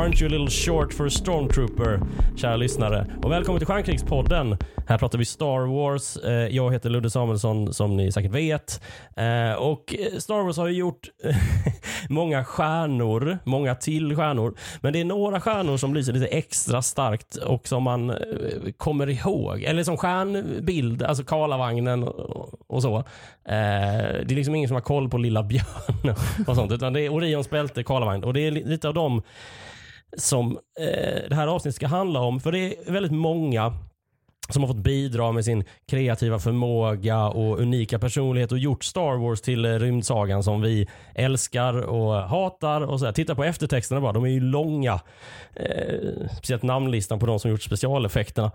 Aren't 0.00 0.22
you 0.22 0.28
a 0.28 0.32
little 0.38 0.50
short 0.50 0.94
for 0.94 1.06
a 1.06 1.10
stormtrooper? 1.10 2.00
Kära 2.36 2.56
lyssnare. 2.56 3.06
Och 3.22 3.32
välkommen 3.32 3.60
till 3.60 3.66
Stjärnkrigspodden. 3.66 4.56
Här 4.86 4.98
pratar 4.98 5.18
vi 5.18 5.24
Star 5.24 5.66
Wars. 5.66 6.16
Eh, 6.16 6.32
jag 6.32 6.72
heter 6.72 6.90
Ludde 6.90 7.10
Samuelsson 7.10 7.74
som 7.74 7.96
ni 7.96 8.12
säkert 8.12 8.30
vet. 8.30 8.82
Eh, 9.16 9.52
och 9.52 9.94
Star 10.18 10.42
Wars 10.42 10.56
har 10.56 10.68
ju 10.68 10.74
gjort 10.74 11.08
många 12.08 12.44
stjärnor, 12.44 13.38
många 13.44 13.74
till 13.74 14.16
stjärnor. 14.16 14.54
Men 14.80 14.92
det 14.92 15.00
är 15.00 15.04
några 15.04 15.40
stjärnor 15.40 15.76
som 15.76 15.94
lyser 15.94 16.12
lite 16.12 16.26
extra 16.26 16.82
starkt 16.82 17.36
och 17.36 17.68
som 17.68 17.82
man 17.82 18.10
eh, 18.10 18.16
kommer 18.76 19.08
ihåg. 19.08 19.62
Eller 19.62 19.82
som 19.84 19.96
stjärnbild, 19.96 21.02
alltså 21.02 21.24
Karlavagnen 21.24 22.02
och 22.66 22.82
så. 22.82 23.04
Det 23.44 23.54
är 23.54 24.34
liksom 24.34 24.54
ingen 24.54 24.68
som 24.68 24.74
har 24.74 24.82
koll 24.82 25.08
på 25.08 25.18
Lilla 25.18 25.42
Björn 25.42 26.14
och 26.46 26.56
sånt. 26.56 26.72
Utan 26.72 26.92
det 26.92 27.00
är 27.00 27.12
Orions 27.12 27.50
bälte, 27.50 27.82
Karlavagn. 27.82 28.24
Och 28.24 28.34
det 28.34 28.40
är 28.40 28.50
lite 28.50 28.88
av 28.88 28.94
dem 28.94 29.22
som 30.16 30.58
eh, 30.80 31.28
det 31.28 31.34
här 31.34 31.46
avsnittet 31.46 31.76
ska 31.76 31.86
handla 31.86 32.20
om. 32.20 32.40
För 32.40 32.52
det 32.52 32.58
är 32.58 32.92
väldigt 32.92 33.12
många 33.12 33.74
som 34.52 34.62
har 34.62 34.68
fått 34.68 34.82
bidra 34.82 35.32
med 35.32 35.44
sin 35.44 35.64
kreativa 35.88 36.38
förmåga 36.38 37.24
och 37.24 37.60
unika 37.60 37.98
personlighet 37.98 38.52
och 38.52 38.58
gjort 38.58 38.84
Star 38.84 39.16
Wars 39.16 39.40
till 39.40 39.64
eh, 39.64 39.70
rymdsagan 39.70 40.42
som 40.42 40.60
vi 40.60 40.88
älskar 41.14 41.74
och 41.74 42.14
hatar. 42.14 42.80
och 42.80 43.00
så 43.00 43.06
här. 43.06 43.12
Titta 43.12 43.34
på 43.34 43.44
eftertexterna 43.44 44.00
bara, 44.00 44.12
de 44.12 44.24
är 44.24 44.28
ju 44.28 44.40
långa. 44.40 45.00
Eh, 45.54 46.26
speciellt 46.36 46.62
namnlistan 46.62 47.18
på 47.18 47.26
de 47.26 47.38
som 47.38 47.50
gjort 47.50 47.62
specialeffekterna. 47.62 48.50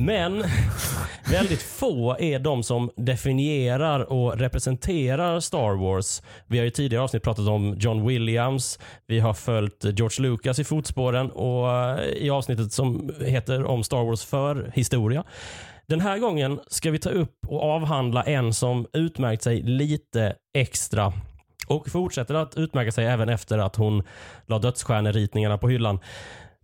Men 0.00 0.44
väldigt 1.30 1.62
få 1.62 2.16
är 2.18 2.38
de 2.38 2.62
som 2.62 2.90
definierar 2.96 4.12
och 4.12 4.38
representerar 4.38 5.40
Star 5.40 5.76
Wars. 5.76 6.22
Vi 6.46 6.58
har 6.58 6.66
i 6.66 6.70
tidigare 6.70 7.04
avsnitt 7.04 7.22
pratat 7.22 7.48
om 7.48 7.76
John 7.78 8.06
Williams, 8.06 8.78
vi 9.06 9.20
har 9.20 9.34
följt 9.34 9.84
George 9.84 10.22
Lucas 10.22 10.58
i 10.58 10.64
fotspåren 10.64 11.30
och 11.30 11.70
eh, 11.70 11.98
i 12.00 12.30
avsnittet 12.30 12.72
som 12.72 13.10
heter 13.20 13.64
om 13.64 13.84
Star 13.84 14.04
Wars 14.04 14.24
för 14.24 14.70
historia. 14.74 15.24
Den 15.86 16.00
här 16.00 16.18
gången 16.18 16.60
ska 16.66 16.90
vi 16.90 16.98
ta 16.98 17.10
upp 17.10 17.46
och 17.46 17.62
avhandla 17.62 18.22
en 18.22 18.54
som 18.54 18.86
utmärkt 18.92 19.42
sig 19.42 19.62
lite 19.62 20.36
extra 20.54 21.12
och 21.66 21.88
fortsätter 21.88 22.34
att 22.34 22.56
utmärka 22.56 22.92
sig 22.92 23.06
även 23.06 23.28
efter 23.28 23.58
att 23.58 23.76
hon 23.76 24.02
la 24.46 24.58
dödsstjärneritningarna 24.58 25.58
på 25.58 25.68
hyllan. 25.68 25.98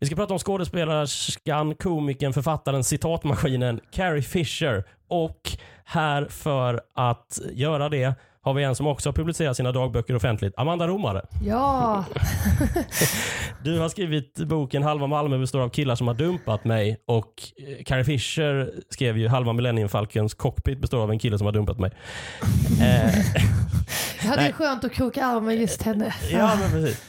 Vi 0.00 0.06
ska 0.06 0.16
prata 0.16 0.32
om 0.32 0.38
skådespelerskan, 0.38 1.74
komikern, 1.74 2.32
författaren, 2.32 2.84
citatmaskinen 2.84 3.80
Carrie 3.92 4.22
Fisher. 4.22 4.84
Och 5.08 5.40
här 5.84 6.26
för 6.30 6.80
att 6.94 7.40
göra 7.52 7.88
det 7.88 8.14
har 8.42 8.54
vi 8.54 8.64
en 8.64 8.74
som 8.74 8.86
också 8.86 9.08
har 9.08 9.12
publicerat 9.14 9.56
sina 9.56 9.72
dagböcker 9.72 10.16
offentligt, 10.16 10.54
Amanda 10.56 10.88
Romare. 10.88 11.22
Ja, 11.44 12.04
Du 13.64 13.78
har 13.78 13.88
skrivit 13.88 14.38
boken 14.38 14.82
Halva 14.82 15.06
Malmö 15.06 15.38
består 15.38 15.60
av 15.60 15.68
killar 15.68 15.94
som 15.94 16.06
har 16.06 16.14
dumpat 16.14 16.64
mig 16.64 16.96
och 17.06 17.32
eh, 17.68 17.84
Carrie 17.84 18.04
Fisher 18.04 18.70
skrev 18.90 19.18
ju 19.18 19.28
Halva 19.28 19.52
Millennium 19.52 19.88
Falcons 19.88 20.34
cockpit 20.34 20.80
består 20.80 21.02
av 21.02 21.10
en 21.10 21.18
kille 21.18 21.38
som 21.38 21.44
har 21.44 21.52
dumpat 21.52 21.78
mig. 21.78 21.90
Eh, 22.80 23.06
ja, 23.16 23.22
det 24.22 24.28
är 24.28 24.36
Nej. 24.36 24.52
skönt 24.52 24.84
att 24.84 24.92
kroka 24.92 25.24
arm 25.24 25.44
med 25.44 25.56
just 25.56 25.82
henne. 25.82 26.14
Ja, 26.30 26.56
men 26.60 26.70
precis. 26.70 27.04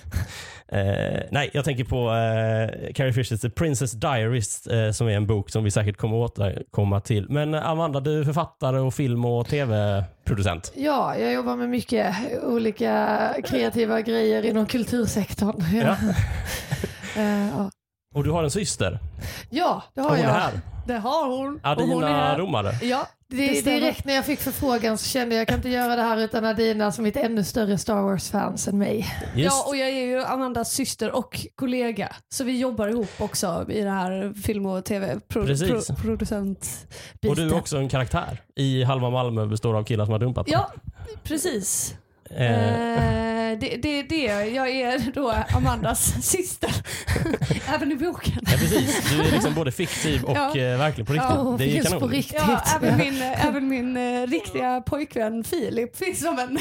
Eh, 0.71 1.23
nej, 1.31 1.49
jag 1.53 1.65
tänker 1.65 1.83
på 1.83 1.97
eh, 2.09 2.93
Carrie 2.93 3.13
Fishers 3.13 3.41
The 3.41 3.49
Princess 3.49 3.91
Diaries 3.91 4.67
eh, 4.67 4.91
som 4.91 5.07
är 5.07 5.11
en 5.11 5.27
bok 5.27 5.49
som 5.49 5.63
vi 5.63 5.71
säkert 5.71 5.97
kommer 5.97 6.17
återkomma 6.17 7.01
till. 7.01 7.29
Men 7.29 7.53
eh, 7.53 7.69
Amanda, 7.69 7.99
du 7.99 8.19
är 8.19 8.23
författare 8.23 8.79
och 8.79 8.93
film 8.93 9.25
och 9.25 9.47
tv-producent. 9.47 10.71
Ja, 10.75 11.15
jag 11.17 11.33
jobbar 11.33 11.55
med 11.55 11.69
mycket 11.69 12.15
olika 12.43 13.19
kreativa 13.45 14.01
grejer 14.01 14.45
inom 14.45 14.65
kultursektorn. 14.65 15.63
Ja. 15.73 15.95
Eh, 17.17 17.47
ja. 17.47 17.71
Och 18.15 18.23
du 18.23 18.31
har 18.31 18.43
en 18.43 18.51
syster. 18.51 18.99
ja, 19.49 19.83
det 19.93 20.01
har 20.01 20.09
hon 20.09 20.19
är 20.19 20.23
jag. 20.23 20.29
här. 20.29 20.51
Det 20.87 20.97
har 20.97 21.27
hon. 21.37 21.55
och 21.55 21.61
hon 21.63 22.03
är 22.03 22.07
Adina 22.07 22.07
här. 22.07 22.37
Romare. 22.37 22.71
Ja, 22.81 23.07
det 23.31 23.65
direkt 23.65 24.05
när 24.05 24.13
jag 24.13 24.25
fick 24.25 24.39
förfrågan 24.39 24.97
så 24.97 25.05
kände 25.05 25.35
jag 25.35 25.41
jag 25.41 25.47
kan 25.47 25.57
inte 25.57 25.69
göra 25.69 25.95
det 25.95 26.01
här 26.01 26.17
utan 26.17 26.45
Adina 26.45 26.91
som 26.91 27.05
är 27.05 27.09
ett 27.09 27.17
ännu 27.17 27.43
större 27.43 27.77
Star 27.77 28.01
Wars-fans 28.01 28.67
än 28.67 28.77
mig. 28.77 29.07
Just. 29.35 29.55
Ja, 29.55 29.65
och 29.67 29.77
jag 29.77 29.89
är 29.89 30.05
ju 30.05 30.23
Amandas 30.23 30.73
syster 30.73 31.11
och 31.11 31.45
kollega. 31.55 32.15
Så 32.29 32.43
vi 32.43 32.59
jobbar 32.59 32.87
ihop 32.87 33.09
också 33.17 33.65
i 33.69 33.81
det 33.81 33.89
här 33.89 34.41
film 34.41 34.65
och 34.65 34.85
tv-producent 34.85 36.87
och 37.27 37.35
du 37.35 37.47
är 37.47 37.53
också 37.53 37.77
en 37.77 37.89
karaktär 37.89 38.41
i 38.55 38.83
Halva 38.83 39.09
Malmö 39.09 39.45
består 39.45 39.77
av 39.77 39.83
killar 39.83 40.05
som 40.05 40.11
har 40.11 40.19
dumpat 40.19 40.47
mig. 40.47 40.53
Ja, 40.53 40.71
precis. 41.23 41.95
Eh, 42.37 43.57
det, 43.59 43.77
det, 43.81 44.03
det, 44.03 44.25
jag 44.49 44.69
är 44.69 45.11
då 45.13 45.33
Amandas 45.55 46.13
syster. 46.23 46.71
Även 47.75 47.91
i 47.91 47.95
boken. 47.95 48.39
ja, 48.41 48.51
precis. 48.51 49.11
Du 49.11 49.21
är 49.21 49.31
liksom 49.31 49.53
både 49.53 49.71
fiktiv 49.71 50.23
och 50.23 50.37
Ja. 50.37 50.47
eh, 50.57 50.77
verklig 50.77 51.07
på 51.07 51.13
riktigt. 51.13 51.29
Ja, 51.35 51.55
det 51.57 51.77
är 51.77 51.83
kanon. 51.83 51.99
på 51.99 52.07
riktigt. 52.07 52.41
Ja, 52.47 52.61
även 52.75 52.97
min, 52.97 53.21
även 53.21 53.67
min 53.67 53.97
eh, 53.97 54.27
riktiga 54.27 54.81
pojkvän 54.81 55.43
Filip 55.43 55.95
finns 55.97 56.19
som 56.19 56.39
en 56.39 56.59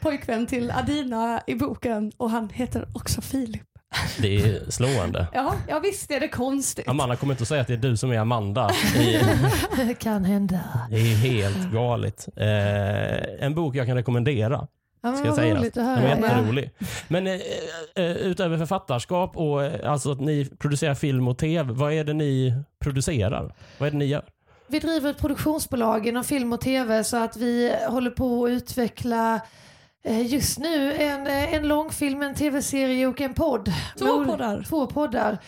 pojkvän 0.00 0.46
till 0.46 0.70
Adina 0.70 1.40
i 1.46 1.54
boken 1.54 2.12
och 2.16 2.30
han 2.30 2.48
heter 2.50 2.88
också 2.94 3.20
Filip. 3.20 3.62
Det 4.18 4.36
är 4.36 4.70
slående. 4.70 5.26
Ja, 5.32 5.54
ja 5.68 5.78
visst 5.78 6.10
är 6.10 6.20
det 6.20 6.28
konstigt. 6.28 6.88
Amanda 6.88 7.16
kommer 7.16 7.34
inte 7.34 7.42
att 7.42 7.48
säga 7.48 7.60
att 7.60 7.66
det 7.66 7.72
är 7.72 7.76
du 7.78 7.96
som 7.96 8.10
är 8.12 8.18
Amanda. 8.18 8.70
Det 9.76 9.94
kan 9.98 10.24
hända. 10.24 10.60
Det 10.90 10.96
är 10.96 11.16
helt 11.16 11.72
galet. 11.72 12.28
Eh, 12.36 13.44
en 13.46 13.54
bok 13.54 13.76
jag 13.76 13.86
kan 13.86 13.96
rekommendera. 13.96 14.66
Ja, 15.02 15.08
men 15.10 15.16
Ska 15.18 15.26
jag 15.26 15.34
säga. 15.36 15.54
roligt 15.54 15.76
att 15.76 15.96
Den 15.96 16.20
var 16.20 16.28
höra. 16.28 16.60
Ja. 16.78 16.86
Men 17.08 17.26
eh, 17.26 17.32
eh, 17.94 18.10
utöver 18.10 18.58
författarskap 18.58 19.36
och 19.36 19.64
eh, 19.64 19.90
alltså 19.90 20.12
att 20.12 20.20
ni 20.20 20.44
producerar 20.58 20.94
film 20.94 21.28
och 21.28 21.38
tv, 21.38 21.72
vad 21.72 21.92
är 21.92 22.04
det 22.04 22.12
ni 22.12 22.54
producerar? 22.78 23.54
Vad 23.78 23.86
är 23.86 23.90
det 23.90 23.96
ni 23.98 24.04
gör? 24.04 24.24
Vi 24.66 24.78
driver 24.78 25.10
ett 25.10 25.18
produktionsbolag 25.18 26.06
inom 26.06 26.24
film 26.24 26.52
och 26.52 26.60
tv 26.60 27.04
så 27.04 27.16
att 27.16 27.36
vi 27.36 27.74
håller 27.88 28.10
på 28.10 28.44
att 28.44 28.50
utveckla 28.50 29.40
eh, 30.04 30.26
just 30.26 30.58
nu 30.58 30.92
en, 30.94 31.26
eh, 31.26 31.54
en 31.54 31.68
långfilm, 31.68 32.22
en 32.22 32.34
tv-serie 32.34 33.06
och 33.06 33.20
en 33.20 33.34
podd. 33.34 33.72
Två 33.98 34.24
poddar. 34.24 34.62
Två 34.68 34.86
poddar. 34.86 35.38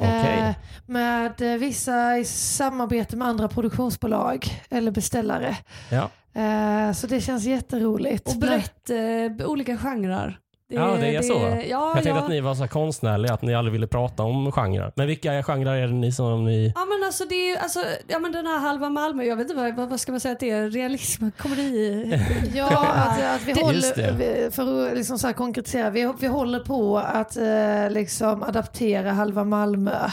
Eh, 0.00 0.54
med 0.86 1.40
vissa 1.60 2.18
i 2.18 2.24
samarbete 2.24 3.16
med 3.16 3.28
andra 3.28 3.48
produktionsbolag 3.48 4.46
eller 4.70 4.90
beställare. 4.90 5.56
Ja. 5.90 6.10
Eh, 6.34 6.92
så 6.92 7.06
det 7.06 7.20
känns 7.20 7.44
jätteroligt. 7.44 8.28
Och 8.28 8.36
brett 8.36 8.90
eh, 8.90 9.46
olika 9.46 9.76
genrer. 9.78 10.38
Ja, 10.72 10.96
det 11.00 11.16
är 11.16 11.22
så. 11.22 11.32
Ja, 11.32 11.60
Jag 11.68 11.92
tänkte 11.92 12.08
ja. 12.10 12.16
att 12.18 12.28
ni 12.28 12.40
var 12.40 12.54
så 12.54 12.60
här 12.60 12.68
konstnärliga, 12.68 13.32
att 13.34 13.42
ni 13.42 13.54
aldrig 13.54 13.72
ville 13.72 13.86
prata 13.86 14.22
om 14.22 14.52
genrer. 14.52 14.92
Men 14.96 15.06
vilka 15.06 15.42
genrer 15.42 15.74
är 15.76 15.86
det 15.86 15.92
ni 15.94 16.12
som 16.12 16.44
ni... 16.44 16.72
Ja 16.74 16.84
men 16.84 17.06
alltså 17.06 17.24
det 17.24 17.34
är 17.34 17.50
ju, 17.50 17.56
alltså, 17.56 17.80
ja 18.08 18.18
men 18.18 18.32
den 18.32 18.46
här 18.46 18.58
halva 18.58 18.88
Malmö, 18.90 19.22
jag 19.24 19.36
vet 19.36 19.50
inte 19.50 19.72
vad, 19.76 19.88
vad 19.90 20.00
ska 20.00 20.12
man 20.12 20.20
säga 20.20 20.32
att 20.32 20.40
det 20.40 20.50
är, 20.50 20.70
realism, 20.70 21.28
komedi? 21.38 22.18
Ja, 22.54 22.86
att, 22.94 23.22
att 23.34 23.42
vi 23.46 23.52
Det- 23.52 23.60
det. 23.60 23.64
håller, 23.66 24.12
vi- 24.12 24.50
för 24.50 24.86
att 24.90 24.96
liksom 24.96 25.18
så 25.18 25.26
här 25.26 25.34
konkretisera, 25.34 25.90
vi, 25.90 26.12
vi 26.20 26.26
håller 26.26 26.60
på 26.60 26.98
att 26.98 27.36
eh, 27.36 27.90
liksom 27.90 28.42
adaptera 28.42 29.12
halva 29.12 29.44
Malmö. 29.44 30.10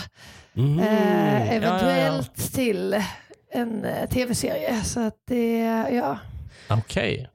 Mm. 0.57 0.79
Eh, 0.79 0.85
Ja, 0.85 0.91
ja, 0.93 1.45
ja. 1.45 1.51
eventuellt 1.53 2.53
till 2.53 3.03
en 3.51 3.85
eh, 3.85 4.09
tv-serie. 4.09 4.81
Så 4.83 4.99
att 4.99 5.15
det, 5.27 5.59
ja. 5.91 6.17
Okej. 6.69 7.29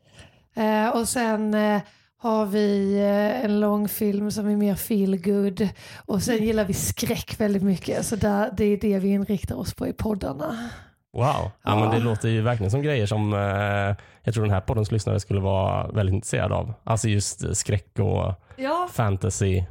Eh, 0.56 0.88
och 0.88 1.08
sen 1.08 1.54
eh, 1.54 1.80
har 2.22 2.46
vi 2.46 2.94
eh, 2.98 3.44
en 3.44 3.60
långfilm 3.60 4.30
som 4.30 4.48
är 4.48 4.56
mer 4.56 4.74
feel 4.74 5.22
good 5.22 5.68
Och 6.06 6.22
sen 6.22 6.44
gillar 6.44 6.64
vi 6.64 6.74
skräck 6.74 7.40
väldigt 7.40 7.62
mycket. 7.62 8.06
Så 8.06 8.16
där, 8.16 8.50
det 8.56 8.64
är 8.64 8.76
det 8.76 8.98
vi 8.98 9.08
inriktar 9.08 9.56
oss 9.56 9.74
på 9.74 9.86
i 9.86 9.92
poddarna. 9.92 10.70
Wow. 11.12 11.24
Ja, 11.24 11.52
Ja. 11.62 11.80
Men 11.80 11.90
det 11.90 11.98
låter 11.98 12.28
ju 12.28 12.40
verkligen 12.40 12.70
som 12.70 12.82
grejer 12.82 13.06
som 13.06 13.32
eh, 13.32 13.96
jag 14.22 14.34
tror 14.34 14.42
den 14.44 14.52
här 14.52 14.60
poddens 14.60 14.92
lyssnare 14.92 15.20
skulle 15.20 15.40
vara 15.40 15.86
väldigt 15.88 16.12
intresserade 16.14 16.54
av. 16.54 16.74
Alltså 16.84 17.08
just 17.08 17.44
eh, 17.44 17.52
skräck 17.52 17.98
och 17.98 18.34
Ja, 18.56 18.88
fantasy 18.92 19.62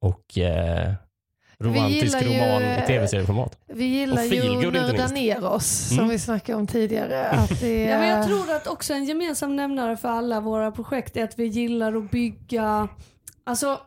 och 0.00 0.38
eh, 0.38 0.92
romantisk 1.64 2.20
gillar 2.22 2.34
ju, 2.34 2.38
roman 2.40 2.62
i 2.62 2.86
tv-serieformat. 2.86 3.58
Vi 3.66 3.84
gillar 3.84 4.16
Och 4.22 4.24
ju 4.34 4.66
att 4.66 4.72
nörda 4.72 5.06
ner 5.06 5.44
oss 5.44 5.88
som 5.88 5.98
Mm. 5.98 6.10
vi 6.10 6.18
snackade 6.18 6.58
om 6.58 6.66
tidigare. 6.66 7.28
Att 7.30 7.60
det, 7.60 7.82
ja 7.84 7.98
men 7.98 8.08
jag 8.08 8.26
tror 8.26 8.50
att 8.52 8.66
också 8.66 8.94
en 8.94 9.04
gemensam 9.04 9.56
nämnare 9.56 9.96
för 9.96 10.08
alla 10.08 10.40
våra 10.40 10.70
projekt 10.72 11.16
är 11.16 11.24
att 11.24 11.38
vi 11.38 11.44
gillar 11.44 11.96
att 11.96 12.10
bygga, 12.10 12.88
alltså 13.44 13.80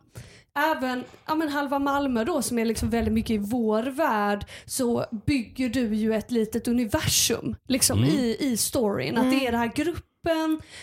Även 0.76 1.04
ja, 1.28 1.36
men 1.36 1.50
halva 1.50 1.80
Malmö 1.80 2.24
då 2.24 2.42
som 2.42 2.60
är 2.60 2.66
liksom 2.66 2.90
väldigt 2.90 3.14
mycket 3.14 3.32
i 3.32 3.38
vår 3.38 3.84
värld 3.84 4.46
så 4.66 5.06
bygger 5.26 5.70
du 5.70 5.96
ju 5.96 6.14
ett 6.14 6.32
litet 6.32 6.68
universum 6.68 7.56
liksom 7.68 7.98
Mm. 7.98 8.10
i, 8.10 8.38
i 8.40 8.58
storyn. 8.58 9.18
Att 9.18 9.32
det 9.32 9.48
är 9.48 9.52
den 9.52 9.60
här 9.60 9.72
gruppen, 9.76 10.04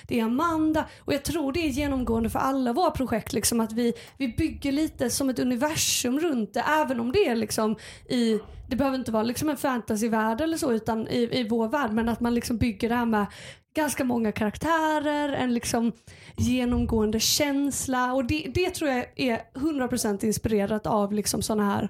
det 0.07 0.21
är 0.21 0.25
Amanda. 0.25 0.89
Och 1.01 1.13
jag 1.13 1.25
tror 1.25 1.53
det 1.53 1.61
är 1.61 1.69
genomgående 1.69 2.31
för 2.31 2.39
alla 2.39 2.73
våra 2.73 2.91
projekt 2.91 3.33
liksom 3.33 3.61
att 3.61 3.73
vi, 3.73 3.93
vi 4.17 4.29
bygger 4.29 4.73
lite 4.73 5.11
som 5.11 5.29
ett 5.29 5.39
universum 5.39 6.21
runt 6.21 6.55
det 6.55 6.61
även 6.61 7.01
om 7.01 7.13
det 7.13 7.27
är 7.27 7.37
liksom 7.37 7.77
i 8.09 8.41
det 8.69 8.77
behöver 8.77 8.99
inte 8.99 9.13
vara 9.13 9.23
liksom 9.23 9.49
en 9.49 9.57
fantasyvärld 9.57 10.41
eller 10.41 10.57
så 10.57 10.73
utan 10.73 11.09
i, 11.09 11.29
i 11.33 11.49
vår 11.49 11.69
värld 11.69 11.93
men 11.93 12.09
att 12.09 12.21
man 12.21 12.35
liksom 12.35 12.57
bygger 12.57 12.89
det 12.89 12.95
här 12.95 13.07
med 13.07 13.27
ganska 13.75 14.05
många 14.05 14.33
karaktärer, 14.33 15.33
en 15.33 15.55
liksom 15.55 15.93
genomgående 16.37 17.21
känsla. 17.21 18.13
Och 18.13 18.25
det, 18.25 18.51
det 18.55 18.71
tror 18.71 18.91
jag 18.91 19.07
är 19.17 19.43
100% 19.55 20.25
inspirerat 20.25 20.87
av 20.87 21.13
liksom 21.13 21.43
sådana 21.43 21.75
här 21.75 21.89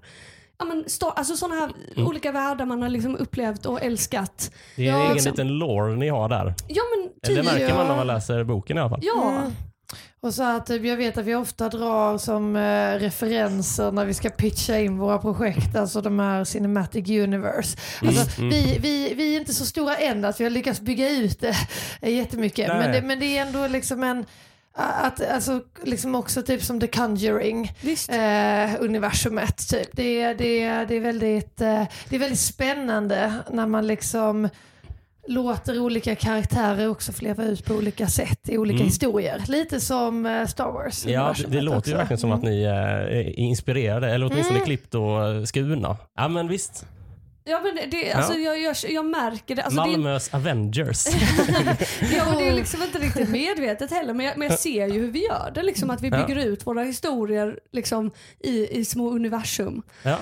Ja, 0.58 0.64
men 0.64 0.84
sta- 0.84 1.12
alltså 1.16 1.36
sådana 1.36 1.60
här 1.60 1.70
Mm. 1.96 2.08
olika 2.08 2.32
världar 2.32 2.66
man 2.66 2.82
har 2.82 2.88
liksom 2.88 3.16
upplevt 3.16 3.66
och 3.66 3.82
älskat. 3.82 4.50
Det 4.76 4.88
är 4.88 4.92
en 4.92 4.96
Ja, 4.98 5.02
egen 5.04 5.12
liksom- 5.14 5.30
liten 5.32 5.48
lore 5.48 5.96
ni 5.96 6.08
har 6.08 6.28
där. 6.28 6.54
Ja 6.68 6.82
men 6.96 7.34
Det 7.36 7.42
märker 7.42 7.68
man 7.74 7.78
ja. 7.86 7.88
när 7.88 7.96
man 7.96 8.06
läser 8.06 8.44
boken 8.44 8.76
i 8.76 8.80
alla 8.80 8.90
fall. 8.90 9.00
Ja. 9.02 9.30
Mm. 9.38 9.52
Och 10.20 10.34
så 10.34 10.42
att 10.42 10.66
typ, 10.66 10.84
jag 10.84 10.96
vet 10.96 11.18
att 11.18 11.24
vi 11.24 11.34
ofta 11.34 11.68
drar 11.68 12.18
som 12.18 12.56
eh, 12.56 12.92
referenser 12.98 13.92
när 13.92 14.04
vi 14.04 14.14
ska 14.14 14.28
pitcha 14.30 14.78
in 14.78 14.98
våra 14.98 15.18
projekt, 15.18 15.76
alltså 15.76 16.00
de 16.00 16.18
här 16.18 16.44
Cinematic 16.44 17.08
Universe. 17.08 17.78
Alltså, 18.02 18.40
Mm, 18.40 18.50
vi, 18.50 18.78
vi, 18.80 19.14
vi 19.14 19.34
är 19.36 19.40
inte 19.40 19.54
så 19.54 19.66
stora 19.66 19.96
än 19.96 20.24
att 20.24 20.40
vi 20.40 20.44
har 20.44 20.50
lyckats 20.50 20.80
bygga 20.80 21.10
ut 21.10 21.40
det 21.40 21.56
jättemycket. 22.10 22.68
Men 22.68 22.92
det, 22.92 23.02
men 23.02 23.18
det 23.20 23.38
är 23.38 23.46
ändå 23.46 23.66
liksom 23.66 24.02
en 24.02 24.24
att, 24.80 25.28
alltså, 25.30 25.60
liksom 25.84 26.14
också 26.14 26.42
typ 26.42 26.62
som 26.62 26.80
The 26.80 26.86
Conjuring 26.86 27.72
eh, 28.08 28.70
universumet. 28.80 29.68
Typ. 29.68 29.88
Det, 29.92 30.20
är- 30.22 30.34
det, 30.34 30.62
är- 30.62 30.86
det, 30.86 30.94
är 30.96 31.00
väldigt, 31.00 31.60
eh, 31.60 31.82
det 32.08 32.16
är 32.16 32.20
väldigt 32.20 32.38
spännande 32.40 33.32
när 33.50 33.66
man 33.66 33.86
liksom 33.86 34.48
låter 35.28 35.78
olika 35.80 36.14
karaktärer 36.14 36.88
också 36.88 37.12
få 37.12 37.24
leva 37.24 37.44
ut 37.44 37.64
på 37.64 37.74
olika 37.74 38.06
sätt 38.06 38.48
i 38.48 38.58
olika 38.58 38.76
Mm. 38.76 38.86
historier. 38.86 39.42
Lite 39.48 39.80
som 39.80 40.26
eh, 40.26 40.46
Star 40.46 40.72
Wars. 40.72 41.06
Ja, 41.06 41.34
det, 41.38 41.46
det 41.46 41.60
låter 41.60 41.74
ju 41.74 41.78
också. 41.78 41.90
Mm. 41.90 41.98
verkligen 41.98 42.18
som 42.18 42.32
att 42.32 42.42
ni 42.42 42.62
eh, 42.62 42.72
är 43.18 43.38
inspirerade, 43.38 44.10
eller 44.10 44.26
åtminstone 44.32 44.60
klippt 44.60 44.94
och 44.94 45.48
skurna. 45.48 45.96
Ja 46.16 46.28
men 46.28 46.48
visst. 46.48 46.86
Ja 47.48 47.60
men 47.60 47.90
det, 47.90 48.12
alltså, 48.12 48.32
jag, 48.34 48.60
jag, 48.62 48.76
jag 48.88 49.04
märker 49.06 49.54
det. 49.54 49.62
Alltså, 49.62 49.80
det 49.84 49.90
Malmös 49.90 50.34
Avengers. 50.34 51.06
ja, 52.16 52.24
men 52.28 52.38
det 52.38 52.48
är 52.48 52.52
liksom 52.62 52.82
inte 52.82 52.98
riktigt 52.98 53.28
medvetet 53.28 53.90
heller 53.90 54.14
men 54.14 54.26
jag, 54.26 54.36
men 54.38 54.48
jag 54.48 54.58
ser 54.58 54.86
ju 54.86 55.00
hur 55.00 55.10
vi 55.10 55.24
gör 55.24 55.50
det. 55.54 55.62
Liksom, 55.62 55.90
att 55.90 56.00
vi 56.02 56.08
Ja. 56.08 56.26
bygger 56.26 56.40
ut 56.44 56.66
våra 56.66 56.82
historier 56.82 57.58
liksom, 57.72 58.10
i, 58.40 58.78
i 58.78 58.84
små 58.84 59.10
universum. 59.10 59.82
ja. 60.02 60.18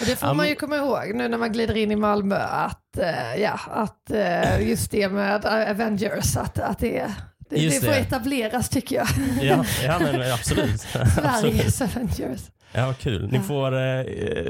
Och 0.00 0.06
det 0.06 0.16
får 0.16 0.28
Ja, 0.28 0.34
man 0.34 0.48
ju 0.48 0.54
komma 0.54 0.76
ihåg 0.76 1.12
nu 1.14 1.28
när 1.28 1.38
man 1.38 1.52
glider 1.52 1.76
in 1.76 1.90
i 1.90 1.96
Malmö 1.96 2.36
att, 2.38 2.98
eh, 2.98 3.34
ja, 3.42 3.60
att 3.70 4.10
eh, 4.10 4.68
just 4.68 4.90
det 4.90 5.08
med 5.08 5.44
Avengers, 5.46 6.36
att, 6.36 6.58
att 6.58 6.78
det, 6.78 7.06
det, 7.50 7.56
det 7.68 7.80
får 7.80 7.86
det. 7.86 7.96
etableras 7.98 8.68
tycker 8.68 8.96
jag. 8.96 9.06
Ja, 9.42 9.64
ja 9.84 9.98
men 9.98 10.32
absolut. 10.32 10.86
absolut. 10.94 11.14
Sveriges 11.14 11.80
Avengers. 11.80 12.40
Ja, 12.72 12.94
kul. 13.00 13.28
Ni 13.32 13.40
får 13.40 13.72
eh, 13.78 14.04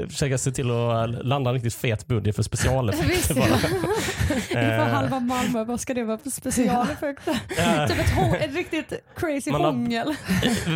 försöka 0.07 0.37
se 0.37 0.51
till 0.51 0.71
att 0.71 1.25
landa 1.25 1.49
en 1.49 1.53
riktigt 1.53 1.73
fet 1.75 2.07
budget 2.07 2.35
för 2.35 2.43
specialeffekter 2.43 3.35
ja. 3.39 3.41
bara. 3.41 3.59
Inför 4.39 4.59
Eh, 4.59 4.87
halva 4.87 5.19
Malmö, 5.19 5.63
vad 5.63 5.79
ska 5.79 5.93
det 5.93 6.03
vara 6.03 6.17
för 6.17 6.29
specialeffekter? 6.29 7.33
Typ 7.87 7.99
ett, 7.99 8.05
hå- 8.15 8.35
ett 8.39 8.53
riktigt 8.53 8.93
crazy 9.15 9.51
Man 9.51 9.61
har- 9.61 9.71
hångel. 9.71 10.15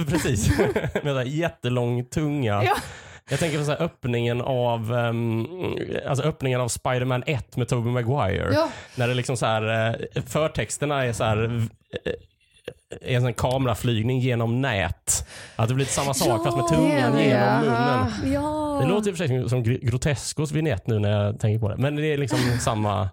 Precis. 0.10 0.58
Med 0.94 1.04
så 1.04 1.18
här 1.18 1.24
jättelång 1.26 2.06
tunga. 2.06 2.64
Ja. 2.64 2.76
Jag 3.30 3.40
tänker 3.40 3.58
på 3.60 3.64
så 3.66 3.72
här 3.72 3.82
öppningen 3.82 4.42
av 4.42 4.92
um, 4.92 5.48
alltså 6.08 6.24
öppningen 6.24 6.62
av 6.62 6.68
Spider-Man 6.68 7.24
1 7.26 7.58
med 7.58 7.68
Tobey 7.68 7.92
Maguire. 7.94 8.50
Ja, 8.54 8.70
När 8.96 9.08
det 9.08 9.14
liksom 9.14 9.38
så 9.38 9.46
här, 9.46 9.90
eh, 10.16 10.24
förtexterna 10.28 11.06
är 11.06 11.14
så 11.14 11.24
här 11.24 11.44
eh, 11.44 12.12
är 12.12 12.16
en 13.02 13.22
sån 13.22 13.34
kameraflygning 13.34 14.20
genom 14.20 14.62
nät. 14.62 15.28
Att 15.56 15.68
det 15.70 15.74
blir 15.76 15.86
lite 15.86 15.94
samma 15.96 16.14
sak 16.14 16.28
Ja, 16.30 16.44
fast 16.44 16.58
med 16.58 16.68
tungan 16.68 17.12
det. 17.16 17.24
genom 17.24 17.60
munnen. 17.60 18.34
Ja. 18.34 18.80
Det 18.82 18.88
låter 18.88 19.10
i 19.10 19.14
och 19.14 19.18
för 19.18 19.28
sig 19.28 19.50
som 19.50 19.64
Gr- 19.64 19.86
Groteskos 19.90 20.52
vignett 20.52 20.88
nu 20.88 21.00
när 21.00 21.10
jag 21.26 21.40
tänker 21.40 21.60
på 21.60 21.70
det. 21.70 21.78
Men 21.78 21.96
det 21.96 22.14
är 22.14 22.18
liksom 22.18 22.40
samma... 22.60 23.10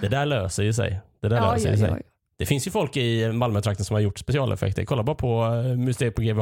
Det 0.00 0.08
där 0.08 0.26
löser 0.26 0.62
ju 0.62 0.72
sig. 0.72 1.00
Det 1.22 1.28
där 1.28 1.36
ja, 1.36 1.52
löser 1.54 1.70
ju 1.70 1.76
sig. 1.76 2.02
Det 2.36 2.46
finns 2.46 2.66
ju 2.66 2.70
folk 2.70 2.96
i 2.96 3.32
Malmötrakten 3.32 3.84
som 3.84 3.94
har 3.94 4.00
gjort 4.00 4.18
specialeffekter. 4.18 4.84
Kolla 4.84 5.02
bara 5.02 5.16
på 5.16 5.44
eh, 5.44 5.76
Mysteriet 5.78 6.14
på 6.14 6.22
GV 6.22 6.40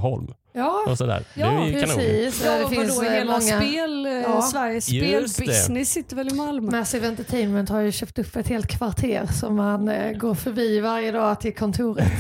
ja 0.54 0.84
och 0.88 0.98
sådär. 0.98 1.22
Ja, 1.34 1.46
det 1.50 1.56
är 1.56 1.66
ju 1.66 1.80
kanon. 1.80 1.96
precis. 1.96 2.44
Ja, 2.44 2.58
det 2.58 2.68
finns 2.76 2.96
vadå, 2.96 3.08
eh, 3.08 3.12
hela 3.14 3.32
många... 3.32 3.60
spel, 3.60 4.06
eh, 4.06 4.12
Ja. 4.12 4.42
Sveriges 4.42 4.84
spelbusiness 4.86 5.88
sitter 5.90 6.16
väl 6.16 6.28
i 6.28 6.34
Malmö? 6.34 6.70
Massive 6.78 7.08
Entertainment 7.08 7.68
har 7.68 7.80
ju 7.80 7.92
köpt 7.92 8.18
upp 8.18 8.36
ett 8.36 8.48
helt 8.48 8.66
kvarter 8.66 9.26
som 9.26 9.56
man 9.56 9.88
eh, 9.88 10.12
går 10.12 10.34
förbi 10.34 10.80
varje 10.80 11.12
dag 11.12 11.40
till 11.40 11.54
kontoret. 11.54 12.12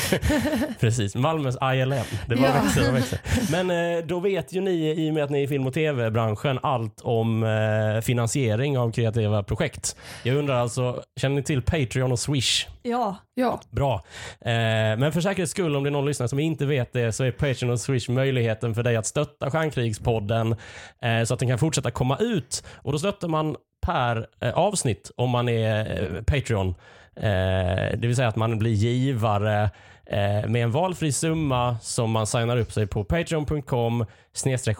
Precis, 0.80 1.14
Malmös 1.14 1.56
ILM. 1.74 1.94
Det 2.28 2.36
bara 2.36 2.46
Ja. 2.48 2.62
växer 2.62 2.88
och 2.88 2.96
växer. 2.96 3.18
Men 3.50 3.70
eh, 3.98 4.04
då 4.06 4.20
vet 4.20 4.52
ju 4.52 4.60
ni, 4.60 5.06
i 5.06 5.10
och 5.10 5.14
med 5.14 5.24
att 5.24 5.30
ni 5.30 5.38
är 5.38 5.44
i 5.44 5.48
film 5.48 5.66
och 5.66 5.74
tv-branschen, 5.74 6.58
allt 6.62 7.00
om 7.00 7.42
eh, 7.44 8.00
finansiering 8.02 8.78
av 8.78 8.92
kreativa 8.92 9.42
projekt. 9.42 9.96
Jag 10.22 10.36
undrar 10.36 10.54
alltså, 10.56 11.02
känner 11.20 11.36
ni 11.36 11.42
till 11.42 11.62
Patreon 11.62 12.12
och 12.12 12.18
Swish? 12.18 12.66
Ja. 12.82 13.01
Ja, 13.34 13.60
Bra. 13.70 13.94
Eh, 14.40 14.52
men 14.98 15.12
för 15.12 15.20
säkerhets 15.20 15.50
skull, 15.50 15.76
om 15.76 15.82
det 15.82 15.88
är 15.88 15.90
någon 15.90 16.06
lyssnare 16.06 16.28
som 16.28 16.38
inte 16.38 16.66
vet 16.66 16.92
det, 16.92 17.12
så 17.12 17.24
är 17.24 17.30
Patreon 17.30 17.70
och 17.70 17.80
Swish 17.80 18.08
möjligheten 18.08 18.74
för 18.74 18.82
dig 18.82 18.96
att 18.96 19.06
stötta 19.06 19.50
Stjärnkrigspodden 19.50 20.56
eh, 21.02 21.24
så 21.24 21.34
att 21.34 21.40
den 21.40 21.48
kan 21.48 21.58
fortsätta 21.58 21.90
komma 21.90 22.16
ut. 22.20 22.64
Och 22.76 22.92
då 22.92 22.98
stöttar 22.98 23.28
man 23.28 23.56
per 23.86 24.26
eh, 24.40 24.52
avsnitt 24.52 25.10
om 25.16 25.30
man 25.30 25.48
är 25.48 26.02
eh, 26.02 26.22
Patreon. 26.22 26.68
Eh, 27.16 27.98
det 27.98 28.06
vill 28.06 28.16
säga 28.16 28.28
att 28.28 28.36
man 28.36 28.58
blir 28.58 28.72
givare 28.72 29.70
eh, 30.06 30.48
med 30.48 30.62
en 30.62 30.70
valfri 30.70 31.12
summa 31.12 31.76
som 31.82 32.10
man 32.10 32.26
signar 32.26 32.56
upp 32.56 32.72
sig 32.72 32.86
på 32.86 33.04
patreon.com 33.04 34.06
snedstreck 34.32 34.78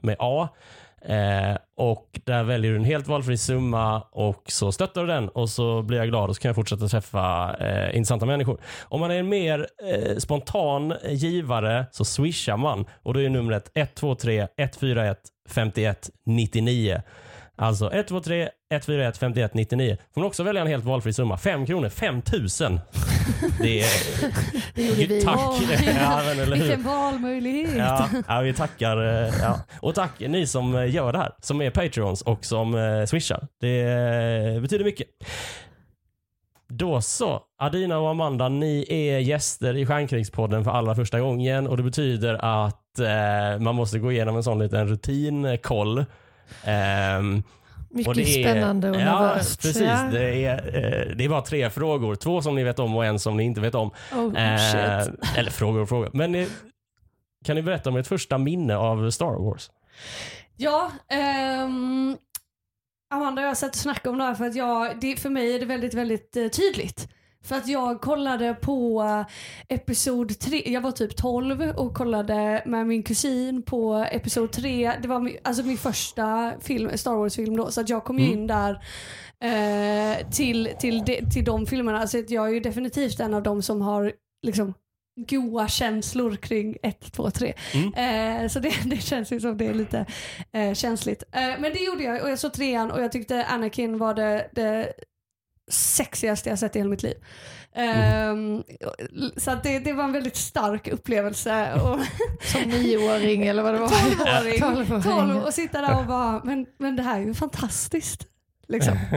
med 0.00 0.16
A. 0.18 0.48
Eh, 1.08 1.56
och 1.76 2.20
där 2.24 2.44
väljer 2.44 2.70
du 2.70 2.76
en 2.76 2.84
helt 2.84 3.08
valfri 3.08 3.36
summa 3.36 4.00
och 4.00 4.42
så 4.46 4.72
stöttar 4.72 5.00
du 5.00 5.06
den 5.06 5.28
och 5.28 5.50
så 5.50 5.82
blir 5.82 5.98
jag 5.98 6.08
glad 6.08 6.28
och 6.28 6.36
så 6.36 6.42
kan 6.42 6.48
jag 6.48 6.56
fortsätta 6.56 6.88
träffa 6.88 7.56
eh, 7.60 7.96
intressanta 7.96 8.26
människor. 8.26 8.60
Om 8.82 9.00
man 9.00 9.10
är 9.10 9.18
en 9.18 9.28
mer 9.28 9.66
eh, 9.92 10.16
spontan 10.16 10.94
givare 11.08 11.86
så 11.90 12.04
swishar 12.04 12.56
man 12.56 12.84
och 13.02 13.14
då 13.14 13.20
är 13.22 13.28
numret 13.28 13.70
123 13.74 14.46
141 14.56 15.18
51 15.48 16.10
99. 16.26 17.02
Alltså 17.58 17.90
123 17.92 18.48
141 18.70 19.18
51 19.18 19.54
99. 19.54 19.96
Får 20.14 20.20
man 20.20 20.28
också 20.28 20.42
välja 20.42 20.60
en 20.62 20.66
helt 20.66 20.84
valfri 20.84 21.12
summa. 21.12 21.36
5 21.38 21.66
kronor, 21.66 21.88
5 21.88 22.14
000. 22.14 22.22
Det 23.60 23.80
är... 23.80 23.86
det 24.74 24.82
gjorde 24.82 25.06
vi. 25.14 25.22
Tack. 25.22 25.38
Ja, 26.00 26.22
men, 26.26 26.38
eller 26.40 26.56
hur? 26.56 26.62
Vilken 26.62 26.82
valmöjlighet. 26.82 27.76
Ja, 27.78 28.08
ja, 28.28 28.40
vi 28.40 28.52
tackar. 28.54 29.24
eh, 29.24 29.34
Ja. 29.42 29.60
Och 29.80 29.94
tack 29.94 30.20
ni 30.20 30.46
som 30.46 30.74
eh, 30.74 30.94
gör 30.94 31.12
det 31.12 31.18
här, 31.18 31.32
som 31.40 31.62
är 31.62 31.70
Patreons 31.70 32.22
och 32.22 32.44
som 32.44 32.74
eh, 32.74 33.04
swishar. 33.04 33.46
Det 33.60 34.62
betyder 34.62 34.84
mycket. 34.84 35.08
Då 36.68 37.00
så, 37.00 37.40
Adina 37.58 37.98
och 37.98 38.10
Amanda, 38.10 38.48
ni 38.48 38.86
är 38.88 39.18
gäster 39.18 39.76
i 39.76 39.86
Stjärnkrigspodden 39.86 40.64
för 40.64 40.70
allra 40.70 40.94
första 40.94 41.20
gången 41.20 41.66
och 41.66 41.76
det 41.76 41.82
betyder 41.82 42.34
att 42.64 42.98
eh, 42.98 43.60
man 43.60 43.74
måste 43.74 43.98
gå 43.98 44.12
igenom 44.12 44.36
en 44.36 44.42
sån 44.42 44.58
liten 44.58 44.88
rutinkoll. 44.88 46.04
Ehm, 46.64 47.42
Mycket 47.90 48.08
och 48.08 48.14
det 48.14 48.22
är- 48.22 48.42
spännande 48.50 48.90
och 48.90 48.96
ja, 48.96 49.20
nervöst. 49.20 49.62
Precis, 49.62 49.82
Ja. 49.82 50.02
det 50.12 50.44
är, 50.44 50.56
eh, 50.66 51.16
det 51.16 51.24
är 51.24 51.28
bara 51.28 51.42
tre 51.42 51.70
frågor. 51.70 52.14
Två 52.14 52.42
som 52.42 52.54
ni 52.54 52.64
vet 52.64 52.78
om 52.78 52.96
och 52.96 53.04
en 53.06 53.18
som 53.18 53.36
ni 53.36 53.42
inte 53.44 53.60
vet 53.60 53.74
om. 53.74 53.90
Oh, 54.12 54.42
Eh, 54.44 55.06
eller 55.36 55.50
frågor 55.50 55.80
och 55.80 55.88
frågor. 55.88 56.10
Men 56.12 56.34
eh, 56.34 56.48
kan 57.44 57.56
ni 57.56 57.62
berätta 57.62 57.90
om 57.90 57.96
ert 57.96 58.06
första 58.06 58.38
minne 58.38 58.76
av 58.76 59.10
Star 59.10 59.44
Wars? 59.44 59.70
Ja, 60.56 60.90
ehm, 61.10 62.16
Amanda 63.14 63.42
och 63.42 63.48
jag 63.48 63.56
satt 63.56 63.70
och 63.70 63.76
snackade 63.76 64.10
om 64.10 64.18
det 64.18 64.24
här 64.24 64.34
för 64.34 64.44
att 64.46 64.54
jag, 64.54 65.00
det, 65.00 65.16
för 65.16 65.30
mig 65.30 65.54
är 65.54 65.58
det 65.60 65.66
väldigt, 65.66 65.94
väldigt 65.94 66.36
eh, 66.36 66.48
tydligt. 66.48 67.08
För 67.44 67.56
att 67.56 67.68
jag 67.68 68.00
kollade 68.00 68.54
på 68.54 69.02
eh, 69.02 69.26
episod 69.76 70.38
3, 70.38 70.72
jag 70.72 70.80
var 70.80 70.92
typ 70.92 71.16
12 71.16 71.62
och 71.76 71.94
kollade 71.94 72.62
med 72.66 72.86
min 72.86 73.02
kusin 73.02 73.62
på 73.62 74.06
episod 74.12 74.52
3. 74.52 74.92
Det 75.02 75.08
var 75.08 75.20
min, 75.20 75.36
alltså 75.44 75.62
min 75.62 75.78
första 75.78 76.52
film, 76.60 76.98
Star 76.98 77.14
Wars-film 77.14 77.56
då, 77.56 77.70
så 77.70 77.80
att 77.80 77.88
jag 77.88 78.04
kom 78.04 78.18
ju 78.18 78.26
Mm. 78.26 78.38
in 78.38 78.46
där 78.46 78.82
eh, 79.44 80.28
till, 80.30 80.68
till, 80.80 81.04
de, 81.04 81.30
till 81.30 81.44
de 81.44 81.66
filmerna. 81.66 82.06
Så 82.06 82.18
att 82.18 82.30
jag 82.30 82.48
är 82.48 82.52
ju 82.52 82.60
definitivt 82.60 83.20
en 83.20 83.34
av 83.34 83.42
de 83.42 83.62
som 83.62 83.80
har 83.80 84.12
liksom 84.46 84.74
goa 85.28 85.68
känslor 85.68 86.36
kring 86.36 86.76
1, 86.82 87.12
2, 87.12 87.30
3. 87.30 87.54
Mm. 87.74 87.94
Eh, 88.42 88.48
så 88.48 88.58
det, 88.60 88.72
det 88.84 88.96
känns 88.96 89.32
ju 89.32 89.40
som 89.40 89.58
det 89.58 89.66
är 89.66 89.74
lite 89.74 90.06
eh, 90.52 90.74
känsligt. 90.74 91.22
Eh, 91.32 91.42
men 91.60 91.72
det 91.72 91.78
gjorde 91.84 92.02
jag 92.02 92.22
och 92.22 92.30
jag 92.30 92.38
såg 92.38 92.52
trean 92.52 92.90
och 92.90 93.02
jag 93.02 93.12
tyckte 93.12 93.44
Anakin 93.44 93.98
var 93.98 94.14
det, 94.14 94.48
det 94.52 94.92
sexigaste 95.70 96.48
jag 96.48 96.58
sett 96.58 96.76
i 96.76 96.78
hela 96.78 96.90
mitt 96.90 97.02
liv. 97.02 97.16
Ehm, 97.74 98.62
Så 99.36 99.50
att 99.50 99.62
det, 99.62 99.78
det 99.78 99.92
var 99.92 100.04
en 100.04 100.12
väldigt 100.12 100.36
stark 100.36 100.88
upplevelse. 100.88 101.74
Och, 101.74 101.98
Som 102.46 102.62
nioåring 102.62 103.46
eller 103.46 103.62
vad 103.62 103.74
det 103.74 103.80
var. 103.80 103.88
Tolvåring. 103.88 104.60
Tolvåring. 104.60 105.02
12 105.32 105.36
och 105.44 105.54
sitta 105.54 105.80
där 105.80 105.98
och 106.00 106.06
bara, 106.06 106.40
men, 106.44 106.66
men 106.78 106.96
det 106.96 107.02
här 107.02 107.20
är 107.20 107.24
ju 107.24 107.34
fantastiskt. 107.34 108.26
Liksom. 108.68 108.98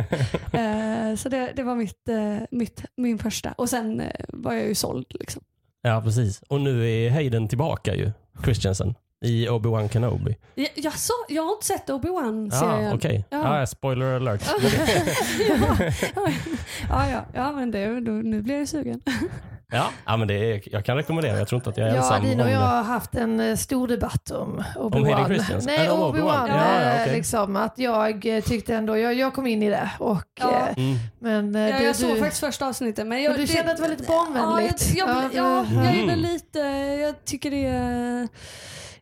Eh, 0.54 1.16
så 1.16 1.30
det, 1.30 1.54
det 1.56 1.64
var 1.64 1.76
mitt, 1.76 2.10
eh, 2.10 2.38
mitt, 2.52 2.86
min 2.98 3.20
första. 3.20 3.52
Och 3.52 3.70
sen 3.70 4.00
eh, 4.02 4.26
var 4.28 4.54
jag 4.54 4.68
ju 4.68 4.76
såld. 4.76 5.06
Liksom. 5.10 5.44
Ja, 5.82 6.02
precis. 6.02 6.42
Och 6.48 6.62
nu 6.62 6.90
är 6.90 7.10
Hayden 7.12 7.48
tillbaka 7.48 7.96
ju, 7.96 8.12
Christiansen. 8.44 8.96
I 9.26 9.48
Obi-Wan 9.50 9.90
Kenobi. 9.90 10.36
Jag, 10.56 10.70
jag, 10.76 10.94
så, 10.94 11.14
jag 11.30 11.44
har 11.44 11.52
inte 11.54 11.66
sett 11.66 11.84
Ja, 11.86 11.94
Obi-Wan-serien. 11.94 12.94
okej. 12.96 13.26
Ja. 13.30 13.60
Ja, 13.60 13.66
spoiler 13.68 14.16
alert. 14.16 14.42
ja, 15.50 15.78
ja, 16.90 17.10
ja, 17.10 17.26
ja, 17.34 17.52
men 17.52 17.72
det, 17.72 18.00
då, 18.00 18.12
nu 18.12 18.42
blir 18.42 18.60
jag 18.60 18.68
sugen. 18.68 19.02
ja, 19.74 19.86
ja, 20.06 20.18
men 20.18 20.28
det 20.28 20.34
är, 20.34 20.62
jag 20.72 20.86
kan 20.86 20.96
rekommendera. 20.98 21.38
Jag 21.38 21.48
tror 21.48 21.58
inte 21.60 21.70
att 21.70 21.78
jag 21.78 21.88
är 21.88 21.92
Ja, 21.96 21.98
ensam 21.98 22.24
Dina 22.24 22.44
om 22.44 22.50
och 22.50 22.54
jag 22.56 22.62
det. 22.62 22.66
har 22.66 22.84
haft 22.84 23.16
en 23.16 23.40
eh, 23.40 23.56
stor 23.56 23.88
debatt 23.88 24.32
om 24.32 24.64
Obi-Wan. 24.76 25.26
Christensen? 25.28 25.74
Nej, 25.76 25.86
Eller 25.86 25.94
om 25.94 26.00
Obi-Wan. 26.16 26.22
Obi-Wan. 26.22 26.48
Ja, 26.48 26.82
ja, 26.84 26.90
eh, 26.96 27.02
okej. 27.02 27.16
liksom, 27.16 27.56
att 27.56 27.74
jag 27.78 28.26
eh, 28.26 28.44
tyckte 28.44 28.76
ändå, 28.76 28.98
jag, 28.98 29.14
jag 29.14 29.34
kom 29.34 29.48
in 29.48 29.64
i 29.64 29.70
det. 29.70 29.90
Och, 30.00 30.24
Ja. 30.40 30.50
eh, 30.52 30.78
Mm. 30.78 30.98
men, 31.52 31.68
Ja, 31.70 31.78
du, 31.80 31.84
jag 31.86 31.96
såg 31.96 32.10
du, 32.16 32.20
faktiskt 32.20 32.40
första 32.40 32.68
avsnittet. 32.68 33.08
Men, 33.08 33.24
jag, 33.24 33.32
men 33.32 33.42
du 33.42 33.48
kände 33.48 33.72
att 33.72 33.78
det 33.78 33.84
var 33.84 33.90
lite 33.90 34.04
barnvänligt? 34.04 34.94
Ja, 34.96 35.08
jag, 35.08 35.24
jag, 35.24 35.32
Ja, 35.34 35.66
ja, 35.74 35.84
jag 35.84 35.86
är 35.86 35.94
Mm. 35.94 36.08
väl 36.08 36.20
lite, 36.22 36.60
jag 37.02 37.26
tycker 37.26 37.52
det 37.52 37.66
är 37.66 38.28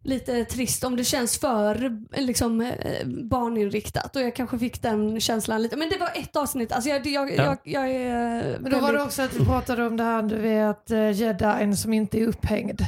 lite 0.04 0.46
trist 0.46 0.84
om 0.84 0.96
det 0.96 1.04
känns 1.04 1.40
för 1.40 1.98
liksom, 2.22 2.62
eh, 2.62 3.08
barninriktat 3.08 4.16
och 4.16 4.22
jag 4.22 4.36
kanske 4.36 4.60
fick 4.60 4.82
den 4.82 5.20
känslan 5.20 5.62
lite. 5.64 5.76
Men 5.78 5.90
det 5.90 5.98
var 5.98 6.10
ett 6.16 6.36
avsnitt, 6.36 6.72
alltså 6.72 6.90
jag, 6.90 7.08
jag, 7.08 7.32
Ja. 7.32 7.44
jag, 7.44 7.58
jag 7.64 7.90
är 7.92 8.58
Men 8.60 8.72
då 8.72 8.80
var 8.80 8.88
det 8.88 8.94
väldigt- 8.94 9.02
också 9.06 9.22
att 9.22 9.34
vi 9.40 9.46
pratade 9.46 9.88
om 9.88 9.98
det 9.98 10.04
här, 10.04 10.22
du 10.24 10.36
vet, 10.38 10.92
uh, 10.92 11.12
jedin 11.12 11.78
som 11.78 11.94
inte 11.94 12.20
är 12.20 12.28
upphängd. 12.28 12.82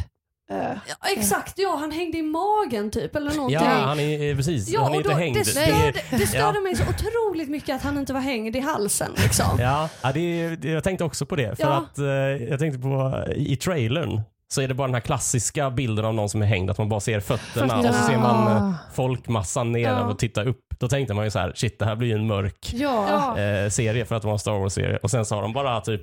Eh, 0.52 0.58
Ja, 0.88 0.96
exakt, 1.18 1.54
ja 1.60 1.76
han 1.80 1.92
hängde 1.92 2.18
i 2.18 2.22
magen 2.22 2.92
typ 2.92 3.16
eller 3.16 3.32
någonting. 3.36 3.60
Ja, 3.60 3.70
han 3.86 4.00
är 4.00 4.30
eh, 4.32 4.36
precis. 4.38 4.70
Ja, 4.70 4.82
han 4.84 4.88
är 4.92 4.96
och 4.96 5.02
inte 5.02 5.10
då, 5.10 5.16
hängd. 5.16 5.36
det 5.38 5.46
störde, 5.46 5.94
det 6.12 6.28
störde 6.28 6.58
Ja. 6.58 6.62
mig 6.64 6.76
så 6.76 6.84
otroligt 6.84 7.50
mycket 7.50 7.76
att 7.76 7.82
han 7.82 7.98
inte 7.98 8.14
var 8.14 8.20
hängd 8.22 8.56
i 8.56 8.60
halsen. 8.60 9.12
Liksom. 9.24 9.46
Ja, 9.60 9.90
ja 10.02 10.12
det, 10.12 10.58
jag 10.64 10.84
tänkte 10.84 11.04
också 11.04 11.26
på 11.26 11.36
det. 11.36 11.56
För 11.56 11.64
Ja. 11.64 11.78
att 11.92 11.98
eh, 12.00 12.06
jag 12.50 12.60
tänkte 12.60 12.80
på 12.80 13.24
i 13.36 13.56
trailern 13.56 14.22
så 14.52 14.62
är 14.62 14.68
det 14.68 14.74
bara 14.74 14.88
den 14.88 14.94
här 14.96 15.02
klassiska 15.02 15.70
bilden 15.72 16.06
av 16.06 16.14
någon 16.14 16.30
som 16.30 16.42
är 16.42 16.46
hängd, 16.46 16.70
att 16.70 16.78
man 16.78 16.90
bara 16.90 17.00
ser 17.00 17.20
fötterna 17.20 17.78
och 17.80 17.86
så 17.86 17.94
ser 17.94 18.18
man 18.18 18.48
eh, 18.58 18.74
folkmassan 18.94 19.72
ner 19.72 19.82
Ja. 19.90 20.02
och 20.04 20.20
tittar 20.20 20.48
upp. 20.48 20.60
Då 20.80 20.88
tänkte 20.88 21.14
man 21.14 21.26
ju 21.26 21.32
så 21.32 21.40
här, 21.40 21.52
shit 21.56 21.80
det 21.80 21.86
här 21.86 21.96
blir 21.96 22.08
ju 22.08 22.14
en 22.16 22.28
mörk 22.28 22.72
Ja, 22.74 23.06
Ja. 23.38 23.42
eh, 23.42 23.70
serie 23.70 24.06
för 24.06 24.16
att 24.16 24.24
vara 24.24 24.34
en 24.34 24.40
Star 24.40 24.52
Wars-serie. 24.60 24.98
Och 25.04 25.12
sen 25.12 25.26
så 25.26 25.36
har 25.36 25.42
de 25.42 25.54
bara 25.54 25.82
typ, 25.82 26.02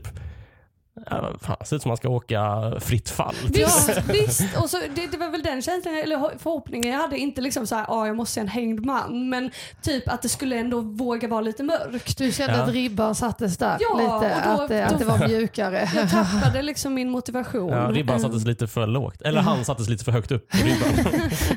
fan, 1.43 1.57
ser 1.65 1.77
ut 1.77 1.83
som 1.83 1.89
man 1.89 1.97
ska 1.97 2.09
åka 2.09 2.73
fritt 2.81 3.11
fall. 3.11 3.35
Visst, 3.53 3.91
visst. 4.09 4.57
Och 4.63 4.71
så, 4.71 4.77
det, 4.95 5.07
det 5.07 5.17
var 5.19 5.29
väl 5.31 5.43
den 5.43 5.63
känslan, 5.63 5.95
eller 5.95 6.39
förhoppningen 6.39 6.93
jag 6.93 7.01
hade. 7.01 7.19
Inte 7.19 7.41
liksom 7.41 7.67
så 7.67 7.75
här, 7.75 7.87
ah, 7.89 8.07
jag 8.07 8.17
måste 8.17 8.35
se 8.35 8.41
en 8.41 8.49
hängd 8.49 8.85
man. 8.87 9.29
Men 9.29 9.51
typ 9.83 10.09
att 10.09 10.23
det 10.23 10.29
skulle 10.29 10.57
ändå 10.57 10.81
våga 10.81 11.29
vara 11.29 11.41
lite 11.41 11.63
mörkt. 11.63 12.19
du 12.19 12.33
kände 12.33 12.57
Ja. 12.57 12.63
att 12.63 12.71
ribban 12.73 13.15
sattes 13.15 13.57
där 13.59 13.77
Ja, 13.81 13.97
lite, 13.99 14.37
och 14.37 14.57
då- 14.57 14.63
att, 14.63 14.69
det- 14.69 14.85
att 14.87 14.93
då- 14.93 14.99
det 14.99 15.05
var 15.05 15.29
mjukare. 15.29 15.91
Jag 15.95 16.11
tappade 16.33 16.63
liksom 16.63 16.95
min 16.95 17.11
motivation. 17.11 17.73
Ja, 17.73 17.91
ribban 17.93 18.21
sattes 18.21 18.45
lite 18.45 18.67
för 18.67 18.87
lågt. 18.87 19.23
Eller 19.23 19.41
han 19.41 19.65
sattes 19.65 19.89
lite 19.89 20.05
för 20.05 20.13
högt 20.13 20.31
upp 20.33 20.49
på 20.51 20.57
ribban. 20.57 21.11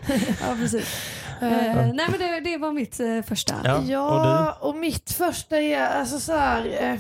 Ja, 0.42 0.56
precis. 0.60 0.98
Eh, 1.42 1.68
Eh, 1.68 1.76
nej 1.94 2.08
men 2.12 2.20
det, 2.20 2.40
det 2.40 2.58
var 2.58 2.72
mitt 2.72 3.00
eh, 3.00 3.22
första. 3.28 3.56
Ja, 3.88 4.58
och 4.60 4.70
och, 4.70 4.76
mitt 4.76 5.12
första 5.12 5.58
är 5.58 5.88
alltså 6.00 6.20
så 6.20 6.36
här. 6.38 6.66
Eh, 6.82 7.00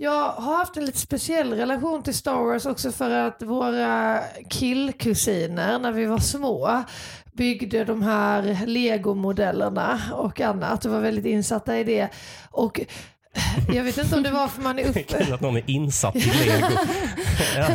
jag 0.00 0.30
har 0.32 0.56
haft 0.56 0.76
en 0.76 0.84
lite 0.84 0.98
speciell 0.98 1.52
relation 1.52 2.02
till 2.02 2.14
Star 2.14 2.44
Wars 2.44 2.66
också 2.66 2.92
för 2.92 3.10
att 3.10 3.42
våra 3.42 4.20
killkusiner 4.50 5.78
när 5.78 5.92
vi 5.92 6.06
var 6.06 6.18
små 6.18 6.84
byggde 7.32 7.84
de 7.84 8.02
här 8.02 8.66
legomodellerna 8.66 10.00
och 10.12 10.40
annat 10.40 10.84
och 10.84 10.92
var 10.92 11.00
väldigt 11.00 11.26
insatta 11.26 11.78
i 11.78 11.84
det. 11.84 12.08
Och 12.50 12.80
jag 13.74 13.84
vet 13.84 13.98
inte 13.98 14.16
om 14.16 14.22
det 14.22 14.30
var 14.30 14.48
för 14.48 14.62
man 14.62 14.78
är 14.78 14.84
uppe, 14.88 15.02
Kul 15.02 15.32
att 15.32 15.40
någon 15.40 15.56
är 15.56 15.70
insatt 15.70 16.16
i 16.16 16.20
lego. 16.20 16.66
Ja, 17.56 17.68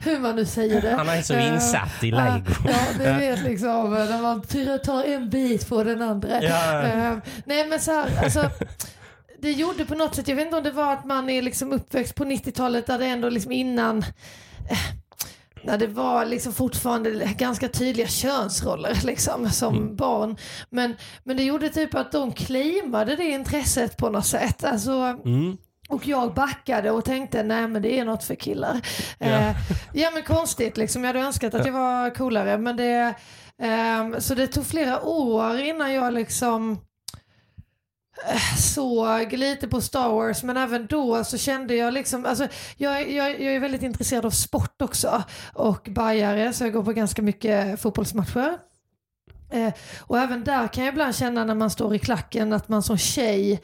hur 0.00 0.18
man 0.18 0.36
nu 0.36 0.44
säger 0.44 0.80
det. 0.82 0.94
han 0.94 1.08
är 1.08 1.22
så 1.22 1.38
insatt 1.38 2.02
i 2.02 2.10
lego. 2.10 2.52
Ja, 2.66 2.78
det 2.98 3.12
vet 3.12 3.42
liksom 3.42 3.90
när 3.90 4.22
man 4.22 4.42
tar 4.78 5.04
en 5.04 5.30
bit 5.30 5.68
på 5.68 5.84
den 5.84 6.02
andra. 6.02 6.42
Ja. 6.42 6.82
Eh, 6.82 7.16
nej 7.44 7.66
men 7.66 7.80
så 7.80 7.92
här, 7.92 8.06
alltså, 8.22 8.50
det 9.42 9.52
gjorde 9.52 9.84
på 9.84 9.94
något 9.94 10.14
sätt, 10.14 10.28
jag 10.28 10.36
vet 10.36 10.44
inte 10.44 10.56
om 10.56 10.62
det 10.62 10.70
var 10.70 10.92
att 10.92 11.04
man 11.04 11.30
är 11.30 11.42
liksom 11.42 11.72
uppväxt 11.72 12.14
på 12.14 12.24
90-talet 12.24 12.86
där 12.86 12.98
det 12.98 13.06
ändå 13.06 13.28
liksom 13.28 13.52
innan 13.52 13.98
eh, 14.70 14.78
när 15.64 15.78
det 15.78 15.86
var 15.86 16.24
liksom 16.26 16.52
fortfarande 16.52 17.10
ganska 17.38 17.68
tydliga 17.68 18.06
könsroller 18.06 18.98
liksom, 19.04 19.50
som 19.50 19.76
Mm. 19.76 19.96
barn. 19.96 20.36
Men, 20.70 20.96
men 21.24 21.36
det 21.36 21.42
gjorde 21.42 21.68
typ 21.68 21.94
att 21.94 22.12
de 22.12 22.32
claimade 22.32 23.16
det 23.16 23.24
intresset 23.24 23.96
på 23.96 24.10
något 24.10 24.26
sätt. 24.26 24.64
Alltså, 24.64 24.92
Mm. 25.24 25.56
och 25.88 26.06
jag 26.06 26.34
backade 26.34 26.90
och 26.90 27.04
tänkte 27.04 27.42
nej 27.42 27.68
men 27.68 27.82
det 27.82 27.98
är 27.98 28.04
något 28.04 28.24
för 28.24 28.34
killar. 28.34 28.80
Ja. 29.18 29.26
Eh, 29.26 29.54
ja 29.92 30.10
men 30.14 30.22
konstigt 30.22 30.76
liksom, 30.76 31.04
jag 31.04 31.08
hade 31.08 31.26
önskat 31.26 31.54
att 31.54 31.66
jag 31.66 31.72
var 31.72 32.14
coolare 32.14 32.58
men 32.58 32.76
det, 32.76 33.14
ehm, 33.62 34.20
så 34.20 34.34
det 34.34 34.46
tog 34.46 34.66
flera 34.66 35.02
år 35.02 35.58
innan 35.60 35.94
jag 35.94 36.14
liksom 36.14 36.72
eh, 36.72 36.78
såg 38.58 39.32
lite 39.32 39.68
på 39.68 39.80
Star 39.80 40.08
Wars 40.08 40.42
men 40.42 40.56
även 40.56 40.86
då 40.86 41.24
så 41.24 41.38
kände 41.38 41.74
jag 41.74 41.94
liksom, 41.94 42.26
alltså 42.26 42.48
jag, 42.76 43.10
jag, 43.12 43.30
jag 43.30 43.54
är 43.54 43.60
väldigt 43.60 43.82
intresserad 43.82 44.26
av 44.26 44.30
sport 44.30 44.82
också 44.82 45.22
och 45.52 45.88
bajare 45.90 46.52
så 46.52 46.64
jag 46.64 46.72
går 46.72 46.82
på 46.82 46.92
ganska 46.92 47.22
mycket 47.22 47.80
fotbollsmatcher. 47.80 48.58
Eh, 49.50 49.72
och 50.00 50.18
även 50.18 50.44
där 50.44 50.68
kan 50.68 50.84
jag 50.84 50.92
ibland 50.92 51.16
känna 51.16 51.44
när 51.44 51.54
man 51.54 51.70
står 51.70 51.94
i 51.94 51.98
klacken 51.98 52.52
att 52.52 52.68
man 52.68 52.82
som 52.82 52.98
tjej 52.98 53.60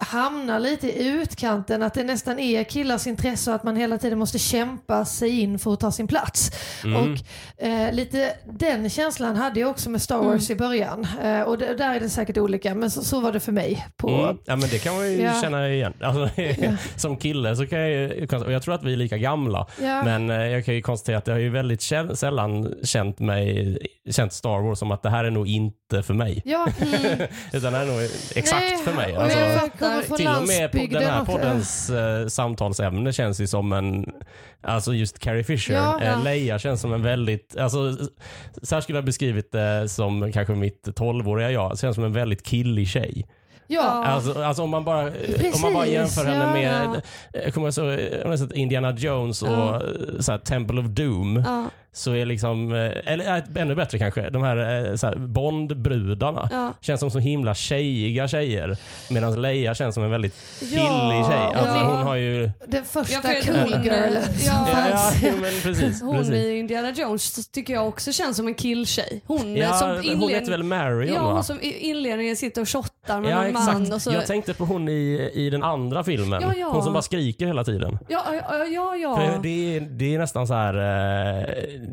hamnar 0.00 0.60
lite 0.60 0.88
i 1.02 1.06
utkanten, 1.08 1.82
att 1.82 1.94
det 1.94 2.04
nästan 2.04 2.38
är 2.38 2.64
killars 2.64 3.06
intresse 3.06 3.50
och 3.50 3.56
att 3.56 3.64
man 3.64 3.76
hela 3.76 3.98
tiden 3.98 4.18
måste 4.18 4.38
kämpa 4.38 5.04
sig 5.04 5.40
in 5.40 5.58
för 5.58 5.72
att 5.72 5.80
ta 5.80 5.92
sin 5.92 6.06
plats. 6.06 6.50
Mm. 6.84 6.96
Och 7.12 7.18
eh, 7.66 7.92
lite 7.92 8.32
den 8.58 8.90
känslan 8.90 9.36
hade 9.36 9.60
jag 9.60 9.70
också 9.70 9.90
med 9.90 10.02
Star 10.02 10.18
Wars 10.18 10.50
i 10.50 10.54
början. 10.56 11.06
Eh, 11.22 11.40
och 11.42 11.58
det, 11.58 11.74
där 11.74 11.94
är 11.94 12.00
det 12.00 12.08
säkert 12.10 12.38
olika, 12.38 12.74
men 12.74 12.90
så, 12.90 13.04
så 13.04 13.20
var 13.20 13.32
det 13.32 13.40
för 13.40 13.52
mig. 13.52 13.86
På, 13.96 14.08
Mm. 14.08 14.36
Ja 14.44 14.56
men 14.56 14.68
det 14.68 14.78
kan 14.78 14.94
man 14.96 15.12
ju 15.12 15.22
Ja. 15.22 15.40
känna 15.42 15.68
igen. 15.68 15.92
Alltså, 16.02 16.28
Som 16.96 17.16
kille 17.16 17.56
så 17.56 17.66
kan 17.66 17.78
jag 17.78 17.90
ju, 17.90 18.26
och 18.44 18.52
jag 18.52 18.62
tror 18.62 18.74
att 18.74 18.82
vi 18.84 18.92
är 18.92 18.96
lika 18.96 19.18
gamla, 19.18 19.66
Ja. 19.82 20.02
men 20.02 20.30
eh, 20.30 20.36
jag 20.46 20.64
kan 20.64 20.74
ju 20.74 20.82
konstatera 20.82 21.18
att 21.18 21.26
jag 21.26 21.34
har 21.34 21.40
ju 21.40 21.50
väldigt 21.50 21.82
sällan 22.14 22.74
känt 22.82 23.18
mig, 23.18 23.78
känt 24.10 24.32
Star 24.32 24.62
Wars 24.62 24.78
som 24.78 24.90
att 24.90 25.02
det 25.02 25.10
här 25.10 25.24
är 25.24 25.30
nog 25.30 25.48
inte 25.48 26.02
för 26.02 26.14
mig. 26.14 26.42
Ja, 26.44 26.66
Utan 27.52 27.72
det 27.72 27.78
här 27.78 27.86
är 27.86 27.92
nog 27.92 28.02
exakt 28.34 28.60
Nej, 28.70 28.78
för 28.84 28.92
mig. 28.92 29.16
Alltså, 29.16 29.38
kommer 29.90 30.02
från 30.02 30.16
till 30.16 30.28
och 30.28 30.46
med 30.46 30.72
på 30.72 30.78
den 30.98 31.02
här 31.10 31.24
poddens 31.24 31.90
eh, 31.90 32.26
samtalsämne 32.26 33.12
känns 33.12 33.40
ju 33.40 33.46
som 33.46 33.72
en, 33.72 34.06
alltså 34.62 34.94
just 34.94 35.18
Carrie 35.18 35.44
Fisher, 35.44 35.74
Ja. 35.74 36.00
eh, 36.02 36.22
Leia 36.22 36.58
känns 36.58 36.80
som 36.80 36.92
en 36.92 37.02
väldigt, 37.02 37.56
alltså 37.56 37.96
så 38.62 38.74
här 38.74 38.80
skulle 38.80 38.98
jag 38.98 39.02
ha 39.02 39.06
beskrivit 39.06 39.52
det 39.52 39.88
som 39.88 40.32
kanske 40.32 40.54
mitt 40.54 40.88
12-åriga 40.88 41.50
jag, 41.50 41.78
känns 41.78 41.94
som 41.94 42.04
en 42.04 42.12
väldigt 42.12 42.46
killig 42.46 42.88
tjej. 42.88 43.26
ja. 43.66 44.04
Alltså, 44.04 44.42
alltså 44.42 44.62
om, 44.62 44.70
man 44.70 44.84
bara, 44.84 45.02
om 45.54 45.60
man 45.62 45.72
bara 45.72 45.84
Precis, 45.84 45.94
jämför 45.94 46.24
henne 46.24 46.44
ja, 46.44 46.52
med 46.52 47.02
jag 47.44 47.54
kommer 47.54 47.70
så, 47.70 47.80
jag 48.22 48.28
har 48.28 48.36
sett 48.36 48.52
Indiana 48.52 48.90
Jones 48.92 49.42
och 49.42 49.48
Ja. 49.48 49.82
så 50.20 50.32
här, 50.32 50.38
Temple 50.38 50.80
of 50.80 50.86
Doom. 50.86 51.44
Så 51.98 52.12
är 52.14 52.26
liksom, 52.26 52.72
eh, 52.74 53.12
eller 53.12 53.36
äh, 53.36 53.62
ännu 53.62 53.74
bättre 53.74 53.98
kanske, 53.98 54.30
de 54.30 54.42
här, 54.42 54.86
eh, 54.90 54.94
så 54.94 55.06
här 55.06 55.14
Bond-brudarna. 55.16 56.48
ja. 56.52 56.72
Känns 56.80 57.00
som 57.00 57.10
så 57.10 57.18
himla 57.18 57.54
tjejiga 57.54 58.28
tjejer. 58.28 58.76
Medan 59.10 59.42
Leia 59.42 59.74
känns 59.74 59.94
som 59.94 60.04
en 60.04 60.10
väldigt 60.10 60.34
killig 60.60 60.82
Ja, 60.82 61.28
tjej. 61.30 61.60
Alltså, 61.62 61.76
ja. 61.76 61.84
hon 61.96 62.06
har 62.06 62.14
ju... 62.16 62.50
Den 62.66 62.84
första 62.84 63.12
Ja, 63.34 63.40
cool 63.46 63.54
hon, 63.56 63.82
girlen 63.82 64.16
eh, 64.16 64.22
som 64.22 64.32
ja. 64.46 65.10
Ja, 65.22 65.30
men 65.40 65.52
precis. 65.62 66.02
Hon 66.02 66.16
precis. 66.16 66.34
i 66.34 66.58
Indiana 66.58 66.90
Jones 66.96 67.48
tycker 67.48 67.72
jag 67.74 67.88
också 67.88 68.12
känns 68.12 68.36
som 68.36 68.46
en 68.48 68.54
killtjej. 68.54 69.22
Hon 69.26 69.56
eh, 69.56 69.62
Ja, 69.62 69.72
som 69.72 69.88
hon 69.90 70.04
inled- 70.04 70.28
heter 70.30 70.50
väl 70.50 70.62
Marion 70.62 71.14
Ja, 71.14 71.24
va? 71.24 71.32
hon 71.32 71.44
som 71.44 71.60
i 71.60 71.72
inledningen 71.90 72.36
sitter 72.36 72.60
och 72.62 72.68
shottar 72.68 73.20
med 73.20 73.30
Ja 73.30 73.42
någon 73.42 73.52
man. 73.52 73.68
exakt. 73.82 73.94
Och 73.94 74.02
så, 74.02 74.12
Jag 74.12 74.26
tänkte 74.26 74.54
på 74.54 74.64
hon 74.64 74.88
i, 74.88 75.30
i 75.34 75.50
den 75.50 75.62
andra 75.62 76.04
filmen. 76.04 76.42
Ja, 76.42 76.52
ja. 76.56 76.68
Hon 76.72 76.82
som 76.84 76.92
bara 76.92 77.02
skriker 77.02 77.46
hela 77.46 77.64
tiden. 77.64 77.98
ja, 78.08 78.24
ja, 78.48 78.64
ja. 78.64 78.96
ja. 78.96 79.16
För 79.16 79.42
det, 79.42 79.76
är, 79.76 79.80
det 79.80 80.14
är 80.14 80.18
nästan 80.18 80.46
så 80.46 80.54
här, 80.54 80.74
eh, 80.74 81.44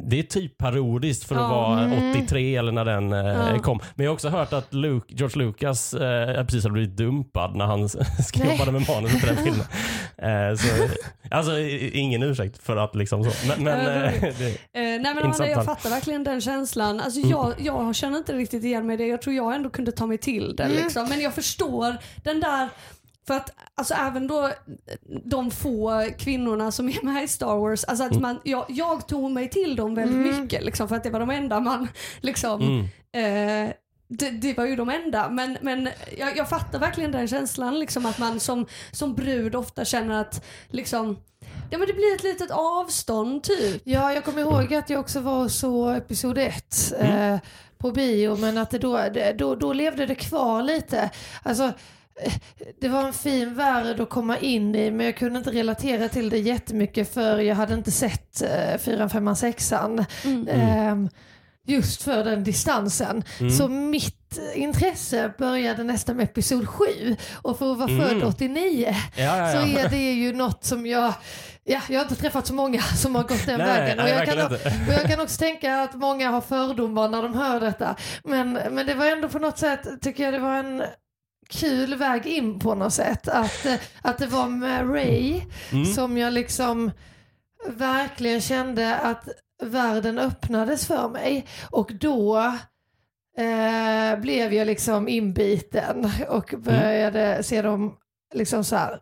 det 0.03 0.19
är 0.19 0.23
typ 0.23 0.57
parodiskt 0.57 1.23
för 1.27 1.35
att 1.35 1.41
Ja. 1.41 1.47
vara 1.47 1.79
Mm. 1.81 2.11
83 2.11 2.55
eller 2.55 2.71
när 2.71 2.85
den 2.85 3.13
eh, 3.13 3.19
Ja. 3.53 3.59
kom. 3.59 3.79
Men 3.95 4.03
jag 4.03 4.11
har 4.11 4.13
också 4.13 4.29
hört 4.29 4.53
att 4.53 4.73
Luke, 4.73 5.13
George 5.15 5.45
Lucas 5.45 5.93
eh, 5.93 6.43
precis 6.45 6.63
hade 6.63 6.73
blivit 6.73 6.97
dumpad 6.97 7.55
när 7.55 7.65
han 7.65 7.79
jobbade 8.51 8.71
med 8.71 8.87
manuset 8.89 9.19
till 9.19 9.27
den 9.27 9.37
filmen. 9.37 9.65
Eh, 10.17 10.55
så, 10.57 10.67
alltså 11.31 11.59
ingen 11.93 12.23
ursäkt 12.23 12.63
för 12.63 12.77
att 12.77 12.95
liksom 12.95 13.23
så. 13.23 13.31
Men, 13.47 13.63
men 13.63 13.79
eh, 14.05 14.11
det, 14.21 14.47
Eh, 14.49 14.57
nej 14.73 14.99
men 15.01 15.17
Amanda, 15.17 15.47
jag 15.49 15.65
fattar 15.65 15.89
verkligen 15.89 16.23
den 16.23 16.41
känslan. 16.41 16.99
Alltså, 16.99 17.19
Mm. 17.19 17.31
jag, 17.31 17.53
jag 17.57 17.95
känner 17.95 18.17
inte 18.17 18.33
riktigt 18.33 18.63
igen 18.63 18.85
mig 18.87 18.93
i 18.93 18.97
det. 18.97 19.05
Jag 19.07 19.21
tror 19.21 19.35
jag 19.35 19.55
ändå 19.55 19.69
kunde 19.69 19.91
ta 19.91 20.05
mig 20.05 20.17
till 20.17 20.55
det. 20.55 20.63
Mm. 20.63 20.77
Liksom. 20.83 21.09
Men 21.09 21.21
jag 21.21 21.33
förstår 21.33 21.95
den 22.23 22.39
där 22.39 22.69
för 23.27 23.33
att 23.33 23.53
alltså, 23.75 23.93
även 23.93 24.27
då 24.27 24.51
de 25.23 25.51
få 25.51 26.09
kvinnorna 26.17 26.71
som 26.71 26.89
är 26.89 27.05
med 27.05 27.23
i 27.23 27.27
Star 27.27 27.55
Wars, 27.57 27.83
alltså 27.83 28.03
att 28.03 28.11
Mm. 28.11 28.21
man, 28.21 28.39
jag, 28.43 28.65
jag 28.67 29.07
tog 29.07 29.31
mig 29.31 29.49
till 29.49 29.75
dem 29.75 29.95
väldigt 29.95 30.27
Mm. 30.27 30.41
mycket 30.41 30.63
liksom, 30.63 30.87
för 30.87 30.95
att 30.95 31.03
det 31.03 31.09
var 31.09 31.19
de 31.19 31.29
enda 31.29 31.59
man 31.59 31.87
liksom 32.21 32.61
mm. 33.11 33.67
eh, 33.67 33.73
det, 34.07 34.29
det 34.29 34.57
var 34.57 34.65
ju 34.65 34.75
de 34.75 34.89
enda. 34.89 35.29
Men, 35.29 35.57
men 35.61 35.89
jag, 36.17 36.37
jag 36.37 36.49
fattar 36.49 36.79
verkligen 36.79 37.11
den 37.11 37.27
känslan. 37.27 37.79
Liksom 37.79 38.05
att 38.05 38.17
man 38.19 38.39
som, 38.39 38.65
som 38.91 39.13
brud 39.13 39.55
ofta 39.55 39.85
känner 39.85 40.21
att 40.21 40.45
liksom, 40.69 41.17
ja, 41.71 41.77
men 41.77 41.87
det 41.87 41.93
blir 41.93 42.15
ett 42.15 42.23
litet 42.23 42.51
avstånd 42.51 43.43
typ. 43.43 43.81
Ja, 43.85 44.13
jag 44.13 44.23
kommer 44.23 44.41
ihåg 44.41 44.73
att 44.73 44.89
jag 44.89 44.99
också 44.99 45.19
var 45.19 45.47
så 45.47 45.89
episod 45.89 46.37
ett 46.37 46.93
eh, 46.99 47.37
på 47.77 47.91
bio, 47.91 48.37
men 48.37 48.57
att 48.57 48.71
det 48.71 48.77
då, 48.79 48.97
det, 48.97 49.35
då, 49.37 49.55
då 49.55 49.73
levde 49.73 50.05
det 50.05 50.15
kvar 50.15 50.63
lite. 50.63 51.09
Alltså, 51.43 51.71
det 52.81 52.89
var 52.89 53.07
en 53.07 53.13
fin 53.13 53.55
värld 53.55 53.99
att 53.99 54.09
komma 54.09 54.37
in 54.37 54.75
i, 54.75 54.91
men 54.91 55.05
jag 55.05 55.17
kunde 55.17 55.37
inte 55.37 55.51
relatera 55.51 56.09
till 56.09 56.29
det 56.29 56.37
jättemycket 56.37 57.13
för 57.13 57.39
jag 57.39 57.55
hade 57.55 57.73
inte 57.73 57.91
sett 57.91 58.41
eh, 58.41 58.77
4, 58.77 59.09
5, 59.09 59.35
6 59.35 59.71
eh, 59.71 60.95
Just 61.67 62.03
för 62.03 62.23
den 62.23 62.43
distansen. 62.43 63.23
Så 63.57 63.67
mitt 63.67 64.39
intresse 64.55 65.33
började 65.37 65.83
nästan 65.83 66.15
med 66.15 66.23
episod 66.23 66.69
7 66.69 66.85
och 67.41 67.57
för 67.57 67.71
att 67.71 67.77
vara 67.77 67.87
född 67.87 68.23
89 68.23 68.95
Ja, 69.15 69.23
ja, 69.23 69.51
så 69.51 69.57
ja. 69.57 69.79
är 69.79 69.89
det 69.89 70.11
ju 70.11 70.33
något 70.33 70.63
som 70.63 70.85
jag, 70.85 71.13
ja, 71.63 71.81
jag 71.89 71.99
har 71.99 72.03
inte 72.03 72.15
träffat 72.15 72.47
så 72.47 72.53
många 72.53 72.81
som 72.97 73.15
har 73.15 73.23
gått 73.23 73.45
den 73.45 73.57
Nej, 73.57 73.67
vägen. 73.67 73.97
nej, 73.97 74.13
och, 74.13 74.19
jag 74.19 74.25
kan, 74.27 74.45
och 74.87 74.93
jag 74.93 75.03
kan 75.09 75.19
också 75.19 75.37
tänka 75.37 75.81
att 75.81 75.95
många 75.95 76.29
har 76.29 76.41
fördomar 76.41 77.09
när 77.09 77.23
de 77.23 77.33
hör 77.33 77.59
detta. 77.59 77.95
Men, 78.23 78.53
men 78.53 78.85
det 78.85 78.93
var 78.93 79.05
ändå 79.05 79.29
på 79.29 79.39
något 79.39 79.57
sätt, 79.57 79.87
tycker 80.01 80.23
jag 80.23 80.33
det 80.33 80.39
var 80.39 80.55
en 80.55 80.83
kul 81.47 81.95
väg 81.95 82.25
in 82.25 82.59
på 82.59 82.75
något 82.75 82.93
sätt. 82.93 83.27
Att, 83.27 83.65
eh, 83.65 83.75
att 84.01 84.17
det 84.17 84.27
var 84.27 84.47
med 84.47 84.93
Ray 84.93 85.41
Mm. 85.71 85.85
som 85.85 86.17
jag 86.17 86.33
liksom 86.33 86.91
verkligen 87.67 88.41
kände 88.41 88.95
att 88.95 89.27
världen 89.63 90.19
öppnades 90.19 90.87
för 90.87 91.09
mig. 91.09 91.45
Och 91.69 91.91
då 91.93 92.37
eh, 93.37 94.19
blev 94.19 94.53
jag 94.53 94.67
liksom 94.67 95.07
inbiten 95.07 96.11
och 96.29 96.53
började 96.57 97.43
se 97.43 97.61
dem 97.61 97.97
liksom 98.33 98.63
så 98.63 98.75
här 98.75 98.99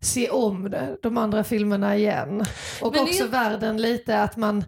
se 0.00 0.30
om 0.30 0.70
det, 0.70 0.96
de 1.02 1.16
andra 1.18 1.44
filmerna 1.44 1.96
igen. 1.96 2.44
Och 2.82 2.92
Men 2.92 3.02
också 3.02 3.24
är- 3.24 3.28
världen 3.28 3.76
lite 3.82 4.22
att 4.22 4.36
man, 4.36 4.64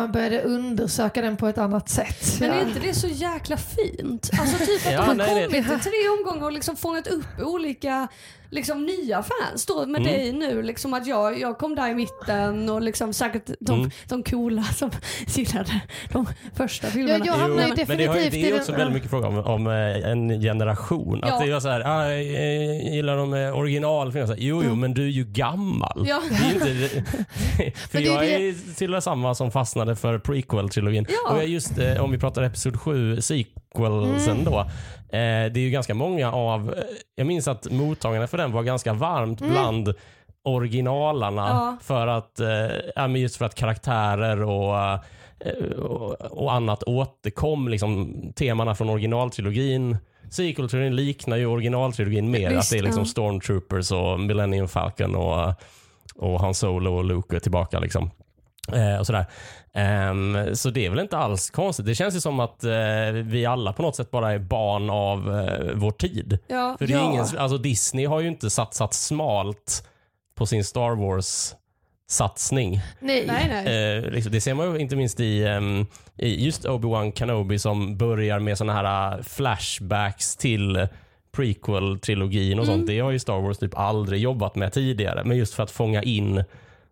man 0.00 0.12
började 0.12 0.42
undersöka 0.42 1.22
den 1.22 1.36
på 1.36 1.46
ett 1.48 1.58
annat 1.58 1.88
sätt. 1.88 2.40
Men 2.40 2.48
Ja. 2.48 2.54
är 2.54 2.66
inte 2.66 2.80
det 2.80 2.94
så 2.94 3.06
jäkla 3.06 3.56
fint? 3.56 4.30
Alltså 4.40 4.58
typ 4.66 4.86
att 4.86 4.92
Ja, 4.92 5.00
de 5.00 5.06
har 5.08 5.14
nej, 5.14 5.44
kommit 5.46 5.66
i 5.66 5.68
tre 5.68 6.08
omgångar 6.18 6.44
och 6.46 6.52
liksom 6.52 6.76
fångat 6.76 7.06
upp 7.06 7.24
olika 7.44 8.08
liksom, 8.50 8.86
nya 8.86 9.22
fans 9.22 9.66
då 9.66 9.86
med 9.86 10.00
Mm. 10.00 10.12
dig 10.12 10.32
nu. 10.32 10.62
Liksom 10.62 10.94
att 10.94 11.06
jag, 11.06 11.40
jag 11.40 11.58
kom 11.58 11.74
där 11.74 11.90
i 11.90 11.94
mitten 11.94 12.68
och 12.70 12.82
liksom 12.82 13.12
säkert 13.12 13.50
de, 13.60 13.78
Mm. 13.78 13.90
de 14.08 14.22
coola 14.22 14.62
som 14.62 14.90
gillade 15.26 15.80
de 16.12 16.26
första 16.54 16.86
filmerna. 16.86 17.26
jag 17.26 17.32
hamnar 17.32 17.62
ju 17.62 17.68
men 17.88 17.98
det, 17.98 18.06
har, 18.06 18.16
ju- 18.16 18.24
definitivt 18.24 18.32
det 18.32 18.50
är 18.50 18.60
också 18.60 18.72
väldigt 18.72 18.94
mycket 18.94 19.10
fråga 19.10 19.28
om, 19.28 19.38
om 19.38 19.66
eh, 19.66 20.10
en 20.10 20.40
generation. 20.40 21.18
Ja. 21.22 21.32
Att 21.34 21.40
det 21.44 21.50
är 21.52 21.60
så 21.60 21.68
här, 21.68 21.80
ah, 21.86 22.12
jag 22.12 22.94
gillar 22.94 23.16
de 23.16 23.34
eh, 23.34 23.54
här, 24.28 24.36
Jo, 24.38 24.62
jo, 24.66 24.74
men 24.74 24.94
du 24.94 25.02
är 25.04 25.10
ju 25.10 25.24
gammal. 25.24 26.04
Ja. 26.08 26.22
Det 26.30 26.66
är 26.66 26.74
ju 26.74 26.82
inte, 26.84 27.04
för 27.88 27.98
Men 27.98 28.02
det 28.02 28.08
är 28.08 28.12
jag 28.12 28.20
det- 28.22 28.48
är 28.48 28.74
till 28.74 28.94
samma 29.00 29.34
som 29.34 29.50
fastnade 29.50 29.96
för 29.96 30.18
prequel-trilogin. 30.18 31.06
Ja. 31.08 31.32
Och 31.32 31.38
jag 31.38 31.46
just, 31.48 31.78
eh, 31.78 32.04
om 32.04 32.10
vi 32.12 32.18
pratar 32.18 32.42
episod 32.42 32.80
7, 32.80 33.20
sequelsen 33.20 34.32
Mm. 34.32 34.44
då. 34.44 34.66
Eh, 35.12 35.52
det 35.52 35.56
är 35.56 35.58
ju 35.58 35.70
ganska 35.70 35.94
många 35.94 36.32
av, 36.32 36.74
eh, 36.76 36.84
jag 37.14 37.26
minns 37.26 37.48
att 37.48 37.70
mottagandet 37.70 38.30
för 38.30 38.38
den 38.38 38.52
var 38.52 38.62
ganska 38.62 38.92
varmt 38.92 39.40
Mm. 39.40 39.52
bland 39.52 39.94
originalarna. 40.44 41.48
Ja. 41.48 41.76
För 41.82 42.06
att, 42.06 42.40
eh, 42.40 43.16
just 43.16 43.36
för 43.36 43.44
att 43.44 43.54
karaktärer 43.54 44.42
och 44.42 44.76
eh, 45.40 45.70
och, 45.78 46.20
och 46.20 46.52
annat 46.52 46.82
återkom. 46.82 47.68
Liksom, 47.68 48.14
temana 48.36 48.74
från 48.74 48.90
originaltrilogin. 48.90 49.96
Sequel-trilogin 50.30 50.94
liknar 50.94 51.36
ju 51.36 51.46
originaltrilogin 51.46 52.30
mer. 52.30 52.50
Visst, 52.50 52.60
att 52.60 52.70
det 52.70 52.78
är 52.78 52.82
liksom 52.82 53.02
ja. 53.02 53.06
Stormtroopers 53.06 53.92
och 53.92 54.20
Millennium 54.20 54.68
Falcon 54.68 55.14
och, 55.16 55.54
och 56.16 56.40
Han 56.40 56.54
Solo 56.54 56.94
och 56.94 57.04
Luke 57.04 57.36
är 57.36 57.40
tillbaka. 57.40 57.78
Liksom. 57.78 58.10
Eh, 58.72 59.00
och 59.00 59.06
sådär. 59.06 59.26
Ehm, 59.74 60.56
så 60.56 60.70
det 60.70 60.86
är 60.86 60.90
väl 60.90 60.98
inte 60.98 61.16
alls 61.18 61.50
konstigt. 61.50 61.86
Det 61.86 61.94
känns 61.94 62.16
ju 62.16 62.20
som 62.20 62.40
att 62.40 62.64
eh, 62.64 62.70
vi 63.24 63.46
alla 63.46 63.72
på 63.72 63.82
något 63.82 63.96
sätt 63.96 64.10
bara 64.10 64.32
är 64.32 64.38
barn 64.38 64.90
av 64.90 65.38
eh, 65.40 65.70
vår 65.74 65.90
tid. 65.90 66.38
Ja. 66.46 66.76
För 66.78 66.86
det 66.86 66.92
är 66.92 66.98
Ja. 66.98 67.10
ingen, 67.12 67.26
alltså 67.38 67.58
Disney 67.58 68.06
har 68.06 68.20
ju 68.20 68.28
inte 68.28 68.50
satsat 68.50 68.94
smalt 68.94 69.88
på 70.34 70.46
sin 70.46 70.64
Star 70.64 70.90
Wars-satsning. 70.96 72.80
Nej. 73.00 73.24
Nej, 73.26 73.46
nej. 73.64 73.96
Eh, 73.98 74.10
liksom, 74.10 74.32
det 74.32 74.40
ser 74.40 74.54
man 74.54 74.72
ju 74.74 74.78
inte 74.78 74.96
minst 74.96 75.20
i, 75.20 75.44
ehm, 75.46 75.86
i 76.16 76.44
just 76.44 76.64
Obi-Wan 76.64 77.12
Kenobi 77.12 77.58
som 77.58 77.96
börjar 77.96 78.38
med 78.38 78.58
såna 78.58 78.72
här 78.72 79.16
uh, 79.16 79.22
flashbacks 79.22 80.36
till 80.36 80.86
prequel-trilogin 81.32 82.58
och 82.60 82.66
sånt. 82.66 82.86
Det 82.86 83.00
har 83.00 83.10
ju 83.10 83.18
Star 83.18 83.40
Wars 83.40 83.58
typ 83.58 83.78
aldrig 83.78 84.20
jobbat 84.20 84.54
med 84.56 84.72
tidigare. 84.72 85.24
Men 85.24 85.36
just 85.36 85.54
för 85.54 85.62
att 85.62 85.70
fånga 85.70 86.02
in 86.02 86.44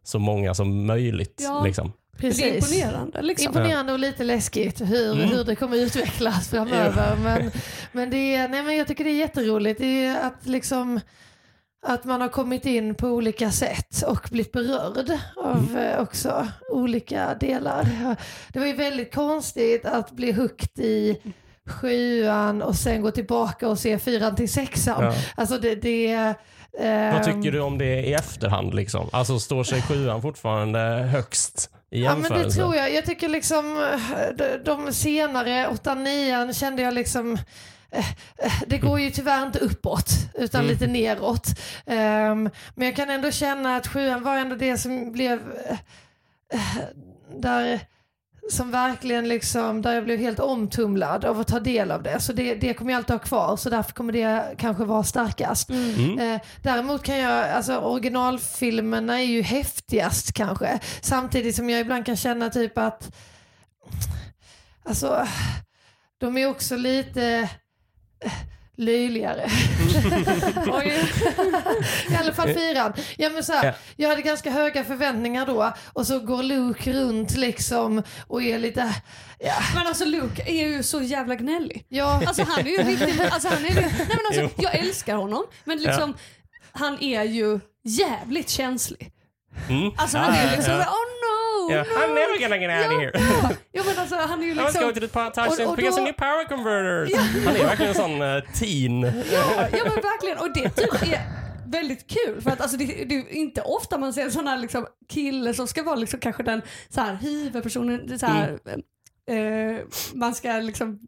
så 0.02 0.18
många 0.18 0.54
som 0.54 0.86
möjligt. 0.86 1.40
Ja. 1.44 1.62
Liksom. 1.64 1.92
Det 2.20 2.26
är 2.26 2.30
Precis. 2.30 2.72
imponerande. 2.72 3.22
Liksom. 3.22 3.46
Imponerande 3.46 3.92
och 3.92 3.98
lite 3.98 4.24
läskigt 4.24 4.80
hur, 4.80 5.12
Mm. 5.12 5.28
hur 5.28 5.44
det 5.44 5.54
kommer 5.54 5.76
utvecklas 5.76 6.48
framöver. 6.50 7.16
Men, 7.22 7.50
men, 7.92 8.10
det 8.10 8.34
är, 8.34 8.48
nej, 8.48 8.62
men 8.62 8.76
jag 8.76 8.86
tycker 8.86 9.04
det 9.04 9.10
är 9.10 9.18
jätteroligt. 9.18 9.80
Det 9.80 10.04
är 10.06 10.20
att, 10.26 10.46
liksom, 10.46 11.00
att 11.86 12.04
man 12.04 12.20
har 12.20 12.28
kommit 12.28 12.66
in 12.66 12.94
på 12.94 13.06
olika 13.08 13.50
sätt 13.50 14.02
och 14.06 14.28
blivit 14.30 14.52
berörd 14.52 15.10
av 15.36 15.68
Mm. 15.70 15.76
eh, 15.76 16.00
också 16.00 16.48
olika 16.70 17.34
delar. 17.40 17.88
Det 18.52 18.58
var 18.58 18.66
ju 18.66 18.72
väldigt 18.72 19.14
konstigt 19.14 19.84
att 19.84 20.10
bli 20.10 20.32
hooked 20.32 20.84
i 20.84 21.16
sjuan 21.68 22.62
och 22.62 22.74
sen 22.76 23.02
gå 23.02 23.10
tillbaka 23.10 23.68
och 23.68 23.78
se 23.78 23.98
fyran 23.98 24.36
till 24.36 24.52
sexan. 24.52 25.04
Ja. 25.04 25.14
Alltså 25.34 25.58
det, 25.58 25.74
det 25.74 26.34
ehm, 26.80 27.14
Vad 27.14 27.24
tycker 27.24 27.52
du 27.52 27.60
om 27.60 27.78
det 27.78 28.00
i 28.06 28.14
efterhand? 28.14 28.74
Liksom? 28.74 29.08
Alltså 29.12 29.38
står 29.38 29.64
sig 29.64 29.82
sjuan 29.82 30.22
fortfarande 30.22 30.78
högst 31.12 31.70
i 31.90 32.04
Ja 32.04 32.12
men 32.14 32.22
jämförelse? 32.22 32.48
det 32.58 32.62
tror 32.62 32.76
jag. 32.76 32.94
Jag 32.94 33.04
tycker 33.06 33.28
liksom 33.28 33.76
eh, 33.92 34.36
de, 34.36 34.58
de 34.64 34.92
senare, 34.92 35.68
8 35.68 35.94
9 35.94 36.52
kände 36.54 36.82
jag 36.82 36.94
liksom 36.94 37.32
eh, 37.90 38.10
eh, 38.38 38.52
det 38.66 38.78
går 38.78 39.00
ju 39.00 39.10
tyvärr 39.10 39.46
inte 39.46 39.58
uppåt 39.58 40.10
utan 40.34 40.60
Mm. 40.60 40.72
lite 40.72 40.86
neråt. 40.86 41.46
Ehm, 41.86 42.50
men 42.74 42.86
jag 42.86 42.96
kan 42.96 43.10
ändå 43.10 43.30
känna 43.30 43.76
att 43.76 43.86
sjuan 43.86 44.22
var 44.22 44.36
ändå 44.36 44.56
det 44.56 44.78
som 44.78 45.12
blev 45.12 45.40
där 47.40 47.80
som 48.50 48.70
verkligen 48.70 49.28
liksom, 49.28 49.82
där 49.82 49.94
jag 49.94 50.04
blev 50.04 50.18
helt 50.18 50.40
omtumlad 50.40 51.24
av 51.24 51.40
att 51.40 51.48
ta 51.48 51.60
del 51.60 51.90
av 51.90 52.02
det. 52.02 52.20
Så 52.20 52.32
det, 52.32 52.54
det 52.54 52.74
kommer 52.74 52.92
jag 52.92 52.98
alltid 52.98 53.14
ha 53.14 53.18
kvar 53.18 53.56
så 53.56 53.70
därför 53.70 53.92
kommer 53.92 54.12
det 54.12 54.54
kanske 54.58 54.84
vara 54.84 55.02
starkast. 55.02 55.70
Mm. 55.70 56.18
Eh, 56.18 56.40
däremot 56.62 57.02
kan 57.02 57.18
jag, 57.18 57.50
alltså 57.50 57.76
originalfilmerna 57.76 59.20
är 59.20 59.24
ju 59.24 59.42
häftigast 59.42 60.32
kanske. 60.32 60.80
Samtidigt 61.00 61.56
som 61.56 61.70
jag 61.70 61.80
ibland 61.80 62.06
kan 62.06 62.16
känna 62.16 62.50
typ 62.50 62.78
att, 62.78 63.16
alltså, 64.82 65.26
de 66.18 66.36
är 66.36 66.46
också 66.46 66.76
lite 66.76 67.48
eh, 68.24 68.32
löjligare. 68.78 69.48
I 72.10 72.14
alla 72.20 72.32
fall 72.32 72.48
fyran. 72.48 72.92
Ja, 73.16 73.30
men 73.30 73.44
så 73.44 73.52
här, 73.52 73.64
Ja. 73.66 73.72
Jag 73.96 74.08
hade 74.08 74.22
ganska 74.22 74.50
höga 74.50 74.84
förväntningar 74.84 75.46
då 75.46 75.72
och 75.92 76.06
så 76.06 76.20
går 76.20 76.42
Luke 76.42 76.92
runt 76.92 77.36
liksom 77.36 78.02
och 78.26 78.42
är 78.42 78.58
lite, 78.58 78.94
ja, 79.38 79.54
Men 79.74 79.86
alltså 79.86 80.04
Luke 80.04 80.42
är 80.46 80.68
ju 80.68 80.82
så 80.82 81.02
jävla 81.02 81.34
gnällig. 81.34 81.84
ja 81.88 82.22
Alltså 82.26 82.42
han 82.42 82.66
är 82.66 82.70
ju 82.70 82.82
riktigt, 82.82 83.20
alltså 83.20 83.48
han 83.48 83.64
är, 83.64 83.74
nej 83.74 84.08
men 84.08 84.18
alltså 84.26 84.62
jag 84.62 84.74
älskar 84.74 85.16
honom 85.16 85.44
men 85.64 85.78
liksom 85.78 86.14
han 86.72 87.02
är 87.02 87.22
ju 87.22 87.60
jävligt 87.84 88.48
känslig. 88.50 89.12
Mm. 89.68 89.90
Alltså 89.96 90.18
han 90.18 90.34
är 90.34 90.44
Ja, 90.44 90.50
liksom 90.56 90.72
ja, 90.74 90.80
oh 90.80 91.17
ja. 91.68 91.82
no. 91.82 92.00
I'm 92.00 92.14
never 92.14 92.40
gonna 92.40 92.58
get 92.58 92.70
out 92.70 92.92
of 92.94 93.00
here. 93.00 93.12
Ja, 93.14 93.50
ja 93.72 93.82
men 93.86 93.98
alltså 93.98 94.16
han 94.16 94.42
är 94.42 94.46
ju 94.46 94.52
I 94.52 94.54
was 94.54 94.74
going 94.74 94.86
liksom, 94.86 94.94
to 94.94 95.00
the 95.00 95.08
power 95.08 95.30
touch 95.30 95.68
och 95.68 95.76
because 95.76 96.00
I 96.00 96.04
need 96.04 96.16
power 96.16 96.44
converters. 96.48 97.14
Han 97.46 97.56
är 97.56 97.64
verkligen 97.64 97.90
en 97.90 97.94
sån 97.94 98.22
uh, 98.22 98.42
teen. 98.52 99.02
ja, 99.32 99.68
ja 99.72 99.84
men 99.84 99.94
verkligen 99.94 100.38
och 100.38 100.52
det 100.54 100.70
typ 100.70 101.02
är 101.02 101.20
väldigt 101.70 102.06
kul 102.10 102.40
för 102.40 102.50
att 102.50 102.60
alltså 102.60 102.76
det, 102.76 103.04
det 103.04 103.14
är 103.14 103.32
inte 103.32 103.62
ofta 103.62 103.98
man 103.98 104.12
ser 104.12 104.38
en 104.38 104.46
här 104.46 104.58
liksom 104.58 104.86
kille 105.08 105.54
som 105.54 105.68
ska 105.68 105.82
vara 105.82 105.96
liksom 105.96 106.20
kanske 106.20 106.42
den 106.42 106.62
så 106.88 107.00
här 107.00 107.14
huvudpersonen, 107.14 108.18
så 108.18 108.26
här, 108.26 108.58
eh, 109.30 109.76
man 110.14 110.34
ska 110.34 110.52
liksom 110.52 110.98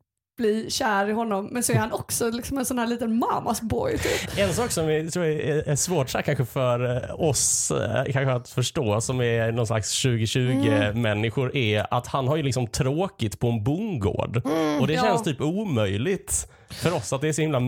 bli 0.40 0.70
kär 0.70 1.09
i 1.09 1.12
honom 1.12 1.48
men 1.53 1.62
så 1.62 1.72
är 1.72 1.76
han 1.76 1.92
också 1.92 2.31
liksom 2.31 2.59
en 2.59 2.64
sån 2.64 2.79
här 2.79 2.87
liten 2.87 3.18
mamas 3.18 3.61
boy 3.61 3.98
typ. 3.98 4.38
En 4.38 4.53
sak 4.53 4.70
som 4.70 4.90
jag 4.90 5.12
tror 5.12 5.24
är, 5.24 5.68
är 5.68 5.76
svårt 5.76 6.12
kanske 6.24 6.44
för 6.44 6.96
eh, 6.96 7.20
oss 7.20 7.70
eh, 7.70 8.05
kanske 8.05 8.33
att 8.33 8.48
förstå 8.48 9.00
som 9.00 9.20
är 9.20 9.53
någon 9.53 9.66
slags 9.66 10.05
2020-människor 10.05 11.57
är 11.57 11.87
att 11.94 12.07
han 12.07 12.29
har 12.29 12.37
ju 12.37 12.42
liksom 12.42 12.66
tråkigt 12.66 13.38
på 13.40 13.48
en 13.48 13.64
bondgård. 13.64 14.37
och 14.81 14.87
det 14.87 14.92
ja. 14.92 15.03
känns 15.03 15.22
typ 15.22 15.40
omöjligt 15.40 16.48
för 16.68 16.94
oss 16.94 17.12
att 17.12 17.20
det 17.20 17.29
är 17.29 17.33
så 17.33 17.42
himla, 17.42 17.61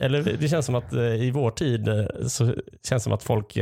eller 0.00 0.36
det 0.40 0.48
känns 0.48 0.66
som 0.66 0.74
att 0.74 0.92
eh, 0.92 1.00
i 1.00 1.30
vår 1.30 1.50
tid 1.50 1.88
så 2.26 2.46
känns 2.88 2.88
det 2.88 3.00
som 3.00 3.12
att 3.12 3.22
folk 3.22 3.58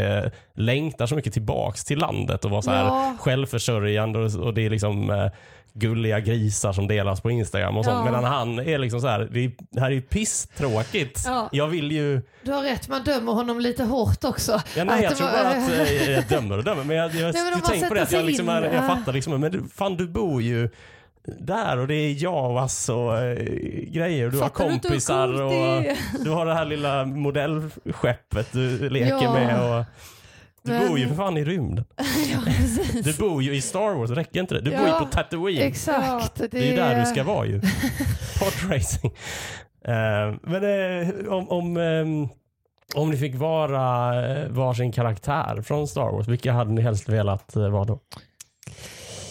längtar 0.55 1.07
så 1.07 1.15
mycket 1.15 1.33
tillbaks 1.33 1.85
till 1.85 1.99
landet 1.99 2.45
och 2.45 2.51
vara 2.51 2.63
så 2.63 2.71
här 2.71 2.85
Ja. 2.85 3.17
självförsörjande 3.21 4.19
och, 4.19 4.35
och 4.35 4.55
det 4.55 4.67
är 4.67 4.71
liksom 4.71 5.11
gulliga 5.79 6.21
grisar 6.21 6.73
som 6.73 6.89
delas 6.89 7.21
på 7.21 7.31
Instagram 7.31 7.77
och 7.77 7.85
sånt. 7.85 7.97
Ja. 7.97 8.05
Medan 8.05 8.25
han 8.25 8.59
är 8.59 8.79
liksom 8.79 9.01
så 9.01 9.07
här, 9.07 9.29
det, 9.33 9.41
är, 9.45 9.53
det 9.71 9.81
här 9.81 9.87
är 9.87 9.95
ju 9.95 10.01
pisstråkigt. 10.03 11.23
Ja. 11.27 11.49
Jag 11.53 11.67
vill 11.69 11.93
ju, 11.93 12.23
Du 12.43 12.53
har 12.53 12.63
rätt, 12.63 12.89
man 12.89 13.05
dömer 13.05 13.33
honom 13.33 13.61
lite 13.61 13.85
hårt 13.85 14.25
också. 14.25 14.61
ja, 14.77 14.85
nej, 14.85 15.03
jag 15.03 15.17
tror 15.17 15.27
var- 15.27 15.33
bara 15.35 15.49
att 15.49 15.71
eh, 15.73 16.11
jag 16.13 16.25
dömer 16.29 16.59
och 16.59 16.65
dömer. 16.65 16.85
Men 16.85 16.97
jag, 16.97 17.07
jag, 17.15 17.35
Nej, 17.35 17.43
men 17.45 17.53
jag 17.53 17.65
tänker 17.65 17.89
på 17.89 17.95
det 17.95 18.03
att 18.03 18.13
jag, 18.13 18.25
liksom, 18.25 18.49
jag 18.49 18.75
ja. 18.75 18.83
fattar 18.83 19.13
liksom, 19.13 19.41
men 19.41 19.53
du- 19.53 19.65
fan 19.75 19.97
du 19.97 20.09
bor 20.09 20.43
ju 20.43 20.69
där 21.41 21.79
och 21.79 21.87
det 21.89 21.95
är 21.95 22.23
Javas 22.23 22.89
och 22.89 23.19
eh, 23.19 23.35
grejer. 23.89 24.31
Du 24.31 24.39
har 24.39 24.45
Fattar 24.49 24.65
du 24.65 24.71
hur 24.73 24.79
kompisar 24.81 25.27
coolt 25.27 25.41
och 25.41 25.53
är? 25.53 26.25
du 26.25 26.31
har 26.31 26.47
det 26.47 26.55
här 26.55 26.65
lilla 26.65 27.05
modellskeppet 27.05 28.53
du 28.53 28.89
leker 28.89 29.19
Ja. 29.23 29.33
med. 29.33 29.79
Och, 29.81 29.85
du 30.67 30.73
Men- 30.73 30.89
bor 30.89 30.99
ju 30.99 31.09
för 31.09 31.15
fan 31.15 31.37
i 31.37 31.45
rymden. 31.45 31.85
ja, 32.33 32.39
precis. 32.45 33.05
Du 33.05 33.13
bor 33.13 33.43
ju 33.43 33.55
i 33.57 33.61
Star 33.61 33.95
Wars, 33.95 34.11
räcker 34.11 34.41
inte 34.41 34.55
det? 34.55 34.61
Du 34.61 34.71
bor 34.71 34.81
ju 34.81 34.87
Ja, 34.87 34.99
på 34.99 35.05
Tatooine. 35.05 35.63
Exakt. 35.63 36.35
Det 36.51 36.55
är 36.59 36.71
ju 36.71 36.77
där 36.77 37.01
du 37.01 37.07
ska 37.07 37.25
vara 37.25 37.47
ju. 37.47 37.61
Podracing. 38.39 39.11
Uh, 39.89 40.37
men 40.43 40.65
eh, 40.65 41.33
om, 41.33 41.49
om, 41.49 41.77
ehm, 41.77 42.29
om 42.95 43.11
ni 43.11 43.17
fick 43.17 43.35
vara 43.35 44.15
uh, 44.45 44.49
varsin 44.49 44.93
karaktär 44.93 45.63
från 45.63 45.89
Star 45.89 46.13
Wars, 46.13 46.29
vilka 46.29 46.53
hade 46.53 46.73
ni 46.73 46.83
helst 46.83 47.09
velat 47.09 47.57
uh, 47.57 47.69
vara 47.69 47.85
då? 47.85 48.01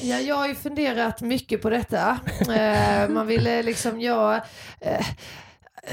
Ja, 0.01 0.19
jag 0.19 0.35
har 0.35 0.47
ju 0.47 0.55
funderat 0.55 1.21
mycket 1.21 1.61
på 1.61 1.69
detta. 1.69 2.19
Eh, 2.55 3.09
man 3.09 3.27
ville 3.27 3.63
liksom, 3.63 4.01
ja, 4.01 4.35
eh, 4.81 5.05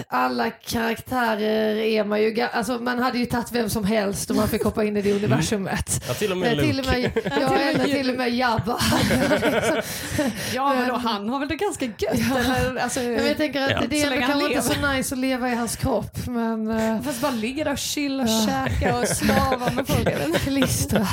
alla 0.08 0.50
karaktärer 0.50 1.74
är 1.76 2.04
man 2.04 2.22
ju, 2.22 2.40
alltså 2.52 2.72
man 2.78 2.98
hade 2.98 3.18
ju 3.18 3.26
tagit 3.26 3.52
vem 3.52 3.70
som 3.70 3.84
helst 3.84 4.30
om 4.30 4.36
man 4.36 4.48
fick 4.48 4.64
hoppa 4.64 4.84
in 4.84 4.96
i 4.96 5.02
det 5.02 5.12
universumet. 5.12 6.04
Ja, 6.08 6.14
till 6.14 6.30
och 6.32 6.38
med 6.38 6.58
Eh, 6.58 6.64
till 6.64 6.78
och 6.80 6.86
Luke. 6.86 7.10
med, 7.14 7.32
ja, 7.42 7.54
eller 7.58 7.84
till 7.84 8.10
och 8.10 8.16
med 8.16 8.30
Jabba. 8.34 8.78
Ja 10.54 10.74
men 10.74 10.88
då, 10.88 10.94
han 10.94 11.28
har 11.28 11.38
väl 11.38 11.48
det 11.48 11.56
ganska 11.56 11.84
gött 11.84 12.36
eller? 12.36 12.76
Alltså, 12.76 13.00
Men 13.00 13.26
jag 13.26 13.36
tänker 13.36 13.62
att 13.62 13.70
Ja. 13.70 13.82
det 13.90 14.02
är 14.02 14.20
kanske 14.20 14.48
inte 14.48 14.62
så 14.62 14.86
nice 14.92 15.14
att 15.14 15.18
leva 15.18 15.50
i 15.50 15.54
hans 15.54 15.76
kropp. 15.76 16.26
Men 16.26 16.70
eh, 16.70 17.02
Fast 17.02 17.20
bara 17.20 17.32
ligga 17.32 17.64
där 17.64 17.72
och 17.72 17.78
chilla 17.78 18.22
och 18.22 18.28
Ja. 18.28 18.46
käka 18.46 18.96
och 18.98 19.08
slava 19.16 19.70
med 19.70 19.86
folk. 19.88 20.36
klistra. 20.36 21.06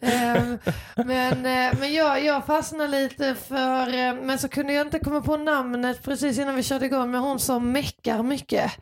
Ehm, 0.00 0.58
men 0.96 1.46
eh, 1.46 1.78
men 1.80 1.92
jag, 1.94 2.24
jag 2.24 2.46
fastnade 2.46 2.88
lite 2.88 3.34
för, 3.48 4.22
men 4.24 4.38
så 4.38 4.48
kunde 4.48 4.72
jag 4.72 4.86
inte 4.86 4.98
komma 4.98 5.20
på 5.20 5.36
namnet 5.36 6.02
precis 6.02 6.38
innan 6.38 6.56
vi 6.56 6.62
körde 6.62 6.86
igång 6.86 7.10
med 7.10 7.20
hon 7.20 7.38
som 7.40 7.72
meckar 7.72 8.22
mycket. 8.24 8.72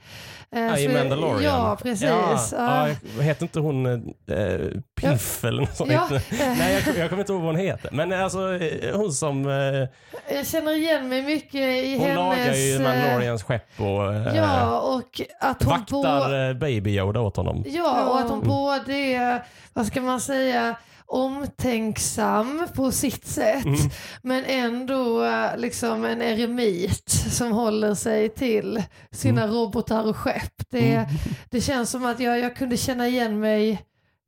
Eh, 0.55 0.61
Ja, 0.63 0.79
I 0.79 0.85
så- 0.87 0.93
Mandalorian. 0.93 1.43
Ja, 1.43 1.77
precis. 1.83 2.03
Ja, 2.03 2.39
Ja. 2.53 2.89
ja, 3.17 3.23
heter 3.23 3.43
inte 3.43 3.61
hon 3.61 3.87
eh, 3.87 4.59
Piff 5.01 5.45
eller 5.45 5.61
något 5.61 5.77
sånt? 5.77 5.93
Ja, 5.93 6.09
eh, 6.15 6.21
Nej, 6.59 6.83
jag, 6.87 6.97
jag 6.97 7.09
kommer 7.11 7.23
inte 7.23 7.33
ihåg 7.33 7.43
vad 7.43 7.51
hon 7.55 7.61
heter. 7.65 7.91
Men 7.93 8.13
alltså 8.13 8.55
eh, 8.55 8.97
hon 8.97 9.13
som... 9.13 9.49
Eh, 9.49 10.35
jag 10.37 10.47
känner 10.47 10.73
igen 10.77 11.09
mig 11.09 11.23
mycket 11.23 11.55
i 11.61 11.97
hon 11.99 12.07
hennes... 12.07 12.17
lagar 12.17 12.55
ju 12.55 12.75
eh, 12.75 12.83
Mandalorians 12.83 13.43
skepp 13.43 13.81
och 13.81 14.15
eh, 14.15 14.37
Ja, 14.37 14.81
och 14.81 15.21
att 15.41 15.63
hon 15.63 15.73
vaktar 15.73 16.49
eh, 16.49 16.55
Baby 16.55 16.91
Yoda 16.99 17.21
åt 17.21 17.37
honom. 17.37 17.65
Ja, 17.67 18.05
och 18.05 18.19
att 18.19 18.29
hon 18.29 18.39
Mm. 18.43 18.49
både 18.49 18.93
är, 18.95 19.45
vad 19.73 19.87
ska 19.87 20.01
man 20.01 20.21
säga, 20.21 20.75
omtänksam 21.07 22.67
på 22.77 22.93
sitt 22.93 23.27
sätt 23.27 23.65
Mm. 23.65 23.79
men 24.23 24.45
ändå 24.45 25.25
eh, 25.25 25.57
liksom 25.57 26.05
en 26.05 26.23
eremit 26.23 27.09
som 27.31 27.53
håller 27.53 27.95
sig 27.95 28.29
till 28.29 28.83
sina 29.11 29.47
robotar 29.47 30.09
och 30.09 30.17
skepp. 30.17 30.53
Det, 30.71 30.93
Mm. 30.95 31.07
det 31.51 31.61
känns 31.61 31.91
som 31.91 32.05
att 32.07 32.21
jag, 32.21 32.39
jag 32.39 32.57
kunde 32.57 32.77
känna 32.77 33.09
igen 33.09 33.41
mig 33.41 33.83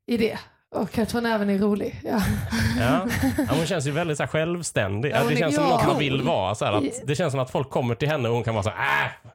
i 0.06 0.16
det. 0.16 0.38
Och 0.74 0.98
att 0.98 1.12
hon 1.12 1.26
även 1.26 1.50
är 1.50 1.58
rolig. 1.58 2.00
Ja. 2.04 2.22
Ja. 2.80 3.06
Ja, 3.38 3.44
hon 3.56 3.66
känns 3.66 3.86
ju 3.86 3.90
väldigt 3.90 4.16
så 4.16 4.22
här, 4.22 4.28
självständig. 4.30 5.10
Ja, 5.12 5.24
det 5.28 5.36
känns 5.36 5.54
som 5.54 5.64
något 5.64 5.86
man 5.86 5.98
vill 5.98 6.22
vara. 6.22 6.54
Så 6.54 6.64
här, 6.64 6.72
att, 6.72 6.84
det 7.06 7.14
känns 7.14 7.30
som 7.30 7.40
att 7.40 7.50
folk 7.50 7.70
kommer 7.70 7.94
till 7.94 8.08
henne 8.08 8.28
och 8.28 8.34
hon 8.34 8.44
kan 8.44 8.54
vara 8.54 8.62
så 8.62 8.70
här, 8.76 9.04
äh, 9.06 9.30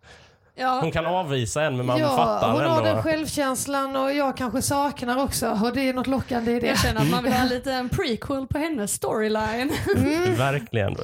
Ja. 0.59 0.79
Hon 0.81 0.91
kan 0.91 1.05
avvisa 1.05 1.63
en 1.63 1.77
men 1.77 1.85
man 1.85 1.99
ja, 1.99 2.15
fattar 2.15 2.51
hon 2.51 2.61
har 2.61 2.77
den 2.81 2.85
ändå. 2.91 3.01
självkänslan 3.03 3.95
och 3.95 4.13
jag 4.13 4.37
kanske 4.37 4.61
saknar 4.61 5.23
också 5.23 5.49
och 5.63 5.73
det 5.73 5.89
är 5.89 5.93
något 5.93 6.07
lockande 6.07 6.51
i 6.51 6.59
det. 6.59 6.67
Jag 6.67 6.79
känner 6.79 7.01
att 7.01 7.09
man 7.11 7.23
vill 7.23 7.33
ha 7.33 7.45
lite 7.45 7.73
en 7.73 7.89
prequel 7.99 8.47
på 8.47 8.57
hennes 8.57 8.93
storyline. 8.93 9.71
Mm. 9.97 10.35
Verkligen. 10.35 10.95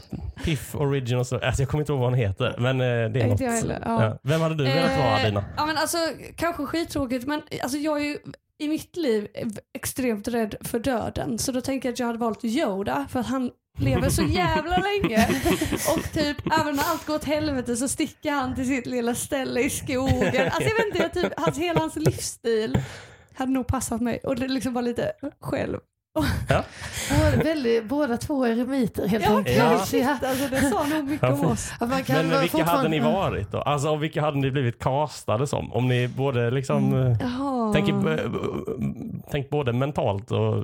Piff 0.44 0.76
Original 0.76 1.26
Story. 1.26 1.46
Alltså, 1.46 1.62
jag 1.62 1.70
kommer 1.70 1.82
inte 1.82 1.92
ihåg 1.92 2.00
vad 2.02 2.10
hon 2.10 2.20
heter. 2.20 2.56
Men 2.58 2.82
eh, 2.82 2.86
det 2.88 2.94
är 2.94 3.08
Inte 3.28 3.28
något. 3.28 3.54
heller, 3.54 3.80
ja. 3.86 4.04
Ja. 4.04 4.18
Vem 4.24 4.42
hade 4.42 4.56
du 4.56 4.64
velat 4.64 5.00
vara 5.00 5.20
Eh, 5.20 5.26
Dina? 5.26 5.44
Ja 5.58 5.66
men 5.66 5.78
alltså 5.78 5.98
kanske 6.36 6.66
skittråkigt 6.66 7.28
men 7.28 7.42
alltså 7.64 7.78
jag 7.78 7.98
är 8.02 8.06
ju 8.06 8.18
i 8.60 8.68
mitt 8.68 8.96
liv 8.96 9.28
extremt 9.78 10.28
rädd 10.28 10.56
för 10.62 10.80
döden 10.80 11.38
så 11.40 11.52
då 11.52 11.62
tänker 11.62 11.90
jag 11.90 11.94
att 11.94 12.00
jag 12.00 12.08
hade 12.08 12.20
valt 12.20 12.44
Yoda 12.46 13.06
för 13.10 13.20
att 13.20 13.28
han 13.28 13.52
lever 13.76 14.10
så 14.10 14.24
jävla 14.30 14.78
länge 14.78 15.28
och 15.96 16.14
typ 16.14 16.38
även 16.62 16.76
när 16.76 16.84
allt 16.84 17.06
går 17.08 17.16
åt 17.16 17.24
helvete 17.24 17.76
så 17.76 17.88
sticker 17.88 18.32
han 18.32 18.56
till 18.56 18.68
sitt 18.68 18.86
lilla 18.86 19.16
ställe 19.16 19.62
i 19.62 19.70
skogen. 19.70 20.46
Alltså 20.46 20.64
jag 20.64 20.76
vet 20.78 20.86
inte, 20.86 20.98
jag 21.00 21.14
typ, 21.14 21.34
hans, 21.38 21.58
hela 21.58 21.80
hans 21.80 21.96
livsstil 21.96 22.78
hade 23.36 23.52
nog 23.52 23.68
passat 23.68 24.02
mig 24.02 24.20
och 24.24 24.36
det 24.36 24.48
liksom 24.48 24.74
var 24.74 24.82
lite 24.82 25.12
själv. 25.42 25.80
Båda, 26.16 27.44
väldigt, 27.44 27.86
båda 27.86 28.18
två 28.18 28.46
eremiter 28.48 29.08
helt 29.08 29.26
Ja, 29.26 29.38
enkelt. 29.38 29.58
Ja. 29.58 29.64
Alltså 29.66 30.48
det 30.50 30.62
sa 30.62 30.84
nog 30.88 31.04
mycket 31.04 31.30
Ja, 31.30 31.34
om 31.34 31.46
oss. 31.46 31.72
Att 31.80 31.90
man 31.90 32.04
kan 32.04 32.28
Men 32.28 32.42
vilka 32.42 32.64
hade 32.64 32.90
ni 32.90 33.00
varit 33.00 33.52
då? 33.52 33.58
Alltså 33.62 33.90
om 33.90 34.00
vilka 34.00 34.22
hade 34.22 34.38
ni 34.38 34.52
blivit 34.52 34.80
castade 34.80 35.48
som? 35.48 35.74
Om 35.74 35.88
ni 35.88 36.08
både 36.08 36.52
liksom... 36.52 36.94
eh, 36.94 37.18
Jaha. 37.22 37.74
Tänk, 37.74 37.90
eh, 37.90 38.20
tänk 39.32 39.50
både 39.50 39.74
mentalt 39.74 40.32
och 40.32 40.64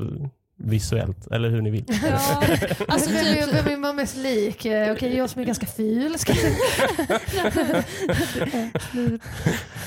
visuellt. 0.64 1.28
Eller 1.32 1.50
hur 1.50 1.62
ni 1.62 1.70
vill. 1.70 1.86
Ja, 2.04 2.12
alltså 2.14 2.84
Alltså, 2.88 3.10
typ, 3.10 3.54
vem 3.54 3.68
är 3.68 3.78
man 3.78 3.96
mest 3.96 4.18
lik? 4.18 4.66
Eh, 4.66 4.92
Okej, 4.92 5.18
jag 5.18 5.30
som 5.30 5.42
är 5.42 5.46
ganska 5.46 5.66
ful. 5.66 6.18
Ska 6.20 6.34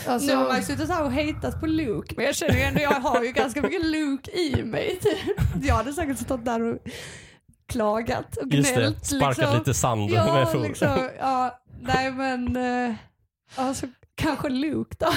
alltså, 0.07 0.27
Nu 0.29 0.35
har 0.37 0.49
man 0.49 0.57
ju 0.57 0.63
suttit 0.63 0.89
här 0.91 1.05
och 1.05 1.13
hatat 1.13 1.61
på 1.61 1.67
Luke 1.67 2.15
men 2.17 2.25
jag 2.25 2.35
känner 2.35 2.55
ju 2.55 2.61
ändå 2.61 2.81
jag 2.81 2.91
har 2.91 3.25
ju 3.25 3.33
ganska 3.33 3.63
mycket 3.63 3.85
Luke 3.87 4.31
i 4.31 4.63
mig. 4.63 4.99
Typ. 5.03 5.37
Jag 5.63 5.75
hade 5.75 5.93
säkert 5.93 6.19
stått 6.19 6.45
där 6.45 6.61
och 6.63 6.79
klagat 7.69 8.37
och 8.37 8.49
Just 8.53 8.75
det, 8.75 8.81
gnällt. 8.81 9.07
sparkat 9.07 9.39
liksom. 9.39 9.59
lite 9.59 9.75
sand 9.75 10.01
med 10.11 10.13
Ja, 10.13 10.47
fot. 10.53 10.63
liksom, 10.63 11.09
ja, 11.19 11.59
nej 11.81 12.11
men 12.13 12.57
eh, 12.57 12.95
alltså, 13.55 13.87
kanske 14.15 14.49
Luke 14.49 14.97
då. 14.99 15.13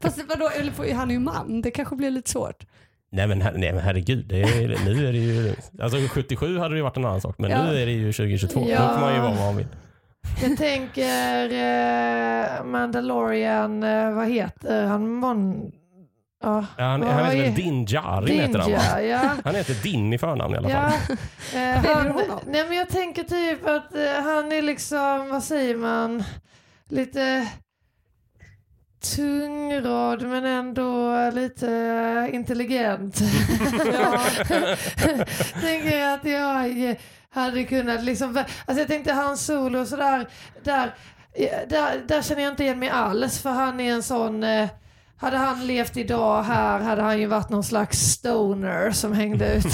Fast 0.00 0.18
vadå, 0.28 0.48
eller, 0.48 0.72
får- 0.72 0.94
han 0.94 1.10
är 1.10 1.14
ju 1.14 1.20
man, 1.20 1.62
det 1.62 1.70
kanske 1.70 1.96
blir 1.96 2.10
lite 2.10 2.30
svårt. 2.30 2.64
Nej 3.12 3.26
men, 3.26 3.42
her- 3.42 3.52
nej 3.56 3.72
men 3.72 3.82
herregud, 3.82 4.26
det 4.28 4.40
är, 4.42 4.84
nu 4.84 5.08
är 5.08 5.12
det 5.12 5.18
ju... 5.18 5.54
Alltså 5.82 5.98
77 6.08 6.58
hade 6.58 6.74
det 6.74 6.76
ju 6.76 6.82
varit 6.82 6.96
en 6.96 7.04
annan 7.04 7.20
sak, 7.20 7.34
men 7.38 7.50
Ja. 7.50 7.62
nu 7.64 7.82
är 7.82 7.86
det 7.86 7.92
ju 7.92 8.12
2022. 8.12 8.66
Ja. 8.68 8.82
Då 8.82 8.88
får 8.94 9.00
man 9.00 9.14
ju 9.14 9.20
vara 9.20 9.30
vad 9.30 9.40
man 9.40 9.56
vill. 9.56 9.66
jag 10.42 10.56
tänker 10.58 11.44
eh, 11.52 12.64
Mandalorian, 12.64 13.82
eh, 13.82 14.12
vad 14.12 14.28
heter 14.28 14.84
han? 14.86 15.08
Mon... 15.10 15.72
Ja. 16.42 16.64
Ja, 16.78 16.84
Han, 16.84 17.02
han 17.02 17.24
heter 17.24 17.36
är- 17.38 17.42
väl 17.42 17.54
Din 17.54 17.84
Djarin 17.84 18.40
heter 18.40 18.58
han 18.58 18.70
va? 18.72 19.00
Ja. 19.02 19.30
Han 19.44 19.54
heter 19.54 19.74
Din 19.82 20.12
i 20.12 20.18
förnamn 20.18 20.54
i 20.54 20.56
alla 20.56 20.70
Ja, 20.70 20.90
fall. 20.90 21.16
eh, 21.54 21.82
Väljer 21.82 21.94
han, 22.28 22.38
nej 22.46 22.64
men 22.68 22.76
jag 22.76 22.88
tänker 22.88 23.22
typ 23.22 23.66
att 23.66 23.94
eh, 23.94 24.22
han 24.24 24.52
är 24.52 24.62
liksom, 24.62 25.28
vad 25.30 25.42
säger 25.42 25.76
man, 25.76 26.24
lite 26.88 27.48
tungrad 29.00 30.22
men 30.22 30.44
ändå 30.44 31.14
lite 31.30 32.30
intelligent. 32.32 33.20
Ja. 33.92 34.20
tänker 35.60 35.98
jag 35.98 36.14
att 36.14 36.24
jag 36.24 36.96
hade 37.30 37.64
kunnat 37.64 38.04
liksom, 38.04 38.28
alltså 38.36 38.80
jag 38.80 38.88
tänkte 38.88 39.12
hans 39.12 39.46
solo 39.46 39.80
och 39.80 39.88
sådär, 39.88 40.28
där, 40.62 40.94
där, 41.68 42.04
där 42.06 42.22
känner 42.22 42.42
jag 42.42 42.52
inte 42.52 42.64
igen 42.64 42.78
mig 42.78 42.88
alls 42.88 43.42
för 43.42 43.50
han 43.50 43.80
är 43.80 43.92
en 43.92 44.02
sån 44.02 44.44
eh, 44.44 44.68
hade 45.20 45.36
han 45.36 45.66
levt 45.66 45.96
idag 45.96 46.42
här 46.42 46.80
hade 46.80 47.02
han 47.02 47.18
ju 47.18 47.26
varit 47.26 47.50
någon 47.50 47.64
slags 47.64 47.98
stoner 47.98 48.90
som 48.90 49.12
hängde 49.12 49.54
ut. 49.54 49.64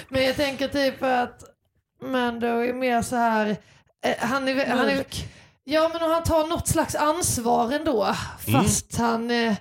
Men 0.08 0.24
jag 0.24 0.36
tänker 0.36 0.68
typ 0.68 1.02
att 1.02 1.42
Mando 2.02 2.46
är 2.46 2.72
mer 2.72 3.02
så 3.02 3.16
här, 3.16 3.56
eh, 4.04 4.14
han 4.18 4.48
är, 4.48 4.66
han 4.66 4.88
är. 4.88 5.04
Ja 5.68 5.90
men 5.92 6.02
om 6.02 6.10
han 6.10 6.22
tar 6.22 6.46
något 6.48 6.68
slags 6.68 6.94
ansvar 6.94 7.72
ändå 7.72 8.14
fast 8.52 8.96
han 8.98 9.30
eh, 9.30 9.54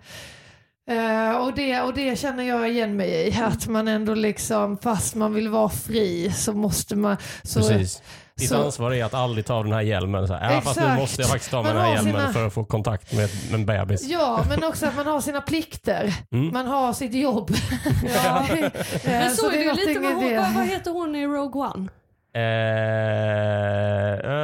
eh, 0.90 1.38
och, 1.38 1.54
det, 1.56 1.82
och 1.82 1.94
det 1.94 2.20
känner 2.20 2.44
jag 2.44 2.70
igen 2.70 2.96
mig 2.98 3.10
i, 3.28 3.42
att 3.42 3.68
man 3.68 3.88
ändå 3.88 4.14
liksom, 4.14 4.78
fast 4.78 5.16
man 5.16 5.34
vill 5.34 5.50
vara 5.50 5.70
fri 5.70 6.32
så 6.32 6.54
måste 6.54 6.96
man... 6.96 7.18
Så, 7.44 7.60
Precis. 7.60 8.02
Ditt 8.38 8.50
så- 8.50 8.64
ansvar 8.66 8.92
är 8.94 9.04
att 9.06 9.14
aldrig 9.14 9.46
ta 9.46 9.54
av 9.54 9.64
den 9.64 9.74
här 9.74 9.82
hjälmen. 9.82 10.28
Så 10.28 10.34
här, 10.34 10.54
ja, 10.54 10.62
fast 10.62 10.80
nu 10.80 10.96
måste 10.96 11.22
jag 11.22 11.30
faktiskt 11.30 11.52
ta 11.52 11.58
av 11.58 11.64
den 11.64 11.78
här 11.78 11.94
hjälmen 11.96 12.14
sina- 12.14 12.34
för 12.34 12.48
att 12.48 12.54
få 12.54 12.64
kontakt 12.66 13.14
med, 13.14 13.30
med 13.52 13.60
en 13.60 13.66
bebis. 13.66 14.08
Ja, 14.08 14.46
men 14.50 14.64
också 14.64 14.86
att 14.86 14.96
man 14.96 15.08
har 15.08 15.22
sina 15.22 15.42
plikter. 15.42 16.14
Mm. 16.32 16.54
Man 16.54 16.68
har 16.68 16.94
sitt 16.94 17.14
jobb. 17.14 17.52
Ja. 18.26 18.46
Eh, 18.50 18.72
Men 19.04 19.36
så, 19.36 19.48
är 19.48 19.52
det 19.52 19.58
ju 19.64 19.74
lite 19.74 20.00
med 20.00 20.16
hon, 20.16 20.26
det. 20.30 20.38
vad, 20.38 20.54
vad 20.54 20.66
heter 20.68 20.92
hon 20.92 21.16
i 21.16 21.26
Rogue 21.26 21.62
One? 21.62 21.88
Eh, 22.34 22.42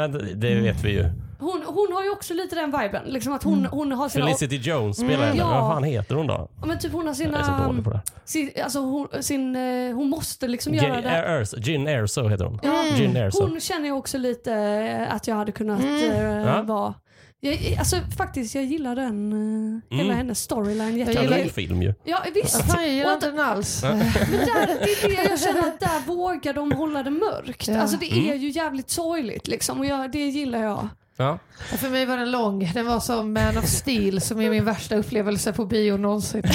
det, 0.10 0.34
det 0.36 0.56
vet 0.56 0.84
vi 0.84 0.91
ju. 0.91 1.06
Hon, 1.41 1.62
hon 1.65 1.93
har 1.93 2.04
ju 2.04 2.10
också 2.10 2.34
lite 2.34 2.56
den 2.56 2.71
viben. 2.82 3.04
Liksom 3.06 3.34
att 3.34 3.43
hon, 3.43 3.65
hon 3.65 3.91
har 3.91 4.10
sina... 4.10 4.25
Felicity 4.25 4.56
Jones 4.56 4.97
spelar 4.97 5.25
henne. 5.25 5.38
Ja. 5.39 5.47
Vad 5.62 5.73
fan 5.73 5.84
heter 5.84 6.15
hon 6.15 6.27
då? 6.27 6.49
Ja, 6.62 6.65
men 6.67 6.80
typ 6.80 6.91
hon 6.91 7.08
har 7.08 7.15
Jag 7.21 7.34
är 7.34 7.38
så 7.39 7.45
sina... 7.45 7.67
dålig 7.67 7.84
på 7.84 7.89
det. 7.89 8.01
Sin, 8.25 8.51
alltså 8.63 8.80
hon, 8.80 9.08
sin, 9.21 9.56
eh, 9.56 9.95
hon 9.95 10.10
måste 10.10 10.47
liksom 10.47 10.73
Gin 10.73 10.84
göra 10.84 11.01
det. 11.01 11.10
Erso, 11.10 11.58
Gin 11.62 11.88
Erso 11.88 12.27
heter 12.27 12.45
hon. 12.45 12.60
Ja. 12.63 12.84
Gin 12.97 13.15
Erso. 13.17 13.41
Hon 13.47 13.60
känner 13.60 13.88
jag 13.88 13.97
också 13.97 14.17
lite 14.17 14.54
eh, 14.54 15.15
att 15.15 15.27
jag 15.27 15.36
hade 15.36 15.51
kunnat 15.51 15.80
Mm. 15.82 16.47
Ja. 16.47 16.62
vara. 16.62 16.93
Jag, 17.43 17.75
alltså 17.80 17.95
faktiskt, 18.17 18.56
jag 18.56 18.63
gillar 18.63 18.95
den, 18.95 19.34
eh, 19.34 19.97
hela 19.97 20.04
Mm. 20.04 20.17
hennes 20.17 20.39
storyline 20.39 20.80
Jag 20.80 21.10
gillar- 21.10 21.10
jättemycket. 21.21 21.38
Kanonfilm 21.38 21.82
ju. 21.82 21.93
Ja 22.04 22.23
visst. 22.34 22.62
Fan, 22.71 22.82
jag 22.84 22.93
gillar 22.93 23.13
inte 23.13 23.30
den 23.32 23.39
alls. 23.39 23.84
Men 23.84 23.99
där, 23.99 24.67
det 24.67 24.73
är 25.13 25.23
det 25.23 25.30
jag 25.30 25.39
känner 25.39 25.60
att 25.67 25.80
där 25.80 26.06
vågar 26.08 26.54
de 26.54 26.71
hålla 26.71 27.04
det 27.04 27.10
mörkt. 27.10 27.67
Ja. 27.67 27.80
Alltså 27.82 27.97
det 27.97 28.12
är 28.13 28.36
ju 28.36 28.49
jävligt 28.49 28.89
sorgligt 28.89 29.47
liksom 29.47 29.80
och 29.80 29.86
jag, 29.86 30.12
det 30.12 30.19
gillar 30.30 30.63
jag. 30.63 30.88
Ja. 31.21 31.39
Och 31.73 31.79
För 31.79 31.89
mig 31.89 32.05
var 32.05 32.17
den 32.17 32.31
lång. 32.31 32.71
Den 32.73 32.86
var 32.86 32.99
som 32.99 33.34
Man 33.34 33.57
of 33.57 33.65
Steel 33.65 34.21
som 34.21 34.41
är 34.41 34.49
min 34.49 34.65
värsta 34.65 34.95
upplevelse 34.95 35.53
på 35.53 35.65
bio 35.65 35.97
någonsin. 35.97 36.43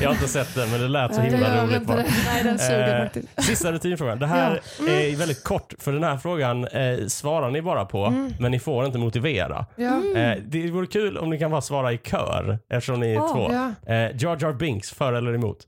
Jag 0.00 0.08
har 0.08 0.14
inte 0.14 0.28
sett 0.28 0.54
den 0.54 0.70
men 0.70 0.80
det 0.80 0.88
lät 0.88 1.14
så 1.14 1.20
himla 1.20 1.64
roligt. 1.64 1.88
Nej 1.88 2.44
den 2.44 2.58
suger 2.58 2.98
Eh, 2.98 3.04
faktiskt. 3.04 3.42
Sista 3.42 3.72
rutinfrågan. 3.72 4.18
Det 4.18 4.26
här 4.26 4.60
är 4.88 5.16
väldigt 5.16 5.44
kort 5.44 5.74
för 5.78 5.92
den 5.92 6.04
här 6.04 6.16
frågan 6.16 6.66
eh, 6.66 7.06
svarar 7.06 7.50
ni 7.50 7.62
bara 7.62 7.84
på 7.84 8.28
men 8.40 8.50
ni 8.50 8.58
får 8.58 8.86
inte 8.86 8.98
motivera. 8.98 9.66
Ja. 9.76 10.02
Eh, 10.16 10.38
det 10.46 10.70
vore 10.70 10.86
kul 10.86 11.18
om 11.18 11.30
ni 11.30 11.38
kan 11.38 11.50
bara 11.50 11.60
svara 11.60 11.92
i 11.92 11.98
kör 11.98 12.58
eftersom 12.70 13.00
ni 13.00 13.10
är 13.10 13.14
Ja, 13.14 13.28
två. 13.28 13.52
Ja. 13.52 13.92
Eh, 13.94 14.16
Jar 14.16 14.38
Jar 14.40 14.52
Binks, 14.52 14.90
för 14.90 15.12
eller 15.12 15.34
emot? 15.34 15.58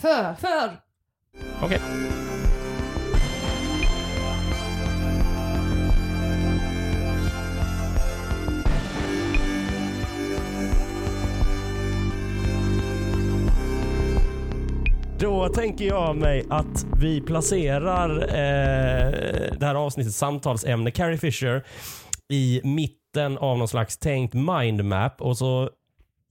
För. 0.00 0.34
För. 0.34 0.70
Okej. 1.62 1.80
Då 15.18 15.48
tänker 15.48 15.84
jag 15.84 16.16
mig 16.16 16.44
att 16.50 16.86
vi 17.00 17.20
placerar 17.20 18.10
eh, 18.22 19.10
det 19.58 19.66
här 19.66 19.74
avsnittets 19.74 20.16
samtalsämne 20.16 20.90
Carrie 20.90 21.18
Fisher 21.18 21.64
i 22.32 22.60
mitten 22.64 23.38
av 23.38 23.58
någon 23.58 23.68
slags 23.68 23.98
tänkt 23.98 24.34
mindmap 24.34 25.20
och 25.20 25.38
så 25.38 25.70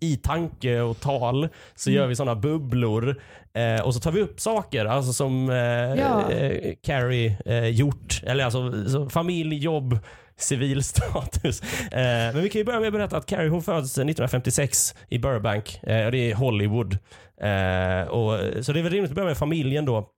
i 0.02 0.16
tanke 0.18 0.82
och 0.82 1.00
tal 1.00 1.50
så 1.76 1.92
gör 1.92 2.08
vi 2.08 2.16
sådana 2.16 2.36
bubblor 2.42 3.22
eh, 3.54 3.86
och 3.86 3.94
så 3.94 4.00
tar 4.00 4.12
vi 4.12 4.22
upp 4.22 4.40
saker 4.40 4.86
alltså 4.86 5.14
som 5.14 5.50
eh, 5.50 5.56
Ja. 5.56 6.32
eh, 6.32 6.74
Carrie 6.84 7.38
eh, 7.46 7.68
gjort. 7.68 8.22
Eller 8.26 8.44
alltså 8.46 8.90
så 8.90 9.10
familj, 9.10 9.56
jobb, 9.58 10.00
civilstatus. 10.38 11.62
Eh, 11.92 12.34
men 12.34 12.42
vi 12.42 12.50
kan 12.50 12.60
ju 12.60 12.66
börja 12.66 12.80
med 12.80 12.88
att 12.88 12.94
berätta 12.94 13.18
att 13.18 13.26
Carrie 13.26 13.50
hon 13.50 13.64
föds 13.64 13.92
1956 13.98 14.96
i 15.10 15.20
Burbank. 15.20 15.80
Eh, 15.84 16.06
och 16.06 16.12
det 16.12 16.32
är 16.32 16.36
Hollywood. 16.36 16.98
Eh, 17.42 18.08
och, 18.08 18.40
så 18.66 18.74
det 18.74 18.80
är 18.80 18.84
väl 18.84 18.92
rimligt 18.92 19.12
att 19.12 19.16
börja 19.16 19.28
med 19.28 19.38
familjen 19.38 19.86
då. 19.86 20.10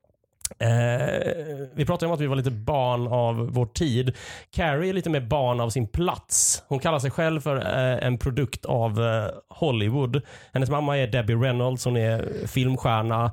Eh, 0.59 1.67
vi 1.73 1.85
pratade 1.85 2.07
om 2.07 2.13
att 2.13 2.21
vi 2.21 2.27
var 2.27 2.35
lite 2.35 2.51
barn 2.51 3.07
av 3.07 3.35
vår 3.35 3.65
tid. 3.65 4.15
Carrie 4.51 4.89
är 4.89 4.93
lite 4.93 5.09
mer 5.09 5.21
barn 5.21 5.59
av 5.59 5.69
sin 5.69 5.87
plats. 5.87 6.63
Hon 6.67 6.79
kallar 6.79 6.99
sig 6.99 7.11
själv 7.11 7.41
för 7.41 7.55
eh, 7.55 8.07
en 8.07 8.17
produkt 8.17 8.65
av 8.65 9.01
eh, 9.03 9.29
Hollywood. 9.49 10.21
Hennes 10.53 10.69
mamma 10.69 10.97
är 10.97 11.07
Debbie 11.07 11.35
Reynolds. 11.35 11.85
Hon 11.85 11.97
är 11.97 12.47
filmstjärna, 12.47 13.31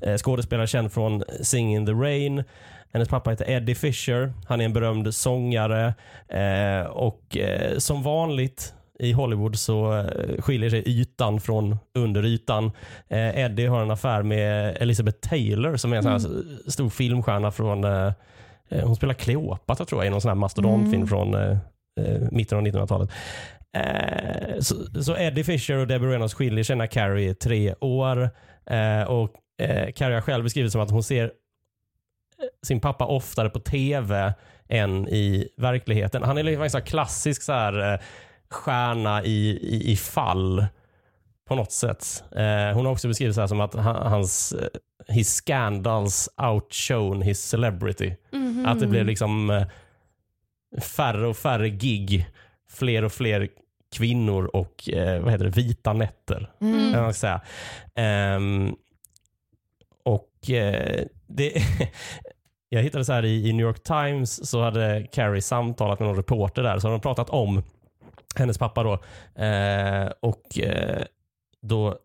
eh, 0.00 0.16
skådespelare 0.16 0.66
känd 0.66 0.92
från 0.92 1.22
Sing 1.42 1.74
in 1.74 1.86
the 1.86 1.92
Rain. 1.92 2.44
Hennes 2.92 3.08
pappa 3.08 3.30
heter 3.30 3.50
Eddie 3.50 3.74
Fisher. 3.74 4.32
Han 4.48 4.60
är 4.60 4.64
en 4.64 4.72
berömd 4.72 5.14
sångare 5.14 5.94
eh, 6.28 6.86
och 6.86 7.36
eh, 7.36 7.78
som 7.78 8.02
vanligt 8.02 8.74
i 9.02 9.12
Hollywood 9.12 9.58
så 9.58 9.98
eh, 9.98 10.42
skiljer 10.42 10.70
sig 10.70 10.82
ytan 10.86 11.40
från 11.40 11.76
underytan. 11.94 12.64
Eh, 13.08 13.38
Eddie 13.38 13.66
har 13.66 13.82
en 13.82 13.90
affär 13.90 14.22
med 14.22 14.76
Elizabeth 14.80 15.28
Taylor 15.28 15.76
som 15.76 15.92
är 15.92 15.96
en 15.96 16.06
här 16.06 16.20
stor 16.70 16.88
filmstjärna 16.88 17.50
från 17.50 17.84
eh, 17.84 18.12
eh, 18.68 18.86
hon 18.86 18.96
spelar 18.96 19.14
Cleopatra 19.14 19.86
tror 19.86 20.00
jag 20.00 20.06
i 20.06 20.10
någon 20.10 20.20
sån 20.20 20.28
här 20.28 20.34
mastodontfilm 20.34 21.06
från 21.06 21.34
eh, 21.34 21.50
eh, 22.00 22.20
mitten 22.30 22.58
av 22.58 22.64
1900-talet. 22.64 23.10
Eh, 23.76 24.58
så, 24.60 25.02
så 25.02 25.16
Eddie 25.16 25.44
Fisher 25.44 25.76
och 25.76 25.86
Debbie 25.86 26.06
Reynolds 26.06 26.34
skiljer 26.34 26.64
sig 26.64 26.76
när 26.76 26.86
Carrie 26.86 27.30
är 27.30 27.34
tre 27.34 27.74
år. 27.80 28.30
Och 29.08 29.32
Carrie 29.94 30.14
har 30.14 30.20
själv 30.20 30.44
beskrivit 30.44 30.72
som 30.72 30.80
att 30.80 30.90
hon 30.90 31.02
ser 31.02 31.32
sin 32.62 32.80
pappa 32.80 33.06
oftare 33.06 33.50
på 33.50 33.60
tv 33.60 34.34
än 34.68 35.08
i 35.08 35.48
verkligheten. 35.56 36.22
Han 36.22 36.38
är 36.38 36.42
liksom 36.42 36.80
en 36.80 36.86
klassisk 36.86 37.42
så 37.42 37.52
här, 37.52 38.02
stjärna 38.52 39.24
i, 39.24 39.50
i, 39.50 39.92
i 39.92 39.96
fall 39.96 40.66
på 41.48 41.54
något 41.54 41.72
sätt. 41.72 42.24
Eh, 42.36 42.74
hon 42.74 42.84
har 42.84 42.92
också 42.92 43.08
beskrivit 43.08 43.34
så 43.34 43.40
här 43.40 43.48
som 43.48 43.60
att 43.60 43.74
han, 43.74 44.12
hans 44.12 44.52
eh, 44.52 44.68
his 45.08 45.34
scandals 45.34 46.28
outshone 46.36 47.24
his 47.24 47.42
celebrity. 47.42 48.14
Mhm. 48.32 48.66
Att 48.66 48.80
det 48.80 48.86
blev 48.86 49.06
liksom 49.06 49.50
eh, 49.50 49.66
färre 50.80 51.26
och 51.26 51.36
färre 51.36 51.70
gig, 51.70 52.26
fler 52.70 53.04
och 53.04 53.12
fler 53.12 53.48
kvinnor 53.92 54.44
och 54.56 54.88
eh, 54.88 55.22
vad 55.22 55.32
heter 55.32 55.44
det, 55.44 55.50
vita 55.50 55.92
nätter. 55.92 56.50
Mm. 56.60 56.90
man 56.90 57.14
säga. 57.14 57.40
Ehm, 57.94 58.74
och 60.04 60.50
eh, 60.50 61.04
det, 61.26 61.52
jag 62.68 62.82
hittade 62.82 63.04
så 63.04 63.12
här 63.12 63.24
i, 63.24 63.48
i 63.48 63.52
New 63.52 63.66
York 63.66 63.82
Times 63.82 64.50
så 64.50 64.62
hade 64.62 65.06
Carrie 65.12 65.42
samtalat 65.42 65.98
med 65.98 66.08
någon 66.08 66.16
reporter 66.16 66.62
där 66.62 66.78
så 66.78 66.86
har 66.86 66.92
de 66.92 67.00
pratat 67.00 67.30
om 67.30 67.62
hennes 68.38 68.58
pappa 68.58 68.82
då. 68.82 68.92
Eh, 69.42 70.10
och 70.20 70.58
eh, 70.58 71.02
då 71.62 71.98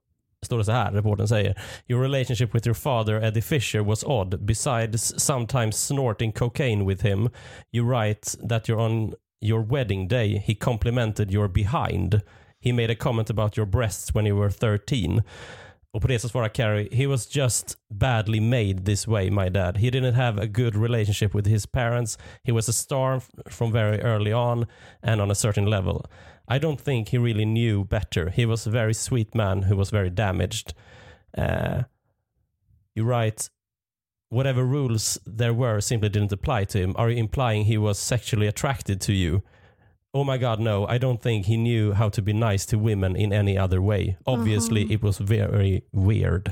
står 0.46 0.58
det 0.58 0.66
så 0.66 0.72
här, 0.72 0.92
reporten 0.92 1.28
säger 1.28 1.62
Your 1.88 2.02
relationship 2.02 2.56
with 2.56 2.68
your 2.68 2.76
father 2.76 3.24
Eddie 3.24 3.42
Fisher 3.42 3.80
was 3.80 4.04
odd. 4.04 4.46
Besides 4.46 5.24
sometimes 5.24 5.78
snorting 5.78 6.32
cocaine 6.32 6.86
with 6.86 7.04
him, 7.04 7.30
you 7.72 7.86
write 7.86 8.36
that 8.50 8.68
you're 8.68 8.82
on 8.82 9.14
your 9.42 9.62
wedding 9.62 10.08
day 10.08 10.44
he 10.46 10.56
complimented 10.56 11.32
your 11.32 11.48
behind. 11.48 12.22
He 12.60 12.72
made 12.72 12.90
a 12.90 12.96
comment 12.96 13.30
about 13.30 13.58
your 13.58 13.66
breasts 13.66 14.14
when 14.14 14.26
you 14.26 14.36
were 14.36 14.50
13. 14.50 15.24
Och 15.98 16.02
på 16.02 16.08
det 16.08 16.20
så 16.20 16.30
svarar 16.30 16.50
Carrie, 16.50 16.90
he 16.92 17.08
was 17.08 17.36
just 17.36 17.78
badly 17.90 18.40
made 18.40 18.86
this 18.86 19.08
way 19.08 19.32
my 19.32 19.50
dad. 19.50 19.78
He 19.78 19.90
didn't 19.90 20.14
have 20.14 20.42
a 20.42 20.46
good 20.46 20.76
relationship 20.76 21.36
with 21.36 21.48
his 21.48 21.66
parents. 21.66 22.18
He 22.44 22.52
was 22.52 22.70
a 22.70 22.74
star 22.74 23.22
from 23.50 23.72
very 23.72 24.02
early 24.02 24.34
on 24.34 24.66
and 25.02 25.22
on 25.22 25.32
a 25.32 25.36
certain 25.36 25.66
level. 25.66 26.06
I 26.48 26.60
don't 26.60 26.82
think 26.82 27.10
he 27.10 27.18
really 27.18 27.46
knew 27.46 27.84
better. 27.84 28.30
He 28.30 28.46
was 28.46 28.68
a 28.68 28.70
very 28.70 28.94
sweet 28.94 29.36
man 29.36 29.64
who 29.64 29.76
was 29.76 29.90
very 29.90 30.12
damaged. 30.12 30.76
Uh, 31.38 31.84
you 32.96 33.04
write, 33.04 33.50
whatever 34.30 34.64
rules 34.64 35.20
there 35.26 35.54
were 35.54 35.82
simply 35.82 36.10
didn't 36.10 36.32
apply 36.32 36.66
to 36.66 36.78
him. 36.78 36.94
Are 36.96 37.10
you 37.10 37.18
implying 37.18 37.66
he 37.66 37.78
was 37.78 37.98
sexually 37.98 38.48
attracted 38.48 39.02
to 39.02 39.14
you? 39.14 39.42
Oh 40.18 40.32
my 40.32 40.38
god, 40.38 40.60
no. 40.60 40.96
I 40.96 41.00
don't 41.00 41.18
think 41.22 41.46
he 41.46 41.56
knew 41.58 41.94
how 41.94 42.10
to 42.10 42.22
be 42.22 42.34
nice 42.34 42.66
to 42.72 42.78
women 42.78 43.16
in 43.16 43.34
any 43.34 43.60
other 43.60 43.78
way. 43.80 44.16
Obviously, 44.26 44.84
Aha. 44.84 44.94
it 44.94 45.02
was 45.02 45.20
very 45.22 45.82
weird. 45.92 46.52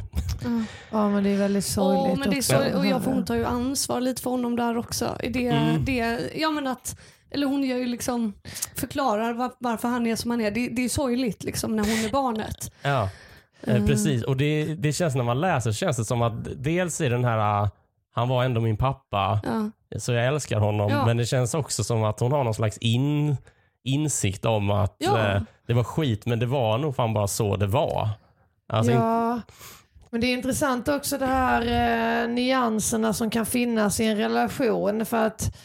Ja 0.92 1.10
men 1.10 1.24
det 1.24 1.30
är 1.30 1.38
väldigt 1.38 1.66
sorgligt. 1.66 2.14
Åh, 2.14 2.20
men 2.20 2.30
det 2.30 2.38
är 2.38 2.42
så, 2.42 2.78
och 2.80 2.86
jag 2.86 3.04
får 3.04 3.12
hon 3.12 3.26
tar 3.26 3.36
ju 3.36 3.46
ansvar 3.46 4.02
lite 4.02 4.22
för 4.22 4.30
honom 4.30 4.56
där 4.56 4.78
också. 4.78 5.18
I 5.24 5.30
Det, 5.30 5.48
Mm. 5.48 5.86
det, 5.86 6.20
ja, 6.36 6.50
men 6.52 6.68
att, 6.68 7.00
eller 7.32 7.48
hon 7.48 7.64
gör 7.64 7.78
ju 7.78 7.86
liksom, 7.86 8.34
förklarar 8.76 9.34
var, 9.34 9.52
varför 9.60 9.88
han 9.88 10.08
är 10.08 10.16
som 10.16 10.32
han 10.32 10.42
är. 10.42 10.52
Det, 10.52 10.70
det 10.70 10.86
är 10.86 10.90
sorgligt 10.90 11.44
liksom 11.44 11.76
när 11.76 11.84
hon 11.84 12.06
är 12.06 12.12
barnet. 12.12 12.72
Ja, 12.82 13.10
eh, 13.64 13.76
Mm. 13.76 13.88
precis. 13.88 14.24
Och 14.24 14.38
det, 14.38 14.66
det 14.66 14.94
känns 14.94 15.16
när 15.16 15.24
man 15.24 15.42
läser 15.42 15.72
känns 15.72 15.98
det 15.98 16.06
som 16.06 16.22
att 16.22 16.34
dels 16.64 17.02
är 17.02 17.10
den 17.10 17.26
här, 17.26 17.38
ah, 17.38 17.70
han 18.16 18.28
var 18.30 18.44
ändå 18.44 18.62
min 18.62 18.78
pappa, 18.78 19.40
Ja. 19.44 20.00
så 20.00 20.12
jag 20.14 20.26
älskar 20.28 20.60
honom. 20.60 20.92
Ja. 20.92 21.06
Men 21.06 21.18
det 21.18 21.26
känns 21.26 21.54
också 21.54 21.84
som 21.84 22.04
att 22.04 22.20
hon 22.20 22.32
har 22.32 22.44
någon 22.44 22.54
slags 22.54 22.78
in, 22.78 23.38
insikt 23.86 24.46
om 24.46 24.70
att 24.72 24.96
Ja. 25.00 25.20
eh, 25.36 25.42
det 25.68 25.74
var 25.74 25.84
skit, 25.84 26.26
men 26.26 26.40
det 26.40 26.46
var 26.46 26.78
nog 26.78 26.96
fan 26.96 27.14
bara 27.14 27.28
så 27.28 27.56
det 27.56 27.68
var. 27.68 28.10
Alltså, 28.70 28.92
ja, 28.92 29.42
men 30.10 30.22
det 30.22 30.28
är 30.28 30.34
intressant 30.34 30.88
också 30.88 31.18
det 31.18 31.26
här 31.26 31.62
eh, 32.24 32.30
nyanserna 32.30 33.14
som 33.14 33.30
kan 33.30 33.46
finnas 33.46 34.00
i 34.00 34.06
en 34.06 34.18
relation. 34.18 35.06
För 35.06 35.26
att, 35.26 35.56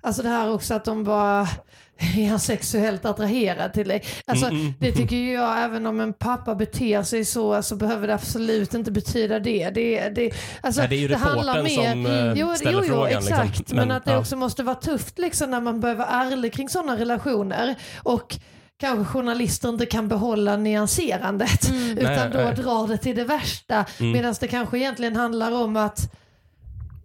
alltså 0.00 0.22
det 0.22 0.28
här 0.28 0.52
också 0.52 0.74
att 0.74 0.84
de 0.84 1.04
bara 1.04 1.48
är 1.98 2.28
han 2.28 2.40
sexuellt 2.40 3.04
attraherad 3.04 3.72
till 3.72 3.88
dig. 3.88 4.02
Alltså, 4.26 4.46
Mm, 4.46 4.60
mm. 4.60 4.74
Det 4.78 4.92
tycker 4.92 5.16
ju 5.16 5.32
jag, 5.32 5.64
även 5.64 5.86
om 5.86 6.00
en 6.00 6.12
pappa 6.12 6.54
beter 6.54 7.02
sig 7.02 7.24
så, 7.24 7.62
så 7.62 7.76
behöver 7.76 8.06
det 8.06 8.14
absolut 8.14 8.74
inte 8.74 8.90
betyda 8.90 9.38
det. 9.40 9.70
Det, 9.70 10.08
det, 10.08 10.30
alltså, 10.60 10.80
Nej, 10.80 10.88
det 10.88 10.96
är 10.96 11.08
ju 11.08 11.14
handlar 11.14 11.62
reportern 11.62 11.92
som 11.92 12.06
eh, 12.06 12.32
Jo, 12.36 12.54
ställer 12.56 12.72
jo, 12.72 12.84
jo 12.88 12.94
frågan. 12.94 13.18
exakt. 13.18 13.58
Liksom. 13.58 13.76
Men, 13.76 13.90
att 13.90 14.04
det 14.04 14.12
ja. 14.12 14.18
också 14.18 14.36
måste 14.36 14.62
vara 14.62 14.76
tufft 14.76 15.18
liksom, 15.18 15.50
när 15.50 15.60
man 15.60 15.80
behöver 15.80 16.04
vara 16.04 16.08
ärlig 16.24 16.52
kring 16.52 16.68
sådana 16.68 16.96
relationer. 16.96 17.74
Och 18.02 18.36
kanske 18.80 19.04
journalister 19.04 19.68
inte 19.68 19.86
kan 19.86 20.08
behålla 20.08 20.56
nyanserandet. 20.56 21.70
Utan 21.96 22.04
Nej, 22.04 22.30
då 22.32 22.38
nej. 22.38 22.54
drar 22.54 22.88
det 22.88 22.98
till 22.98 23.16
det 23.16 23.24
värsta. 23.24 23.84
Mm. 24.00 24.12
Medan 24.12 24.34
det 24.40 24.48
kanske 24.48 24.78
egentligen 24.78 25.16
handlar 25.16 25.52
om 25.52 25.76
att 25.76 26.12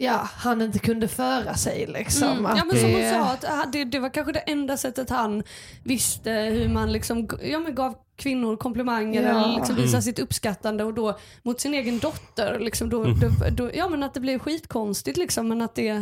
ja, 0.01 0.29
han 0.33 0.61
inte 0.61 0.79
kunde 0.79 1.07
föra 1.07 1.53
sig. 1.53 1.85
Liksom. 1.87 2.27
Mm. 2.27 2.57
Ja 2.57 2.65
men 2.65 2.77
som 2.77 2.91
hon 2.91 2.99
det- 2.99 3.09
sa, 3.11 3.19
att 3.31 3.45
ah, 3.45 3.65
det, 3.71 3.83
det 3.83 3.99
var 3.99 4.09
kanske 4.09 4.33
det 4.33 4.39
enda 4.39 4.77
sättet 4.77 5.09
han 5.09 5.43
visste 5.83 6.31
hur 6.31 6.69
man 6.69 6.91
liksom, 6.91 7.29
ja, 7.43 7.59
men 7.59 7.75
gav 7.75 7.95
kvinnor 8.15 8.57
komplimanger 8.57 9.23
Ja. 9.23 9.29
eller 9.29 9.55
liksom 9.57 9.75
visade 9.75 9.89
Mm. 9.97 10.01
sitt 10.01 10.19
uppskattande 10.19 10.83
och 10.83 10.93
då 10.93 11.17
mot 11.43 11.61
sin 11.61 11.73
egen 11.73 11.99
dotter. 11.99 12.59
Liksom, 12.59 12.89
då, 12.89 13.03
Mm. 13.03 13.19
då, 13.19 13.29
då, 13.51 13.71
ja 13.73 13.89
men 13.89 14.03
att 14.03 14.13
det 14.13 14.19
blev 14.19 14.39
skitkonstigt 14.39 15.17
liksom 15.17 15.47
men 15.47 15.61
att 15.61 15.75
det 15.75 16.01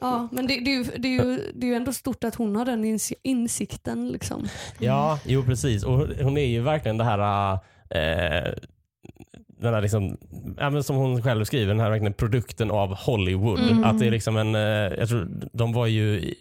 Ja, 0.00 0.28
men 0.32 0.46
det, 0.46 0.60
det, 0.60 0.70
är 0.70 0.74
ju, 0.74 0.84
det, 0.84 1.08
är 1.08 1.24
ju, 1.24 1.52
det 1.54 1.66
är 1.66 1.68
ju 1.70 1.74
ändå 1.74 1.92
stort 1.92 2.24
att 2.24 2.34
hon 2.34 2.56
har 2.56 2.64
den 2.64 2.84
ins- 2.84 3.12
insikten. 3.22 4.08
Liksom. 4.08 4.48
Ja, 4.78 5.18
jo 5.24 5.42
precis. 5.42 5.84
Och 5.84 5.98
hon 6.22 6.36
är 6.38 6.44
ju 6.46 6.60
verkligen 6.62 6.96
det 6.96 7.04
här 7.04 7.52
eh, 7.90 8.52
den 9.58 9.74
här 9.74 9.80
liksom, 9.80 10.16
ja, 10.58 10.82
som 10.82 10.96
hon 10.96 11.22
själv 11.22 11.44
skriver, 11.44 11.66
den 11.66 11.80
här 11.80 11.90
verkligen 11.90 12.12
produkten 12.12 12.70
av 12.70 12.94
Hollywood. 12.94 13.60
Mm. 13.60 13.84
Att 13.84 13.98
det 13.98 14.06
är 14.06 14.10
liksom 14.10 14.36
en, 14.36 14.54
eh, 14.54 14.60
jag 14.98 15.08
tror 15.08 15.28
de 15.52 15.72
var 15.72 15.86
ju 15.86 16.34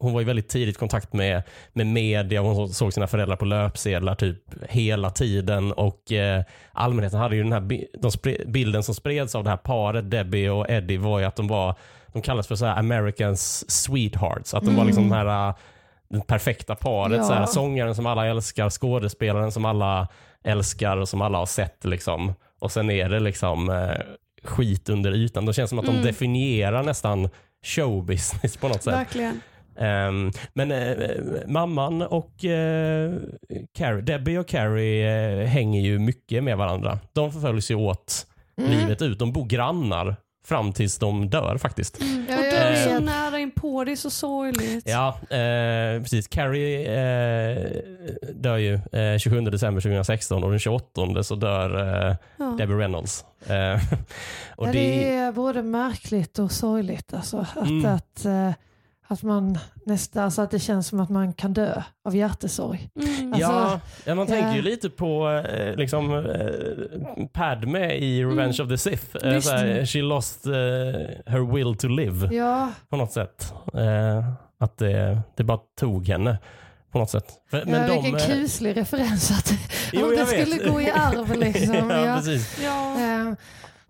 hon 0.00 0.12
var 0.12 0.20
ju 0.20 0.26
väldigt 0.26 0.48
tidigt 0.48 0.76
i 0.76 0.78
kontakt 0.78 1.12
med, 1.12 1.42
med 1.72 1.86
media. 1.86 2.40
Hon 2.40 2.68
såg 2.68 2.92
sina 2.92 3.06
föräldrar 3.06 3.36
på 3.36 3.44
löpsedlar 3.44 4.14
typ 4.14 4.38
hela 4.68 5.10
tiden 5.10 5.72
och 5.72 6.12
eh, 6.12 6.42
allmänheten 6.72 7.20
hade 7.20 7.36
ju 7.36 7.42
den 7.42 7.52
här 7.52 7.86
de 7.98 8.10
spre, 8.10 8.36
bilden 8.46 8.82
som 8.82 8.94
spreds 8.94 9.34
av 9.34 9.44
det 9.44 9.50
här 9.50 9.56
paret, 9.56 10.10
Debbie 10.10 10.48
och 10.48 10.70
Eddie, 10.70 10.96
var 10.96 11.18
ju 11.18 11.24
att 11.24 11.36
de 11.36 11.48
var, 11.48 11.74
de 12.12 12.22
kallas 12.22 12.46
för 12.46 12.54
så 12.54 12.66
här 12.66 12.78
Americans 12.78 13.70
sweethearts. 13.70 14.54
Att 14.54 14.64
de 14.64 14.76
var 14.76 14.84
liksom 14.84 15.08
de 15.08 15.14
här 15.14 15.48
eh, 15.48 15.54
det 16.10 16.26
perfekta 16.26 16.74
paret. 16.74 17.16
Ja. 17.16 17.24
Så 17.24 17.32
här, 17.32 17.46
sångaren 17.46 17.94
som 17.94 18.06
alla 18.06 18.26
älskar, 18.26 18.70
skådespelaren 18.70 19.52
som 19.52 19.64
alla 19.64 20.08
älskar 20.44 20.96
och 20.96 21.08
som 21.08 21.20
alla 21.20 21.38
har 21.38 21.46
sett. 21.46 21.84
Liksom. 21.84 22.34
Och 22.60 22.72
sen 22.72 22.90
är 22.90 23.08
det 23.08 23.20
liksom 23.20 23.70
eh, 23.70 23.90
skit 24.44 24.88
under 24.88 25.12
ytan. 25.14 25.46
Det 25.46 25.52
känns 25.52 25.70
som 25.70 25.78
att 25.78 25.84
de 25.86 25.90
Mm. 25.92 26.04
definierar 26.06 26.82
nästan 26.82 27.28
showbusiness 27.66 28.56
på 28.56 28.68
något 28.68 28.82
sätt. 28.82 28.94
Verkligen. 28.94 29.40
Ehm, 29.78 30.30
men 30.54 30.72
eh, 30.72 30.98
mamman 31.46 32.02
och 32.02 32.44
eh, 32.44 33.12
Carrie, 33.74 34.02
Debbie 34.02 34.38
och 34.38 34.48
Carrie 34.48 35.40
eh, 35.42 35.46
hänger 35.46 35.80
ju 35.80 35.98
mycket 35.98 36.44
med 36.44 36.56
varandra. 36.56 36.98
De 37.12 37.32
förföljs 37.32 37.70
ju 37.70 37.74
åt 37.74 38.26
Mm. 38.58 38.72
livet 38.72 39.02
ut. 39.02 39.18
De 39.18 39.32
bor 39.32 39.46
grannar 39.46 40.16
fram 40.46 40.72
tills 40.72 40.98
de 40.98 41.30
dör 41.30 41.58
faktiskt. 41.58 42.00
Ja, 42.28 42.38
och 42.38 42.44
jag 42.44 43.29
in 43.40 43.50
på 43.50 43.84
det 43.84 43.92
är 43.92 43.96
så 43.96 44.10
sorgligt. 44.10 44.88
Ja, 44.88 45.08
eh, 45.30 46.02
precis. 46.02 46.28
Carrie 46.28 46.80
eh, 46.80 47.70
dör 48.34 48.56
ju 48.56 48.74
eh, 48.74 49.18
27 49.18 49.40
december 49.40 49.80
2016 49.80 50.44
och 50.44 50.50
den 50.50 50.58
28 50.58 51.22
så 51.22 51.34
dör 51.34 52.08
eh, 52.08 52.16
Ja. 52.36 52.44
Debbie 52.58 52.74
Reynolds. 52.74 53.24
Eh, 53.46 53.74
och 54.56 54.66
ja, 54.68 54.72
det, 54.72 54.78
det 54.78 55.14
är 55.14 55.32
både 55.32 55.62
märkligt 55.62 56.38
och 56.38 56.52
sorgligt. 56.52 57.14
Alltså, 57.14 57.46
att, 57.56 57.68
Mm. 57.68 57.94
att, 57.94 58.24
eh, 58.24 58.50
att 59.10 59.22
man 59.22 59.58
nästan, 59.86 60.24
alltså 60.24 60.42
att 60.42 60.50
det 60.50 60.58
känns 60.58 60.86
som 60.86 61.00
att 61.00 61.10
man 61.10 61.32
kan 61.32 61.52
dö 61.52 61.82
av 62.04 62.16
hjärtesorg. 62.16 62.90
Mm. 62.96 63.32
alltså- 63.32 63.50
ja, 63.50 63.80
ja, 64.04 64.14
man 64.14 64.26
tänker 64.26 64.50
ju 64.50 64.56
ja. 64.56 64.62
lite 64.62 64.90
på 64.90 65.28
eh, 65.48 65.74
liksom, 65.76 66.14
eh, 66.14 67.26
Padme 67.32 67.92
i 67.92 68.24
Revenge 68.24 68.56
Mm. 68.60 68.66
of 68.66 68.68
the 68.68 68.78
Sith. 68.78 69.16
Eh, 69.26 69.40
såhär, 69.40 69.86
she 69.86 69.98
lost 70.02 70.46
eh, 70.46 70.52
her 71.26 71.54
will 71.54 71.74
to 71.76 71.88
live 71.88 72.34
Ja, 72.34 72.70
på 72.88 72.96
något 72.96 73.12
sätt. 73.12 73.54
Eh, 73.74 74.24
att 74.60 74.78
det, 74.78 75.20
det 75.36 75.44
bara 75.44 75.58
tog 75.80 76.08
henne 76.08 76.38
på 76.92 76.98
något 76.98 77.10
sätt. 77.10 77.32
För, 77.50 77.64
men 77.66 77.88
ja, 77.92 78.00
vilken 78.00 78.20
eh, 78.20 78.26
kuslig 78.26 78.76
referens 78.76 79.30
att 79.30 79.52
Jo, 79.92 80.04
om 80.04 80.10
det 80.10 80.26
skulle 80.26 80.70
gå 80.70 80.80
i 80.80 80.90
arv. 80.90 81.36
Liksom, 81.38 81.74
ja, 81.90 82.22
ja. 82.62 83.36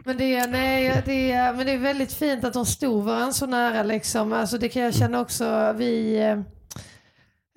Men 0.05 0.17
det, 0.17 0.37
är, 0.37 0.49
nej, 0.49 1.03
det, 1.07 1.33
är, 1.33 1.53
men 1.55 1.67
det 1.67 1.73
är 1.73 1.79
väldigt 1.79 2.13
fint 2.13 2.45
att 2.45 2.53
de 2.53 2.67
stod 2.67 3.05
varandra 3.05 3.33
så 3.33 3.47
nära. 3.47 3.83
Liksom. 3.83 4.33
Alltså, 4.33 4.59
det 4.59 4.69
kan 4.69 4.83
jag 4.83 4.95
känna 4.95 5.21
också. 5.21 5.75
Vi, 5.77 6.17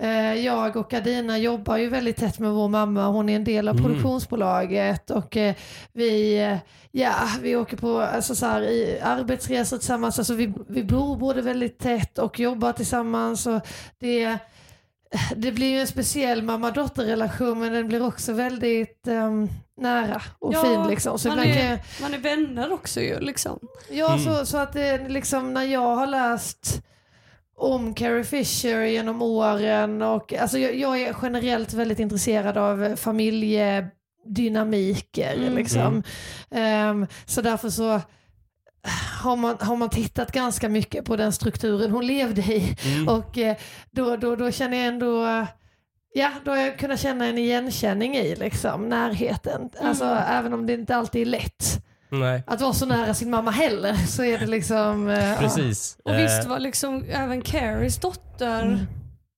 eh, 0.02 0.34
jag 0.34 0.76
och 0.76 0.94
Adina 0.94 1.38
jobbar 1.38 1.78
ju 1.78 1.90
väldigt 1.90 2.18
tätt 2.18 2.40
med 2.40 2.52
vår 2.52 2.68
mamma. 2.70 3.08
Hon 3.08 3.30
är 3.30 3.36
en 3.36 3.44
del 3.44 3.68
av 3.68 3.76
Mm. 3.76 3.86
produktionsbolaget. 3.86 5.10
Och 5.10 5.38
eh, 5.38 5.56
vi, 5.94 6.40
eh, 6.44 6.58
ja, 6.92 7.14
vi 7.42 7.56
åker 7.56 7.78
på 7.78 8.02
alltså, 8.02 8.36
så 8.36 8.46
här, 8.46 8.62
i 8.62 9.00
arbetsresor 9.02 9.78
tillsammans. 9.78 10.20
Alltså, 10.20 10.34
vi, 10.34 10.54
vi 10.68 10.84
bor 10.84 11.18
både 11.18 11.42
väldigt 11.42 11.80
tätt 11.80 12.18
och 12.18 12.40
jobbar 12.40 12.72
tillsammans. 12.74 13.48
Och 13.48 13.62
det, 14.00 14.38
det 15.36 15.52
blir 15.52 15.68
ju 15.72 15.80
en 15.80 15.88
speciell 15.88 16.44
mamma-dotter-relation 16.44 17.60
men 17.60 17.74
den 17.74 17.88
blir 17.88 18.06
också 18.06 18.34
väldigt 18.34 19.08
ehm, 19.08 19.50
nära 19.82 20.22
och 20.40 20.54
Ja, 20.54 20.62
fin. 20.64 20.88
Liksom. 20.90 21.20
Så 21.20 21.30
man 21.30 21.40
är- 21.40 21.44
kan 21.54 21.66
jag, 21.66 21.80
Man 22.02 22.14
är 22.14 22.18
vänner 22.18 22.74
också 22.74 23.02
ju. 23.02 23.20
Liksom. 23.20 23.60
Ja, 23.92 24.14
Mm. 24.14 24.26
så, 24.26 24.46
så 24.46 24.58
att 24.58 24.74
det 24.74 25.08
liksom 25.10 25.54
när 25.54 25.64
jag 25.64 25.96
har 25.96 26.08
läst 26.08 26.82
om 27.58 27.94
Carrie 27.94 28.24
Fisher 28.24 28.82
genom 28.82 29.22
åren 29.22 30.02
och 30.02 30.34
alltså 30.34 30.58
jag, 30.58 30.76
jag 30.76 31.02
är 31.02 31.16
generellt 31.22 31.74
väldigt 31.74 32.00
intresserad 32.00 32.58
av 32.58 32.96
familjedynamiker. 32.96 35.34
Mm. 35.38 35.56
Liksom. 35.56 36.04
Ehm, 36.52 37.08
så 37.26 37.42
därför 37.42 37.70
så 37.70 38.02
har 39.22 39.36
man, 39.36 39.58
har 39.60 39.76
man 39.76 39.90
tittat 39.90 40.32
ganska 40.32 40.70
mycket 40.70 41.06
på 41.06 41.16
den 41.16 41.32
strukturen 41.34 41.92
hon 41.92 42.08
levde 42.08 42.42
i 42.42 42.78
Mm. 42.86 43.08
och 43.08 43.38
eh, 43.38 43.56
då, 43.92 44.16
då, 44.16 44.36
då 44.36 44.52
känner 44.52 44.78
jag 44.78 44.88
ändå 44.88 45.26
eh, 45.26 45.46
Ja, 46.16 46.32
då 46.46 46.52
har 46.52 46.58
jag 46.58 46.80
kunnat 46.80 47.00
känna 47.00 47.26
en 47.26 47.38
igenkänning 47.38 48.16
i 48.16 48.36
liksom, 48.36 48.90
närheten. 48.90 49.70
Alltså, 49.82 50.04
Mm. 50.06 50.18
Även 50.28 50.54
om 50.54 50.66
det 50.66 50.74
inte 50.74 50.96
alltid 50.96 51.22
är 51.22 51.26
lätt 51.26 51.84
Nej, 52.10 52.44
att 52.48 52.62
vara 52.62 52.74
så 52.74 52.86
nära 52.86 53.14
sin 53.14 53.30
mamma 53.30 53.52
heller 53.52 53.94
så 53.96 54.24
är 54.24 54.38
det 54.38 54.46
liksom... 54.46 55.10
eh, 55.10 55.30
ja. 55.30 55.36
precis. 55.40 55.98
Och 56.06 56.12
Eh, 56.14 56.18
visst 56.22 56.46
var 56.48 56.60
liksom 56.60 57.06
även 57.10 57.42
Carries 57.42 57.98
dotter, 58.00 58.62
Mm. 58.64 58.80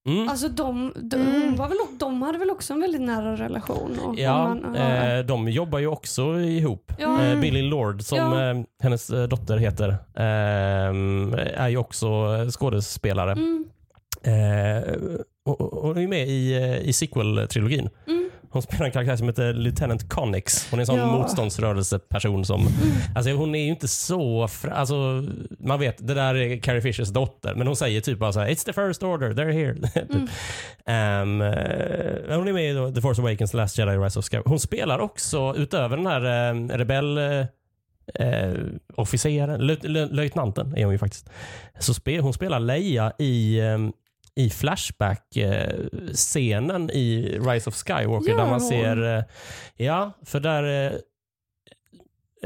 Mm. 0.06 0.30
alltså 0.30 0.48
de, 0.50 0.94
de, 0.96 1.16
Mm. 1.16 1.56
var 1.56 1.68
väl, 1.68 1.78
de 2.00 2.22
hade 2.22 2.38
väl 2.38 2.50
också 2.50 2.74
en 2.74 2.82
väldigt 2.82 3.02
nära 3.02 3.36
relation? 3.36 4.00
Och, 4.00 4.20
Ja, 4.20 4.48
man, 4.48 4.76
ja. 4.76 4.82
eh, 4.82 5.26
de 5.26 5.50
jobbar 5.50 5.80
ju 5.80 5.88
också 5.88 6.40
ihop. 6.40 6.92
Ja. 7.00 7.24
Eh, 7.24 7.40
Billy 7.40 7.62
Lord, 7.62 8.02
som 8.02 8.18
Ja. 8.18 8.50
eh, 8.52 8.58
hennes 8.84 9.10
eh, 9.10 9.28
dotter 9.28 9.58
heter, 9.58 9.90
eh, 10.16 11.64
är 11.64 11.70
ju 11.70 11.78
också 11.78 12.08
skådespelare. 12.52 13.32
Mm, 13.32 13.66
Eh, 14.24 14.94
och, 15.46 15.62
och, 15.62 15.82
hon 15.88 15.98
är 15.98 16.02
ju 16.02 16.08
med 16.08 16.28
i, 16.28 16.56
i 16.84 16.94
sequel-trilogin. 16.94 17.90
mm, 18.08 18.25
Hon 18.56 18.62
spelar 18.62 18.86
en 18.86 18.92
karaktär 18.92 19.16
som 19.16 19.28
heter 19.28 19.54
Lieutenant 19.54 20.10
Connix. 20.10 20.68
Hon 20.72 20.80
är 20.80 20.82
en 20.82 20.86
sån 20.88 20.98
Ja. 21.00 21.12
motståndsrörelseperson 21.12 22.46
som... 22.46 22.68
Alltså 23.16 23.32
hon 23.32 23.56
är 23.56 23.60
ju 23.60 23.70
inte 23.70 23.88
så... 23.88 24.48
Alltså, 24.72 25.24
man 25.60 25.80
vet, 25.80 26.08
det 26.08 26.14
där 26.14 26.36
är 26.36 26.58
Carrie 26.60 26.82
Fishers 26.82 27.10
dotter, 27.10 27.56
men 27.56 27.68
hon 27.68 27.76
säger 27.76 28.02
typ 28.02 28.20
bara 28.20 28.34
så 28.34 28.40
här, 28.40 28.48
It's 28.48 28.66
the 28.66 28.74
first 28.74 29.04
order, 29.04 29.30
they're 29.34 29.52
here. 29.52 29.74
typ. 30.08 30.30
Mm. 30.86 31.42
Eh, 31.42 32.38
hon 32.38 32.48
är 32.48 32.54
med 32.54 32.90
i 32.90 32.94
The 32.96 33.02
Force 33.02 33.22
Awakens, 33.22 33.52
The 33.52 33.58
Last 33.58 33.78
Jedi, 33.78 33.92
Rise 33.98 34.20
of 34.20 34.26
Skywalker. 34.26 34.50
Hon 34.50 34.60
spelar 34.60 35.00
också, 35.00 35.54
utöver 35.58 35.98
den 35.98 36.06
här 36.06 36.54
uh, 36.54 36.68
rebell... 36.70 37.18
eh, 37.18 37.46
eh, 38.14 38.54
officeren, 38.96 39.62
löj, 39.68 39.78
löj, 39.82 40.08
löjtnanten 40.12 40.78
är 40.78 40.84
hon 40.84 40.94
ju 40.94 40.98
faktiskt. 40.98 41.30
Så 41.80 41.94
spe, 41.94 42.20
hon 42.20 42.34
spelar 42.34 42.60
Leia 42.60 43.12
i, 43.20 43.60
eh, 43.60 43.78
i 44.36 44.50
Flashback-scenen 44.50 46.90
i 46.92 47.40
Rise 47.40 47.70
of 47.70 47.76
Skywalker 47.76 48.30
Gör 48.32 48.38
där 48.38 48.50
man 48.50 48.62
ser... 48.62 49.18
eh, 49.18 49.24
Ja, 49.76 50.12
för 50.26 50.40
där 50.40 50.86
eh, 50.86 50.92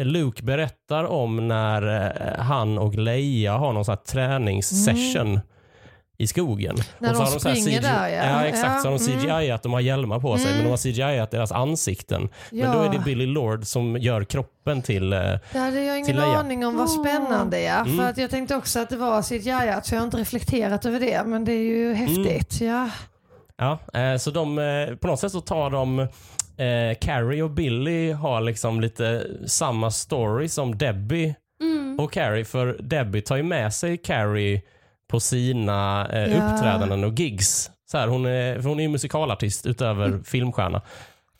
Luke 0.06 0.44
berättar 0.44 1.04
om 1.04 1.48
när 1.48 2.06
eh, 2.06 2.12
han 2.44 2.78
och 2.78 2.96
Leia 2.96 3.58
har 3.58 3.74
någon 3.74 3.86
sån 3.86 3.92
här 3.92 4.04
träningssession 4.04 5.40
i 6.22 6.28
skogen. 6.28 6.72
Mm. 6.76 6.86
När 7.00 7.14
de 7.14 7.20
här 7.20 7.40
springer 7.40 7.56
CGI 7.66 7.80
där, 7.80 8.08
ja. 8.08 8.24
ja. 8.26 8.46
exakt, 8.46 8.82
så 8.82 8.88
har 8.90 8.98
de 8.98 9.04
Ja, 9.06 9.14
mm. 9.14 9.40
CGI 9.42 9.52
att 9.52 9.64
de 9.64 9.74
har 9.74 9.80
hjälmar 9.80 10.20
på 10.20 10.38
sig, 10.38 10.46
Mm. 10.46 10.56
men 10.58 10.64
de 10.66 10.70
har 10.70 10.78
CGI 10.78 11.20
att 11.20 11.32
deras 11.32 11.52
ansikten. 11.52 12.30
Men 12.52 12.72
då 12.72 12.82
är 12.82 12.90
det 12.90 13.00
Billy 13.00 13.26
Lord 13.26 13.66
som 13.66 13.98
gör 13.98 14.24
kroppen 14.24 14.82
till... 14.82 15.14
eh, 15.14 15.20
Det 15.52 15.60
hade 15.60 15.84
jag 15.84 16.00
ingen 16.00 16.16
Leia. 16.16 16.26
aning 16.38 16.66
om 16.66 16.78
vad 16.78 16.90
spännande 16.90 17.62
ja. 17.62 17.76
Mm. 17.80 17.98
För 17.98 18.04
att 18.10 18.18
jag 18.18 18.30
tänkte 18.30 18.56
också 18.56 18.80
att 18.80 18.90
det 18.90 18.98
var 18.98 19.22
CGI, 19.22 19.80
så 19.84 19.96
jag 19.96 20.00
har 20.00 20.06
inte 20.06 20.18
reflekterat 20.18 20.86
över 20.86 21.00
det. 21.00 21.24
Men 21.26 21.46
det 21.46 21.52
är 21.54 21.64
ju 21.64 21.94
häftigt. 21.94 22.62
Ja. 22.62 22.90
Ja, 23.58 23.80
eh, 24.00 24.18
så 24.18 24.32
de, 24.32 24.60
eh, 24.60 24.96
på 24.96 25.08
något 25.08 25.20
sätt 25.20 25.32
så 25.32 25.42
tar 25.42 25.70
de 25.70 26.08
Carrie 27.02 27.44
och 27.44 27.50
Billy 27.50 28.12
har 28.12 28.42
liksom 28.42 28.82
lite 28.82 29.28
samma 29.48 29.92
story 29.92 30.50
som 30.50 30.78
Debbie 30.78 31.36
Mm. 31.62 32.00
och 32.00 32.12
Carrie. 32.14 32.46
För 32.46 32.78
Debbie 32.80 33.22
tar 33.22 33.36
ju 33.36 33.44
med 33.44 33.74
sig 33.74 33.98
Carrie 33.98 34.62
på 35.10 35.20
sina 35.20 36.08
eh, 36.14 36.20
Ja. 36.38 36.38
uppträdanden 36.54 37.04
och 37.04 37.14
gigs. 37.20 37.72
Så 37.92 37.98
här, 37.98 38.08
hon, 38.08 38.26
är, 38.26 38.60
hon 38.64 38.80
är 38.80 38.84
ju 38.84 38.90
musikalartist 38.90 39.66
utöver 39.66 40.06
Mm. 40.06 40.24
filmstjärna. 40.24 40.82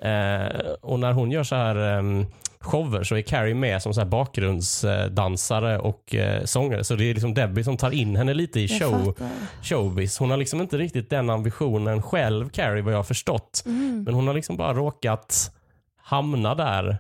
Eh, 0.04 0.60
och 0.82 1.00
när 1.00 1.12
hon 1.12 1.32
gör 1.32 1.44
så 1.44 1.56
här 1.56 1.76
em, 1.76 2.26
shower 2.60 3.04
så 3.04 3.16
är 3.16 3.22
Carrie 3.22 3.56
med 3.56 3.82
som 3.82 3.94
så 3.94 4.02
här 4.02 4.08
bakgrundsdansare 4.08 5.80
och 5.80 6.16
eh, 6.16 6.44
sångare. 6.44 6.84
Så 6.84 6.96
det 6.96 7.06
är 7.10 7.14
liksom 7.14 7.34
Debbie 7.34 7.64
som 7.64 7.78
tar 7.78 7.92
in 7.92 8.16
henne 8.16 8.34
lite 8.34 8.60
i 8.60 8.68
show, 8.80 9.18
showbiz. 9.64 10.18
Hon 10.20 10.30
har 10.30 10.38
liksom 10.38 10.62
inte 10.62 10.78
riktigt 10.78 11.10
den 11.10 11.30
ambitionen 11.30 12.02
själv, 12.02 12.50
Carrie, 12.50 12.82
vad 12.82 12.94
jag 12.94 12.98
har 13.00 13.04
förstått. 13.04 13.64
Mm. 13.66 14.04
Men 14.04 14.14
hon 14.14 14.28
har 14.28 14.34
liksom 14.34 14.58
bara 14.58 14.74
råkat 14.74 15.52
hamna 15.98 16.56
där 16.56 16.98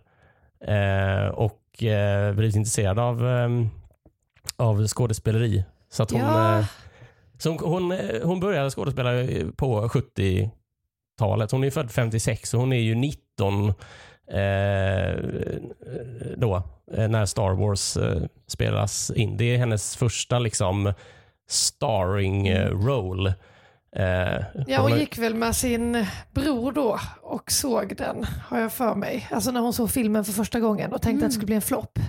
eh, 0.68 1.28
och 1.30 1.84
eh, 1.84 2.34
blivit 2.34 2.56
intresserad 2.56 3.00
av, 3.00 3.28
eh, 3.28 3.50
av 4.58 4.88
skådespeleri. 4.88 5.64
Så 5.92 6.04
att 6.04 6.12
hon, 6.12 6.22
Ja. 6.22 6.60
eh, 6.60 6.66
så 7.38 7.50
hon, 7.50 7.60
hon, 7.60 7.92
eh, 7.92 8.22
hon 8.24 8.40
började 8.40 8.70
skådespela 8.70 9.12
på 9.58 9.90
70-talet. 9.90 11.52
Hon 11.52 11.64
är 11.64 11.70
född 11.72 11.92
56 11.92 12.54
och 12.54 12.60
hon 12.60 12.74
är 12.74 12.80
ju 12.80 12.96
19 12.96 13.70
eh, 14.32 15.16
då, 16.38 16.56
eh, 16.94 17.08
när 17.08 17.26
Star 17.26 17.52
Wars 17.52 17.98
eh, 17.98 18.22
spelas 18.48 19.12
in. 19.12 19.38
Det 19.38 19.54
är 19.54 19.58
hennes 19.58 19.96
första 19.98 20.40
liksom 20.40 20.94
starring 21.50 22.48
eh, 22.48 22.70
roll. 22.70 23.28
Eh, 23.96 24.44
Ja, 24.68 24.82
hon 24.82 25.00
gick 25.00 25.18
väl 25.18 25.36
med 25.36 25.56
sin 25.56 26.06
bror 26.34 26.72
då 26.72 27.00
och 27.30 27.52
såg 27.52 27.96
den, 27.96 28.26
har 28.48 28.60
jag 28.60 28.74
för 28.74 28.96
mig. 28.96 29.28
Alltså 29.32 29.52
när 29.52 29.60
hon 29.62 29.74
såg 29.74 29.92
filmen 29.92 30.26
för 30.26 30.34
första 30.34 30.60
gången 30.60 30.94
och 30.94 31.02
tänkte 31.02 31.26
att 31.26 31.30
det 31.32 31.34
skulle 31.34 31.46
bli 31.46 31.56
en 31.56 31.62
flopp. 31.62 32.00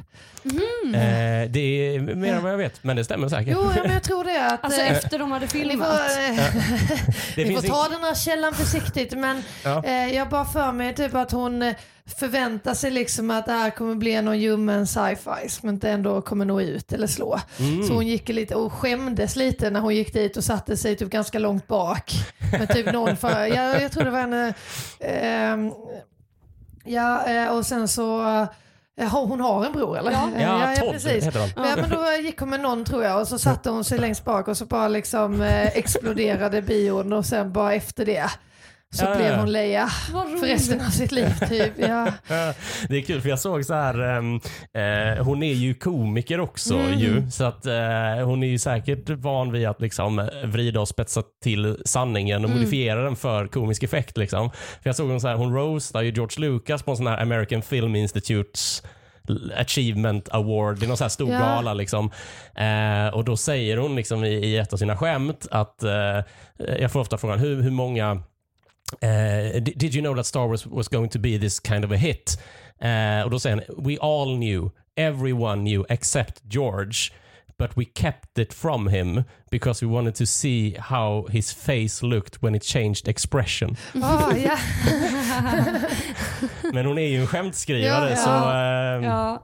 eh, 0.94 1.50
det 1.50 1.60
är 1.96 2.14
mer 2.14 2.34
än 2.34 2.42
vad 2.42 2.52
jag 2.52 2.58
vet, 2.58 2.84
men 2.84 2.96
det 2.96 3.04
stämmer 3.04 3.28
säkert. 3.28 3.54
Jo, 3.56 3.70
ja, 3.76 3.82
men 3.82 3.92
jag 3.92 4.02
tror 4.02 4.24
det. 4.24 4.46
Att, 4.46 4.64
Alltså 4.64 4.80
eh, 4.80 4.90
efter 4.92 5.18
de 5.18 5.32
hade 5.32 5.44
ni 5.46 5.50
får, 5.50 5.58
filmat. 5.58 5.90
eh, 5.90 6.36
det 7.36 7.44
ni 7.44 7.54
får 7.54 7.60
finns 7.62 7.74
ta 7.74 7.88
den 7.88 8.00
här 8.04 8.14
källan 8.14 8.54
försiktigt 8.54 9.12
men 9.18 9.42
Ja. 9.64 9.84
eh, 9.84 10.14
jag 10.14 10.28
bara 10.28 10.44
för 10.44 10.72
mig 10.72 10.94
typ 10.94 11.14
att 11.14 11.32
hon 11.32 11.62
eh, 11.62 11.74
förväntar 12.18 12.74
sig 12.74 12.90
liksom 12.90 13.30
att 13.30 13.46
det 13.46 13.52
här 13.52 13.70
kommer 13.70 13.94
bli 13.94 14.22
någon 14.22 14.38
ljummen 14.38 14.86
sci-fi 14.86 15.48
som 15.48 15.68
inte 15.68 15.90
ändå 15.90 16.22
kommer 16.22 16.44
nå 16.44 16.60
ut 16.60 16.92
eller 16.92 17.06
slå. 17.06 17.40
Mm. 17.58 17.82
Så 17.86 17.94
hon 17.94 18.06
gick 18.06 18.28
lite 18.28 18.54
och 18.54 18.72
skämdes 18.72 19.36
lite 19.36 19.70
när 19.70 19.80
hon 19.80 19.94
gick 19.94 20.12
dit 20.12 20.36
och 20.36 20.44
satte 20.44 20.76
sig 20.76 20.96
typ 20.96 21.10
ganska 21.10 21.38
långt 21.38 21.66
bak. 21.66 22.12
Med 22.52 22.68
typ 22.74 22.92
någon 22.92 23.16
för, 23.16 23.46
jag, 23.54 23.82
jag 23.82 23.92
tror 23.92 24.04
det 24.04 24.10
var 24.10 24.20
en, 24.20 24.54
ja 26.84 27.26
eh, 27.26 27.56
och 27.56 27.66
sen 27.66 27.88
så, 27.88 28.20
eh, 29.00 29.08
har- 29.08 29.26
hon 29.26 29.40
har 29.40 29.64
en 29.66 29.72
bror 29.72 29.98
eller? 29.98 30.10
Ja. 30.12 30.28
Eh, 30.36 30.42
Ja, 30.42 30.76
Todd 30.76 30.92
precis. 30.92 31.24
heter 31.26 31.40
han. 31.40 31.68
Ja, 31.68 31.76
men 31.76 31.90
då 31.90 32.04
gick 32.22 32.40
hon 32.40 32.50
med 32.50 32.60
någon 32.60 32.84
tror 32.84 33.04
jag 33.04 33.20
och 33.20 33.28
så 33.28 33.38
satte 33.38 33.70
hon 33.70 33.84
sig 33.84 33.98
längst 33.98 34.24
bak 34.24 34.48
och 34.48 34.56
så 34.56 34.64
bara 34.66 34.88
liksom 34.88 35.42
eh, 35.42 35.66
exploderade 35.66 36.62
bion 36.62 37.12
och 37.12 37.26
sen 37.26 37.52
bara 37.52 37.74
efter 37.74 38.06
det 38.06 38.30
så 38.94 39.04
Ja, 39.04 39.16
blev 39.16 39.34
hon 39.36 39.52
Leia 39.52 39.88
för 40.40 40.46
resten 40.46 40.80
av 40.80 40.90
sitt 40.90 41.12
liv 41.12 41.34
typ. 41.48 41.72
Ja. 41.78 42.08
Det 42.88 42.96
är 42.96 43.02
kul 43.02 43.20
för 43.20 43.28
jag 43.28 43.38
såg 43.38 43.64
så 43.64 43.74
här, 43.74 43.98
ehm, 44.02 44.34
eh, 44.74 45.24
hon 45.24 45.42
är 45.42 45.52
ju 45.52 45.74
komiker 45.74 46.40
också 46.40 46.74
Mm. 46.74 46.98
ju. 46.98 47.30
Så 47.30 47.44
att 47.44 47.66
eh, 47.66 48.24
hon 48.24 48.42
är 48.42 48.46
ju 48.46 48.58
säkert 48.58 49.08
van 49.10 49.52
vid 49.52 49.66
att 49.68 49.80
liksom 49.80 50.28
vrida 50.44 50.80
och 50.80 50.88
spetsa 50.88 51.22
till 51.42 51.76
sanningen 51.84 52.44
och 52.44 52.50
Mm. 52.50 52.60
modifiera 52.62 53.02
den 53.02 53.16
för 53.16 53.46
komisk 53.46 53.82
effekt 53.82 54.16
liksom. 54.16 54.50
För 54.50 54.88
jag 54.88 54.96
såg 54.96 55.08
hon 55.10 55.20
så 55.20 55.28
här, 55.28 55.34
hon 55.34 55.54
roastar 55.54 56.02
ju 56.02 56.10
George 56.12 56.48
Lucas 56.50 56.82
på 56.82 56.90
en 56.90 56.96
sån 56.96 57.06
här 57.06 57.22
American 57.22 57.62
Film 57.62 57.96
Institutes 57.96 58.82
Achievement 59.56 60.28
Award, 60.32 60.78
det 60.78 60.86
är 60.86 60.88
någon 60.88 60.96
sån 60.96 61.04
här 61.04 61.08
stor 61.10 61.30
Ja. 61.32 61.38
gala 61.38 61.74
liksom. 61.74 62.10
Eh, 62.56 63.14
och 63.14 63.24
då 63.24 63.36
säger 63.36 63.76
hon 63.76 63.96
liksom 63.96 64.24
i, 64.24 64.28
i 64.34 64.56
ett 64.56 64.72
av 64.72 64.76
sina 64.76 64.96
skämt 64.96 65.46
att, 65.50 65.82
eh, 65.82 66.20
jag 66.80 66.92
får 66.92 67.00
ofta 67.00 67.18
frågan, 67.18 67.38
hur, 67.38 67.62
hur 67.62 67.70
många 67.70 68.22
Eh, 69.00 69.62
did 69.62 69.78
did 69.78 69.94
you 69.94 70.02
know 70.02 70.16
that 70.16 70.26
Star 70.26 70.46
Wars 70.46 70.66
was 70.66 70.88
going 70.88 71.08
to 71.10 71.18
be 71.18 71.38
this 71.38 71.60
kind 71.60 71.84
of 71.84 71.90
a 71.92 71.96
hit? 71.96 72.38
Eh, 72.80 73.24
och 73.24 73.30
då 73.30 73.38
säger 73.40 73.56
han, 73.56 73.84
we 73.84 73.96
all 74.00 74.36
knew, 74.36 74.70
everyone 74.96 75.56
knew 75.62 75.84
except 75.88 76.42
George. 76.44 77.12
But 77.58 77.70
we 77.76 77.84
kept 77.94 78.38
it 78.38 78.54
from 78.54 78.88
him 78.88 79.22
because 79.50 79.86
we 79.86 79.92
wanted 79.92 80.14
to 80.14 80.26
see 80.26 80.76
how 80.78 81.28
his 81.28 81.52
face 81.54 82.06
looked 82.06 82.42
when 82.42 82.54
it 82.54 82.62
changed 82.64 83.08
expression. 83.08 83.76
Ah, 84.02 84.32
ja. 84.36 84.56
Men 86.72 86.86
hon 86.86 86.98
är 86.98 87.06
ju 87.08 87.20
en 87.20 87.26
skämtskrivare 87.26 88.04
Ja, 88.04 88.10
ja. 88.10 88.16
så, 88.16 88.30
eh, 88.30 89.08
Ja. 89.10 89.42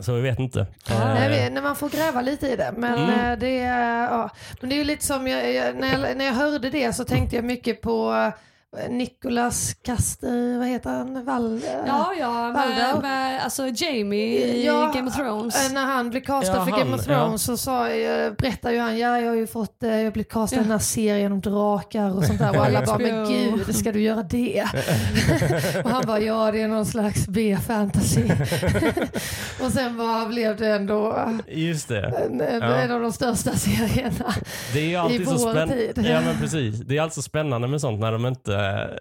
så 0.00 0.14
vi 0.14 0.20
vet 0.20 0.38
inte. 0.38 0.60
Eh, 0.90 0.98
Nej, 1.14 1.50
när 1.50 1.62
man 1.62 1.76
får 1.76 1.88
gräva 1.88 2.20
lite 2.22 2.46
i 2.48 2.56
det. 2.56 2.74
Men, 2.76 2.98
Mm. 3.10 3.38
det, 3.38 3.50
ja. 3.54 4.30
men 4.60 4.68
det 4.70 4.74
är 4.74 4.78
ju 4.78 4.84
lite 4.84 5.04
som, 5.04 5.28
jag, 5.28 5.42
när, 5.76 5.92
jag, 5.92 6.16
när 6.16 6.24
jag 6.24 6.32
hörde 6.34 6.70
det 6.70 6.92
så 6.92 7.04
tänkte 7.04 7.36
jag 7.36 7.44
mycket 7.44 7.80
på 7.82 8.32
eh, 8.78 8.90
Nicolas 8.90 9.74
Caster, 9.84 10.58
vad 10.58 10.68
heter 10.68 10.90
han? 10.90 11.24
Wall, 11.24 11.60
Ja, 11.86 12.12
ja, 12.20 12.30
Valda. 12.32 12.92
med, 12.92 13.02
med 13.02 13.44
alltså 13.44 13.68
Jamie 13.74 14.44
i 14.46 14.66
Ja, 14.66 14.92
Game 14.94 15.08
of 15.10 15.16
Thrones. 15.16 15.66
Eh, 15.68 15.72
När 15.74 15.84
han 15.86 16.10
blev 16.10 16.20
castad 16.20 16.56
Ja, 16.56 16.64
för 16.64 16.70
han, 16.70 16.80
Game 16.80 16.94
of 16.96 17.04
Thrones 17.04 17.42
så 17.44 17.56
sa, 17.56 17.88
eh, 17.88 18.32
berättade 18.38 18.74
ju 18.74 18.80
han, 18.80 18.98
ja 18.98 19.20
jag 19.20 19.28
har 19.28 19.36
ju 19.36 19.46
fått, 19.46 19.82
eh, 19.82 20.00
jag 20.00 20.12
blev 20.12 20.24
castad 20.24 20.56
i 20.56 20.58
Ja. 20.58 20.62
den 20.62 20.70
här 20.72 20.78
serien 20.78 21.32
om 21.32 21.40
drakar 21.40 22.16
och 22.16 22.24
sånt 22.24 22.38
där 22.38 22.58
och 22.58 22.64
alla 22.66 22.82
bara, 22.86 22.98
men 22.98 23.28
gud 23.28 23.76
ska 23.76 23.92
du 23.92 24.00
göra 24.00 24.22
det? 24.22 24.64
och 25.84 25.90
han 25.90 26.06
bara, 26.06 26.20
ja 26.20 26.50
det 26.52 26.60
är 26.62 26.68
någon 26.68 26.86
slags 26.86 27.28
B-fantasy. 27.28 28.22
och 29.64 29.72
sen 29.72 29.96
bara 29.98 30.26
blev 30.26 30.56
det 30.56 30.68
ändå 30.68 31.28
Just 31.48 31.88
det. 31.88 32.06
en, 32.26 32.40
en, 32.40 32.60
Ja. 32.60 32.74
en 32.76 32.90
av 32.92 33.00
de 33.00 33.12
största 33.12 33.52
serierna. 33.56 34.34
Det 34.72 34.80
är 34.80 34.84
ju 34.86 34.96
alltid 34.96 35.24
så 35.28 35.32
vår 35.32 35.38
spännande. 35.52 35.74
tid. 35.92 36.06
Ja, 36.06 36.20
men 36.20 36.38
precis. 36.40 36.80
Det 36.80 36.98
är 36.98 37.02
alltså 37.02 37.22
spännande 37.22 37.68
med 37.68 37.80
sånt 37.80 38.00
när, 38.00 38.12
de 38.12 38.26
inte, 38.26 38.52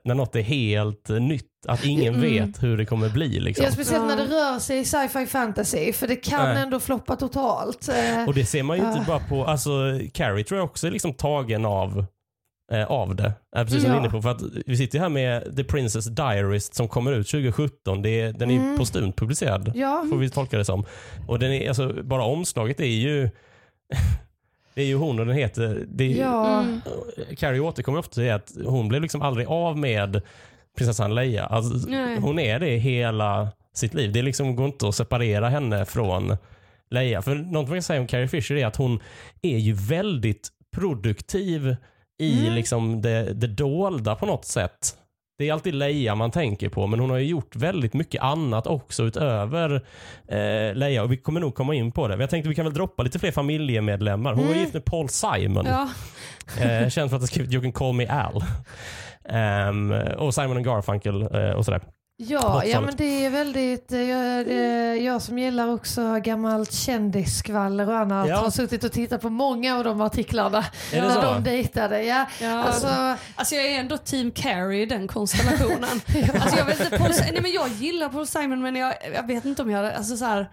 när 0.03 0.15
något 0.15 0.35
är 0.35 0.41
helt 0.41 1.09
eh, 1.09 1.19
nytt. 1.19 1.47
Att 1.67 1.85
ingen 1.85 2.15
Mm. 2.15 2.21
vet 2.21 2.63
hur 2.63 2.77
det 2.77 2.85
kommer 2.85 3.09
bli. 3.09 3.39
Liksom. 3.39 3.65
Ja, 3.65 3.71
speciellt 3.71 4.05
när 4.07 4.17
det 4.17 4.23
rör 4.25 4.59
sig 4.59 4.79
i 4.79 4.85
sci-fi 4.85 5.25
fantasy 5.25 5.93
för 5.93 6.07
det 6.07 6.15
kan 6.15 6.49
Nej. 6.53 6.63
ändå 6.63 6.79
floppa 6.79 7.15
totalt. 7.15 7.89
Eh, 7.89 8.27
Och 8.27 8.33
det 8.33 8.45
ser 8.45 8.63
man 8.63 8.77
ju 8.77 8.83
inte 8.87 8.99
Ah. 8.99 9.03
bara 9.07 9.19
på, 9.19 9.45
alltså 9.45 9.99
Carrie 10.13 10.43
tror 10.43 10.57
jag 10.59 10.65
också 10.65 10.87
är 10.87 10.91
liksom 10.91 11.13
tagen 11.13 11.65
av 11.65 12.05
eh, 12.73 12.85
av 12.85 13.15
det. 13.15 13.33
Eh, 13.57 13.63
precis 13.63 13.81
som 13.81 13.91
Ja. 13.91 13.97
inne 13.99 14.09
på. 14.09 14.21
För 14.21 14.29
att 14.29 14.41
vi 14.65 14.77
sitter 14.77 14.99
här 14.99 15.09
med 15.09 15.55
The 15.57 15.63
Princess 15.63 16.05
Diarist 16.05 16.73
som 16.75 16.87
kommer 16.87 17.11
ut 17.13 17.27
2017. 17.27 18.01
Det 18.01 18.21
är, 18.21 18.33
den 18.33 18.51
är 18.51 18.55
Mm. 18.55 18.77
postumt 18.77 19.13
publicerad. 19.15 19.71
ja, 19.75 20.05
Får 20.09 20.17
vi 20.17 20.29
tolka 20.29 20.57
det 20.57 20.65
som. 20.65 20.85
Och 21.27 21.39
den 21.39 21.51
är, 21.53 21.67
alltså, 21.67 22.03
bara 22.03 22.23
omslaget 22.23 22.79
är 22.79 22.85
ju 22.85 23.29
det 24.73 24.81
är 24.81 24.85
ju 24.85 24.95
hon 24.95 25.19
och 25.19 25.25
den 25.25 25.35
heter, 25.35 25.85
det 25.87 26.03
är, 26.13 26.17
ja. 26.21 26.59
Mm. 26.61 26.81
Carrie 27.37 27.59
återkommer 27.59 27.99
ofta 27.99 28.13
till 28.13 28.31
att 28.31 28.51
hon 28.65 28.87
blev 28.87 29.01
liksom 29.01 29.21
aldrig 29.21 29.47
av 29.47 29.77
med 29.77 30.21
prinsessan 30.77 31.15
Leia. 31.15 31.45
Alltså, 31.45 31.89
hon 32.19 32.39
är 32.39 32.59
det 32.59 32.77
hela 32.77 33.49
sitt 33.73 33.93
liv. 33.93 34.11
Det 34.11 34.21
liksom 34.21 34.55
går 34.55 34.65
inte 34.65 34.87
att 34.87 34.95
separera 34.95 35.49
henne 35.49 35.85
från 35.85 36.37
Leia. 36.89 37.21
För 37.21 37.35
något 37.35 37.67
man 37.67 37.75
kan 37.75 37.83
säga 37.83 38.01
om 38.01 38.07
Carrie 38.07 38.27
Fisher 38.27 38.55
är 38.55 38.65
att 38.65 38.75
hon 38.75 38.99
är 39.41 39.57
ju 39.57 39.73
väldigt 39.73 40.49
produktiv 40.75 41.75
i 42.19 42.41
Mm. 42.41 42.53
liksom 42.53 43.01
det, 43.01 43.33
det 43.33 43.47
dolda 43.47 44.15
på 44.15 44.25
något 44.25 44.45
sätt. 44.45 44.95
Det 45.41 45.49
är 45.49 45.53
alltid 45.53 45.75
Leia 45.75 46.15
man 46.15 46.31
tänker 46.31 46.69
på, 46.69 46.87
men 46.87 46.99
hon 46.99 47.09
har 47.09 47.17
ju 47.17 47.25
gjort 47.25 47.55
väldigt 47.55 47.93
mycket 47.93 48.21
annat 48.21 48.67
också 48.67 49.03
utöver 49.03 49.75
eh, 50.27 50.75
Leia. 50.75 51.03
Och 51.03 51.11
vi 51.11 51.17
kommer 51.17 51.39
nog 51.39 51.55
komma 51.55 51.75
in 51.75 51.91
på 51.91 52.07
det. 52.07 52.13
Men 52.13 52.21
jag 52.21 52.29
tänkte 52.29 52.49
vi 52.49 52.55
kan 52.55 52.65
väl 52.65 52.73
droppa 52.73 53.03
lite 53.03 53.19
fler 53.19 53.31
familjemedlemmar. 53.31 54.33
Hon 54.33 54.43
var 54.43 54.51
Mm. 54.51 54.61
gift 54.61 54.73
med 54.73 54.85
Paul 54.85 55.09
Simon. 55.09 55.65
Ja. 55.65 55.89
Eh, 56.61 56.89
känd 56.89 57.09
för 57.09 57.15
att 57.17 57.21
ha 57.23 57.27
skrivit 57.27 57.53
You 57.53 57.61
can 57.61 57.71
call 57.71 57.93
me 57.93 58.07
Al. 58.07 58.43
Ehm, 59.29 59.91
och 60.17 60.33
Simon 60.33 60.57
and 60.57 60.65
Garfunkel 60.65 61.21
eh, 61.21 61.51
och 61.51 61.65
sådär. 61.65 61.81
Ja, 62.27 62.39
80-talet. 62.39 62.69
ja 62.69 62.81
men 62.81 62.95
det 62.97 63.25
är 63.25 63.29
väldigt, 63.29 63.91
eh, 63.91 64.01
jag, 64.01 65.01
jag 65.01 65.21
som 65.21 65.39
gillar 65.39 65.67
också 65.67 66.19
gammalt 66.23 66.73
kändisskvaller 66.73 67.89
och 67.89 67.97
annat 67.97 68.27
Ja. 68.29 68.35
har 68.35 68.49
suttit 68.49 68.83
och 68.83 68.91
tittat 68.91 69.21
på 69.21 69.29
många 69.29 69.75
av 69.77 69.83
de 69.83 70.01
artiklarna 70.01 70.65
det 70.91 71.01
när 71.01 71.21
de 71.21 71.43
dejtade. 71.43 72.03
Ja, 72.03 72.25
Ja. 72.41 72.63
alltså, 72.63 73.15
Alltså 73.35 73.55
jag 73.55 73.65
är 73.65 73.79
ändå 73.79 73.97
team 73.97 74.31
Carrie 74.31 74.81
i 74.81 74.85
den 74.85 75.07
konstellationen. 75.07 76.01
alltså 76.41 76.57
jag, 76.57 76.65
vet 76.65 76.79
inte, 76.83 76.97
Paul, 76.97 77.09
nej 77.31 77.39
men 77.41 77.51
jag 77.51 77.67
gillar 77.69 78.09
Paul 78.09 78.27
Simon 78.27 78.61
men 78.61 78.75
jag, 78.75 78.93
jag 79.15 79.27
vet 79.27 79.45
inte 79.45 79.61
om 79.61 79.71
jag 79.71 79.85
alltså 79.93 80.17
så 80.17 80.25
här, 80.25 80.49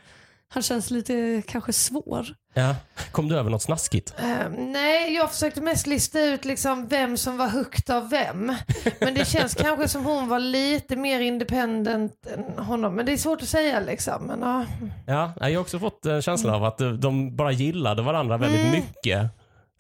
han 0.51 0.63
känns 0.63 0.91
lite 0.91 1.43
kanske 1.47 1.73
svår. 1.73 2.27
Ja. 2.55 2.75
Kom 3.13 3.29
du 3.29 3.37
över 3.37 3.51
något 3.51 3.63
snaskigt? 3.63 4.15
eh, 4.19 4.49
nej, 4.59 5.15
jag 5.15 5.31
försökte 5.33 5.61
mest 5.61 5.87
lista 5.87 6.21
ut 6.21 6.45
liksom 6.45 6.89
vem 6.89 7.17
som 7.17 7.37
var 7.37 7.49
hooked 7.49 7.97
av 7.97 8.11
vem. 8.11 8.53
Men 9.01 9.15
det 9.15 9.25
känns 9.29 9.55
kanske 9.59 9.89
som 9.89 10.05
hon 10.05 10.29
var 10.29 10.39
lite 10.39 10.97
mer 10.97 11.21
independent 11.21 12.13
än 12.27 12.65
honom. 12.65 12.95
Men 12.95 13.07
det 13.07 13.13
är 13.13 13.17
svårt 13.17 13.43
att 13.43 13.49
säga 13.49 13.81
liksom. 13.81 14.23
Men, 14.27 14.41
ja. 14.41 14.65
Ja, 15.07 15.33
jag 15.49 15.55
har 15.59 15.61
också 15.61 15.79
fått 15.79 16.07
en 16.07 16.23
känsla 16.23 16.57
av 16.57 16.65
att 16.65 16.79
de 16.99 17.37
bara 17.37 17.53
gillade 17.53 18.03
varandra 18.03 18.37
väldigt 18.37 18.61
Mm. 18.61 18.73
mycket. 18.73 19.23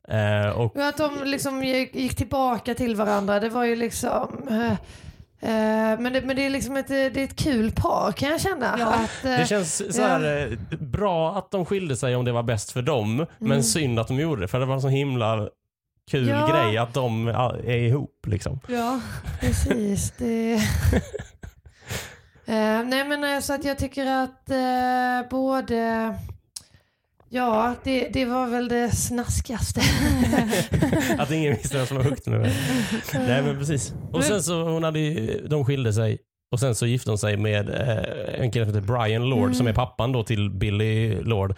Eh, 0.08 0.48
och 0.50 0.76
att 0.76 0.96
de 0.96 1.24
liksom 1.24 1.64
gick, 1.64 1.94
gick 1.94 2.16
tillbaka 2.16 2.74
till 2.74 2.96
varandra, 2.96 3.40
det 3.40 3.48
var 3.48 3.64
ju 3.64 3.76
liksom... 3.76 4.48
Eh, 5.40 5.92
eh, 5.92 6.00
men, 6.00 6.12
det, 6.12 6.22
men 6.22 6.36
det 6.36 6.46
är 6.46 6.50
liksom 6.50 6.76
ett, 6.76 6.88
det 6.88 7.16
är 7.16 7.24
ett 7.24 7.36
kul 7.36 7.72
par 7.72 8.12
kan 8.12 8.28
jag 8.28 8.40
känna. 8.40 8.76
Ja. 8.78 8.86
Att, 8.86 9.24
eh, 9.24 9.30
det 9.30 9.46
känns 9.46 9.96
så 9.96 10.02
här, 10.02 10.50
eh, 10.52 10.78
bra 10.78 11.38
att 11.38 11.50
de 11.50 11.64
skilde 11.64 11.96
sig 11.96 12.16
om 12.16 12.24
det 12.24 12.32
var 12.32 12.42
bäst 12.42 12.72
för 12.72 12.82
dem, 12.82 13.26
men 13.38 13.64
synd 13.64 13.98
att 13.98 14.08
de 14.08 14.20
gjorde 14.20 14.40
det 14.40 14.48
för 14.48 14.60
det 14.60 14.66
var 14.66 14.74
en 14.74 14.82
så 14.82 14.88
himla 14.88 15.48
kul 16.10 16.28
Ja. 16.28 16.46
grej 16.46 16.78
att 16.78 16.94
de 16.94 17.26
ja, 17.26 17.56
är 17.56 17.76
ihop. 17.78 18.26
Liksom. 18.26 18.60
Ja. 18.68 19.00
Precis. 19.40 20.12
Det... 20.18 20.60
Eh, 22.48 22.84
nej 22.84 23.04
men 23.04 23.24
eh, 23.24 23.40
så 23.40 23.52
att 23.54 23.64
jag 23.64 23.78
tycker 23.78 24.06
att 24.06 24.50
eh, 24.50 25.30
både... 25.30 26.14
Ja, 27.30 27.74
det, 27.84 28.08
det 28.12 28.24
var 28.24 28.46
väl 28.46 28.68
det 28.68 28.90
snaskigaste. 28.90 29.80
Att 31.18 31.30
ingen 31.30 31.54
visste 31.56 31.76
vem 31.76 31.86
som 31.86 31.96
var 31.96 32.04
med 32.30 32.40
vem. 32.40 32.52
Nej 33.26 33.42
men 33.42 33.58
precis. 33.58 33.92
Och 34.12 34.24
sen 34.24 34.42
så 34.42 34.62
hon 34.62 34.82
hade 34.84 34.98
ju, 34.98 35.46
de 35.48 35.64
skilde 35.64 35.92
sig 35.92 36.18
och 36.52 36.60
sen 36.60 36.74
så 36.74 36.86
gifte 36.86 37.10
hon 37.10 37.18
sig 37.18 37.36
med 37.36 37.68
eh, 37.70 38.40
en 38.40 38.50
kille 38.50 38.64
som 38.66 38.74
heter 38.74 38.86
Brian 38.86 39.22
Lord 39.28 39.42
Mm. 39.42 39.54
som 39.54 39.66
är 39.66 39.72
pappan 39.72 40.12
då 40.12 40.22
till 40.24 40.50
Billy 40.50 41.20
Lord. 41.22 41.54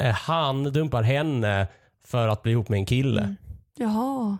eh, 0.00 0.10
han 0.14 0.64
dumpar 0.64 1.02
henne 1.02 1.66
för 2.06 2.28
att 2.28 2.42
bli 2.42 2.52
ihop 2.52 2.68
med 2.68 2.78
en 2.78 2.86
kille. 2.86 3.20
Mm. 3.20 3.36
Jaha. 3.76 4.38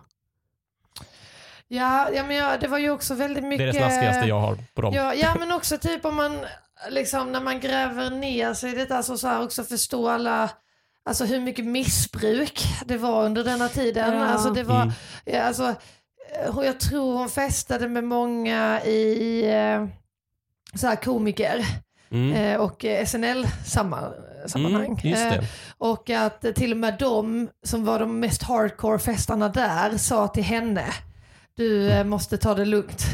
Ja, 1.67 2.09
ja, 2.15 2.23
men 2.23 2.35
ja, 2.35 2.57
det 2.61 2.67
var 2.67 2.77
ju 2.77 2.89
också 2.89 3.15
väldigt 3.15 3.43
Det 3.43 3.49
mycket... 3.49 3.61
är 3.63 3.67
det 3.67 3.73
snaskigaste 3.73 4.27
jag 4.27 4.39
har 4.39 4.57
på 4.75 4.81
dem. 4.81 4.93
Ja, 4.93 5.13
ja 5.13 5.35
men 5.39 5.51
också 5.51 5.77
typ 5.77 6.05
om 6.05 6.15
man, 6.15 6.37
liksom 6.89 7.31
när 7.31 7.41
man 7.41 7.59
gräver 7.59 8.09
ner 8.09 8.53
sig 8.53 8.71
i 8.71 8.75
detta, 8.75 8.97
alltså 8.97 9.17
så 9.17 9.27
här 9.27 9.43
också 9.43 9.63
förstå 9.63 10.09
alla, 10.09 10.49
alltså 11.05 11.25
hur 11.25 11.39
mycket 11.41 11.65
missbruk 11.65 12.63
det 12.85 12.97
var 12.97 13.25
under 13.25 13.43
denna 13.43 13.67
tiden. 13.69 14.13
Ja. 14.13 14.25
Alltså 14.25 14.49
det 14.49 14.63
var, 14.63 14.81
Mm. 14.81 15.47
alltså, 15.47 15.63
eh, 15.67 16.65
jag 16.65 16.79
tror 16.79 17.17
hon 17.17 17.29
festade 17.29 17.87
med 17.87 18.03
många 18.03 18.81
i 18.83 19.41
eh, 19.53 19.85
så 20.79 20.87
här 20.87 20.95
komiker 20.95 21.65
Mm. 22.11 22.33
eh, 22.33 22.59
och 22.61 22.85
SNL-sammanhang. 23.05 24.99
Mm, 25.03 25.43
och 25.77 26.09
att 26.09 26.55
till 26.55 26.71
och 26.71 26.77
med 26.77 26.95
de 26.99 27.49
som 27.63 27.85
var 27.85 27.99
de 27.99 28.19
mest 28.19 28.43
hardcore 28.43 28.99
festarna 28.99 29.49
där 29.49 29.97
sa 29.97 30.27
till 30.27 30.43
henne, 30.43 30.85
du 31.55 32.03
måste 32.03 32.37
ta 32.37 32.53
det 32.53 32.65
lugnt. 32.65 33.05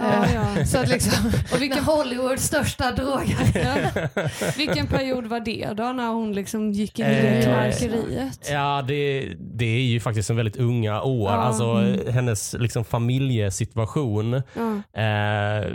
Ja, 0.00 0.26
ja. 0.56 0.64
Så 0.66 0.78
att 0.78 0.88
liksom, 0.88 1.32
Och 1.52 1.62
vilken, 1.62 1.84
Hollywoods 1.84 2.42
största 2.44 2.90
drogare. 2.92 3.90
ja. 4.14 4.22
vilken 4.56 4.86
period 4.86 5.26
var 5.26 5.40
det 5.40 5.68
då 5.76 5.82
när 5.92 6.08
hon 6.08 6.32
liksom 6.32 6.72
gick 6.72 6.98
in 6.98 7.06
i 7.06 7.08
Eh, 7.08 7.42
knarkeriet? 7.44 8.48
Ja, 8.50 8.84
det, 8.88 9.28
det 9.38 9.64
är 9.64 9.80
ju 9.82 10.00
faktiskt 10.00 10.30
en 10.30 10.36
väldigt 10.36 10.56
unga 10.56 11.02
år. 11.02 11.30
Ja. 11.30 11.36
Alltså, 11.36 11.64
Mm. 11.64 12.12
Hennes 12.12 12.52
liksom, 12.58 12.84
familjesituation 12.84 14.42
Ja. 14.54 15.00
eh, 15.02 15.66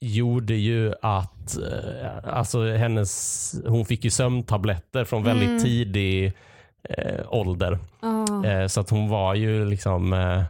gjorde 0.00 0.54
ju 0.54 0.92
att 1.02 1.56
eh, 1.56 2.36
alltså, 2.38 2.64
hennes, 2.76 3.54
hon 3.66 3.84
fick 3.86 4.04
ju 4.04 4.10
sömntabletter 4.10 5.04
från 5.04 5.22
väldigt 5.24 5.48
Mm. 5.48 5.62
tidig 5.62 6.32
eh, 6.88 7.24
ålder. 7.28 7.78
Ja. 8.02 8.46
Eh, 8.46 8.66
så 8.66 8.80
att 8.80 8.90
hon 8.90 9.08
var 9.08 9.34
ju 9.34 9.64
liksom 9.70 10.12
eh, 10.12 10.42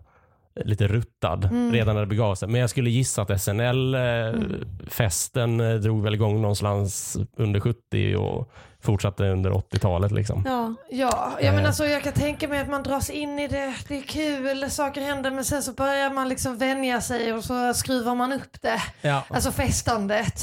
lite 0.64 0.88
ruttad 0.88 1.44
Mm. 1.44 1.72
redan 1.72 1.94
när 1.94 2.00
det 2.02 2.06
begav 2.06 2.34
sig. 2.34 2.48
Men 2.48 2.60
jag 2.60 2.70
skulle 2.70 2.90
gissa 2.90 3.22
att 3.22 3.40
SNL-festen 3.40 5.60
eh, 5.60 5.74
drog 5.74 6.02
väl 6.02 6.14
igång 6.14 6.40
någonstans 6.42 7.16
under 7.36 7.60
70 7.60 8.16
och 8.16 8.50
fortsatte 8.80 9.24
under 9.24 9.50
80-talet. 9.50 10.12
Liksom. 10.12 10.42
Ja. 10.46 10.74
Ja, 10.90 11.32
jag, 11.42 11.52
men 11.54 11.60
Eh. 11.62 11.66
alltså, 11.66 11.86
jag 11.86 12.02
kan 12.02 12.12
tänka 12.12 12.48
mig 12.48 12.60
att 12.60 12.68
man 12.68 12.82
dras 12.82 13.10
in 13.10 13.38
i 13.38 13.48
det. 13.48 13.74
Det 13.88 13.96
är 13.98 14.02
kul, 14.02 14.70
saker 14.70 15.00
händer 15.00 15.30
men 15.30 15.44
sen 15.44 15.62
så 15.62 15.72
börjar 15.72 16.10
man 16.10 16.28
liksom 16.28 16.58
vänja 16.58 17.00
sig 17.00 17.32
och 17.32 17.44
så 17.44 17.74
skruvar 17.74 18.14
man 18.14 18.32
upp 18.32 18.62
det. 18.62 18.82
Ja. 19.02 19.22
Alltså 19.28 19.52
festandet. 19.52 20.42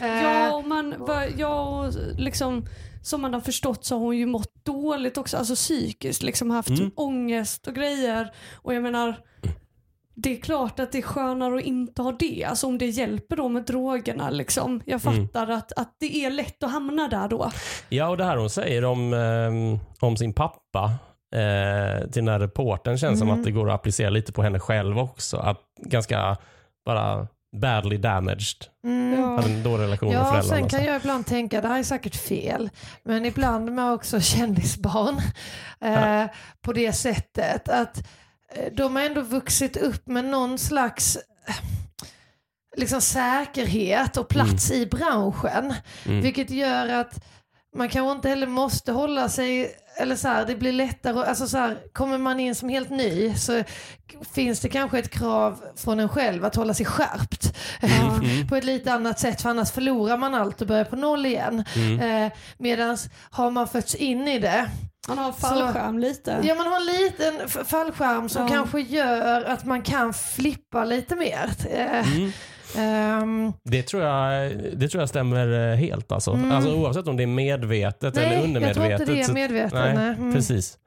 Eh, 0.00 0.06
Ja, 0.22 0.52
och 0.54 0.64
man, 0.64 0.94
va- 0.98 1.26
ja, 1.36 1.60
och 1.60 1.92
liksom, 2.16 2.66
som 3.02 3.22
man 3.22 3.34
har 3.34 3.40
förstått 3.40 3.84
så 3.84 3.94
har 3.94 4.04
hon 4.04 4.16
ju 4.16 4.26
mått 4.26 4.64
dåligt 4.64 5.18
också, 5.18 5.36
alltså 5.36 5.54
psykiskt, 5.54 6.22
liksom 6.22 6.50
haft 6.50 6.68
Mm. 6.68 6.90
ångest 6.96 7.66
och 7.66 7.74
grejer. 7.74 8.30
Och 8.56 8.74
jag 8.74 8.82
menar, 8.82 9.14
det 10.14 10.36
är 10.36 10.40
klart 10.40 10.80
att 10.80 10.92
det 10.92 10.98
är 10.98 11.02
skönare 11.02 11.56
att 11.58 11.62
inte 11.64 12.02
ha 12.02 12.12
det, 12.12 12.44
alltså 12.44 12.66
om 12.66 12.78
det 12.78 12.86
hjälper 12.86 13.36
då 13.36 13.48
med 13.48 13.62
drogerna. 13.64 14.30
Liksom. 14.30 14.80
Jag 14.86 15.06
Mm. 15.06 15.26
fattar 15.26 15.48
att, 15.50 15.72
att 15.72 15.96
det 16.00 16.24
är 16.24 16.30
lätt 16.30 16.62
att 16.62 16.70
hamna 16.70 17.08
där 17.08 17.28
då. 17.28 17.50
Ja, 17.88 18.08
och 18.08 18.16
det 18.16 18.24
här 18.24 18.36
hon 18.36 18.50
säger 18.50 18.84
om, 18.84 19.12
ehm, 19.12 19.78
om 20.00 20.16
sin 20.16 20.32
pappa 20.32 20.92
eh, 21.34 22.00
till 22.10 22.24
den 22.24 22.28
här 22.28 22.40
reporten 22.40 22.98
känns 22.98 23.18
som 23.18 23.28
Mm. 23.28 23.40
att 23.40 23.44
det 23.46 23.50
går 23.52 23.68
att 23.68 23.74
applicera 23.74 24.10
lite 24.10 24.32
på 24.32 24.42
henne 24.42 24.60
själv 24.60 24.98
också. 24.98 25.36
Att 25.36 25.60
ganska 25.86 26.36
bara 26.84 27.26
badly 27.60 27.96
damaged. 27.96 28.64
mm. 28.84 29.20
Ja. 29.20 29.36
Hade 29.36 29.48
en 29.54 29.62
dålig 29.62 29.84
relation 29.84 30.08
med 30.08 30.16
Ja, 30.18 30.24
föräldrarna. 30.24 30.58
sen 30.60 30.68
kan 30.68 30.84
jag 30.84 30.96
ibland 30.96 31.26
tänka, 31.26 31.60
det 31.60 31.68
här 31.68 31.78
är 31.78 31.82
säkert 31.82 32.16
fel, 32.16 32.70
men 33.04 33.24
ibland 33.24 33.72
med 33.72 33.92
också 33.92 34.20
kändisbarn 34.36 35.20
eh, 35.80 36.24
på 36.60 36.72
det 36.72 36.92
sättet 36.92 37.68
att 37.68 37.98
eh, 38.54 38.72
de 38.72 38.96
har 38.96 39.02
ändå 39.02 39.20
vuxit 39.22 39.76
upp 39.76 40.06
med 40.06 40.24
någon 40.24 40.58
slags 40.58 41.16
eh, 41.46 41.54
liksom 42.76 43.00
säkerhet 43.00 44.16
och 44.16 44.28
plats 44.28 44.70
i 44.70 44.86
branschen. 44.86 45.74
Mm. 46.06 46.20
Vilket 46.20 46.50
gör 46.50 46.88
att 46.88 47.24
man 47.76 47.88
kanske 47.88 48.12
inte 48.16 48.28
heller 48.28 48.46
måste 48.46 48.92
hålla 48.92 49.28
sig, 49.28 49.70
eller 49.98 50.16
så 50.16 50.28
här, 50.28 50.46
det 50.46 50.56
blir 50.56 50.72
lättare, 50.72 51.24
alltså 51.26 51.46
så 51.48 51.58
här, 51.58 51.78
kommer 51.92 52.18
man 52.18 52.40
in 52.40 52.54
som 52.54 52.68
helt 52.68 52.90
ny 52.90 53.34
så 53.34 53.62
finns 54.32 54.60
det 54.60 54.68
kanske 54.68 54.98
ett 54.98 55.10
krav 55.10 55.60
från 55.76 56.00
en 56.00 56.08
själv 56.08 56.44
att 56.44 56.54
hålla 56.56 56.74
sig 56.74 56.86
skärpt. 56.86 57.56
Mm. 57.82 58.48
på 58.48 58.56
ett 58.56 58.64
lite 58.64 58.92
annat 58.92 59.18
sätt 59.18 59.42
för 59.42 59.50
annars 59.50 59.70
förlorar 59.70 60.16
man 60.16 60.34
allt 60.34 60.60
och 60.60 60.66
börjar 60.66 60.84
på 60.84 60.96
noll 60.96 61.26
igen. 61.26 61.64
Mm. 61.76 62.24
Eh, 62.26 62.32
Medan 62.58 62.98
har 63.30 63.50
man 63.50 63.68
fötts 63.68 63.94
in 63.94 64.28
i 64.28 64.38
det, 64.38 64.70
Man 65.08 65.18
har 65.18 65.32
fallskärm 65.32 65.98
lite. 65.98 66.40
ja 66.42 66.54
man 66.54 66.66
har 66.66 66.76
en 66.76 66.86
liten 66.86 67.48
fallskärm 67.64 68.28
som 68.28 68.42
Ja. 68.42 68.48
kanske 68.48 68.80
gör 68.80 69.44
att 69.44 69.64
man 69.64 69.82
kan 69.82 70.14
flippa 70.14 70.84
lite 70.84 71.16
mer. 71.16 71.50
Eh, 71.70 72.08
Mm. 72.16 72.32
Ehm, 72.76 73.52
Det, 73.64 73.82
tror 73.82 74.02
jag, 74.02 74.52
det 74.76 74.88
tror 74.88 75.02
jag 75.02 75.08
stämmer 75.08 75.70
eh, 75.72 75.76
helt. 75.76 76.12
Alltså. 76.12 76.30
Mm. 76.32 76.52
Alltså, 76.52 76.74
oavsett 76.74 77.08
om 77.08 77.16
det 77.16 77.22
är 77.22 77.26
medvetet 77.26 78.16
eller 78.16 78.26
nej, 78.26 78.34
jag 78.34 78.42
tror 78.44 78.46
undermedvetet. 78.48 79.00
inte 79.00 79.12
det 79.12 79.20
är 79.20 79.24
så- 79.24 79.32
medvetet. 79.32 79.72
Nej, 79.74 79.94
nej. 79.96 80.08
Mm. 80.08 80.34
precis. 80.34 80.78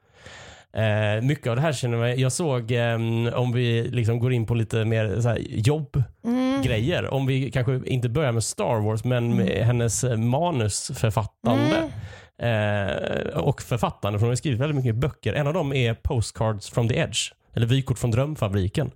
Eh, 0.76 1.22
mycket 1.22 1.46
av 1.46 1.56
det 1.56 1.62
här 1.62 1.72
känner 1.72 2.06
jag, 2.06 2.18
jag 2.18 2.32
såg, 2.32 2.70
ehm, 2.72 3.30
om 3.34 3.52
vi 3.52 3.82
liksom 3.82 4.18
går 4.18 4.32
in 4.32 4.46
på 4.46 4.54
lite 4.54 4.84
mer 4.84 5.20
så 5.20 5.28
här, 5.28 5.38
jobbgrejer, 5.48 6.98
Mm. 6.98 7.12
om 7.12 7.26
vi 7.26 7.50
kanske 7.50 7.80
inte 7.86 8.08
börjar 8.08 8.32
med 8.32 8.44
Star 8.44 8.80
Wars, 8.80 9.04
men 9.04 9.36
med 9.36 9.66
hennes 9.66 10.04
eh, 10.04 10.16
manusförfattande. 10.16 11.76
Mm. 11.76 11.90
Eh, 12.38 13.38
och 13.38 13.62
författande, 13.62 14.18
för 14.18 14.26
hon 14.26 14.30
har 14.30 14.36
skrivit 14.36 14.60
väldigt 14.60 14.76
mycket 14.76 14.94
böcker. 14.94 15.32
En 15.34 15.46
av 15.46 15.54
dem 15.54 15.72
är 15.72 15.94
Postcards 15.94 16.70
from 16.70 16.88
the 16.88 16.98
Edge, 16.98 17.32
eller 17.54 17.66
Vykort 17.66 17.98
från 17.98 18.10
drömfabriken. 18.10 18.90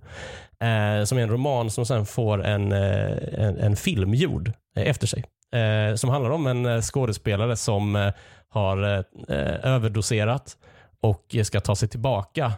Eh, 0.63 1.03
som 1.05 1.17
är 1.17 1.21
en 1.21 1.29
roman 1.29 1.69
som 1.69 1.85
sen 1.85 2.05
får 2.05 2.43
en, 2.45 2.71
eh, 2.71 3.17
en, 3.33 3.57
en 3.57 3.75
film 3.75 4.13
gjord 4.13 4.51
eh, 4.77 4.87
efter 4.89 5.07
sig. 5.07 5.23
Eh, 5.53 5.95
som 5.95 6.09
handlar 6.09 6.31
om 6.31 6.47
en 6.47 6.65
eh, 6.65 6.81
skådespelare 6.81 7.57
som 7.57 8.11
har 8.49 9.03
överdoserat 9.63 10.57
och 11.01 11.35
ska 11.43 11.59
ta 11.59 11.75
sig 11.75 11.89
tillbaka 11.89 12.53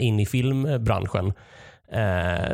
in 0.00 0.20
i 0.20 0.26
filmbranschen. 0.26 1.32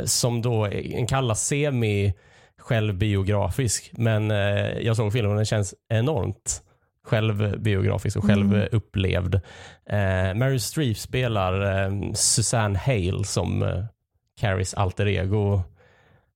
Som 0.04 0.42
då 0.42 0.68
kallas 1.08 1.46
semi 1.46 2.14
självbiografisk. 2.58 3.90
Men 3.92 4.30
jag 4.80 4.96
såg 4.96 5.12
filmen 5.12 5.30
och 5.30 5.36
den 5.36 5.44
känns 5.46 5.74
enormt 5.88 6.62
självbiografisk 7.04 8.16
och 8.16 8.24
Mm. 8.24 8.36
självupplevd. 8.50 9.34
Eh, 9.86 10.34
Mary 10.34 10.58
Streep 10.58 10.98
spelar 10.98 11.84
eh, 11.84 12.12
Susanne 12.14 12.78
Hale 12.78 13.24
som 13.24 13.62
eh, 13.62 13.84
Carries 14.40 14.74
alter 14.74 15.08
ego 15.08 15.62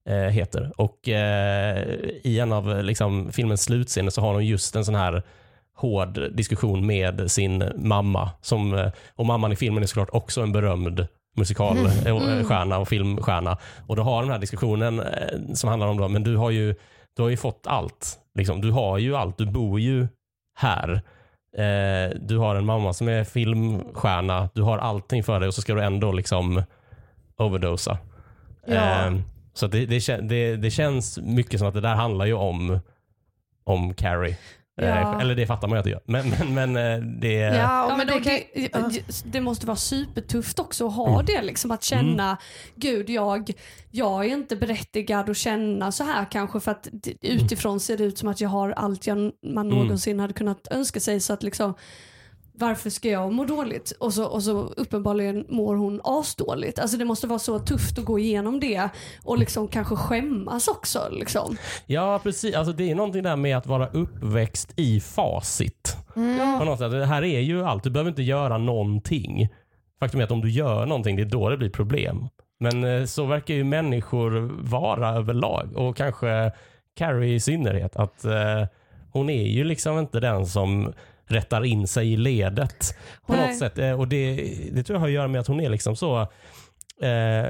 eh, 0.09 0.15
heter. 0.15 0.71
Och 0.75 1.09
eh, 1.09 1.85
i 2.23 2.39
en 2.39 2.53
av 2.53 2.83
liksom, 2.83 3.31
filmens 3.31 3.63
slutscener 3.63 4.09
så 4.09 4.21
har 4.21 4.33
hon 4.33 4.45
just 4.45 4.75
en 4.75 4.85
sån 4.85 4.95
här 4.95 5.23
hård 5.75 6.19
diskussion 6.31 6.85
med 6.85 7.31
sin 7.31 7.71
mamma. 7.75 8.31
Som, 8.41 8.73
eh, 8.73 8.91
och 9.15 9.25
mamman 9.25 9.51
i 9.51 9.55
filmen 9.55 9.83
är 9.83 9.87
såklart 9.87 10.09
också 10.11 10.41
en 10.41 10.51
berömd 10.51 11.07
musikalstjärna 11.35 12.77
och 12.77 12.87
filmstjärna. 12.87 13.57
Och 13.87 13.95
då 13.95 14.03
har 14.03 14.21
den 14.21 14.31
här 14.31 14.39
diskussionen 14.39 14.99
eh, 14.99 15.53
som 15.53 15.69
handlar 15.69 15.87
om 15.87 15.97
då, 15.97 16.07
men 16.07 16.23
du 16.23 16.35
har 16.35 16.49
ju, 16.49 16.75
du 17.15 17.21
har 17.21 17.29
ju 17.29 17.37
fått 17.37 17.67
allt. 17.67 18.19
Liksom. 18.35 18.61
Du 18.61 18.71
har 18.71 18.97
ju 18.97 19.15
allt, 19.15 19.37
du 19.37 19.45
bor 19.45 19.79
ju 19.79 20.07
här. 20.57 21.01
Eh, 21.57 22.15
du 22.21 22.37
har 22.37 22.55
en 22.55 22.65
mamma 22.65 22.93
som 22.93 23.07
är 23.07 23.23
filmstjärna, 23.23 24.49
du 24.53 24.61
har 24.61 24.77
allting 24.77 25.23
för 25.23 25.39
dig 25.39 25.47
och 25.47 25.53
så 25.53 25.61
ska 25.61 25.73
du 25.73 25.83
ändå 25.83 26.11
liksom 26.11 26.63
overdosa. 27.39 27.97
Ja. 28.65 29.05
Eh, 29.07 29.13
så 29.53 29.67
det, 29.67 29.85
det, 29.85 30.17
det, 30.29 30.55
det 30.55 30.71
känns 30.71 31.19
mycket 31.19 31.59
som 31.59 31.67
att 31.67 31.73
det 31.73 31.81
där 31.81 31.95
handlar 31.95 32.25
ju 32.25 32.33
om, 32.33 32.79
om 33.63 33.93
Carrie. 33.93 34.31
Eh, 34.81 34.87
Ja. 34.87 35.21
eller 35.21 35.35
det 35.35 35.47
fattar 35.47 35.67
man 35.67 35.75
ju 35.75 35.79
att 35.79 35.83
det 35.83 35.89
gör. 35.89 36.01
Men, 36.05 36.29
men, 36.29 36.53
men 36.73 36.93
eh, 36.93 37.05
det... 37.07 37.33
Ja, 37.33 37.95
men 37.97 38.07
det 38.07 38.19
kan, 38.69 38.91
det, 39.25 39.41
måste 39.41 39.65
vara 39.67 39.77
supertufft 39.77 40.59
också 40.59 40.87
att 40.87 40.95
ha 40.95 41.13
Mm. 41.13 41.25
det. 41.25 41.41
Liksom, 41.41 41.71
att 41.71 41.83
känna, 41.83 42.37
gud 42.75 43.09
jag, 43.09 43.51
jag 43.91 44.25
är 44.25 44.29
inte 44.29 44.55
berättigad 44.55 45.29
att 45.29 45.37
känna 45.37 45.91
så 45.91 46.03
här 46.03 46.25
kanske 46.31 46.59
för 46.59 46.71
att 46.71 46.87
det- 46.91 47.27
utifrån 47.27 47.79
ser 47.79 47.97
det 47.97 48.03
ut 48.03 48.17
som 48.17 48.29
att 48.29 48.41
jag 48.41 48.49
har 48.49 48.71
allt 48.71 49.07
jag, 49.07 49.17
man 49.17 49.67
Mm. 49.67 49.67
någonsin 49.79 50.19
hade 50.19 50.33
kunnat 50.33 50.67
önska 50.71 50.99
sig. 50.99 51.19
Så 51.19 51.33
att 51.33 51.43
liksom, 51.43 51.73
varför 52.59 52.89
ska 52.89 53.09
jag 53.09 53.33
må 53.33 53.45
dåligt? 53.45 53.91
Och 53.99 54.13
så, 54.13 54.25
och 54.25 54.43
så 54.43 54.51
uppenbarligen 54.51 55.45
mår 55.49 55.75
hon 55.75 56.01
asdåligt. 56.03 56.79
Alltså 56.79 56.97
det 56.97 57.05
måste 57.05 57.27
vara 57.27 57.39
så 57.39 57.59
tufft 57.59 57.97
att 57.99 58.05
gå 58.05 58.19
igenom 58.19 58.59
det 58.59 58.89
och 59.23 59.37
liksom 59.37 59.67
kanske 59.67 59.95
skämmas 59.95 60.67
också. 60.67 60.99
Liksom. 61.11 61.57
Ja, 61.85 62.19
precis. 62.23 62.55
Alltså, 62.55 62.73
det 62.73 62.91
är 62.91 62.95
någonting 62.95 63.23
där 63.23 63.35
med 63.35 63.57
att 63.57 63.67
vara 63.67 63.87
uppväxt 63.87 64.73
i 64.75 64.99
facit. 64.99 65.97
Mm. 66.15 66.59
På 66.59 66.65
något 66.65 66.79
sätt. 66.79 66.91
Det 66.91 67.05
här 67.05 67.23
är 67.23 67.39
ju 67.39 67.65
allt. 67.65 67.83
Du 67.83 67.89
behöver 67.89 68.09
inte 68.09 68.23
göra 68.23 68.57
någonting. 68.57 69.49
Faktum 69.99 70.19
är 70.19 70.23
att 70.23 70.31
om 70.31 70.41
du 70.41 70.49
gör 70.49 70.85
någonting, 70.85 71.15
det 71.15 71.21
är 71.21 71.25
då 71.25 71.49
det 71.49 71.57
blir 71.57 71.69
problem. 71.69 72.27
Men 72.59 72.83
eh, 72.83 73.05
så 73.05 73.25
verkar 73.25 73.53
ju 73.53 73.63
människor 73.63 74.51
vara 74.61 75.09
överlag 75.09 75.69
och 75.75 75.97
kanske 75.97 76.51
Carrie 76.95 77.35
i 77.35 77.39
synnerhet. 77.39 77.95
Att 77.95 78.25
eh, 78.25 78.65
hon 79.11 79.29
är 79.29 79.47
ju 79.47 79.63
liksom 79.63 79.99
inte 79.99 80.19
den 80.19 80.45
som 80.45 80.93
rättar 81.31 81.65
in 81.65 81.87
sig 81.87 82.13
i 82.13 82.17
ledet 82.17 82.97
på 83.27 83.33
Nej. 83.33 83.47
något 83.47 83.57
sätt. 83.57 83.77
Eh, 83.79 83.99
Och 83.99 84.07
det, 84.07 84.35
det 84.71 84.83
tror 84.83 84.95
jag 84.95 84.99
har 84.99 85.07
att 85.07 85.13
göra 85.13 85.27
med 85.27 85.41
att 85.41 85.47
hon 85.47 85.59
är 85.61 85.69
liksom 85.69 85.95
så 85.95 86.21
eh, 87.01 87.45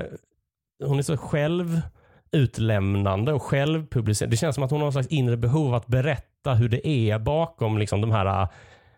hon 0.86 0.98
är 0.98 1.02
så 1.02 1.18
självutlämnande 1.18 3.34
och 3.34 3.44
självpublicerad. 3.44 4.32
Det 4.32 4.38
känns 4.38 4.56
som 4.56 4.64
att 4.64 4.72
hon 4.72 4.80
har 4.80 4.86
någon 4.86 4.92
slags 4.94 5.08
inre 5.08 5.38
behov 5.38 5.68
av 5.68 5.74
att 5.76 5.88
berätta 5.88 6.54
hur 6.54 6.70
det 6.70 6.88
är 6.88 7.20
bakom 7.20 7.78
liksom 7.78 8.02
de 8.02 8.12
här, 8.12 8.26
eh, 8.42 8.48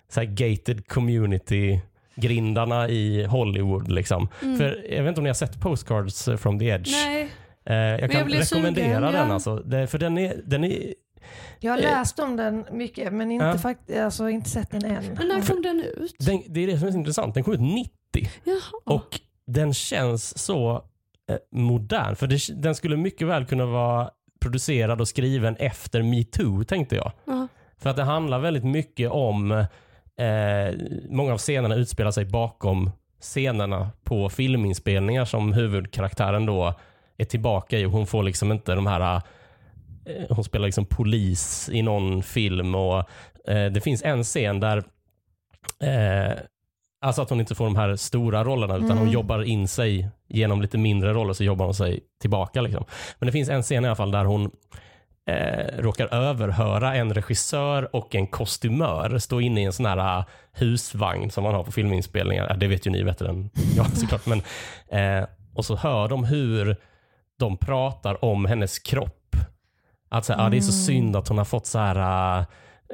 så 0.10 0.20
här 0.20 0.28
gated 0.28 0.88
community 0.88 1.82
grindarna 2.16 2.90
i 2.90 3.24
Hollywood. 3.24 3.92
Liksom. 3.92 4.28
För 4.40 4.86
Jag 4.94 5.04
vet 5.04 5.10
inte 5.10 5.20
om 5.20 5.24
ni 5.24 5.30
har 5.30 5.34
sett 5.34 5.62
Postcards 5.62 6.30
from 6.38 6.60
the 6.60 6.70
Edge? 6.70 6.92
Nej. 6.92 7.30
Eh, 7.66 7.76
jag 7.76 8.12
kan 8.12 8.20
jag 8.32 8.42
rekommendera 8.42 8.86
sugen, 8.86 9.02
den. 9.02 9.14
ja. 9.28 9.34
Alltså. 9.34 9.56
Det, 9.56 9.88
för 9.88 9.98
den 9.98 10.18
är, 10.18 10.42
den 10.46 10.64
är 10.64 10.94
Jag 11.60 11.72
har 11.72 11.78
Eh. 11.78 11.84
läst 11.84 12.20
om 12.20 12.36
den 12.36 12.66
mycket 12.72 13.14
men 13.14 13.32
inte, 13.32 13.46
Ja. 13.46 13.58
fakt- 13.58 13.92
alltså, 14.04 14.30
inte 14.30 14.50
sett 14.50 14.72
den 14.72 14.86
än. 14.86 15.04
Men 15.18 15.28
när 15.28 15.42
kom 15.42 15.62
den 15.62 15.84
ut? 15.98 16.16
den, 16.20 16.42
det 16.48 16.60
är 16.64 16.68
det 16.68 16.78
som 16.78 16.88
är 16.88 16.92
så 16.92 16.98
intressant. 16.98 17.34
Den 17.34 17.44
kom 17.44 17.54
ut 17.54 17.60
90 17.60 17.92
Jaha. 18.44 18.60
och 18.96 19.20
den 19.48 19.74
känns 19.74 20.38
så 20.38 20.72
eh, 21.30 21.36
modern. 21.52 22.16
För 22.16 22.28
det, 22.28 22.40
den 22.62 22.76
skulle 22.76 22.98
mycket 22.98 23.28
väl 23.28 23.46
kunna 23.46 23.66
vara 23.66 24.10
producerad 24.42 25.02
och 25.02 25.08
skriven 25.08 25.56
efter 25.56 26.02
metoo 26.02 26.64
tänkte 26.64 26.96
jag. 26.96 27.12
Ja. 27.26 27.48
För 27.78 27.90
att 27.90 27.96
det 27.96 28.04
handlar 28.04 28.40
väldigt 28.40 28.64
mycket 28.64 29.12
om, 29.12 29.52
eh, 29.52 30.76
många 31.10 31.34
av 31.34 31.38
scenerna 31.38 31.76
utspelar 31.76 32.12
sig 32.12 32.26
bakom 32.26 32.92
scenerna 33.22 33.90
på 34.04 34.30
filminspelningar 34.30 35.26
som 35.26 35.54
huvudkaraktären 35.54 36.46
då 36.46 36.74
är 37.18 37.26
tillbaka 37.26 37.78
i. 37.80 37.86
och 37.86 37.92
Hon 37.92 38.08
får 38.08 38.24
liksom 38.24 38.52
inte 38.52 38.76
de 38.76 38.88
här, 38.88 39.22
hon 40.30 40.44
spelar 40.44 40.66
liksom 40.66 40.86
polis 40.86 41.70
i 41.74 41.82
någon 41.82 42.24
film 42.24 42.76
och 42.76 42.98
eh, 43.48 43.66
det 43.72 43.82
finns 43.84 44.04
en 44.04 44.24
scen 44.24 44.60
där 44.60 44.78
eh, 45.84 46.34
Alltså 47.04 47.22
att 47.22 47.30
hon 47.30 47.40
inte 47.40 47.56
får 47.56 47.66
de 47.66 47.76
här 47.76 47.96
stora 47.96 48.44
rollerna 48.44 48.76
utan 48.76 48.90
hon 48.90 48.98
Mm. 48.98 49.12
jobbar 49.14 49.44
in 49.44 49.68
sig 49.68 50.10
genom 50.28 50.62
lite 50.62 50.78
mindre 50.78 51.14
roller 51.14 51.34
så 51.34 51.44
jobbar 51.44 51.66
hon 51.66 51.74
sig 51.76 52.00
tillbaka. 52.22 52.62
Liksom. 52.62 52.86
Men 53.20 53.26
det 53.26 53.32
finns 53.32 53.50
en 53.50 53.64
scen 53.64 53.86
i 53.86 53.88
alla 53.88 53.96
fall 53.96 54.12
där 54.12 54.26
hon 54.26 54.52
eh, 55.28 55.78
råkar 55.82 56.14
överhöra 56.14 56.96
en 56.96 57.14
regissör 57.14 57.96
och 57.96 58.16
en 58.16 58.28
kostymör 58.28 59.18
stå 59.20 59.42
inne 59.42 59.62
i 59.62 59.64
en 59.64 59.74
sån 59.74 59.86
här 59.86 60.18
eh, 60.20 60.26
husvagn 60.54 61.32
som 61.32 61.44
man 61.44 61.54
har 61.56 61.64
på 61.64 61.72
filminspelningar. 61.72 62.58
Det 62.58 62.68
vet 62.68 62.88
ju 62.88 62.92
ni 62.92 63.04
bättre 63.04 63.30
än 63.30 63.50
jag 63.76 63.88
såklart. 63.98 64.26
Men, 64.26 64.42
eh, 64.90 65.28
och 65.56 65.66
så 65.66 65.76
hör 65.76 66.08
de 66.08 66.24
hur 66.24 66.76
de 67.40 67.58
pratar 67.58 68.26
om 68.26 68.46
hennes 68.46 68.80
kropp. 68.80 69.18
Att 70.14 70.26
så 70.26 70.34
här, 70.34 70.46
ah, 70.46 70.50
det 70.50 70.58
är 70.58 70.62
så 70.62 70.72
synd 70.72 71.16
att 71.16 71.28
hon 71.28 71.38
har 71.38 71.46
fått 71.46 71.66
så 71.66 71.80
här 71.80 72.46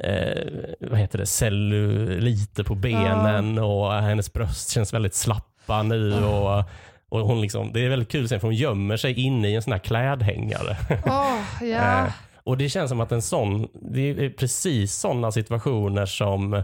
eh, 0.04 0.46
vad 0.80 0.98
heter 0.98 1.18
det, 1.18 1.26
celluliter 1.26 2.64
på 2.64 2.74
benen 2.74 3.58
och 3.58 3.92
hennes 3.92 4.32
bröst 4.32 4.70
känns 4.70 4.94
väldigt 4.94 5.14
slappa 5.14 5.82
nu. 5.82 6.24
Och, 6.24 6.64
och 7.08 7.20
hon 7.20 7.40
liksom, 7.40 7.72
det 7.72 7.84
är 7.84 7.88
väldigt 7.88 8.08
kul 8.08 8.28
sen 8.28 8.40
för 8.40 8.48
hon 8.48 8.54
gömmer 8.54 8.96
sig 8.96 9.20
inne 9.20 9.48
i 9.48 9.54
en 9.54 9.62
sån 9.62 9.72
här 9.72 9.80
klädhängare. 9.80 10.76
Ja. 11.06 11.38
Eh, 11.62 12.12
och 12.44 12.58
det 12.58 12.68
känns 12.68 12.88
som 12.88 13.00
att 13.00 13.12
en 13.12 13.22
sån, 13.22 13.68
det 13.72 14.10
är 14.10 14.30
precis 14.30 14.94
sådana 14.94 15.32
situationer 15.32 16.06
som, 16.06 16.62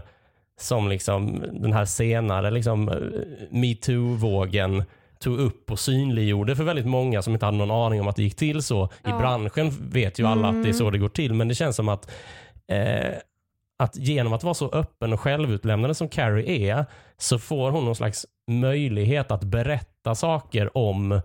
som 0.59 0.89
liksom 0.89 1.43
den 1.53 1.73
här 1.73 1.85
senare 1.85 2.51
liksom, 2.51 2.89
eh, 2.89 2.95
metoo-vågen 3.49 4.83
tog 5.19 5.39
upp 5.39 5.71
och 5.71 5.79
synliggjorde 5.79 6.55
för 6.55 6.63
väldigt 6.63 6.85
många 6.85 7.21
som 7.21 7.33
inte 7.33 7.45
hade 7.45 7.57
någon 7.57 7.71
aning 7.85 8.01
om 8.01 8.07
att 8.07 8.15
det 8.15 8.23
gick 8.23 8.35
till 8.35 8.61
så. 8.63 8.85
I 8.85 8.89
Ja. 9.03 9.17
branschen 9.19 9.89
vet 9.91 10.19
ju 10.19 10.27
alla 10.27 10.47
att 10.49 10.63
det 10.63 10.69
är 10.69 10.73
så 10.73 10.89
det 10.89 10.97
går 10.97 11.09
till, 11.09 11.33
men 11.33 11.47
det 11.47 11.55
känns 11.55 11.75
som 11.75 11.89
att 11.89 12.11
eh, 12.67 13.13
att 13.77 13.95
genom 13.97 14.33
att 14.33 14.43
vara 14.43 14.53
så 14.53 14.69
öppen 14.69 15.13
och 15.13 15.19
självutlämnande 15.21 15.95
som 15.95 16.09
Carrie 16.09 16.71
är 16.71 16.85
så 17.17 17.39
får 17.39 17.71
hon 17.71 17.85
någon 17.85 17.95
slags 17.95 18.25
möjlighet 18.47 19.31
att 19.31 19.43
berätta 19.43 20.15
saker 20.15 20.77
om 20.77 21.21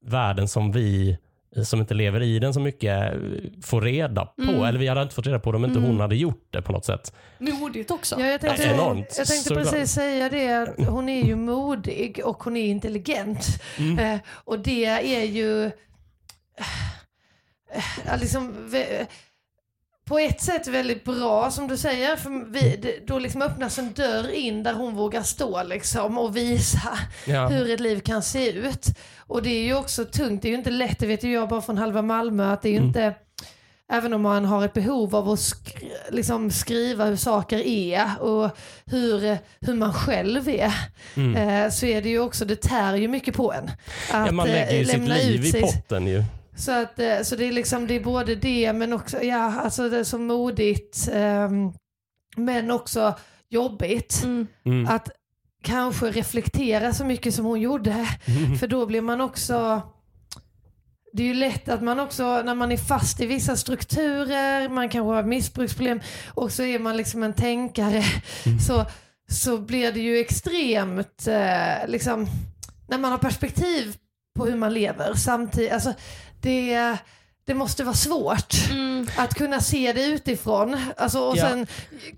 världen 0.00 0.48
som 0.48 0.72
vi 0.72 1.18
som 1.64 1.80
inte 1.80 1.94
lever 1.94 2.22
i 2.22 2.38
den 2.38 2.54
så 2.54 2.60
mycket 2.60 3.12
eh, 3.14 3.18
får 3.62 3.80
reda 3.80 4.26
på. 4.26 4.42
Mm. 4.42 4.62
Eller 4.62 4.78
vi 4.78 4.88
hade 4.88 5.02
inte 5.02 5.14
fått 5.14 5.26
reda 5.26 5.38
på 5.38 5.52
det 5.52 5.56
om 5.58 5.64
inte 5.64 5.78
hon 5.80 6.00
hade 6.00 6.16
gjort 6.16 6.46
det 6.50 6.62
på 6.62 6.72
något 6.72 6.84
sätt. 6.84 7.12
Modigt 7.38 7.90
också. 7.90 8.20
Ja, 8.20 8.26
jag 8.26 8.40
tänkte, 8.40 8.62
Ja, 8.62 8.74
enormt. 8.74 9.14
jag 9.18 9.26
tänkte 9.26 9.54
precis 9.54 9.92
säga 9.92 10.28
det, 10.28 10.62
att 10.62 10.86
hon 10.86 11.08
är 11.08 11.24
ju 11.24 11.36
modig 11.36 12.20
och 12.24 12.42
hon 12.42 12.56
är 12.56 12.66
intelligent. 12.66 13.46
Mm. 13.78 13.98
Eh, 13.98 14.20
och 14.28 14.58
det 14.58 14.84
är 14.84 15.24
ju 15.24 15.64
eh, 18.04 18.20
liksom, 18.20 18.70
på 20.08 20.18
ett 20.18 20.40
sätt 20.42 20.66
väldigt 20.66 21.04
bra 21.04 21.50
som 21.50 21.68
du 21.68 21.76
säger, 21.76 22.16
för 22.16 22.52
vi, 22.52 23.00
då 23.06 23.18
liksom 23.18 23.42
öppnas 23.42 23.78
en 23.78 23.92
dörr 23.92 24.30
in 24.30 24.62
där 24.62 24.72
hon 24.74 24.94
vågar 24.94 25.22
stå 25.22 25.62
liksom 25.62 26.18
och 26.18 26.36
visa 26.36 26.98
Ja. 27.26 27.48
hur 27.48 27.70
ett 27.74 27.80
liv 27.80 28.00
kan 28.00 28.22
se 28.22 28.50
ut. 28.52 28.86
Och 29.18 29.42
det 29.42 29.50
är 29.50 29.62
ju 29.64 29.74
också 29.74 30.04
tungt, 30.04 30.42
det 30.42 30.48
är 30.48 30.50
ju 30.50 30.56
inte 30.58 30.70
lätt, 30.70 30.98
det 30.98 31.06
vet 31.06 31.22
ju 31.24 31.32
jag 31.32 31.48
bara 31.48 31.60
från 31.60 31.78
halva 31.78 32.02
Malmö, 32.02 32.52
att 32.52 32.62
det 32.62 32.68
är 32.68 32.72
ju 32.72 32.76
Mm. 32.76 32.88
inte 32.88 33.14
Även 33.92 34.12
om 34.14 34.22
man 34.22 34.44
har 34.44 34.64
ett 34.64 34.72
behov 34.72 35.16
av 35.16 35.28
att 35.30 35.40
sk 35.40 35.76
liksom 36.10 36.50
skriva 36.50 37.04
hur 37.04 37.16
saker 37.16 37.58
är 37.66 38.20
och 38.22 38.50
hur, 38.86 39.38
hur 39.60 39.74
man 39.74 39.92
själv 39.92 40.48
är, 40.48 40.72
Mm. 41.16 41.36
eh, 41.64 41.70
så 41.70 41.86
är 41.86 42.02
det 42.02 42.08
ju 42.08 42.18
också, 42.20 42.44
det 42.44 42.56
tär 42.62 42.94
ju 42.96 43.08
mycket 43.08 43.34
på 43.34 43.52
en. 43.52 43.64
Att 44.10 44.26
Ja, 44.26 44.32
man 44.32 44.46
eh, 44.46 44.52
lägger 44.52 44.78
ju 44.78 44.84
sitt 44.84 44.92
lämna 44.98 45.14
liv 45.14 45.44
i 45.44 45.50
sig. 45.52 45.62
potten 45.62 46.06
ju. 46.06 46.24
Så, 46.58 46.72
att, 46.72 46.98
eh, 46.98 47.20
så 47.22 47.36
det 47.36 47.44
är 47.44 47.52
liksom, 47.52 47.86
det 47.86 47.94
är 47.94 48.00
både 48.00 48.34
det 48.34 48.72
men 48.72 48.92
också, 48.92 49.22
ja 49.22 49.60
alltså 49.60 49.88
det 49.88 49.98
är 49.98 50.04
så 50.04 50.18
modigt 50.18 51.08
ehm, 51.12 51.72
men 52.36 52.70
också 52.70 53.14
jobbigt 53.48 54.20
Mm. 54.24 54.46
Mm. 54.64 54.86
att 54.88 55.08
kanske 55.62 56.06
reflektera 56.10 56.92
så 56.94 57.04
mycket 57.04 57.34
som 57.34 57.44
hon 57.44 57.60
gjorde. 57.60 58.06
För 58.60 58.66
då 58.66 58.86
blir 58.86 59.00
man 59.00 59.20
också 59.20 59.82
det 61.12 61.22
är 61.22 61.26
ju 61.26 61.34
lätt 61.34 61.68
att 61.68 61.82
man 61.82 62.00
också, 62.00 62.42
när 62.42 62.54
man 62.54 62.72
är 62.72 62.76
fast 62.76 63.20
i 63.20 63.26
vissa 63.26 63.56
strukturer, 63.56 64.68
man 64.68 64.88
kanske 64.88 65.14
har 65.14 65.22
missbruksproblem 65.22 66.00
och 66.34 66.52
så 66.52 66.62
är 66.62 66.78
man 66.78 66.96
liksom 66.96 67.22
en 67.22 67.32
tänkare, 67.32 68.02
så, 68.66 68.86
så 69.30 69.58
blir 69.58 69.92
det 69.92 70.00
ju 70.00 70.18
extremt, 70.18 71.26
eh, 71.26 71.88
liksom, 71.88 72.26
när 72.88 72.98
man 72.98 73.10
har 73.10 73.18
perspektiv 73.18 73.96
på 74.38 74.46
hur 74.46 74.56
man 74.56 74.74
lever 74.74 75.14
samtidigt, 75.14 75.72
alltså 75.72 75.94
det, 76.40 76.96
det 77.46 77.54
måste 77.54 77.84
vara 77.84 77.94
svårt 77.94 78.54
Mm. 78.70 79.06
att 79.16 79.34
kunna 79.34 79.60
se 79.60 79.92
det 79.92 80.04
utifrån. 80.04 80.76
Alltså, 80.96 81.18
och 81.20 81.36
Ja. 81.36 81.48
sen 81.48 81.66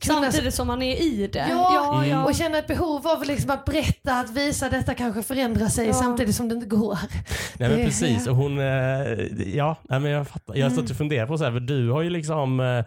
kunna 0.01 0.23
Samtidigt 0.23 0.55
som 0.55 0.67
man 0.67 0.83
är 0.83 1.03
i 1.03 1.27
det. 1.27 1.47
Ja, 1.51 1.71
ja, 1.75 2.07
ja. 2.07 2.25
och 2.25 2.35
känna 2.35 2.59
ett 2.59 2.67
behov 2.67 3.07
av 3.09 3.25
liksom 3.25 3.51
att 3.51 3.65
berätta, 3.65 4.15
att 4.21 4.31
visa 4.31 4.69
detta 4.69 4.95
kanske 4.95 5.23
förändrar 5.23 5.69
sig 5.69 5.87
Ja. 5.87 5.93
samtidigt 5.93 6.35
som 6.37 6.49
det 6.49 6.55
inte 6.55 6.67
går. 6.67 6.99
Nej 7.59 7.69
men 7.69 7.79
Det- 7.79 7.85
precis. 7.85 8.27
Och 8.27 8.37
hon, 8.37 8.59
eh, 8.59 8.65
ja, 9.55 9.77
nej, 9.89 10.01
men 10.01 10.11
jag 10.11 10.29
fattar. 10.29 10.55
Jag 10.55 10.65
har 10.65 10.71
Mm. 10.71 10.79
stått 10.79 10.91
och 10.91 10.97
funderat 10.97 11.29
på 11.29 11.39
så 11.39 11.45
här, 11.45 11.53
för 11.53 11.61
du 11.61 11.91
har 11.91 12.03
ju 12.03 12.11
liksom 12.11 12.61
eh, 12.61 12.85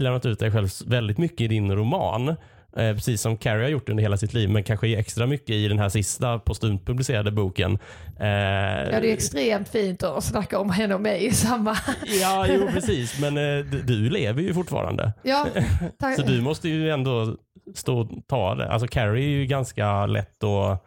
lämnat 0.00 0.26
ut 0.26 0.38
dig 0.38 0.52
själv 0.52 0.68
väldigt 0.86 1.18
mycket 1.18 1.40
i 1.40 1.48
din 1.48 1.72
roman. 1.76 2.34
Eh, 2.76 2.94
precis 2.94 3.20
som 3.20 3.36
Carrie 3.36 3.62
har 3.62 3.70
gjort 3.70 3.88
under 3.88 4.02
hela 4.02 4.16
sitt 4.16 4.34
liv, 4.34 4.50
men 4.50 4.62
kanske 4.62 4.98
extra 4.98 5.26
mycket 5.26 5.50
i 5.50 5.68
den 5.68 5.78
här 5.78 5.88
sista 5.88 6.38
postumt 6.38 6.86
publicerade 6.86 7.30
boken. 7.30 7.78
Eh, 8.20 8.26
Ja, 8.26 9.00
det 9.00 9.10
är 9.10 9.12
extremt 9.12 9.68
fint 9.68 10.02
att 10.02 10.24
snacka 10.24 10.58
om 10.58 10.70
henne 10.70 10.94
och 10.94 11.00
mig 11.00 11.26
i 11.26 11.32
samma... 11.32 11.76
ja, 12.20 12.46
jo 12.48 12.68
precis. 12.72 13.20
Men 13.20 13.36
eh, 13.36 13.64
du, 13.64 14.10
lever 14.10 14.42
ju 14.42 14.54
fortfarande. 14.54 15.12
Ja. 15.22 15.46
Så 16.16 16.22
du 16.22 16.40
måste 16.40 16.68
ju 16.68 16.90
ändå 16.90 17.36
stå 17.74 17.98
och 18.00 18.08
ta 18.26 18.54
det. 18.54 18.72
Alltså 18.72 18.88
Carrie 18.88 19.24
är 19.24 19.38
ju 19.38 19.46
ganska 19.46 20.06
lätt 20.06 20.44
att... 20.44 20.84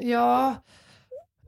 Ja. 0.00 0.54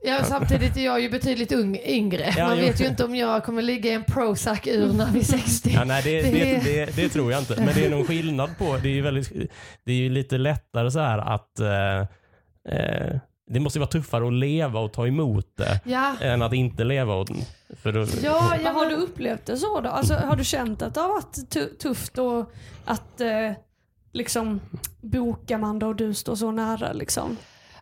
Ja, 0.03 0.23
samtidigt 0.23 0.77
är 0.77 0.85
jag 0.85 1.01
ju 1.01 1.09
betydligt 1.09 1.51
ung, 1.51 1.77
yngre. 1.85 2.33
Ja, 2.37 2.47
Man 2.47 2.57
jo. 2.59 2.65
vet 2.65 2.81
ju 2.81 2.85
inte 2.87 3.05
om 3.05 3.15
jag 3.15 3.43
kommer 3.43 3.61
ligga 3.61 3.91
i 3.91 3.93
en 3.93 4.03
Prozac-ur 4.03 4.93
när 4.93 5.11
vi 5.11 5.19
är 5.19 5.23
60. 5.39 5.71
Ja, 5.73 5.83
nej, 5.83 6.01
det, 6.03 6.21
Det- 6.21 6.31
det, 6.31 6.59
det, 6.63 6.95
det 6.95 7.09
tror 7.09 7.31
jag 7.31 7.41
inte. 7.41 7.55
Men 7.55 7.73
det 7.75 7.85
är 7.85 7.89
någon 7.89 8.05
skillnad 8.05 8.57
på, 8.57 8.77
det 8.83 8.89
är 8.89 8.93
ju, 8.93 9.01
väldigt, 9.01 9.31
det 9.85 9.91
är 9.91 9.95
ju 9.95 10.09
lite 10.09 10.37
lättare 10.37 10.91
så 10.91 10.99
här 10.99 11.17
att 11.17 11.59
eh, 11.59 11.99
eh, 12.79 13.15
det 13.51 13.59
måste 13.59 13.79
ju 13.79 13.81
vara 13.81 13.89
tuffare 13.89 14.27
att 14.27 14.33
leva 14.33 14.79
och 14.79 14.93
ta 14.93 15.07
emot 15.07 15.47
det 15.57 15.79
Ja, 15.85 16.15
än 16.21 16.41
att 16.41 16.53
inte 16.53 16.83
leva. 16.83 17.13
Och, 17.13 17.27
för 17.81 17.91
då, 17.91 18.05
ja, 18.23 18.55
ja 18.63 18.71
har 18.71 18.85
du 18.85 18.95
upplevt 18.95 19.45
det 19.45 19.57
så 19.57 19.81
då? 19.81 19.89
Alltså, 19.89 20.13
har 20.13 20.35
du 20.35 20.43
känt 20.43 20.81
att 20.81 20.93
det 20.93 21.01
har 21.01 21.09
varit 21.09 21.49
tu- 21.49 21.75
tufft 21.79 22.17
och 22.17 22.51
att 22.85 23.21
eh, 23.21 23.51
liksom 24.13 24.59
boka 25.01 25.55
Amanda 25.55 25.87
och 25.87 25.95
du 25.95 26.13
står 26.13 26.35
så 26.35 26.51
nära 26.51 26.93
liksom? 26.93 27.37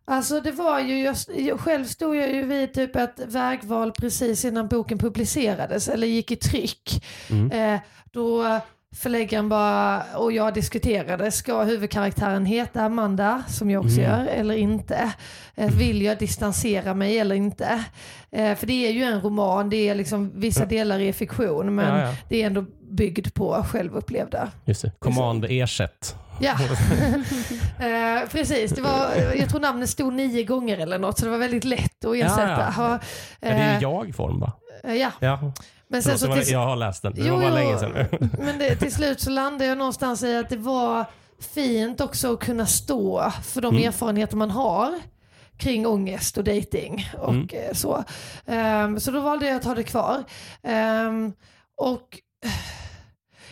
Alltså 0.07 0.39
det 0.41 0.51
var 0.51 0.79
ju 0.79 1.03
jag- 1.03 1.59
själv 1.59 1.85
stod 1.85 2.15
jag 2.15 2.33
ju 2.33 2.43
vid 2.45 2.73
typ 2.73 2.95
ett 2.95 3.19
vägval 3.27 3.91
precis 3.91 4.45
innan 4.45 4.67
boken 4.67 4.97
publicerades 4.97 5.87
eller 5.89 6.07
gick 6.07 6.31
i 6.31 6.35
tryck. 6.35 7.05
Mm. 7.29 7.51
Eh, 7.73 7.79
då 8.11 8.59
förläggaren 8.95 9.49
bara 9.49 10.03
och 10.15 10.31
jag 10.31 10.53
diskuterade, 10.53 11.31
ska 11.31 11.63
huvudkaraktären 11.63 12.45
heta 12.45 12.81
Amanda 12.81 13.43
som 13.47 13.69
jag 13.71 13.85
också 13.85 13.99
Mm. 14.01 14.11
gör 14.11 14.25
eller 14.25 14.55
inte? 14.55 15.11
Eh, 15.55 15.71
vill 15.77 16.01
jag 16.01 16.17
distansera 16.17 16.93
mig 16.93 17.19
eller 17.19 17.35
inte? 17.35 17.83
Eh, 18.31 18.55
för 18.55 18.67
det 18.67 18.87
är 18.87 18.91
ju 18.91 19.03
en 19.03 19.21
roman, 19.21 19.69
det 19.69 19.89
är 19.89 19.95
liksom 19.95 20.31
vissa 20.35 20.65
delar 20.65 20.99
är 20.99 21.13
fiktion 21.13 21.75
men 21.75 21.99
Ja, 21.99 22.07
ja. 22.07 22.13
det 22.29 22.41
är 22.41 22.47
ändå 22.47 22.65
byggd 22.91 23.33
på 23.33 23.65
självupplevda. 23.69 24.51
Just 24.65 24.81
det. 24.81 24.91
Command 24.99 25.45
ersätt. 25.49 26.15
Ja, 26.39 26.51
eh, 27.79 28.29
precis. 28.29 28.71
Det 28.71 28.81
var, 28.81 29.09
jag 29.37 29.49
tror 29.49 29.59
namnet 29.59 29.89
stod 29.89 30.13
nio 30.13 30.43
gånger 30.43 30.77
eller 30.77 30.99
något 30.99 31.19
så 31.19 31.25
det 31.25 31.31
var 31.31 31.37
väldigt 31.37 31.63
lätt 31.63 32.05
att 32.05 32.15
ersätta. 32.15 32.49
Ja, 32.49 32.73
Ja, 32.77 32.99
Ja, 33.39 33.47
det 33.49 33.55
är 33.55 33.75
eh, 33.75 33.81
jag-form 33.81 34.39
va? 34.39 34.51
eh, 34.83 34.93
ja. 34.95 35.11
Ja, 35.19 35.51
Men 35.87 36.03
sen 36.03 36.19
så 36.19 36.27
var, 36.27 36.37
till, 36.37 36.51
jag 36.53 36.65
har 36.65 36.75
läst 36.75 37.01
den. 37.01 37.13
Det 37.13 37.21
Jo, 37.21 37.33
var 37.35 37.41
bara 37.41 37.53
länge 37.53 37.77
sedan. 37.79 38.05
men 38.39 38.57
det, 38.59 38.75
till 38.75 38.93
slut 38.93 39.19
så 39.21 39.29
landade 39.29 39.65
jag 39.65 39.77
någonstans 39.77 40.23
i 40.23 40.37
att 40.37 40.49
det 40.49 40.57
var 40.57 41.05
fint 41.53 42.01
också 42.01 42.33
att 42.33 42.39
kunna 42.39 42.65
stå 42.65 43.31
för 43.43 43.61
de 43.61 43.75
Mm. 43.75 43.87
erfarenheter 43.87 44.37
man 44.37 44.51
har 44.51 44.93
kring 45.57 45.87
ångest 45.87 46.37
och 46.37 46.43
dating 46.43 47.09
och 47.17 47.33
Mm. 47.33 47.47
eh, 47.51 47.73
så. 47.73 48.03
Ehm, 48.45 48.99
så 48.99 49.11
då 49.11 49.19
valde 49.19 49.47
jag 49.47 49.55
att 49.55 49.63
ha 49.63 49.75
det 49.75 49.83
kvar. 49.83 50.23
Ehm, 50.63 51.33
och 51.77 52.17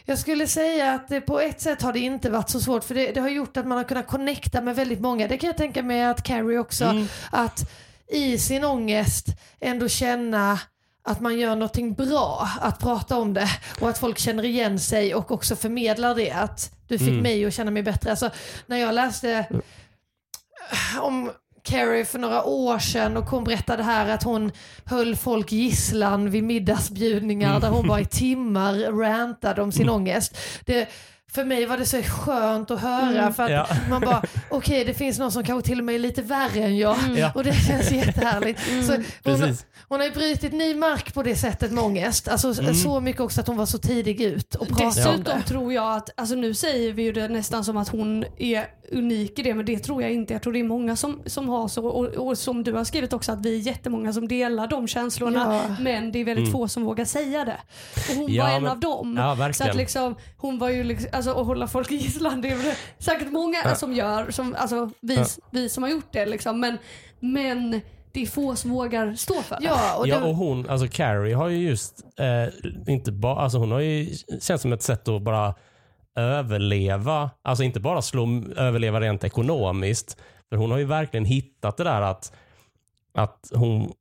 jag 0.05 0.19
skulle 0.19 0.47
säga 0.47 0.93
att 0.93 1.07
det 1.07 1.21
på 1.21 1.39
ett 1.39 1.61
sätt 1.61 1.81
har 1.81 1.93
det 1.93 1.99
inte 1.99 2.29
varit 2.29 2.49
så 2.49 2.59
svårt 2.59 2.83
för 2.83 2.95
det, 2.95 3.11
det 3.11 3.19
har 3.21 3.29
gjort 3.29 3.57
att 3.57 3.67
man 3.67 3.77
har 3.77 3.85
kunnat 3.85 4.07
connecta 4.07 4.61
med 4.61 4.75
väldigt 4.75 4.99
många. 5.01 5.27
Det 5.27 5.37
kan 5.37 5.47
jag 5.47 5.57
tänka 5.57 5.83
mig 5.83 6.03
att 6.05 6.23
Carrie 6.23 6.57
också, 6.59 6.85
Mm. 6.85 7.07
att 7.31 7.71
i 8.07 8.37
sin 8.37 8.63
ångest 8.65 9.25
ändå 9.59 9.87
känna 9.87 10.59
att 11.03 11.19
man 11.21 11.39
gör 11.39 11.55
någonting 11.55 11.93
bra, 11.93 12.49
att 12.61 12.79
prata 12.79 13.17
om 13.17 13.33
det 13.33 13.49
och 13.81 13.89
att 13.89 13.97
folk 13.97 14.17
känner 14.17 14.45
igen 14.45 14.79
sig 14.79 15.15
och 15.15 15.31
också 15.31 15.55
förmedlar 15.55 16.15
det. 16.15 16.31
Att 16.31 16.71
du 16.87 16.99
fick 16.99 17.07
Mm. 17.09 17.21
mig 17.23 17.45
att 17.45 17.53
känna 17.53 17.71
mig 17.71 17.83
bättre. 17.83 18.09
Alltså, 18.09 18.29
när 18.65 18.77
jag 18.77 18.95
läste 18.95 19.45
om 21.01 21.31
Carrie 21.65 22.05
för 22.05 22.19
några 22.19 22.43
år 22.43 22.79
sedan 22.79 23.17
och 23.17 23.25
hon 23.25 23.43
berättade 23.43 23.83
här 23.83 24.09
att 24.09 24.23
hon 24.23 24.51
höll 24.85 25.15
folk 25.15 25.51
gisslan 25.51 26.31
vid 26.31 26.43
middagsbjudningar 26.43 27.59
där 27.59 27.69
hon 27.69 27.87
bara 27.87 27.99
i 27.99 28.05
timmar 28.05 28.73
rantade 28.99 29.61
om 29.61 29.71
sin 29.71 29.89
ångest. 29.89 30.37
Det, 30.65 30.87
för 31.31 31.43
mig 31.43 31.65
var 31.65 31.77
det 31.77 31.85
så 31.85 32.01
skönt 32.01 32.71
att 32.71 32.81
höra 32.81 33.33
för 33.33 33.43
att 33.43 33.51
Ja. 33.51 33.67
man 33.89 34.01
bara, 34.01 34.23
okej 34.49 34.85
det 34.85 34.93
finns 34.93 35.19
någon 35.19 35.31
som 35.31 35.43
kanske 35.43 35.67
till 35.67 35.79
och 35.79 35.85
med 35.85 35.95
är 35.95 35.99
lite 35.99 36.21
värre 36.21 36.63
än 36.63 36.77
jag 36.77 36.97
Ja. 37.17 37.31
och 37.35 37.43
det 37.43 37.53
känns 37.53 37.91
jättehärligt. 37.91 38.59
Så 38.85 38.91
hon, 38.93 39.03
Precis. 39.23 39.65
hon 39.89 39.99
har 39.99 40.05
ju 40.07 40.11
brutit 40.13 40.53
ny 40.53 40.75
mark 40.75 41.13
på 41.13 41.23
det 41.23 41.35
sättet 41.35 41.71
med 41.71 41.83
ångest. 41.83 42.27
Alltså 42.27 42.53
så 42.73 42.99
mycket 42.99 43.21
också 43.21 43.41
att 43.41 43.47
hon 43.47 43.57
var 43.57 43.65
så 43.65 43.77
tidig 43.77 44.21
ut 44.21 44.55
och 44.55 44.67
pratade 44.67 44.85
om 44.85 44.89
Dessutom 44.95 45.23
det. 45.39 45.47
tror 45.47 45.73
jag 45.73 45.95
att, 45.95 46.09
alltså 46.19 46.35
nu 46.35 46.53
säger 46.53 46.93
vi 46.93 47.03
ju 47.03 47.11
det 47.11 47.27
nästan 47.27 47.63
som 47.65 47.77
att 47.77 47.89
hon 47.89 48.25
är 48.37 48.65
unik 48.91 49.39
i 49.39 49.43
det 49.43 49.53
men 49.53 49.65
det 49.65 49.79
tror 49.79 50.01
jag 50.01 50.11
inte. 50.13 50.33
Jag 50.33 50.41
tror 50.41 50.53
det 50.53 50.59
är 50.59 50.63
många 50.63 50.95
som, 50.95 51.21
som 51.25 51.49
har 51.49 51.67
så 51.67 51.85
och, 51.87 52.05
och 52.05 52.37
som 52.37 52.63
du 52.63 52.73
har 52.73 52.83
skrivit 52.83 53.13
också 53.13 53.31
att 53.31 53.45
vi 53.45 53.55
är 53.55 53.59
jättemånga 53.59 54.13
som 54.13 54.27
delar 54.27 54.67
de 54.67 54.87
känslorna 54.87 55.61
Ja. 55.69 55.75
men 55.79 56.11
det 56.11 56.19
är 56.19 56.25
väldigt 56.25 56.51
få 56.51 56.67
som 56.67 56.83
vågar 56.83 57.05
säga 57.05 57.45
det. 57.45 57.57
Och 58.09 58.15
hon 58.15 58.33
Ja, 58.33 58.43
var 58.43 58.51
en 58.51 58.63
men- 58.63 58.71
av 58.71 58.79
dem. 58.79 59.15
Ja, 59.17 59.53
Så 59.53 59.63
att 59.63 59.75
liksom, 59.75 60.15
hon 60.37 60.59
var 60.59 60.69
ju 60.69 60.83
liksom, 60.83 61.09
alltså 61.13 61.31
att 61.31 61.45
hålla 61.47 61.67
folk 61.67 61.91
i 61.91 61.95
gisslan 61.95 62.41
det 62.41 62.49
är 62.49 62.55
väl 62.55 62.73
säkert 62.99 63.31
många 63.31 63.75
som 63.75 63.93
gör, 63.93 64.31
som, 64.31 64.55
alltså 64.57 64.89
vi, 65.01 65.15
Ja. 65.15 65.25
vi 65.51 65.69
som 65.69 65.83
har 65.83 65.89
gjort 65.89 66.11
det 66.13 66.25
liksom 66.25 66.59
men, 66.59 66.77
men 67.19 67.81
det 68.11 68.21
är 68.21 68.25
få 68.25 68.55
som 68.55 68.71
vågar 68.71 69.13
stå 69.15 69.33
för 69.41 69.55
det. 69.59 69.65
Ja, 69.65 69.95
och 69.99 70.07
Ja, 70.07 70.23
och 70.25 70.35
hon, 70.35 70.69
alltså 70.69 70.87
Carrie 70.91 71.33
har 71.35 71.47
ju 71.49 71.57
just, 71.69 71.99
eh, 72.19 72.93
inte 72.93 73.11
bara, 73.11 73.35
alltså 73.39 73.57
hon 73.57 73.71
har 73.71 73.79
ju, 73.79 74.09
känns 74.41 74.61
som 74.61 74.73
ett 74.73 74.83
sätt 74.83 75.07
att 75.07 75.21
bara 75.21 75.53
överleva, 76.15 77.29
alltså 77.41 77.63
inte 77.63 77.79
bara 77.79 78.01
slå, 78.01 78.43
överleva 78.57 79.01
rent 79.01 79.23
ekonomiskt, 79.23 80.17
för 80.49 80.57
hon 80.57 80.71
har 80.71 80.77
ju 80.77 80.85
verkligen 80.85 81.25
hittat 81.25 81.77
det 81.77 81.83
där 81.83 82.01
att, 82.01 82.33
att 83.13 83.51
hon, 83.53 83.91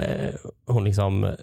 eh, 0.00 0.34
hon 0.66 0.84
liksom 0.84 1.24
eh, 1.24 1.34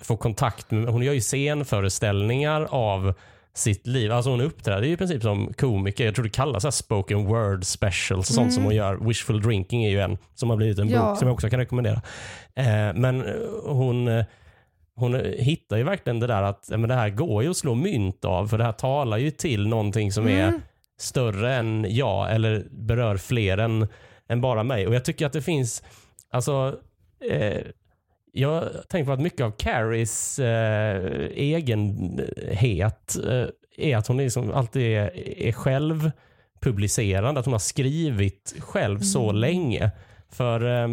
får 0.00 0.16
kontakt 0.16 0.70
med, 0.70 0.86
hon 0.88 1.02
gör 1.02 1.12
ju 1.12 1.20
scenföreställningar 1.20 2.66
av 2.70 3.14
sitt 3.54 3.86
liv. 3.86 4.12
Alltså 4.12 4.30
hon 4.30 4.40
uppträder 4.40 4.86
ju 4.86 4.92
i 4.92 4.96
princip 4.96 5.22
som 5.22 5.52
komiker. 5.52 6.04
Jag 6.04 6.14
tror 6.14 6.24
det 6.24 6.30
kallas 6.30 6.62
så 6.62 6.72
spoken 6.72 7.24
word 7.24 7.64
specials 7.64 8.28
och 8.28 8.34
sånt 8.34 8.52
som 8.54 8.64
hon 8.64 8.74
gör. 8.74 8.96
Wishful 8.96 9.42
drinking 9.42 9.84
är 9.84 9.90
ju 9.90 10.00
en 10.00 10.18
som 10.34 10.50
har 10.50 10.56
blivit 10.56 10.78
en 10.78 10.88
Ja. 10.88 11.08
bok 11.08 11.18
som 11.18 11.28
jag 11.28 11.34
också 11.34 11.50
kan 11.50 11.58
rekommendera. 11.58 12.02
Eh, 12.54 12.94
men 12.94 13.24
hon, 13.66 14.08
eh, 14.08 14.24
hon 14.94 15.14
hittar 15.38 15.76
ju 15.76 15.82
verkligen 15.82 16.20
det 16.20 16.26
där 16.26 16.42
att 16.42 16.68
men 16.68 16.88
det 16.88 16.94
här 16.94 17.10
går 17.10 17.42
ju 17.42 17.50
att 17.50 17.56
slå 17.56 17.74
mynt 17.74 18.24
av 18.24 18.46
för 18.46 18.58
det 18.58 18.64
här 18.64 18.72
talar 18.72 19.16
ju 19.16 19.30
till 19.30 19.68
någonting 19.68 20.12
som 20.12 20.28
är 20.28 20.60
större 20.98 21.54
än 21.54 21.86
jag 21.88 22.34
eller 22.34 22.66
berör 22.70 23.16
fler 23.16 23.58
än, 23.58 23.88
än 24.28 24.40
bara 24.40 24.62
mig. 24.62 24.86
Och 24.86 24.94
jag 24.94 25.04
tycker 25.04 25.26
att 25.26 25.32
det 25.32 25.42
finns, 25.42 25.82
alltså 26.30 26.78
eh, 27.30 27.60
jag 28.32 28.88
tänker 28.88 29.06
på 29.06 29.12
att 29.12 29.20
mycket 29.20 29.40
av 29.40 29.50
Carries 29.50 30.38
eh, 30.38 31.26
egenhet 31.34 33.16
eh, 33.28 33.46
är 33.76 33.96
att 33.96 34.06
hon 34.06 34.16
liksom 34.16 34.52
alltid 34.52 34.82
är, 34.82 35.16
är 35.38 35.52
själv 35.52 36.10
publicerande, 36.60 37.40
att 37.40 37.46
hon 37.46 37.54
har 37.54 37.58
skrivit 37.58 38.54
själv 38.58 39.00
så 39.00 39.32
länge. 39.32 39.90
För 40.28 40.82
eh, 40.82 40.88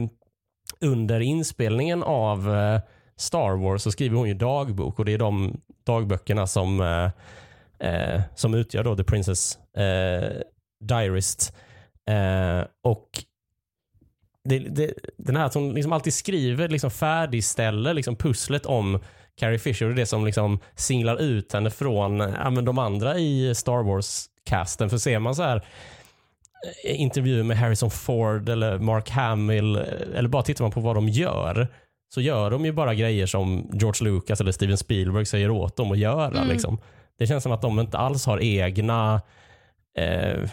under 0.81 1.19
inspelningen 1.19 2.03
av 2.03 2.55
eh, 2.55 2.81
Star 3.19 3.55
Wars 3.55 3.81
så 3.81 3.91
skriver 3.91 4.17
hon 4.17 4.27
ju 4.27 4.33
dagbok 4.33 4.99
och 4.99 5.05
det 5.05 5.13
är 5.13 5.17
de 5.17 5.61
dagböckerna 5.83 6.47
som, 6.47 6.81
eh, 6.81 7.09
eh, 7.89 8.21
som 8.35 8.53
utgör 8.53 8.83
då 8.83 8.95
The 8.95 9.03
Princess 9.03 9.57
eh, 9.77 10.31
Diarist. 10.83 11.53
Eh, 12.09 12.65
och 12.83 13.23
det, 14.43 14.59
det, 14.59 14.93
den 15.17 15.35
här 15.35 15.45
att 15.45 15.53
hon 15.53 15.73
liksom 15.73 15.93
alltid 15.93 16.13
skriver, 16.13 16.67
liksom 16.67 16.91
färdigställer 16.91 17.93
liksom 17.93 18.15
pusslet 18.15 18.65
om 18.65 18.99
Carrie 19.37 19.59
Fisher 19.59 19.89
och 19.89 19.95
det 19.95 20.05
som 20.05 20.25
liksom 20.25 20.59
singlar 20.75 21.21
ut 21.21 21.53
henne 21.53 21.69
från 21.71 22.19
ja, 22.19 22.49
men 22.49 22.65
de 22.65 22.79
andra 22.79 23.17
i 23.17 23.55
Star 23.55 23.83
Wars-casten. 23.83 24.89
För 24.89 24.97
ser 24.97 25.19
man 25.19 25.35
så 25.35 25.43
här 25.43 25.65
eh, 26.85 27.01
intervjuer 27.01 27.43
med 27.43 27.57
Harrison 27.57 27.91
Ford 27.91 28.49
eller 28.49 28.77
Mark 28.77 29.09
Hamill 29.09 29.75
eh, 29.75 29.83
eller 30.15 30.29
bara 30.29 30.43
tittar 30.43 30.63
man 30.63 30.71
på 30.71 30.79
vad 30.79 30.95
de 30.95 31.09
gör 31.09 31.67
så 32.09 32.21
gör 32.21 32.51
de 32.51 32.65
ju 32.65 32.71
bara 32.71 32.93
grejer 32.95 33.25
som 33.25 33.69
George 33.73 34.11
Lucas 34.11 34.41
eller 34.41 34.51
Steven 34.51 34.77
Spielberg 34.77 35.25
säger 35.25 35.49
åt 35.51 35.75
dem 35.75 35.91
att 35.91 35.97
göra. 35.97 36.37
Mm. 36.37 36.47
Liksom. 36.47 36.77
Det 37.17 37.27
känns 37.27 37.43
som 37.43 37.51
att 37.51 37.61
de 37.61 37.79
inte 37.79 37.97
alls 37.97 38.25
har 38.25 38.39
egna 38.43 39.21
eh, 39.97 40.49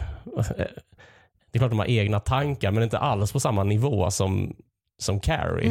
det 1.51 1.59
är 1.59 1.59
klart 1.59 1.71
de 1.71 1.79
har 1.79 1.87
egna 1.87 2.21
tankar 2.21 2.71
men 2.71 2.83
inte 2.83 2.99
alls 2.99 3.33
på 3.33 3.41
samma 3.41 3.65
nivå 3.65 4.11
som, 4.11 4.57
som 4.99 5.21
Carrie. 5.21 5.69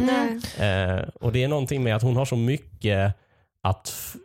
Eh, 0.59 1.03
och 1.21 1.31
det 1.31 1.43
är 1.43 1.47
någonting 1.47 1.83
med 1.83 1.95
att 1.95 2.01
hon 2.01 2.15
har 2.15 2.25
så 2.25 2.35
mycket 2.35 3.13
att 3.61 4.15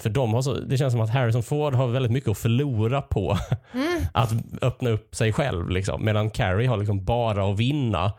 för 0.00 0.10
de 0.10 0.34
har 0.34 0.42
så, 0.42 0.54
det 0.54 0.78
känns 0.78 0.92
som 0.92 1.00
att 1.00 1.10
Harrison 1.10 1.42
Ford 1.42 1.74
har 1.74 1.86
väldigt 1.88 2.12
mycket 2.12 2.30
att 2.30 2.38
förlora 2.38 3.02
på 3.02 3.38
Mm. 3.74 4.02
att 4.14 4.30
öppna 4.62 4.90
upp 4.90 5.14
sig 5.14 5.32
själv. 5.32 5.70
Liksom. 5.70 6.04
Medan 6.04 6.30
Carrie 6.30 6.68
har 6.68 6.76
liksom 6.76 7.04
bara 7.04 7.50
att 7.52 7.58
vinna. 7.58 8.12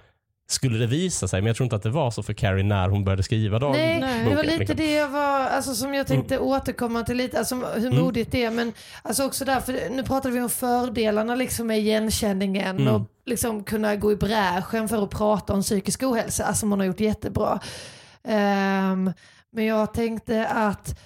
Skulle 0.48 0.78
det 0.78 0.88
visa 0.88 1.28
sig, 1.28 1.42
men 1.42 1.48
jag 1.48 1.56
tror 1.56 1.66
inte 1.66 1.76
att 1.76 1.84
det 1.84 1.90
var 1.90 2.12
så 2.12 2.24
för 2.24 2.34
Carrie 2.34 2.64
när 2.64 2.90
hon 2.90 3.04
började 3.04 3.24
skriva 3.24 3.60
dagboken. 3.60 4.00
Nej, 4.00 4.30
det 4.30 4.36
var 4.36 4.44
lite 4.44 4.58
liksom. 4.58 4.78
det 4.78 4.94
jag 4.94 5.10
var, 5.10 5.40
alltså, 5.40 5.76
som 5.76 5.94
jag 5.94 6.08
tänkte 6.08 6.40
återkomma 6.40 7.04
till 7.04 7.18
lite, 7.18 7.40
alltså, 7.40 7.56
hur 7.56 7.88
Mm. 7.92 8.04
modigt 8.04 8.32
det 8.32 8.44
är. 8.44 8.52
Men 8.52 8.74
alltså 9.02 9.26
också 9.26 9.46
därför, 9.46 9.80
nu 9.92 10.04
pratade 10.04 10.34
vi 10.34 10.42
om 10.42 10.50
fördelarna 10.50 11.36
liksom 11.36 11.68
med 11.68 11.80
igenkänningen 11.80 12.78
Mm. 12.80 12.96
och 12.96 13.02
liksom 13.26 13.64
kunna 13.64 13.96
gå 13.96 14.12
i 14.12 14.16
bräschen 14.16 14.90
för 14.90 15.04
att 15.04 15.10
prata 15.10 15.54
om 15.54 15.62
psykisk 15.62 16.04
ohälsa, 16.04 16.54
som 16.54 16.70
hon 16.72 16.80
har 16.80 16.88
gjort 16.88 17.00
jättebra. 17.00 17.60
Ehm, 18.28 19.14
men 19.52 19.66
jag 19.66 19.94
tänkte 19.94 20.48
att 20.48 21.00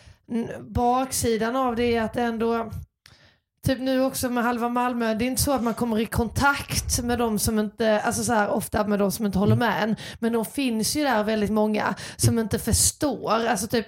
baksidan 0.59 1.55
av 1.55 1.75
det 1.75 1.95
är 1.95 2.01
att 2.01 2.17
ändå 2.17 2.71
Typ 3.67 3.79
nu 3.79 4.01
också 4.01 4.29
med 4.29 4.43
Halva 4.43 4.69
Malmö, 4.69 5.13
det 5.13 5.25
är 5.25 5.27
inte 5.27 5.41
så 5.41 5.51
att 5.51 5.63
man 5.63 5.73
kommer 5.73 5.99
i 5.99 6.05
kontakt 6.05 7.03
med 7.03 7.19
de 7.19 7.39
som 7.39 7.59
inte, 7.59 8.01
alltså 8.01 8.23
så 8.23 8.33
här, 8.33 8.49
ofta 8.49 8.87
med 8.87 8.99
de 8.99 9.11
som 9.11 9.25
inte 9.25 9.37
håller 9.37 9.55
med 9.55 9.83
en. 9.83 9.95
Men 10.19 10.33
de 10.33 10.45
finns 10.45 10.95
ju 10.95 11.03
där 11.03 11.23
väldigt 11.23 11.49
många 11.49 11.95
som 12.15 12.39
inte 12.39 12.59
förstår. 12.59 13.47
Alltså 13.47 13.67
typ, 13.67 13.87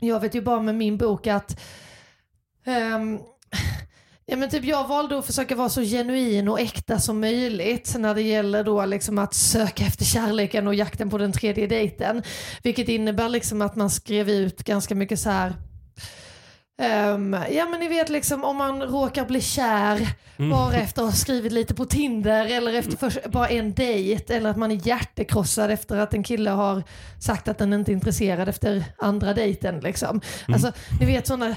jag 0.00 0.20
vet 0.20 0.34
ju 0.34 0.42
bara 0.42 0.60
med 0.60 0.74
min 0.74 0.96
bok 0.96 1.26
att 1.26 1.60
um, 2.66 3.20
Ja, 4.26 4.36
men 4.36 4.50
typ 4.50 4.64
jag 4.64 4.88
valde 4.88 5.18
att 5.18 5.26
försöka 5.26 5.54
vara 5.54 5.68
så 5.68 5.82
genuin 5.82 6.48
och 6.48 6.60
äkta 6.60 6.98
som 6.98 7.20
möjligt 7.20 7.94
när 7.98 8.14
det 8.14 8.22
gäller 8.22 8.64
då 8.64 8.84
liksom 8.84 9.18
att 9.18 9.34
söka 9.34 9.84
efter 9.84 10.04
kärleken 10.04 10.66
och 10.66 10.74
jakten 10.74 11.10
på 11.10 11.18
den 11.18 11.32
tredje 11.32 11.66
dejten. 11.66 12.22
Vilket 12.62 12.88
innebär 12.88 13.28
liksom 13.28 13.62
att 13.62 13.76
man 13.76 13.90
skrev 13.90 14.30
ut 14.30 14.64
ganska 14.64 14.94
mycket 14.94 15.20
så 15.20 15.30
här 15.30 15.54
ehm, 16.80 17.36
ja 17.50 17.66
men 17.66 17.80
ni 17.80 17.88
vet 17.88 18.08
liksom 18.08 18.44
om 18.44 18.56
man 18.56 18.82
råkar 18.82 19.24
bli 19.24 19.40
kär 19.40 20.08
bara 20.50 20.74
efter 20.74 21.02
att 21.02 21.08
ha 21.08 21.12
skrivit 21.12 21.52
lite 21.52 21.74
på 21.74 21.84
Tinder 21.84 22.46
eller 22.46 22.74
efter 22.74 22.96
först, 22.96 23.18
bara 23.26 23.48
en 23.48 23.74
dejt 23.74 24.34
eller 24.36 24.50
att 24.50 24.56
man 24.56 24.70
är 24.70 24.86
hjärtekrossad 24.86 25.70
efter 25.70 25.96
att 25.96 26.14
en 26.14 26.22
kille 26.22 26.50
har 26.50 26.82
sagt 27.20 27.48
att 27.48 27.58
den 27.58 27.72
inte 27.72 27.92
är 27.92 27.94
intresserad 27.94 28.48
efter 28.48 28.84
andra 28.98 29.34
dejten 29.34 29.80
liksom. 29.80 30.20
Alltså 30.48 30.72
ni 31.00 31.06
vet 31.06 31.26
sådana 31.26 31.56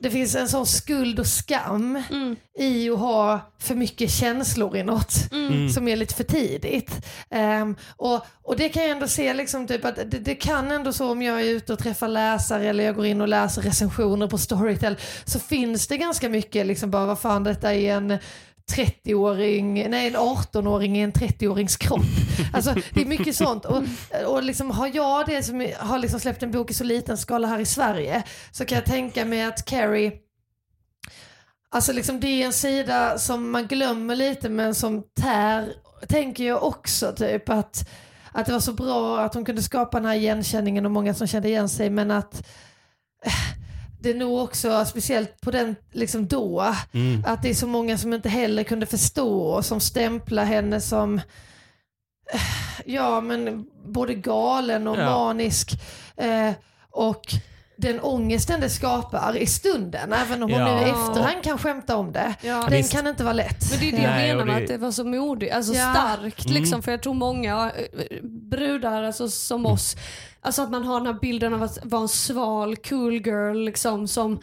det 0.00 0.10
finns 0.10 0.34
en 0.34 0.48
sån 0.48 0.66
skuld 0.66 1.20
och 1.20 1.26
skam 1.26 2.02
Mm. 2.10 2.36
i 2.58 2.90
att 2.90 2.98
ha 2.98 3.40
för 3.58 3.74
mycket 3.74 4.10
känslor 4.10 4.76
i 4.76 4.82
något 4.82 5.14
Mm. 5.32 5.68
som 5.70 5.88
är 5.88 5.96
lite 5.96 6.14
för 6.14 6.24
tidigt. 6.24 6.90
Ehm, 7.30 7.76
och, 7.96 8.26
och 8.42 8.56
det 8.56 8.68
kan 8.68 8.82
jag 8.82 8.90
ändå 8.92 9.08
se 9.08 9.34
liksom 9.34 9.66
typ 9.66 9.84
att 9.84 9.96
det, 9.96 10.18
det 10.18 10.34
kan 10.34 10.70
ändå 10.70 10.92
så 10.92 11.10
om 11.10 11.22
jag 11.22 11.40
är 11.40 11.44
ute 11.44 11.72
och 11.72 11.78
träffar 11.78 12.08
läsare 12.08 12.68
eller 12.68 12.84
jag 12.84 12.94
går 12.96 13.06
in 13.06 13.20
och 13.20 13.28
läser 13.28 13.62
recensioner 13.62 14.26
på 14.26 14.38
Storytel 14.38 14.96
så 15.24 15.38
finns 15.38 15.86
det 15.86 15.96
ganska 15.96 16.28
mycket 16.28 16.66
liksom 16.66 16.90
bara 16.90 17.06
vad 17.06 17.18
fan 17.20 17.44
detta 17.44 17.74
är 17.74 17.92
en 17.96 18.18
30-åring, 18.76 19.90
nej 19.90 20.06
en 20.06 20.16
18-åring 20.16 20.98
i 20.98 21.00
en 21.00 21.12
30-årings 21.12 21.78
kropp. 21.78 22.00
Alltså 22.52 22.74
det 22.94 23.00
är 23.00 23.06
mycket 23.06 23.36
sånt. 23.36 23.64
Och, 23.64 23.82
och 24.26 24.42
liksom 24.42 24.70
har 24.70 24.90
jag 24.94 25.26
det 25.26 25.42
som 25.42 25.66
har 25.78 25.98
liksom 25.98 26.20
släppt 26.20 26.42
en 26.42 26.50
bok 26.50 26.70
i 26.70 26.74
så 26.74 26.84
liten 26.84 27.18
skala 27.18 27.48
här 27.48 27.58
i 27.58 27.66
Sverige 27.66 28.22
så 28.50 28.64
kan 28.64 28.76
jag 28.76 28.84
tänka 28.84 29.24
mig 29.24 29.42
att 29.42 29.64
Carrie 29.64 30.12
Alltså 31.74 31.92
liksom 31.92 32.20
det 32.20 32.26
är 32.26 32.46
en 32.46 32.52
sida 32.52 33.18
som 33.18 33.50
man 33.50 33.66
glömmer 33.66 34.16
lite 34.16 34.48
men 34.48 34.74
som 34.74 35.02
tär, 35.20 35.72
tänker 36.08 36.44
jag 36.44 36.62
också 36.62 37.12
typ 37.12 37.48
att, 37.48 37.88
att 38.32 38.46
det 38.46 38.52
var 38.52 38.60
så 38.60 38.72
bra 38.72 39.20
att 39.20 39.34
hon 39.34 39.44
kunde 39.44 39.62
skapa 39.62 40.00
den 40.00 40.08
här 40.08 40.16
igenkänningen 40.16 40.86
och 40.86 40.92
många 40.92 41.14
som 41.14 41.26
kände 41.26 41.48
igen 41.48 41.68
sig 41.68 41.90
men 41.90 42.10
att 42.10 42.46
eh, 43.24 43.61
det 44.02 44.10
är 44.10 44.14
nog 44.14 44.38
också, 44.40 44.84
speciellt 44.84 45.40
på 45.40 45.50
den, 45.50 45.76
liksom 45.92 46.26
då, 46.26 46.74
Mm. 46.94 47.24
att 47.26 47.42
det 47.42 47.50
är 47.50 47.54
så 47.54 47.66
många 47.66 47.98
som 47.98 48.12
inte 48.12 48.28
heller 48.28 48.62
kunde 48.64 48.86
förstå 48.86 49.40
och 49.42 49.64
som 49.64 49.80
stämplar 49.80 50.44
henne 50.44 50.80
som 50.80 51.18
eh, 52.32 52.40
ja 52.86 53.20
men 53.20 53.66
både 53.86 54.14
galen 54.14 54.86
och 54.88 54.96
Ja. 54.98 55.04
manisk 55.10 55.70
eh, 56.16 56.50
och 56.90 57.22
den 57.76 58.00
ångesten 58.00 58.60
det 58.60 58.70
skapar 58.70 59.36
i 59.36 59.46
stunden, 59.46 60.12
även 60.12 60.42
om 60.42 60.50
hon 60.50 60.60
Ja. 60.60 60.74
nu 60.80 60.86
i 60.86 60.90
efterhand 60.90 61.42
kan 61.44 61.58
skämta 61.58 61.96
om 61.96 62.12
det. 62.12 62.34
Ja. 62.42 62.60
Den 62.62 62.70
Visst. 62.70 62.92
kan 62.92 63.06
inte 63.06 63.24
vara 63.24 63.32
lätt. 63.34 63.70
Men 63.70 63.80
det 63.80 63.88
är 63.88 63.92
det 63.92 64.06
Nej, 64.10 64.28
jag 64.28 64.36
menar 64.36 64.46
med 64.52 64.56
det- 64.56 64.62
att 64.62 64.68
det 64.68 64.76
var 64.78 64.90
så 64.90 65.04
modigt, 65.04 65.54
alltså 65.54 65.72
Ja. 65.74 65.90
starkt 65.94 66.44
Mm. 66.46 66.62
liksom. 66.62 66.82
För 66.82 66.90
jag 66.90 67.02
tror 67.02 67.14
många 67.14 67.70
eh, 67.76 68.22
brudar 68.22 69.02
alltså, 69.02 69.28
som 69.28 69.60
Mm. 69.60 69.72
oss, 69.72 69.96
alltså 70.44 70.62
att 70.62 70.70
man 70.70 70.84
har 70.84 71.00
den 71.00 71.06
här 71.06 71.20
bilden 71.20 71.54
av 71.54 71.62
att 71.62 71.78
vara 71.84 72.02
en 72.02 72.08
sval 72.08 72.76
cool 72.76 73.12
girl 73.12 73.56
liksom 73.64 74.08
som 74.08 74.40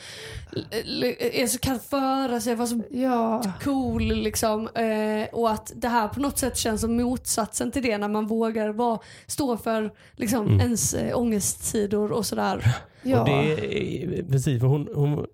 är 1.32 1.48
så, 1.48 1.60
kan 1.60 1.80
föra 1.80 2.40
sig, 2.40 2.56
vara 2.56 2.68
så 2.68 2.82
Ja. 2.90 3.44
cool 3.64 4.02
liksom. 4.04 4.68
Eh, 4.68 5.28
och 5.34 5.52
att 5.52 5.72
det 5.76 5.88
här 5.88 6.08
på 6.08 6.20
något 6.20 6.38
sätt 6.38 6.58
känns 6.58 6.82
som 6.82 6.96
motsatsen 6.96 7.72
till 7.72 7.84
det 7.84 7.98
när 7.98 8.08
man 8.08 8.28
vågar 8.28 8.70
vara, 8.70 9.00
stå 9.28 9.58
för 9.58 9.92
liksom, 10.16 10.48
Mm. 10.48 10.60
ens 10.60 10.94
eh, 10.94 11.18
ångestsidor 11.20 12.12
och 12.12 12.26
sådär. 12.26 12.76
Ja. 13.04 13.20
Och 13.22 13.26
det 13.30 13.32
är, 13.34 14.24
precis, 14.32 14.60
för 14.60 14.68
hon, 14.68 14.88
hon, 14.96 15.26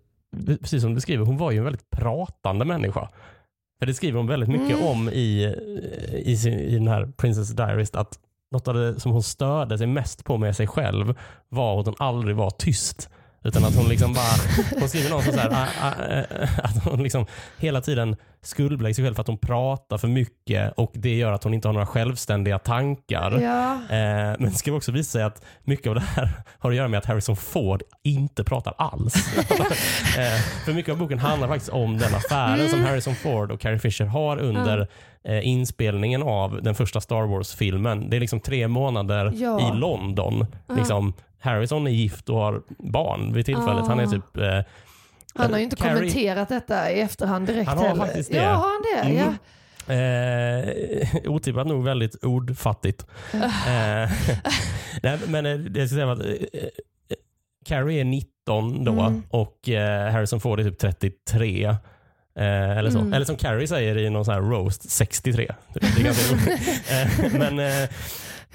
precis 0.61 0.81
som 0.81 0.95
du 0.95 1.01
skriver, 1.01 1.25
hon 1.25 1.37
var 1.37 1.51
ju 1.51 1.57
en 1.57 1.63
väldigt 1.63 1.89
pratande 1.89 2.65
människa. 2.65 3.09
För 3.79 3.85
det 3.85 3.93
skriver 3.93 4.17
hon 4.17 4.27
väldigt 4.27 4.49
mycket 4.49 4.77
Mm. 4.77 4.87
om 4.87 5.09
i, 5.09 5.55
i, 6.25 6.37
sin, 6.37 6.53
i 6.53 6.73
den 6.73 6.87
här 6.87 7.05
Princess 7.17 7.49
Diarist 7.49 7.95
att 7.95 8.19
något 8.51 8.67
av 8.67 8.73
det 8.73 8.99
som 8.99 9.11
hon 9.11 9.23
störde 9.23 9.77
sig 9.77 9.87
mest 9.87 10.23
på 10.23 10.37
med 10.37 10.55
sig 10.55 10.67
själv 10.67 11.17
var 11.49 11.79
att 11.79 11.85
hon 11.85 11.95
aldrig 11.99 12.35
var 12.35 12.49
tyst. 12.49 13.09
Utan 13.45 13.65
att 13.65 13.75
hon 13.75 13.89
liksom 13.89 14.13
bara, 14.13 14.79
hon 14.79 14.89
skriver 14.89 15.09
någonstans 15.09 15.37
så 15.41 15.41
här, 15.49 15.67
"Ah, 15.81 15.87
ah, 15.87 16.03
eh, 16.05 16.49
att 16.63 16.83
hon 16.85 17.03
liksom 17.03 17.25
hela 17.57 17.81
tiden 17.81 18.15
skuldbelägger 18.41 18.93
sig 18.93 19.03
själv 19.05 19.15
för 19.15 19.21
att 19.21 19.27
hon 19.27 19.37
pratar 19.37 19.97
för 19.97 20.07
mycket 20.07 20.73
och 20.77 20.91
det 20.93 21.15
gör 21.15 21.31
att 21.31 21.43
hon 21.43 21.53
inte 21.53 21.67
har 21.67 21.73
några 21.73 21.85
självständiga 21.85 22.59
tankar. 22.59 23.39
Ja. 23.41 23.73
Eh, 23.73 24.35
men 24.39 24.43
det 24.43 24.51
ska 24.51 24.73
också 24.73 24.91
visa 24.91 25.11
sig 25.11 25.23
att 25.23 25.41
mycket 25.63 25.87
av 25.87 25.95
det 25.95 26.01
här 26.01 26.29
har 26.59 26.69
att 26.69 26.75
göra 26.75 26.87
med 26.87 26.97
att 26.97 27.05
Harrison 27.05 27.35
Ford 27.35 27.83
inte 28.03 28.43
pratar 28.43 28.73
alls. 28.77 29.15
eh, 30.17 30.41
för 30.65 30.73
mycket 30.73 30.91
av 30.91 30.97
boken 30.97 31.19
handlar 31.19 31.47
faktiskt 31.47 31.71
om 31.71 31.97
den 31.97 32.15
affären 32.15 32.69
som 32.69 32.81
Harrison 32.81 33.15
Ford 33.15 33.51
och 33.51 33.59
Carrie 33.61 33.79
Fisher 33.79 34.05
har 34.05 34.37
under 34.37 34.87
eh, 35.23 35.47
inspelningen 35.47 36.23
av 36.23 36.63
den 36.63 36.75
första 36.75 37.01
Star 37.01 37.23
Wars-filmen. 37.27 38.09
Det 38.09 38.15
är 38.15 38.19
liksom 38.19 38.39
tre 38.39 38.67
månader 38.67 39.31
Ja. 39.35 39.59
i 39.73 39.77
London. 39.77 40.45
Liksom, 40.75 41.13
Harrison 41.45 41.87
är 41.87 41.91
gift 41.91 42.29
och 42.29 42.37
har 42.37 42.61
barn 42.79 43.33
vid 43.33 43.45
tillfället. 43.45 43.87
Han 43.87 43.99
är 43.99 44.03
Ah. 44.07 44.09
typ 44.11 44.37
eh, 44.37 44.61
Han 45.35 45.51
har 45.51 45.57
ju 45.57 45.63
inte 45.63 45.75
Carrie- 45.75 45.93
kommenterat 45.95 46.49
detta 46.49 46.91
i 46.91 46.99
efterhand 47.01 47.47
direkt 47.47 47.69
Han 47.69 47.77
har 47.77 47.87
heller. 47.87 48.05
faktiskt 48.05 48.31
det. 48.31 48.37
Ja, 48.37 48.49
har 48.53 48.69
han 48.71 48.81
det? 49.05 49.09
Mm. 49.09 49.17
Ja. 49.17 49.33
Eh, 49.93 51.21
otippat 51.31 51.67
nog 51.67 51.83
väldigt 51.83 52.23
ordfattigt. 52.23 53.05
Eh, 53.33 53.39
nej, 55.03 55.19
men 55.27 55.45
eh, 55.45 55.57
det 55.57 55.87
ska 55.87 55.95
säga 55.95 56.11
att 56.11 56.19
eh, 56.19 56.25
eh, 56.31 56.37
Carrie 57.65 57.99
är 58.01 58.05
19 58.05 58.83
då 58.85 58.91
Mm. 58.91 59.23
och 59.29 59.69
eh, 59.69 60.11
Harrison 60.11 60.39
Ford 60.41 60.59
är 60.59 60.63
typ 60.63 60.77
33. 60.79 61.65
Eh, 61.65 61.75
eller, 62.77 62.89
så. 62.89 62.99
Mm. 62.99 63.13
eller 63.13 63.25
som 63.25 63.35
Carrie 63.35 63.67
säger 63.67 63.97
i 63.97 64.09
någon 64.09 64.25
sån 64.25 64.33
här 64.33 64.41
roast, 64.41 64.89
63. 64.89 65.51
Det 65.73 65.85
är 65.85 66.03
ganska 66.03 66.35
roligt. 66.35 66.83
eh, 66.91 67.39
men, 67.39 67.59
eh, 67.59 67.89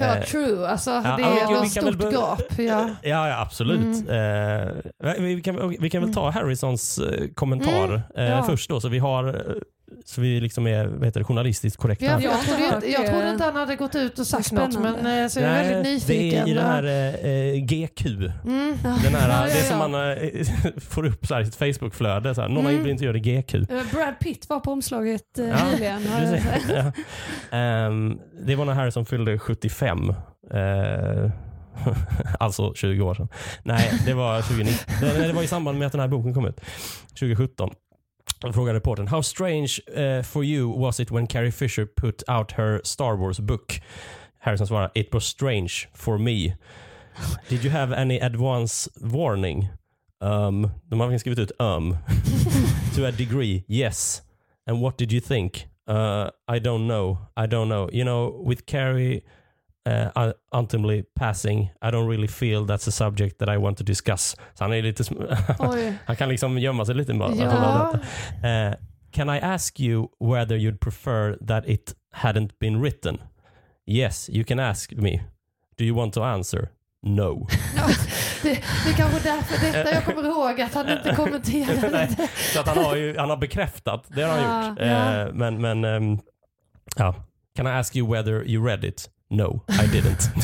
Ja, 0.00 0.16
eh, 0.16 0.24
true. 0.24 0.68
Alltså, 0.68 0.90
ja, 0.90 1.16
det 1.16 1.22
ja, 1.22 1.64
ett 1.66 1.76
väl 1.76 1.82
stort 1.82 1.96
börja- 1.98 2.18
gap. 2.18 2.42
Ja. 2.58 2.90
Ja, 3.02 3.28
ja 3.28 3.40
absolut. 3.40 4.08
Mm. 4.08 4.68
Eh, 5.04 5.14
vi, 5.18 5.42
kan, 5.42 5.76
vi 5.80 5.90
kan 5.90 6.02
väl 6.02 6.14
ta 6.14 6.30
Harrisons 6.30 6.98
eh, 6.98 7.28
kommentar 7.34 8.02
Mm, 8.16 8.32
eh, 8.32 8.44
först 8.46 8.70
då, 8.70 8.80
så 8.80 8.88
vi 8.88 8.98
har 8.98 9.28
eh, 9.28 9.34
så 10.04 10.20
vi 10.20 10.40
liksom 10.40 10.66
är 10.66 10.86
vad 10.86 11.04
heter 11.04 11.20
det, 11.20 11.24
journalistiskt 11.24 11.76
korrekta. 11.80 12.04
Ja, 12.04 12.20
jag, 12.20 12.40
trodde, 12.42 12.62
har 12.68 12.74
inte- 12.74 12.90
jag 12.90 13.06
trodde 13.06 13.30
inte 13.30 13.44
han 13.44 13.56
hade 13.56 13.76
gått 13.76 13.94
ut 13.94 14.18
och 14.18 14.26
sagt 14.26 14.52
något, 14.52 14.78
men 14.80 15.22
eh, 15.22 15.28
så 15.28 15.40
jag 15.40 15.48
är 15.50 15.54
väldigt 15.74 15.82
Nej, 15.82 15.94
nyfiken. 15.94 16.44
Det 16.44 16.50
är 16.50 16.52
i 16.52 16.54
den 16.54 16.66
här 16.66 16.84
eh, 16.84 17.30
eh, 17.30 17.54
GQ. 17.64 18.06
Mm. 18.06 18.78
Den 18.82 19.14
här, 19.14 19.28
Ja, 19.28 19.48
ja, 19.48 19.54
Det 19.54 19.62
som 19.62 19.80
ja. 19.80 19.88
man 19.88 20.10
eh, 20.10 20.16
får 20.88 21.06
upp 21.06 21.26
så 21.26 21.34
här 21.34 21.40
i 21.40 21.44
sitt 21.44 21.54
Facebook-flöde. 21.56 22.34
Så 22.34 22.40
här, 22.40 22.48
någon 22.48 22.64
har 22.64 22.70
Mm. 22.72 22.82
blivit 22.82 23.00
intervjuad 23.02 23.26
i 23.26 23.40
GQ. 23.40 23.54
Eh, 23.54 23.66
Brad 23.92 24.18
Pitt 24.20 24.48
var 24.48 24.60
på 24.60 24.72
omslaget 24.72 25.38
eh, 25.38 25.48
Ja, 25.48 25.56
nyligen. 25.72 26.06
har. 26.06 26.92
Ehm, 27.50 28.18
det 28.46 28.54
var 28.56 28.64
när 28.64 28.72
Harrison 28.72 29.06
fyllde 29.06 29.38
75. 29.38 30.08
Eh, 30.54 31.30
alltså 32.40 32.74
20 32.74 33.02
år 33.02 33.14
sedan. 33.14 33.28
Nej, 33.62 33.92
det 34.06 34.14
var 34.14 34.42
2019. 34.42 34.94
det, 35.00 35.26
det 35.26 35.32
var 35.32 35.42
i 35.42 35.46
samband 35.46 35.78
med 35.78 35.86
att 35.86 35.92
den 35.92 36.00
här 36.00 36.08
boken 36.08 36.34
kom 36.34 36.46
ut. 36.46 36.60
2017. 37.20 37.70
Då 38.40 38.52
frågade 38.52 38.76
reportern, 38.76 39.08
How 39.08 39.22
strange 39.22 39.80
eh, 39.94 40.22
for 40.22 40.44
you 40.44 40.80
was 40.80 41.00
it 41.00 41.10
when 41.10 41.26
Carrie 41.26 41.52
Fisher 41.52 41.86
put 41.86 42.22
out 42.28 42.52
her 42.52 42.80
Star 42.84 43.16
Wars 43.16 43.40
book? 43.40 43.80
Harrison 44.38 44.66
svarade, 44.66 44.90
It 44.94 45.14
was 45.14 45.24
strange 45.24 45.88
for 45.94 46.18
me. 46.18 46.56
Did 47.48 47.64
you 47.64 47.70
have 47.70 47.92
any 47.92 48.20
advance 48.20 48.88
warning? 49.00 49.68
Um, 50.20 50.70
de 50.88 51.00
har 51.00 51.18
skrivit 51.18 51.38
ut 51.38 51.52
um. 51.58 51.96
to 52.94 53.06
a 53.06 53.12
degree, 53.12 53.64
yes. 53.68 54.22
And 54.66 54.80
what 54.80 54.98
did 54.98 55.12
you 55.12 55.20
think? 55.20 55.66
Uh, 55.86 56.30
I 56.48 56.58
don't 56.58 56.86
know. 56.86 57.18
I 57.36 57.46
don't 57.46 57.68
know. 57.68 57.88
You 57.92 58.04
know, 58.04 58.42
with 58.46 58.66
Carrie 58.66 59.22
uh, 59.88 60.32
ultimately 60.52 61.02
passing, 61.14 61.62
I 61.82 61.90
don't 61.90 62.08
really 62.08 62.28
feel 62.28 62.66
that's 62.66 62.88
a 62.88 62.92
subject 62.92 63.38
that 63.38 63.48
I 63.48 63.56
want 63.56 63.78
to 63.78 63.84
discuss. 63.84 64.36
Så 64.54 64.64
han 64.64 64.72
är 64.72 64.82
lite... 64.82 65.04
han 66.06 66.16
kan 66.16 66.28
liksom 66.28 66.58
gömma 66.58 66.84
sig 66.84 66.94
lite 66.94 67.14
bara. 67.14 67.34
Ja. 67.34 67.92
Uh, 68.44 68.74
can 69.12 69.30
I 69.30 69.40
ask 69.40 69.80
you 69.80 70.08
whether 70.20 70.56
you'd 70.56 70.78
prefer 70.80 71.36
that 71.46 71.64
it 71.68 71.94
hadn't 72.14 72.50
been 72.60 72.80
written? 72.80 73.18
Yes, 73.86 74.28
you 74.30 74.44
can 74.44 74.58
ask 74.60 74.92
me. 74.92 75.20
Do 75.78 75.84
you 75.84 75.96
want 75.96 76.14
to 76.14 76.22
answer? 76.22 76.68
No. 77.02 77.46
Det, 78.42 78.48
det 78.84 78.90
är 78.90 78.94
kanske 78.96 79.28
därför 79.28 79.66
detta 79.72 79.94
jag 79.94 80.04
kommer 80.04 80.28
ihåg 80.28 80.60
att 80.60 80.74
han 80.74 80.88
inte 80.88 81.14
kommenterade 81.16 81.88
Nej, 81.92 82.28
så 82.54 82.60
att 82.60 82.68
han 82.68 82.84
har 82.84 82.96
ju 82.96 83.16
han 83.18 83.30
har 83.30 83.36
bekräftat, 83.36 84.04
det 84.08 84.22
har 84.22 84.38
han 84.38 84.42
Ja, 84.44 84.68
gjort. 84.68 84.78
ja. 84.80 85.20
Eh, 85.26 85.32
men, 85.32 85.60
men 85.60 85.84
ehm, 85.84 86.18
ja. 86.96 87.14
Can 87.56 87.66
I 87.66 87.70
ask 87.70 87.96
you 87.96 88.12
whether 88.12 88.44
you 88.48 88.66
read 88.66 88.84
it? 88.84 89.10
No, 89.30 89.60
I 89.68 89.86
didn't. 89.86 90.28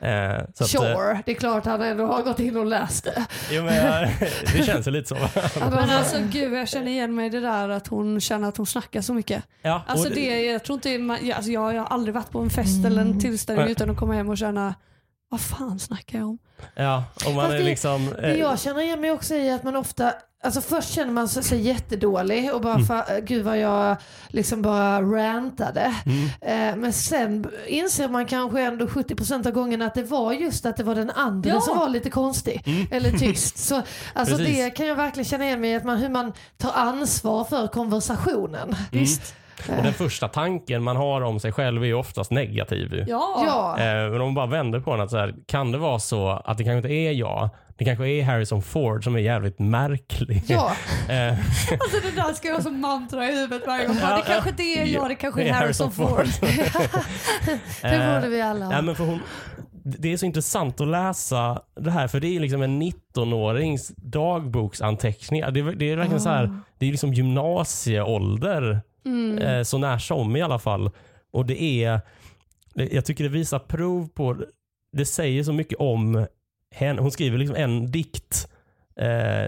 Eh, 0.00 0.38
så 0.54 0.64
att, 0.64 0.74
eh, 0.74 0.80
Sure, 0.94 1.22
det 1.26 1.32
är 1.32 1.34
klart 1.36 1.64
han 1.64 1.82
ändå 1.82 2.06
har 2.06 2.22
gått 2.22 2.38
in 2.40 2.56
och 2.56 2.66
läst 2.66 3.04
det. 3.04 3.26
jo, 3.50 3.64
men, 3.64 4.02
eh, 4.04 4.10
det 4.56 4.62
känns 4.66 4.86
ju 4.86 4.90
lite 4.90 5.08
så. 5.08 5.16
Men 5.60 5.90
alltså 5.90 6.16
gud 6.30 6.52
jag 6.54 6.68
känner 6.68 6.90
igen 6.90 7.14
mig 7.14 7.26
i 7.26 7.30
det 7.30 7.40
där 7.40 7.68
att 7.68 7.86
hon 7.86 8.20
känner 8.20 8.48
att 8.48 8.56
hon 8.56 8.66
snackar 8.66 9.00
så 9.00 9.14
mycket. 9.14 9.42
ja, 9.62 9.82
Alltså 9.86 10.08
det, 10.08 10.40
jag 10.44 10.64
tror 10.64 10.74
inte, 10.76 10.98
man- 10.98 11.18
jag- 11.26 11.36
alltså 11.36 11.50
jag, 11.50 11.74
jag 11.74 11.80
har 11.80 11.86
aldrig 11.88 12.14
varit 12.14 12.30
på 12.30 12.40
en 12.40 12.50
fest 12.50 12.84
eller 12.86 13.00
en 13.02 13.20
tillställning 13.20 13.64
Nej. 13.64 13.72
utan 13.72 13.90
att 13.90 13.96
komma 13.96 14.14
hem 14.14 14.28
och 14.28 14.38
känna 14.38 14.74
vad 15.28 15.40
fan 15.40 15.78
snackar 15.78 16.18
jag 16.18 16.28
om? 16.28 16.38
Ja, 16.74 17.04
och 17.26 17.32
man 17.32 17.44
Fast 17.44 17.54
är 17.54 17.58
det- 17.58 17.64
liksom... 17.64 18.10
Det 18.20 18.30
eh, 18.32 18.36
jag 18.40 18.60
känner 18.60 18.80
igen 18.82 19.00
mig 19.00 19.10
också 19.10 19.34
i 19.34 19.50
att 19.50 19.62
man 19.62 19.76
ofta, 19.76 20.12
alltså 20.42 20.60
först 20.60 20.90
känner 20.94 21.12
man 21.12 21.28
sig 21.28 21.60
jättedålig 21.60 22.54
och 22.54 22.60
bara, 22.60 22.74
Mm. 22.74 22.86
fa, 22.86 23.04
gud 23.22 23.44
vad 23.44 23.58
jag 23.58 23.96
liksom 24.28 24.62
bara 24.62 25.02
rantade. 25.02 25.94
mm, 26.06 26.28
Eh, 26.40 26.76
men 26.76 26.92
sen 26.92 27.46
inser 27.66 28.08
man 28.08 28.26
kanske 28.26 28.60
ändå 28.62 28.86
70% 28.86 29.46
av 29.46 29.52
gångerna 29.52 29.86
att 29.86 29.94
det 29.94 30.02
var 30.02 30.32
just 30.32 30.66
att 30.66 30.76
det 30.76 30.84
var 30.84 30.94
den 30.94 31.10
andra 31.10 31.50
Ja. 31.50 31.60
som 31.60 31.78
var 31.78 31.88
lite 31.88 32.10
konstig 32.10 32.62
Mm. 32.66 32.86
eller 32.90 33.10
tyst. 33.18 33.58
Så 33.58 33.82
alltså 34.14 34.36
Precis. 34.36 34.56
det 34.56 34.70
kan 34.70 34.86
jag 34.86 34.96
verkligen 34.96 35.24
känna 35.24 35.44
igen 35.44 35.60
mig 35.60 35.70
i, 35.70 35.74
att 35.74 35.84
man, 35.84 35.96
hur 35.98 36.08
man 36.08 36.32
tar 36.58 36.72
ansvar 36.72 37.44
för 37.44 37.66
konversationen. 37.68 38.76
Visst? 38.92 39.34
Och 39.76 39.82
den 39.82 39.92
första 39.94 40.28
tanken 40.28 40.82
man 40.82 40.96
har 40.96 41.20
om 41.20 41.40
sig 41.40 41.52
själv 41.52 41.82
är 41.82 41.86
ju 41.86 41.94
oftast 41.94 42.30
negativ. 42.30 43.04
Ja. 43.08 43.42
Ja. 43.46 43.76
Eh, 43.78 44.10
men 44.10 44.14
om 44.20 44.26
man 44.26 44.34
bara 44.34 44.46
vänder 44.46 44.80
på 44.80 44.90
den, 44.92 45.00
att 45.00 45.10
så 45.10 45.16
här, 45.16 45.34
kan 45.46 45.72
det 45.72 45.78
vara 45.78 45.98
så 45.98 46.28
att 46.44 46.58
det 46.58 46.64
kanske 46.64 46.76
inte 46.76 46.92
är 46.92 47.12
jag, 47.12 47.50
det 47.82 47.86
kanske 47.86 48.08
är 48.08 48.22
Harrison 48.24 48.62
Ford 48.62 49.04
som 49.04 49.14
är 49.14 49.18
jävligt 49.20 49.58
märklig. 49.58 50.42
Ja, 50.46 50.72
Eh, 51.08 51.30
Alltså 51.72 52.00
det 52.02 52.16
där 52.16 52.32
ska 52.32 52.48
jag 52.48 52.54
ha 52.54 52.62
som 52.62 52.80
mantra 52.80 53.28
i 53.28 53.34
huvudet 53.34 53.66
varje 53.66 53.86
gång. 53.86 53.96
Det 53.96 54.22
kanske 54.26 54.50
inte 54.50 54.62
är 54.62 54.84
jag, 54.86 55.08
det 55.08 55.14
kanske 55.14 55.42
är 55.42 55.52
Harrison 55.52 55.92
Ford. 55.92 56.26
det 57.82 58.14
borde 58.14 58.28
vi 58.28 58.40
alla 58.40 58.66
ha. 58.66 58.72
Ja, 58.72 58.82
men 58.82 58.94
för 58.96 59.04
hon, 59.04 59.20
det 59.84 60.12
är 60.12 60.16
så 60.16 60.26
intressant 60.26 60.80
att 60.80 60.88
läsa 60.88 61.62
det 61.80 61.90
här 61.90 62.08
för 62.08 62.20
det 62.20 62.36
är 62.36 62.40
liksom 62.40 62.62
en 62.62 62.82
19-årings 62.82 63.92
dagboksanteckningar. 63.96 65.50
Det, 65.50 65.74
det 65.74 65.90
är 65.90 65.96
verkligen 65.96 66.20
så 66.20 66.28
här, 66.28 66.58
det 66.78 66.86
är 66.86 66.90
liksom 66.90 67.14
gymnasieålder 67.14 68.80
Mm. 69.04 69.38
eh, 69.38 69.62
så 69.62 69.78
när 69.78 69.98
som 69.98 70.36
i 70.36 70.42
alla 70.42 70.58
fall. 70.58 70.90
Och 71.32 71.46
det 71.46 71.62
är, 71.62 72.00
jag 72.74 73.04
tycker 73.04 73.24
det 73.24 73.30
visar 73.30 73.58
prov 73.58 74.08
på, 74.08 74.36
det 74.92 75.04
säger 75.06 75.44
så 75.44 75.52
mycket 75.52 75.78
om 75.78 76.26
henne. 76.72 77.02
Hon 77.02 77.10
skriver 77.10 77.38
liksom 77.38 77.56
en 77.56 77.90
dikt. 77.90 78.48
Eh, 78.96 79.06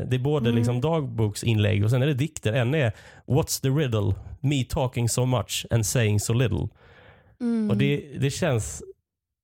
det 0.09 0.15
är 0.15 0.19
både 0.19 0.47
Mm. 0.49 0.57
liksom 0.57 0.81
dagboksinlägg 0.81 1.85
och 1.85 1.91
sen 1.91 2.03
är 2.03 2.07
det 2.07 2.15
dikter. 2.15 2.53
En 2.53 2.75
är 2.75 2.93
What's 3.27 3.63
the 3.63 3.69
riddle? 3.69 4.15
Me 4.41 4.65
talking 4.65 5.09
so 5.09 5.25
much 5.25 5.67
and 5.71 5.87
saying 5.87 6.21
so 6.21 6.33
little. 6.33 6.69
Mm. 7.41 7.71
Och 7.71 7.77
det, 7.77 8.05
det 8.19 8.31
känns... 8.31 8.83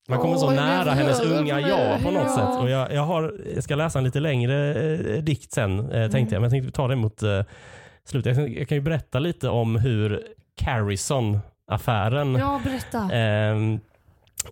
Man 0.08 0.18
kommer 0.18 0.36
så 0.36 0.46
Åh, 0.46 0.54
jag 0.54 0.64
nära 0.64 0.90
hennes 0.90 1.20
unga 1.22 1.60
jag 1.60 2.02
på 2.02 2.10
något 2.10 2.22
Ja. 2.26 2.36
sätt. 2.36 2.62
Och 2.62 2.70
jag, 2.70 2.92
jag, 2.94 3.02
har, 3.02 3.34
jag 3.54 3.64
ska 3.64 3.74
läsa 3.74 3.98
en 3.98 4.04
lite 4.04 4.20
längre 4.20 4.74
eh, 4.94 5.22
dikt 5.22 5.52
sen, 5.52 5.90
eh, 5.90 6.10
tänkte 6.10 6.34
jag. 6.34 6.40
Men 6.40 6.42
jag 6.42 6.50
tänkte 6.50 6.72
ta 6.76 6.88
det 6.88 6.96
mot 6.96 7.22
eh, 7.22 7.42
slutet. 8.04 8.36
Jag, 8.36 8.46
kan- 8.46 8.54
jag 8.54 8.68
kan 8.68 8.76
ju 8.76 8.82
berätta 8.82 9.18
lite 9.18 9.48
om 9.48 9.76
hur 9.76 10.22
Carrison-affären 10.56 12.34
Ja, 12.34 12.60
berätta. 12.64 13.14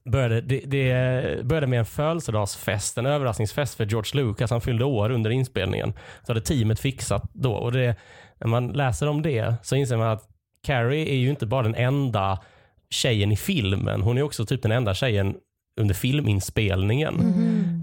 Började. 0.05 0.41
Det, 0.41 0.61
det 0.61 1.45
började 1.45 1.67
med 1.67 1.79
en 1.79 1.87
födelsedagsfest, 1.87 2.99
en 2.99 3.07
överraskningsfest 3.07 3.75
för 3.75 3.87
George 3.87 4.23
Lucas. 4.23 4.51
Han 4.51 4.61
fyllde 4.61 4.85
år 4.85 5.11
under 5.11 5.31
inspelningen. 5.31 5.93
Så 6.27 6.33
hade 6.33 6.41
teamet 6.41 6.81
fixat 6.81 7.31
då. 7.33 7.53
Och 7.53 7.73
det, 7.73 7.97
när 8.39 8.49
man 8.49 8.69
läser 8.69 9.09
om 9.09 9.23
det 9.23 9.55
så 9.63 9.77
inser 9.77 9.97
man 9.97 10.09
att 10.09 10.29
Carrie 10.63 11.09
är 11.09 11.17
ju 11.17 11.31
inte 11.31 11.47
bara 11.47 11.63
den 11.63 11.75
enda 11.75 12.39
tjejen 12.91 13.33
i 13.33 13.37
filmen. 13.37 14.03
Hon 14.03 14.19
är 14.19 14.23
också 14.23 14.47
typ 14.47 14.63
den 14.63 14.73
enda 14.73 14.95
tjejen 14.95 15.37
under 15.81 15.95
filminspelningen. 15.95 17.15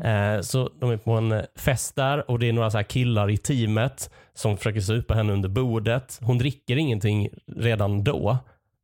Eh, 0.04 0.42
så 0.42 0.70
de 0.80 0.92
är 0.92 0.98
på 0.98 1.12
en 1.12 1.42
fest 1.56 1.96
där 1.96 2.32
och 2.32 2.40
det 2.40 2.50
är 2.50 2.54
några 2.54 2.72
så 2.72 2.78
här 2.78 2.84
killar 2.84 3.30
i 3.30 3.38
teamet 3.38 4.10
som 4.34 4.58
försöker 4.58 4.80
supa 4.80 5.14
henne 5.14 5.34
under 5.34 5.50
bordet. 5.50 6.20
Hon 6.22 6.38
dricker 6.38 6.78
ingenting 6.78 7.30
redan 7.58 8.04
då 8.04 8.38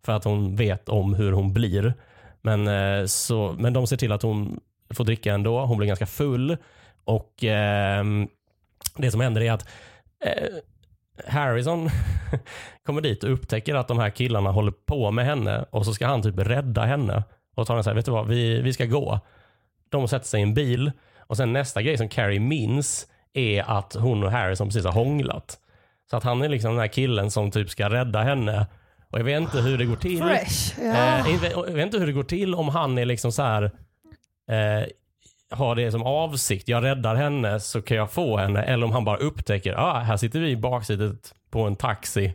för 0.05 0.13
att 0.13 0.23
hon 0.23 0.55
vet 0.55 0.89
om 0.89 1.13
hur 1.13 1.31
hon 1.31 1.53
blir. 1.53 1.93
Men, 2.41 2.67
eh, 2.67 3.05
så, 3.05 3.55
men 3.59 3.73
de 3.73 3.87
ser 3.87 3.97
till 3.97 4.11
att 4.11 4.21
hon 4.21 4.59
får 4.93 5.03
dricka 5.03 5.33
ändå. 5.33 5.65
Hon 5.65 5.77
blir 5.77 5.87
ganska 5.87 6.05
full 6.05 6.57
och 7.03 7.43
eh, 7.43 8.05
det 8.95 9.11
som 9.11 9.21
händer 9.21 9.41
är 9.41 9.51
att 9.51 9.67
eh, 10.25 10.47
Harrison 11.27 11.89
kommer 12.85 13.01
dit 13.01 13.23
och 13.23 13.33
upptäcker 13.33 13.75
att 13.75 13.87
de 13.87 13.99
här 13.99 14.09
killarna 14.09 14.51
håller 14.51 14.71
på 14.71 15.11
med 15.11 15.25
henne 15.25 15.65
och 15.69 15.85
så 15.85 15.93
ska 15.93 16.07
han 16.07 16.21
typ 16.21 16.39
rädda 16.39 16.85
henne 16.85 17.23
och 17.55 17.67
tar 17.67 17.73
henne 17.73 17.83
så 17.83 17.89
här, 17.89 17.95
vet 17.95 18.05
du 18.05 18.11
vad, 18.11 18.27
vi, 18.27 18.61
vi 18.61 18.73
ska 18.73 18.85
gå. 18.85 19.19
De 19.89 20.07
sätter 20.07 20.27
sig 20.27 20.39
i 20.39 20.43
en 20.43 20.53
bil 20.53 20.91
och 21.17 21.37
sen 21.37 21.53
nästa 21.53 21.81
grej 21.81 21.97
som 21.97 22.09
Carrie 22.09 22.39
minns 22.39 23.07
är 23.33 23.63
att 23.63 23.93
hon 23.93 24.23
och 24.23 24.31
Harrison 24.31 24.67
precis 24.67 24.85
har 24.85 24.91
hånglat. 24.91 25.59
Så 26.09 26.17
att 26.17 26.23
han 26.23 26.41
är 26.41 26.49
liksom 26.49 26.71
den 26.71 26.79
här 26.79 26.87
killen 26.87 27.31
som 27.31 27.51
typ 27.51 27.69
ska 27.69 27.89
rädda 27.89 28.21
henne 28.21 28.65
och 29.11 29.19
jag 29.19 29.23
vet 29.23 29.41
inte 29.41 29.57
hur 29.61 29.77
det 29.77 29.85
går 29.85 29.95
till. 29.95 30.19
Fresh. 30.23 30.79
Eh, 30.81 31.27
jag 31.29 31.73
vet- 31.73 31.85
inte 31.85 31.97
hur 31.97 32.07
det 32.07 32.13
går 32.13 32.23
till 32.23 32.55
om 32.55 32.69
han 32.69 32.97
är 32.97 33.05
liksom 33.05 33.31
så 33.31 33.41
här 33.43 33.63
eh, 34.51 34.87
har 35.57 35.75
det 35.75 35.91
som 35.91 36.03
avsikt, 36.03 36.67
jag 36.67 36.83
räddar 36.83 37.15
henne 37.15 37.59
så 37.59 37.81
kan 37.81 37.97
jag 37.97 38.11
få 38.11 38.37
henne. 38.37 38.63
Eller 38.63 38.85
om 38.85 38.91
han 38.91 39.05
bara 39.05 39.17
upptäcker, 39.17 39.73
ah, 39.73 39.99
här 39.99 40.17
sitter 40.17 40.39
vi 40.39 40.49
i 40.49 40.57
baksätet 40.57 41.33
på 41.51 41.61
en 41.61 41.75
taxi. 41.75 42.33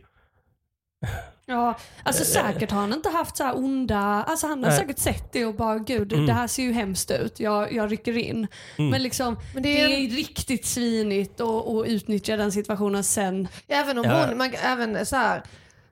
Ja, 1.49 1.77
alltså 2.03 2.23
säkert 2.25 2.71
har 2.71 2.79
han 2.79 2.93
inte 2.93 3.09
haft 3.09 3.37
så 3.37 3.43
här 3.43 3.57
onda, 3.57 3.97
alltså 3.97 4.47
han 4.47 4.63
har 4.63 4.69
Nej. 4.69 4.79
säkert 4.79 4.97
sett 4.99 5.31
det 5.33 5.45
och 5.45 5.55
bara 5.55 5.77
gud 5.79 6.13
Mm. 6.13 6.25
det 6.25 6.33
här 6.33 6.47
ser 6.47 6.63
ju 6.63 6.71
hemskt 6.71 7.11
ut, 7.11 7.39
jag, 7.39 7.73
jag 7.73 7.91
rycker 7.91 8.17
in. 8.17 8.47
Mm. 8.77 8.91
Men 8.91 9.03
liksom 9.03 9.37
Men 9.53 9.63
det 9.63 9.69
det 9.73 9.81
är, 9.81 9.89
är 9.89 10.03
en- 10.05 10.09
riktigt 10.15 10.65
svinigt 10.65 11.41
att 11.41 11.85
utnyttja 11.87 12.37
den 12.37 12.51
situationen 12.51 13.03
sen. 13.03 13.47
Även 13.67 13.97
om 13.97 14.05
Ja. 14.05 14.25
hon, 14.27 14.37
man, 14.37 14.53
även 14.65 15.05
så 15.05 15.15
här, 15.15 15.41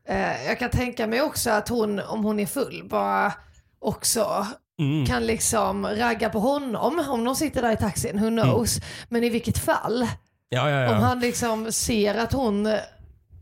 eh, 0.07 0.45
jag 0.45 0.59
kan 0.59 0.69
tänka 0.69 1.07
mig 1.07 1.21
också 1.21 1.49
att 1.49 1.69
hon, 1.69 1.99
om 1.99 2.23
hon 2.23 2.39
är 2.39 2.45
full, 2.45 2.87
bara 2.89 3.33
också 3.79 4.47
Mm. 4.79 5.05
kan 5.05 5.25
liksom 5.25 5.87
ragga 5.87 6.29
på 6.29 6.39
honom 6.39 7.05
om 7.09 7.23
de 7.23 7.35
sitter 7.35 7.61
där 7.61 7.71
i 7.71 7.77
taxin, 7.77 8.19
who 8.19 8.29
knows. 8.29 8.79
Men 9.09 9.23
i 9.23 9.29
vilket 9.29 9.57
fall, 9.57 10.07
Ja, 10.49 10.69
ja, 10.69 10.89
om 10.89 10.95
ja. 10.95 10.99
han 11.01 11.19
liksom 11.19 11.71
ser 11.71 12.15
att 12.15 12.33
hon 12.33 12.77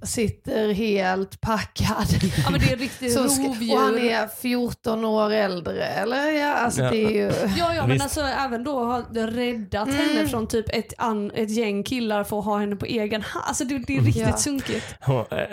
sitter 0.03 0.73
helt 0.73 1.41
packad. 1.41 2.07
Ja 2.43 2.49
men 2.51 2.59
det 2.59 2.71
är 2.71 2.77
riktigt 2.77 3.17
rovdjur. 3.17 3.73
och 3.75 3.79
han 3.81 3.97
är 3.99 4.27
14 4.27 5.05
år 5.05 5.31
äldre, 5.31 5.85
eller? 5.85 6.31
Ja, 6.31 6.53
alltså 6.53 6.81
Ja. 6.81 6.89
det 6.91 7.03
är 7.05 7.09
ju... 7.09 7.31
Ja, 7.57 7.73
ja 7.75 7.81
men 7.81 7.89
Visst. 7.91 8.03
alltså 8.03 8.21
även 8.21 8.63
då 8.63 8.83
har 8.85 9.03
det 9.11 9.27
räddat 9.27 9.87
Mm. 9.87 9.99
henne 9.99 10.27
från 10.27 10.47
typ 10.47 10.65
ett, 10.69 10.93
an, 10.97 11.31
ett 11.35 11.49
gäng 11.51 11.83
killar 11.83 12.23
för 12.23 12.39
att 12.39 12.45
ha 12.45 12.57
henne 12.59 12.75
på 12.75 12.85
egen 12.85 13.21
hand. 13.21 13.45
Alltså 13.47 13.63
det, 13.65 13.77
det 13.87 13.97
är 13.97 14.01
riktigt 14.01 14.27
Ja. 14.27 14.37
sunkigt. 14.37 14.95
Och, 15.07 15.33
eh, 15.33 15.47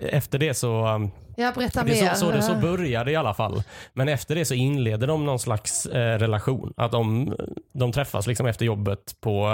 Efter 0.00 0.38
det 0.38 0.54
så, 0.54 0.86
um, 0.86 1.10
Ja, 1.36 1.52
berätta 1.54 1.82
det 1.84 1.98
är 2.00 2.04
mer. 2.04 2.14
så, 2.14 2.26
så, 2.26 2.30
det 2.30 2.42
så 2.42 2.54
började 2.54 3.10
i 3.12 3.16
alla 3.16 3.34
fall. 3.34 3.62
Men 3.92 4.08
efter 4.08 4.34
det 4.34 4.44
så 4.44 4.54
inleder 4.54 5.06
de 5.06 5.26
någon 5.26 5.38
slags 5.38 5.86
eh, 5.86 6.18
relation. 6.18 6.72
Att 6.76 6.92
de, 6.92 7.34
de 7.72 7.92
träffas 7.92 8.26
liksom 8.26 8.46
efter 8.46 8.64
jobbet 8.64 9.16
på, 9.20 9.48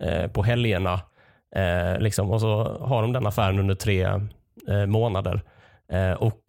eh, 0.00 0.26
på 0.30 0.42
helgerna. 0.42 1.00
Eh, 1.54 1.98
liksom, 1.98 2.30
och 2.30 2.40
så 2.40 2.78
har 2.80 3.02
de 3.02 3.12
den 3.12 3.26
affären 3.26 3.58
under 3.58 3.74
tre 3.74 4.02
eh, 4.68 4.86
månader. 4.86 5.42
Eh, 5.92 6.12
och 6.12 6.40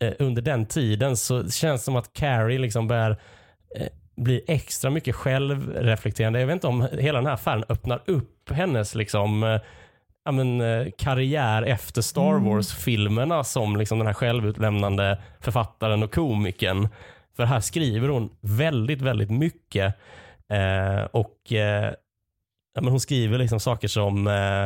eh, 0.00 0.12
under 0.18 0.42
den 0.42 0.66
tiden 0.66 1.16
så 1.16 1.50
känns 1.50 1.80
det 1.80 1.84
som 1.84 1.96
att 1.96 2.12
Carrie 2.12 2.58
liksom 2.58 2.88
börjar 2.88 3.10
eh, 3.76 3.86
bli 4.16 4.44
extra 4.46 4.90
mycket 4.90 5.14
självreflekterande. 5.14 6.40
Jag 6.40 6.46
vet 6.46 6.54
inte 6.54 6.66
om 6.66 6.88
hela 6.92 7.18
den 7.18 7.26
här 7.26 7.34
affären 7.34 7.64
öppnar 7.68 8.02
upp 8.06 8.50
hennes 8.50 8.94
liksom, 8.94 9.42
eh, 9.42 9.60
ja, 10.24 10.32
men, 10.32 10.92
karriär 10.98 11.62
efter 11.62 12.02
Star 12.02 12.38
Wars-filmerna 12.38 13.44
som 13.44 13.76
liksom 13.76 13.98
den 13.98 14.06
här 14.06 14.14
självutlämnande 14.14 15.22
författaren 15.40 16.02
och 16.02 16.14
komikern. 16.14 16.88
För 17.36 17.44
här 17.44 17.60
skriver 17.60 18.08
hon 18.08 18.30
väldigt, 18.40 19.02
väldigt 19.02 19.30
mycket. 19.30 19.94
Eh, 20.48 21.04
och 21.10 21.52
eh, 21.52 21.92
ja, 22.74 22.80
men 22.82 22.90
Hon 22.90 23.00
skriver 23.00 23.38
liksom 23.38 23.60
saker 23.60 23.88
som 23.88 24.26
eh, 24.26 24.62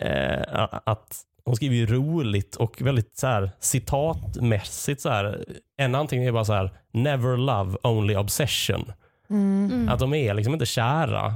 eh, 0.00 0.68
att 0.84 1.16
hon 1.44 1.56
skriver 1.56 1.76
ju 1.76 1.86
roligt 1.86 2.56
och 2.56 2.82
väldigt 2.82 3.16
så 3.16 3.26
här, 3.26 3.50
citatmässigt. 3.60 5.00
Så 5.00 5.08
här. 5.08 5.44
En 5.76 5.94
anteckning 5.94 6.26
är 6.26 6.32
bara 6.32 6.44
så 6.44 6.52
här, 6.52 6.70
never 6.92 7.36
love, 7.36 7.76
only 7.82 8.16
obsession. 8.16 8.92
Mm. 9.30 9.70
Mm. 9.72 9.88
Att 9.88 9.98
de 9.98 10.14
är 10.14 10.34
liksom 10.34 10.52
inte 10.52 10.66
kära 10.66 11.34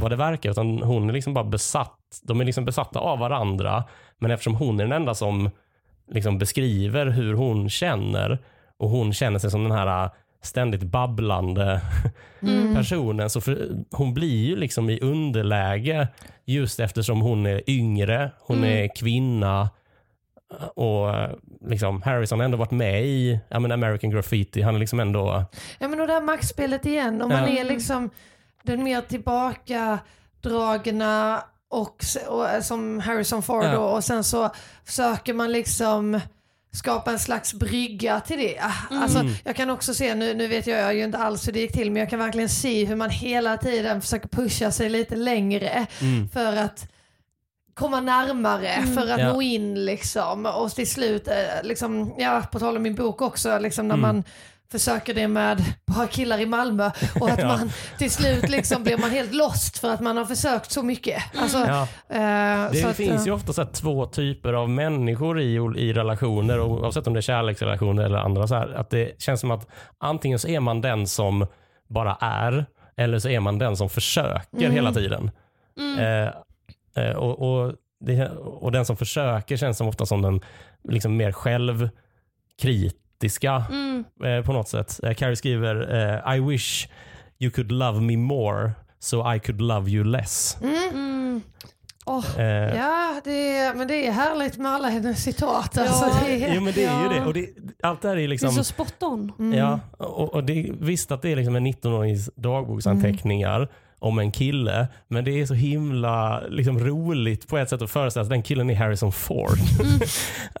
vad 0.00 0.10
det 0.10 0.16
verkar, 0.16 0.50
utan 0.50 0.82
hon 0.82 1.08
är 1.08 1.12
liksom 1.12 1.34
bara 1.34 1.44
besatt. 1.44 2.20
De 2.22 2.40
är 2.40 2.44
liksom 2.44 2.64
besatta 2.64 2.98
av 2.98 3.18
varandra, 3.18 3.84
men 4.18 4.30
eftersom 4.30 4.54
hon 4.54 4.80
är 4.80 4.84
den 4.84 4.92
enda 4.92 5.14
som 5.14 5.50
liksom 6.08 6.38
beskriver 6.38 7.06
hur 7.06 7.34
hon 7.34 7.70
känner 7.70 8.38
och 8.76 8.90
hon 8.90 9.12
känner 9.12 9.38
sig 9.38 9.50
som 9.50 9.62
den 9.62 9.72
här 9.72 10.10
ständigt 10.42 10.82
babblande 10.82 11.80
Mm. 12.42 12.74
personen, 12.74 13.30
så 13.30 13.40
för, 13.40 13.68
hon 13.90 14.14
blir 14.14 14.46
ju 14.46 14.56
liksom 14.56 14.90
i 14.90 15.00
underläge 15.00 16.08
just 16.44 16.80
eftersom 16.80 17.20
hon 17.20 17.46
är 17.46 17.70
yngre, 17.70 18.30
hon 18.40 18.56
Mm. 18.58 18.70
är 18.84 18.96
kvinna 18.96 19.70
och 20.74 21.08
liksom 21.66 22.02
Harrison 22.02 22.38
har 22.38 22.44
ändå 22.44 22.56
varit 22.58 22.70
med 22.70 23.04
i 23.06 23.40
ja, 23.48 23.60
men 23.60 23.72
American 23.72 24.10
Graffiti. 24.10 24.62
Han 24.62 24.74
är 24.74 24.78
liksom 24.78 25.00
ändå... 25.00 25.44
Ja 25.78 25.88
men 25.88 26.00
och 26.00 26.06
det 26.06 26.12
här 26.12 26.20
maktspelet 26.20 26.86
igen, 26.86 27.22
om 27.22 27.28
man 27.28 27.54
Ja. 27.54 27.60
är 27.60 27.64
liksom 27.64 28.10
den 28.62 28.84
mer 28.84 29.00
tillbakadragna 29.00 31.42
och, 31.70 31.96
och 32.28 32.48
eh, 32.48 32.60
som 32.60 33.00
Harrison 33.00 33.42
Ford 33.42 33.64
Ja. 33.64 33.72
då, 33.74 33.82
och 33.82 34.04
sen 34.04 34.24
så 34.24 34.50
försöker 34.84 35.34
man 35.34 35.52
liksom 35.52 36.20
skapa 36.72 37.10
en 37.12 37.18
slags 37.18 37.54
brygga 37.54 38.20
till 38.20 38.38
det. 38.38 38.58
Alltså, 38.90 39.18
Mm. 39.18 39.32
jag 39.44 39.56
kan 39.56 39.70
också 39.70 39.94
se, 39.94 40.14
nu, 40.14 40.34
nu 40.34 40.46
vet 40.46 40.66
jag 40.66 40.94
ju 40.94 41.04
inte 41.04 41.18
alls 41.18 41.48
hur 41.48 41.52
det 41.52 41.60
gick 41.60 41.72
till, 41.72 41.90
men 41.90 42.00
jag 42.00 42.10
kan 42.10 42.18
verkligen 42.18 42.48
se 42.48 42.84
hur 42.84 42.96
man 42.96 43.10
hela 43.10 43.56
tiden 43.56 44.00
försöker 44.00 44.28
pusha 44.28 44.70
sig 44.72 44.88
lite 44.88 45.16
längre 45.16 45.86
Mm. 46.00 46.28
för 46.28 46.56
att 46.56 46.86
komma 47.74 48.00
närmare, 48.00 48.82
för 48.94 49.10
att 49.10 49.20
Ja. 49.20 49.32
nå 49.32 49.42
in 49.42 49.84
liksom. 49.84 50.46
Och 50.46 50.70
till 50.70 50.90
slut, 50.90 51.28
eh, 51.28 51.34
liksom, 51.62 52.14
ja, 52.18 52.42
på 52.52 52.58
tal 52.58 52.76
om 52.76 52.82
min 52.82 52.94
bok 52.94 53.22
också, 53.22 53.58
liksom, 53.58 53.88
när 53.88 53.94
Mm. 53.94 54.02
man 54.16 54.24
försöker 54.72 55.14
det 55.14 55.28
med 55.28 55.64
bara 55.86 56.06
killar 56.06 56.38
i 56.40 56.46
Malmö 56.46 56.90
och 57.20 57.30
att 57.30 57.42
man 57.44 57.70
till 57.98 58.10
slut 58.10 58.48
liksom 58.48 58.82
blir 58.82 58.98
man 58.98 59.10
helt 59.10 59.34
lost 59.34 59.78
för 59.78 59.90
att 59.94 60.00
man 60.00 60.16
har 60.16 60.24
försökt 60.24 60.72
så 60.72 60.82
mycket. 60.82 61.22
Alltså, 61.36 61.58
Ja. 61.58 61.82
eh, 62.08 62.70
Det 62.72 62.82
så 62.82 62.88
att, 62.88 62.96
finns 62.96 63.20
eh, 63.20 63.26
ju 63.26 63.32
ofta 63.32 63.52
så 63.52 63.64
två 63.64 64.06
typer 64.06 64.52
av 64.52 64.70
människor 64.70 65.40
i, 65.40 65.54
i 65.76 65.92
relationer, 65.92 66.60
och 66.60 66.70
oavsett 66.70 67.06
om 67.06 67.12
det 67.12 67.20
är 67.20 67.22
kärleksrelationer 67.22 68.04
eller 68.04 68.18
andra. 68.18 68.46
Så 68.46 68.54
här, 68.54 68.68
att 68.74 68.90
Det 68.90 69.22
känns 69.22 69.40
som 69.40 69.50
att 69.50 69.66
antingen 69.98 70.38
så 70.38 70.48
är 70.48 70.60
man 70.60 70.80
den 70.80 71.06
som 71.06 71.46
bara 71.88 72.16
är, 72.20 72.66
eller 72.96 73.18
så 73.18 73.28
är 73.28 73.40
man 73.40 73.58
den 73.58 73.76
som 73.76 73.88
försöker 73.88 74.58
Mm. 74.58 74.72
hela 74.72 74.92
tiden. 74.92 75.30
Mm. 75.78 75.98
Eh, 75.98 76.28
eh, 77.04 77.16
och, 77.16 77.42
och, 77.64 77.72
det, 78.00 78.28
och 78.38 78.72
den 78.72 78.84
som 78.84 78.96
försöker 78.96 79.56
känns 79.56 79.78
som 79.78 79.88
ofta 79.88 80.06
som 80.06 80.22
den 80.22 80.40
liksom 80.88 81.16
mer 81.16 81.32
självkritiska 81.32 83.64
Mm. 83.70 83.89
Eh, 84.24 84.44
på 84.44 84.52
något 84.52 84.68
sätt. 84.68 85.00
Eh, 85.02 85.14
Carrie 85.14 85.36
skriver 85.36 85.94
eh, 86.26 86.36
I 86.36 86.40
wish 86.40 86.88
you 87.38 87.50
could 87.50 87.72
love 87.72 88.00
me 88.00 88.16
more 88.16 88.70
so 88.98 89.34
I 89.34 89.38
could 89.40 89.60
love 89.60 89.90
you 89.90 90.04
less. 90.04 90.58
Mm. 90.62 90.88
Mm. 90.92 91.42
Åh, 92.06 92.24
Eh, 92.38 92.44
Ja, 92.76 93.20
det 93.24 93.56
är, 93.58 93.74
men 93.74 93.88
det 93.88 94.06
är 94.06 94.12
härligt 94.12 94.58
med 94.58 94.72
alla 94.72 94.88
hennes 94.88 95.22
citat. 95.22 95.78
Alltså, 95.78 96.04
Ja. 96.06 96.12
det 96.26 96.44
är, 96.44 96.54
Jo 96.54 96.60
men 96.60 96.72
det 96.74 96.84
är 96.84 96.98
ju 97.00 97.06
Ja. 97.16 97.20
det. 97.20 97.26
Och 97.26 97.34
det 97.34 97.46
allt 97.82 98.02
det 98.02 98.08
här 98.08 98.14
är 98.14 98.18
det 98.18 98.24
är 98.24 98.28
liksom 98.28 98.50
så 98.52 98.64
spot 98.64 99.02
on. 99.02 99.32
mm. 99.38 99.58
Ja, 99.58 99.80
och, 99.96 100.34
och 100.34 100.44
det, 100.44 100.70
visst 100.80 101.12
att 101.12 101.22
det 101.22 101.32
är 101.32 101.36
liksom 101.36 101.56
en 101.56 101.66
19-årings 101.66 102.30
dagboksanteckningar 102.36 103.68
om 104.00 104.18
en 104.18 104.32
kille, 104.32 104.88
men 105.08 105.24
det 105.24 105.40
är 105.40 105.46
så 105.46 105.54
himla 105.54 106.40
liksom, 106.48 106.78
roligt 106.78 107.48
på 107.48 107.58
ett 107.58 107.68
sätt 107.70 107.82
att 107.82 107.90
föreställa 107.90 108.24
sig 108.24 108.28
att 108.28 108.34
den 108.34 108.42
killen 108.42 108.70
är 108.70 108.74
Harrison 108.74 109.12
Ford. 109.12 109.58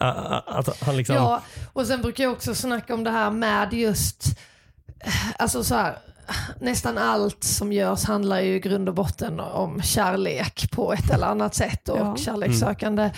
att 0.46 0.82
han 0.82 0.96
liksom, 0.96 1.16
Ja, 1.16 1.42
och 1.72 1.86
sen 1.86 2.02
brukar 2.02 2.24
jag 2.24 2.32
också 2.32 2.54
snacka 2.54 2.94
om 2.94 3.04
det 3.04 3.10
här 3.10 3.30
med 3.30 3.72
just, 3.72 4.24
alltså 5.38 5.64
så 5.64 5.74
här, 5.74 5.96
nästan 6.60 6.98
allt 6.98 7.44
som 7.44 7.72
görs 7.72 8.04
handlar 8.04 8.40
ju 8.40 8.54
i 8.54 8.60
grund 8.60 8.88
och 8.88 8.94
botten 8.94 9.40
om 9.40 9.82
kärlek 9.82 10.70
på 10.70 10.92
ett 10.92 11.10
eller 11.10 11.26
annat 11.26 11.54
sätt 11.54 11.88
och 11.88 11.98
Ja. 11.98 12.16
kärlekssökande. 12.16 13.10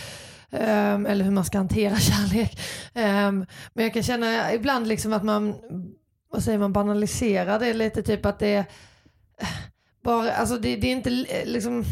ehm, 0.51 1.07
eller 1.07 1.25
hur 1.25 1.31
man 1.33 1.45
ska 1.45 1.59
hantera 1.59 1.97
kärlek. 2.01 2.61
Ehm, 2.95 3.47
men 3.75 3.85
jag 3.85 3.95
kan 3.95 4.03
känna 4.03 4.53
ibland 4.53 4.87
liksom 4.89 5.13
att 5.13 5.23
man, 5.25 5.55
vad 6.33 6.43
säger 6.43 6.59
man, 6.59 6.73
banaliserar 6.73 7.59
det 7.59 7.73
lite. 7.75 8.03
Typ 8.03 8.27
att 8.27 8.39
det 8.39 8.55
är 8.55 8.65
bara, 10.05 10.33
alltså 10.33 10.59
det, 10.59 10.77
det 10.77 10.87
är 10.87 10.93
inte 10.93 11.11
eh, 11.11 11.47
liksom 11.47 11.85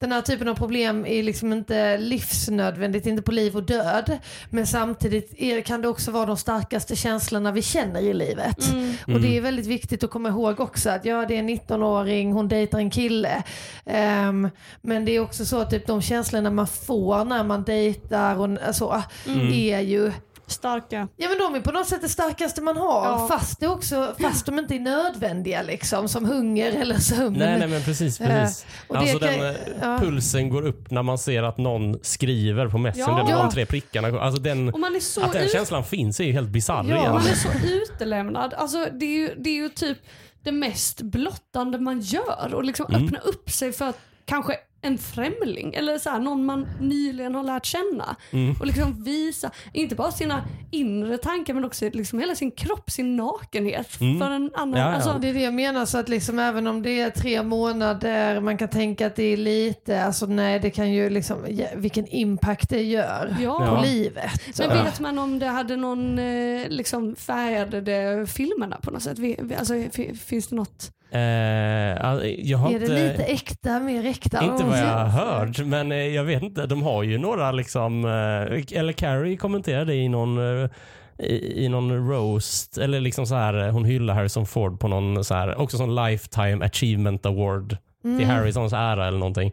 den 0.00 0.12
här 0.12 0.22
typen 0.22 0.48
av 0.48 0.54
problem 0.54 1.06
är 1.06 1.22
liksom 1.22 1.52
inte 1.52 1.98
livsnödvändigt, 1.98 3.06
inte 3.06 3.22
på 3.22 3.32
liv 3.32 3.56
och 3.56 3.62
död. 3.62 4.18
Men 4.50 4.66
samtidigt 4.66 5.34
är, 5.38 5.60
kan 5.60 5.82
det 5.82 5.88
också 5.88 6.10
vara 6.10 6.26
de 6.26 6.36
starkaste 6.36 6.96
känslorna 6.96 7.52
vi 7.52 7.62
känner 7.62 8.00
i 8.00 8.14
livet. 8.14 8.72
Mm. 8.72 8.94
Och 9.06 9.20
det 9.20 9.36
är 9.36 9.40
väldigt 9.40 9.66
viktigt 9.66 10.04
att 10.04 10.10
komma 10.10 10.28
ihåg 10.28 10.60
också 10.60 10.90
att 10.90 11.04
ja, 11.04 11.24
det 11.28 11.34
är 11.34 11.38
en 11.38 11.48
19-åring, 11.48 12.32
hon 12.32 12.48
dejtar 12.48 12.78
en 12.78 12.90
kille. 12.90 13.42
Ehm, 13.86 14.48
men 14.82 15.04
det 15.04 15.12
är 15.12 15.20
också 15.20 15.44
så 15.44 15.58
att 15.60 15.70
typ, 15.70 15.86
de 15.86 16.02
känslorna 16.02 16.50
man 16.50 16.66
får 16.66 17.24
när 17.24 17.44
man 17.44 17.64
dejtar 17.64 18.36
och 18.36 18.74
så, 18.76 19.02
Mm. 19.26 19.52
är 19.52 19.80
ju 19.80 20.12
Starka. 20.48 21.08
Ja 21.16 21.28
men 21.28 21.38
de 21.38 21.54
är 21.54 21.60
på 21.60 21.72
något 21.72 21.86
sätt 21.88 22.00
det 22.02 22.08
starkaste 22.08 22.62
man 22.62 22.76
har 22.76 23.04
Ja. 23.06 23.28
fast, 23.28 23.60
det 23.60 23.66
också, 23.68 24.14
fast 24.20 24.46
de 24.46 24.58
inte 24.58 24.74
är 24.74 24.78
nödvändiga 24.80 25.62
liksom 25.62 26.08
som 26.08 26.24
hunger 26.24 26.72
eller 26.72 26.98
sömn. 26.98 27.36
nej, 27.38 27.58
nej 27.58 27.68
men 27.68 27.82
precis. 27.82 28.20
Eh, 28.20 28.28
precis. 28.28 28.66
och 28.88 28.94
det 28.94 29.00
Alltså 29.00 29.18
kan- 29.18 29.28
den, 29.38 29.46
eh, 29.50 29.56
ja. 29.82 29.98
Pulsen 29.98 30.48
går 30.50 30.66
upp 30.66 30.90
när 30.90 31.02
man 31.02 31.18
ser 31.18 31.42
att 31.42 31.58
någon 31.58 31.98
skriver 32.02 32.68
på 32.68 32.78
Messenger 32.78 33.24
Ja. 33.30 33.36
de 33.42 33.50
tre 33.50 33.66
prickarna. 33.66 34.20
Alltså 34.20 34.40
den, 34.42 34.68
Och 34.74 34.80
man 34.80 34.96
är 34.96 35.00
så 35.00 35.20
att 35.24 35.32
den 35.32 35.42
ut- 35.42 35.52
känslan 35.52 35.84
finns 35.84 36.20
är 36.20 36.24
ju 36.24 36.32
helt 36.32 36.48
bisarr 36.48 36.84
Ja. 36.88 37.12
Man 37.12 37.26
är 37.26 37.34
så 37.34 37.48
utelämnad. 37.68 38.54
Alltså, 38.54 38.86
det, 38.92 39.06
är 39.06 39.18
ju, 39.18 39.34
det 39.38 39.50
är 39.50 39.54
ju 39.54 39.68
typ 39.68 39.98
det 40.44 40.52
mest 40.52 41.02
blottande 41.02 41.78
man 41.78 42.00
gör 42.00 42.54
och 42.54 42.64
liksom 42.64 42.86
Mm. 42.88 43.04
öppna 43.04 43.18
upp 43.18 43.50
sig 43.50 43.72
för 43.72 43.84
att 43.88 43.98
kanske 44.24 44.56
en 44.82 44.98
främling 44.98 45.74
eller 45.74 45.98
så 45.98 46.10
här, 46.10 46.18
någon 46.18 46.44
man 46.44 46.66
nyligen 46.80 47.34
har 47.34 47.42
lärt 47.44 47.64
känna. 47.66 48.16
Mm. 48.30 48.54
Och 48.60 48.66
liksom 48.66 49.04
visa, 49.04 49.50
inte 49.72 49.94
bara 49.94 50.10
sina 50.12 50.44
inre 50.70 51.18
tankar 51.18 51.54
men 51.54 51.64
också 51.64 51.90
liksom 51.92 52.18
hela 52.18 52.34
sin 52.34 52.50
kropp, 52.50 52.90
sin 52.90 53.16
nakenhet 53.16 54.00
Mm. 54.00 54.18
för 54.18 54.30
en 54.30 54.50
annan. 54.54 54.80
Ja, 54.80 54.88
ja. 54.88 54.94
Alltså, 54.94 55.18
Det 55.20 55.28
är 55.28 55.34
det 55.34 55.40
jag 55.42 55.54
menar, 55.54 55.86
så 55.86 55.98
att 55.98 56.08
liksom 56.08 56.38
även 56.38 56.66
om 56.66 56.82
det 56.82 57.00
är 57.00 57.10
tre 57.10 57.42
månader, 57.42 58.40
man 58.40 58.58
kan 58.58 58.68
tänka 58.68 59.06
att 59.06 59.16
det 59.16 59.22
är 59.32 59.36
lite, 59.36 60.02
alltså 60.04 60.26
nej 60.26 60.60
det 60.60 60.70
kan 60.70 60.92
ju 60.92 61.10
liksom, 61.10 61.36
ja, 61.48 61.66
vilken 61.76 62.06
impact 62.06 62.68
det 62.70 62.82
gör 62.82 63.36
Ja. 63.40 63.58
på 63.58 63.64
Ja. 63.64 63.82
livet. 63.82 64.58
Men 64.58 64.84
vet 64.84 65.00
man 65.00 65.18
om 65.18 65.38
det 65.38 65.46
hade 65.46 65.76
någon, 65.76 66.18
eh, 66.18 66.68
liksom 66.68 67.16
färgade 67.16 67.80
det 67.80 68.26
filmerna 68.30 68.76
på 68.82 68.90
något 68.90 69.02
sätt? 69.02 69.18
Vi- 69.18 69.36
vi- 69.42 69.54
Alltså, 69.54 69.74
fi- 69.92 70.14
finns 70.14 70.48
det 70.48 70.56
något? 70.56 70.90
Eh, 71.10 71.20
jag 71.20 72.58
har 72.58 72.70
Är 72.70 72.78
det 72.78 72.84
inte... 72.86 73.08
lite 73.08 73.22
äkta, 73.24 73.80
mer 73.80 74.06
äkta? 74.06 74.44
Inte 74.44 74.64
vad 74.68 74.78
jag 74.78 74.86
har 74.98 75.06
hört, 75.08 75.58
men 75.58 75.92
eh, 75.92 75.98
jag 75.98 76.24
vet 76.24 76.42
inte. 76.42 76.66
De 76.66 76.82
har 76.82 77.02
ju 77.02 77.18
några 77.18 77.52
liksom, 77.52 78.04
eh, 78.04 78.78
eller 78.80 78.92
Carrie 78.92 79.36
kommenterade 79.36 79.94
i 79.94 80.08
någon 80.08 80.62
eh, 80.62 80.70
i, 81.18 81.64
i 81.64 81.68
någon 81.68 82.08
roast, 82.08 82.78
eller 82.78 83.00
liksom 83.00 83.26
så 83.26 83.34
här, 83.34 83.66
eh, 83.66 83.72
hon 83.72 83.84
hyllar 83.84 84.14
Harrison 84.14 84.46
Ford 84.46 84.80
på 84.80 84.88
någon 84.88 85.24
så 85.24 85.34
här, 85.34 85.60
också 85.60 85.76
sån 85.76 85.94
lifetime 85.94 86.64
achievement 86.66 87.26
award 87.26 87.68
till 88.02 88.10
Mm. 88.12 88.28
Harrisons 88.28 88.72
ära 88.72 89.06
eller 89.08 89.18
någonting. 89.18 89.52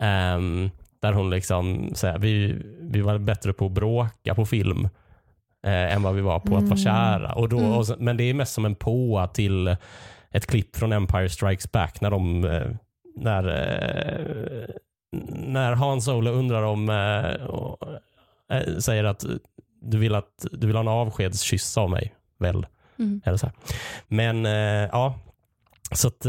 Ehm, 0.00 0.70
där 1.02 1.12
hon 1.12 1.30
liksom 1.30 1.90
säger, 1.94 2.18
vi, 2.18 2.56
vi 2.80 3.00
var 3.00 3.18
bättre 3.18 3.52
på 3.52 3.66
att 3.66 3.72
bråka 3.72 4.34
på 4.34 4.46
film 4.46 4.88
eh, 5.66 5.94
än 5.94 6.02
vad 6.02 6.14
vi 6.14 6.20
var 6.20 6.38
på 6.40 6.46
att 6.56 6.62
vara 6.62 6.64
Mm. 6.64 6.76
kära. 6.76 7.32
Och 7.32 7.48
då, 7.48 7.58
Mm. 7.58 7.72
och 7.72 7.86
sen, 7.86 7.96
men 8.00 8.16
det 8.16 8.24
är 8.24 8.34
mest 8.34 8.54
som 8.54 8.64
en 8.64 8.74
påa 8.74 9.26
till 9.26 9.76
ett 10.30 10.46
klipp 10.46 10.76
från 10.76 10.92
Empire 10.92 11.28
Strikes 11.28 11.72
Back 11.72 12.00
när 12.00 12.10
de 12.10 12.44
eh, 12.44 12.62
när, 13.16 13.48
eh, 13.48 14.74
när 15.32 15.72
Han 15.72 16.02
Solo 16.02 16.30
undrar 16.30 16.62
om 16.62 16.88
eh, 16.88 17.46
och, 17.46 17.88
eh, 18.50 18.78
säger 18.78 19.04
att 19.04 19.24
du 19.80 19.98
vill, 19.98 20.14
att 20.14 20.46
du 20.52 20.66
vill 20.66 20.76
ha 20.76 20.80
en 20.80 20.88
avskedskyss 20.88 21.78
av 21.78 21.90
mig, 21.90 22.14
väl? 22.38 22.66
Mm. 22.98 23.20
Eller 23.24 23.36
så 23.36 23.46
här. 23.46 23.54
Men 24.08 24.46
eh, 24.46 24.88
ja, 24.92 25.18
så 25.92 26.08
att 26.08 26.26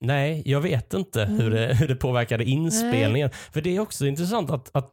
nej, 0.00 0.42
jag 0.44 0.60
vet 0.60 0.94
inte 0.94 1.24
hur, 1.24 1.46
Mm. 1.46 1.52
det, 1.52 1.74
hur 1.74 1.88
det 1.88 1.96
påverkade 1.96 2.44
inspelningen. 2.44 3.30
För 3.52 3.60
det 3.60 3.76
är 3.76 3.80
också 3.80 4.06
intressant 4.06 4.50
att, 4.50 4.70
att, 4.76 4.92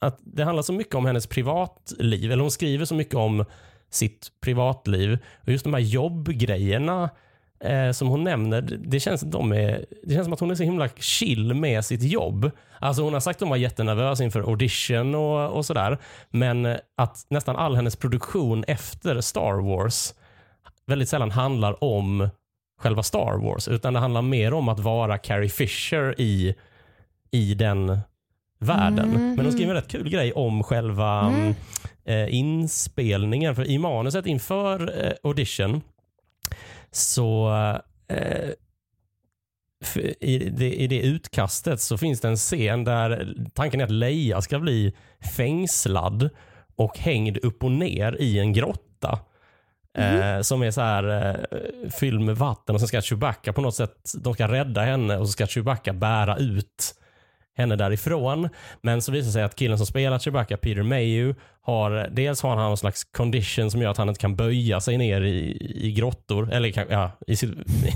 att 0.00 0.18
det 0.22 0.44
handlar 0.44 0.62
så 0.62 0.72
mycket 0.72 0.94
om 0.94 1.06
hennes 1.06 1.26
privatliv, 1.26 2.32
eller 2.32 2.42
hon 2.42 2.50
skriver 2.50 2.84
så 2.84 2.94
mycket 2.94 3.14
om 3.14 3.44
sitt 3.90 4.28
privatliv. 4.40 5.18
Och 5.42 5.48
just 5.48 5.64
de 5.64 5.74
här 5.74 5.80
jobbgrejerna 5.80 7.10
eh, 7.60 7.90
som 7.90 8.08
hon 8.08 8.24
nämner, 8.24 8.60
det- 8.60 9.00
känns, 9.00 9.20
de 9.20 9.52
är, 9.52 9.84
det 10.02 10.14
känns 10.14 10.24
som 10.24 10.32
att 10.32 10.40
hon 10.40 10.50
är 10.50 10.54
så 10.54 10.62
himla 10.62 10.88
chill 10.88 11.54
med 11.54 11.84
sitt 11.84 12.02
jobb. 12.02 12.50
Alltså 12.78 13.02
hon 13.02 13.12
har 13.12 13.20
sagt 13.20 13.36
att 13.36 13.40
hon 13.40 13.50
var 13.50 13.56
jättenervös 13.56 14.20
inför 14.20 14.40
audition 14.40 15.14
och, 15.14 15.50
och 15.56 15.66
sådär. 15.66 15.98
Men 16.30 16.76
att 16.96 17.26
nästan 17.30 17.56
all 17.56 17.76
hennes 17.76 17.96
produktion 17.96 18.64
efter 18.68 19.20
Star 19.20 19.68
Wars 19.68 20.14
väldigt 20.86 21.08
sällan 21.08 21.30
handlar 21.30 21.84
om 21.84 22.28
själva 22.80 23.02
Star 23.02 23.38
Wars, 23.38 23.68
utan 23.68 23.92
det 23.92 24.00
handlar 24.00 24.22
mer 24.22 24.54
om 24.54 24.68
att 24.68 24.80
vara 24.80 25.18
Carrie 25.18 25.48
Fisher 25.48 26.14
i, 26.20 26.54
i 27.30 27.54
den 27.54 27.98
världen. 28.58 29.10
Mm. 29.10 29.34
Men 29.34 29.44
hon 29.44 29.52
skriver 29.52 29.70
en 29.74 29.80
rätt 29.80 29.90
kul 29.90 30.10
grej 30.10 30.32
om 30.32 30.62
själva 30.62 31.20
mm. 31.20 31.54
eh, 32.04 32.34
inspelningen. 32.34 33.54
För 33.54 33.64
i 33.64 33.78
manuset 33.78 34.26
inför 34.26 35.04
eh, 35.06 35.12
audition 35.22 35.82
så 36.96 37.50
eh, 38.08 38.50
i, 40.20 40.38
det, 40.38 40.74
i 40.74 40.86
det 40.86 41.00
utkastet 41.00 41.80
så 41.80 41.98
finns 41.98 42.20
det 42.20 42.28
en 42.28 42.36
scen 42.36 42.84
där 42.84 43.34
tanken 43.54 43.80
är 43.80 43.84
att 43.84 43.90
Leia 43.90 44.42
ska 44.42 44.58
bli 44.58 44.94
fängslad 45.36 46.30
och 46.76 46.98
hängd 46.98 47.38
upp 47.38 47.64
och 47.64 47.72
ner 47.72 48.16
i 48.20 48.38
en 48.38 48.52
grotta. 48.52 49.18
Eh, 49.98 50.40
som 50.40 50.62
är 50.62 50.70
så 50.70 50.80
här 50.80 51.08
eh, 51.26 51.90
fylld 51.90 52.20
med 52.20 52.36
vatten 52.36 52.74
och 52.74 52.80
sen 52.80 52.88
ska 52.88 53.00
Chewbacca 53.00 53.52
på 53.52 53.60
något 53.60 53.74
sätt, 53.74 54.12
de 54.18 54.34
ska 54.34 54.48
rädda 54.48 54.80
henne 54.80 55.16
och 55.16 55.26
så 55.26 55.32
ska 55.32 55.46
Chewbacca 55.46 55.92
bära 55.92 56.36
ut 56.36 56.94
henne 57.56 57.76
därifrån. 57.76 58.48
Men 58.82 59.02
så 59.02 59.12
visar 59.12 59.26
det 59.26 59.32
sig 59.32 59.42
att 59.42 59.56
killen 59.56 59.78
som 59.78 59.86
spelar 59.86 60.18
Chewbacca, 60.18 60.56
Peter 60.56 60.82
Mayhew, 60.82 61.40
har, 61.62 62.08
dels 62.12 62.42
har 62.42 62.56
han 62.56 62.58
någon 62.58 62.76
slags 62.76 63.04
condition 63.04 63.70
som 63.70 63.82
gör 63.82 63.90
att 63.90 63.96
han 63.96 64.08
inte 64.08 64.20
kan 64.20 64.36
böja 64.36 64.80
sig 64.80 64.98
ner 64.98 65.20
i, 65.20 65.56
i 65.74 65.92
grottor, 65.92 66.52
eller 66.52 66.86
ja, 66.90 67.10
i, 67.26 67.36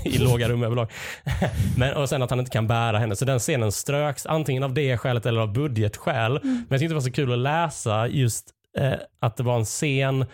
i 0.15 0.17
låga 0.17 0.49
rum 0.49 0.63
överlag. 0.63 0.91
Men, 1.77 1.93
och 1.93 2.09
sen 2.09 2.23
att 2.23 2.29
han 2.29 2.39
inte 2.39 2.51
kan 2.51 2.67
bära 2.67 2.99
henne. 2.99 3.15
Så 3.15 3.25
den 3.25 3.39
scenen 3.39 3.71
ströks 3.71 4.25
antingen 4.25 4.63
av 4.63 4.73
det 4.73 4.97
skälet 4.97 5.25
eller 5.25 5.41
av 5.41 5.53
budgetskäl. 5.53 6.39
Men 6.43 6.65
jag 6.69 6.79
tyckte 6.79 6.91
det 6.91 6.93
var 6.93 7.01
så 7.01 7.11
kul 7.11 7.33
att 7.33 7.39
läsa 7.39 8.07
just 8.07 8.49
eh, 8.77 8.93
att 9.19 9.37
det 9.37 9.43
var 9.43 9.55
en 9.55 9.65
scen 9.65 10.25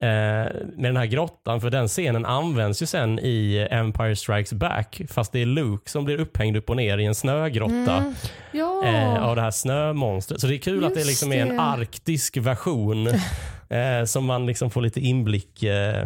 med 0.00 0.76
den 0.76 0.96
här 0.96 1.06
grottan, 1.06 1.60
för 1.60 1.70
den 1.70 1.88
scenen 1.88 2.26
används 2.26 2.82
ju 2.82 2.86
sen 2.86 3.18
i 3.18 3.68
Empire 3.70 4.16
Strikes 4.16 4.52
Back, 4.52 5.00
fast 5.08 5.32
det 5.32 5.42
är 5.42 5.46
Luke 5.46 5.90
som 5.90 6.04
blir 6.04 6.20
upphängd 6.20 6.56
upp 6.56 6.70
och 6.70 6.76
ner 6.76 6.98
i 6.98 7.04
en 7.04 7.14
snögrotta 7.14 7.96
Mm. 7.96 8.14
Ja. 8.52 8.82
eh, 8.84 9.22
av 9.24 9.36
det 9.36 9.42
här 9.42 9.50
snömonstret. 9.50 10.40
Så 10.40 10.46
det 10.46 10.54
är 10.56 10.58
kul 10.58 10.84
att 10.84 10.94
det 10.94 11.00
Just 11.00 11.08
liksom 11.10 11.32
är 11.32 11.36
en 11.46 11.60
arktisk 11.60 12.36
version 12.36 13.06
eh, 13.68 14.04
som 14.06 14.24
man 14.24 14.46
liksom 14.46 14.70
får 14.70 14.80
lite 14.82 15.00
inblick 15.00 15.62
eh, 15.62 16.02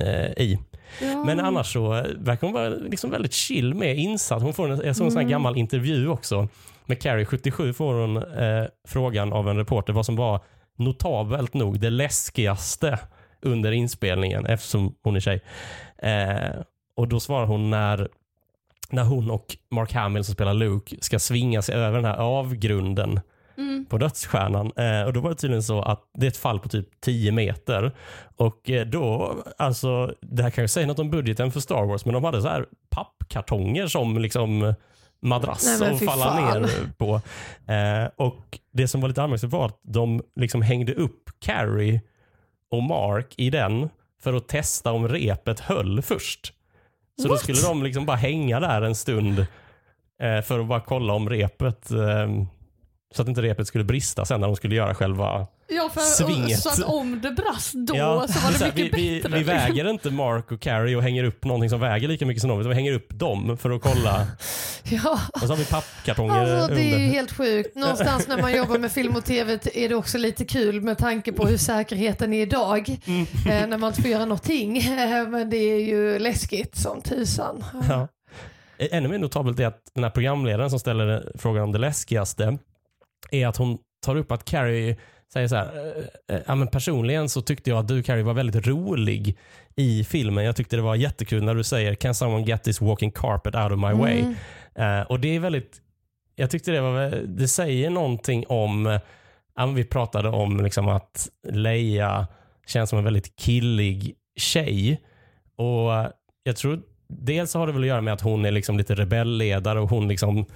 eh, 0.00 0.30
i. 0.36 0.58
ja. 1.02 1.24
Men 1.24 1.40
annars 1.40 1.72
så 1.72 1.94
eh, 1.94 2.04
verkar 2.18 2.46
hon 2.46 2.54
vara 2.54 2.68
liksom 2.68 3.10
väldigt 3.10 3.32
chill 3.32 3.74
med 3.74 3.96
insatt. 3.98 4.42
Hon 4.42 4.54
får 4.54 4.70
en, 4.70 4.80
jag 4.84 4.96
såg 4.96 5.06
en 5.06 5.12
Mm. 5.18 5.28
gammal 5.28 5.56
intervju 5.56 6.08
också. 6.08 6.48
Med 6.86 7.02
Carrie 7.02 7.24
77 7.24 7.72
får 7.72 7.94
hon 7.94 8.16
eh, 8.16 8.64
frågan 8.88 9.32
av 9.32 9.48
en 9.48 9.56
reporter 9.56 9.92
vad 9.92 10.06
som 10.06 10.16
var 10.16 10.40
notabelt 10.78 11.54
nog 11.54 11.80
det 11.80 11.90
läskigaste 11.90 12.98
under 13.42 13.72
inspelningen 13.72 14.46
eftersom 14.46 14.94
hon 15.02 15.16
är 15.16 15.20
tjej. 15.20 15.42
Eh, 15.98 16.60
och 16.96 17.08
då 17.08 17.20
svarar 17.20 17.46
hon 17.46 17.70
när, 17.70 18.08
när 18.90 19.04
hon 19.04 19.30
och 19.30 19.56
Mark 19.70 19.92
Hamill 19.92 20.24
som 20.24 20.34
spelar 20.34 20.54
Luke 20.54 20.96
ska 21.00 21.18
svinga 21.18 21.62
sig 21.62 21.74
över 21.74 21.96
den 21.96 22.04
här 22.04 22.16
avgrunden 22.16 23.20
Mm. 23.58 23.86
på 23.86 23.98
dödsstjärnan. 23.98 24.72
Eh, 24.76 25.02
och 25.02 25.12
då 25.12 25.20
var 25.20 25.30
det 25.30 25.36
tydligen 25.36 25.62
så 25.62 25.82
att 25.82 26.00
det 26.14 26.26
är 26.26 26.30
ett 26.30 26.36
fall 26.36 26.60
på 26.60 26.68
typ 26.68 27.00
10 27.00 27.32
meter. 27.32 27.92
Och 28.36 28.70
eh, 28.70 28.86
då, 28.86 29.36
alltså, 29.58 30.14
det 30.20 30.42
här 30.42 30.50
kan 30.50 30.64
ju 30.64 30.68
säga 30.68 30.86
något 30.86 30.98
om 30.98 31.10
budgeten 31.10 31.52
för 31.52 31.60
Star 31.60 31.84
Wars, 31.86 32.04
men 32.04 32.14
de 32.14 32.24
hade 32.24 32.42
så 32.42 32.48
här 32.48 32.66
pappkartonger 32.90 33.86
som 33.86 34.18
liksom 34.18 34.74
madrass 35.22 35.78
Nej, 35.80 35.92
att 35.92 36.04
falla 36.04 36.24
fan. 36.24 36.62
ner 36.62 36.70
på. 36.98 37.14
Eh, 37.72 38.10
och 38.16 38.58
det 38.72 38.88
som 38.88 39.00
var 39.00 39.08
lite 39.08 39.22
anmärkningsvärt 39.22 39.52
var 39.60 39.66
att 39.66 39.80
de 39.82 40.22
liksom 40.36 40.62
hängde 40.62 40.94
upp 40.94 41.30
Carrie 41.40 42.00
och 42.70 42.82
Mark 42.82 43.34
i 43.36 43.50
den 43.50 43.88
för 44.22 44.34
att 44.34 44.48
testa 44.48 44.92
om 44.92 45.08
repet 45.08 45.60
höll 45.60 46.02
först. 46.02 46.52
Så 47.22 47.28
då 47.28 47.34
What? 47.34 47.42
skulle 47.42 47.62
de 47.62 47.82
liksom 47.82 48.06
bara 48.06 48.16
hänga 48.16 48.60
där 48.60 48.82
en 48.82 48.94
stund 48.94 49.38
eh, 50.22 50.40
för 50.42 50.60
att 50.60 50.66
bara 50.66 50.80
kolla 50.80 51.12
om 51.12 51.30
repet 51.30 51.90
eh, 51.90 52.28
så 53.14 53.22
att 53.22 53.28
inte 53.28 53.42
repet 53.42 53.66
skulle 53.66 53.84
brista 53.84 54.24
sen 54.24 54.40
när 54.40 54.46
de 54.46 54.56
skulle 54.56 54.74
göra 54.74 54.94
själva... 54.94 55.46
Ja, 55.70 55.88
för, 55.94 56.00
Svinget. 56.00 56.60
så 56.60 56.68
att 56.68 56.82
om 56.82 57.20
det 57.20 57.30
brast 57.30 57.72
då 57.74 57.96
Ja, 57.96 58.26
så 58.28 58.40
var 58.40 58.52
det 58.52 58.58
här, 58.58 58.72
mycket 58.74 58.98
vi, 58.98 59.20
bättre. 59.22 59.38
Vi, 59.38 59.44
väger 59.44 59.90
inte 59.90 60.10
Mark 60.10 60.52
och 60.52 60.60
Carrie 60.60 60.96
och 60.96 61.02
hänger 61.02 61.24
upp 61.24 61.44
någonting 61.44 61.70
som 61.70 61.80
väger 61.80 62.08
lika 62.08 62.26
mycket 62.26 62.40
som 62.40 62.50
dem, 62.50 62.60
utan 62.60 62.68
vi 62.68 62.74
hänger 62.74 62.92
upp 62.92 63.08
dem 63.10 63.58
för 63.58 63.70
att 63.70 63.82
kolla. 63.82 64.26
Ja. 64.90 65.20
Och 65.32 65.40
så 65.40 65.46
har 65.46 65.56
vi 65.56 65.64
pappkartonger 65.64 66.34
Alltså, 66.34 66.74
det 66.74 66.80
är 66.80 66.84
ju 66.84 66.94
under. 66.94 67.06
helt 67.06 67.32
sjukt. 67.32 67.74
Någonstans 67.74 68.28
när 68.28 68.42
man 68.42 68.56
jobbar 68.56 68.78
med 68.78 68.92
film 68.92 69.16
och 69.16 69.24
tv 69.24 69.58
är 69.74 69.88
det 69.88 69.94
också 69.94 70.18
lite 70.18 70.44
kul 70.44 70.80
med 70.80 70.98
tanke 70.98 71.32
på 71.32 71.46
hur 71.46 71.56
säkerheten 71.56 72.32
är 72.32 72.42
idag. 72.42 72.96
Mm. 73.06 73.22
Eh, 73.22 73.66
när 73.68 73.78
man 73.78 73.88
inte 73.88 74.02
får 74.02 74.10
göra 74.10 74.24
någonting. 74.24 74.78
Eh, 74.78 75.28
men 75.28 75.50
det 75.50 75.56
är 75.56 75.80
ju 75.80 76.18
läskigt 76.18 76.76
som 76.76 77.02
tusan. 77.02 77.64
Ja. 77.88 78.08
Ännu 78.78 79.08
mer 79.08 79.18
notabelt 79.18 79.60
är 79.60 79.66
att 79.66 79.82
den 79.94 80.04
här 80.04 80.10
programledaren 80.10 80.70
som 80.70 80.78
ställer 80.78 81.32
frågan 81.38 81.64
om 81.64 81.72
det 81.72 81.78
läskigaste 81.78 82.58
är 83.30 83.46
att 83.46 83.56
hon 83.56 83.78
tar 84.06 84.16
upp 84.16 84.32
att 84.32 84.44
Carrie 84.44 84.96
säger 85.32 85.48
så 85.48 85.56
här, 85.56 85.94
"Eh, 86.28 86.36
eh, 86.36 86.42
ja, 86.46 86.54
men 86.54 86.68
personligen 86.68 87.28
så 87.28 87.42
tyckte 87.42 87.70
jag 87.70 87.78
att 87.78 87.88
du 87.88 88.02
Carrie 88.02 88.22
var 88.22 88.34
väldigt 88.34 88.66
rolig 88.66 89.38
i 89.76 90.04
filmen. 90.04 90.44
Jag 90.44 90.56
tyckte 90.56 90.76
det 90.76 90.82
var 90.82 90.94
jättekul 90.94 91.42
när 91.44 91.54
du 91.54 91.64
säger 91.64 91.94
“Can 91.94 92.14
someone 92.14 92.44
get 92.44 92.64
this 92.64 92.80
walking 92.80 93.10
carpet 93.10 93.54
out 93.54 93.72
of 93.72 93.78
my 93.78 93.92
way?” 93.92 94.20
Mm. 94.20 94.34
Eh, 95.00 95.06
och 95.06 95.20
det 95.20 95.36
är 95.36 95.40
väldigt, 95.40 95.80
jag 96.36 96.50
tyckte 96.50 96.70
det 96.70 96.80
var, 96.80 97.22
det 97.26 97.48
säger 97.48 97.90
någonting 97.90 98.44
om, 98.48 99.00
ja, 99.56 99.66
vi 99.66 99.84
pratade 99.84 100.28
om 100.28 100.60
liksom 100.60 100.88
att 100.88 101.28
Leia 101.48 102.26
känns 102.66 102.90
som 102.90 102.98
en 102.98 103.04
väldigt 103.04 103.36
killig 103.36 104.14
tjej. 104.36 105.00
Och 105.56 106.12
jag 106.42 106.56
tror 106.56 106.82
dels 107.08 107.54
har 107.54 107.66
det 107.66 107.72
väl 107.72 107.82
att 107.82 107.88
göra 107.88 108.00
med 108.00 108.14
att 108.14 108.20
hon 108.20 108.44
är 108.44 108.50
liksom 108.50 108.78
lite 108.78 108.94
rebellledare 108.94 109.80
och 109.80 109.90
hon 109.90 110.08
liksom 110.08 110.46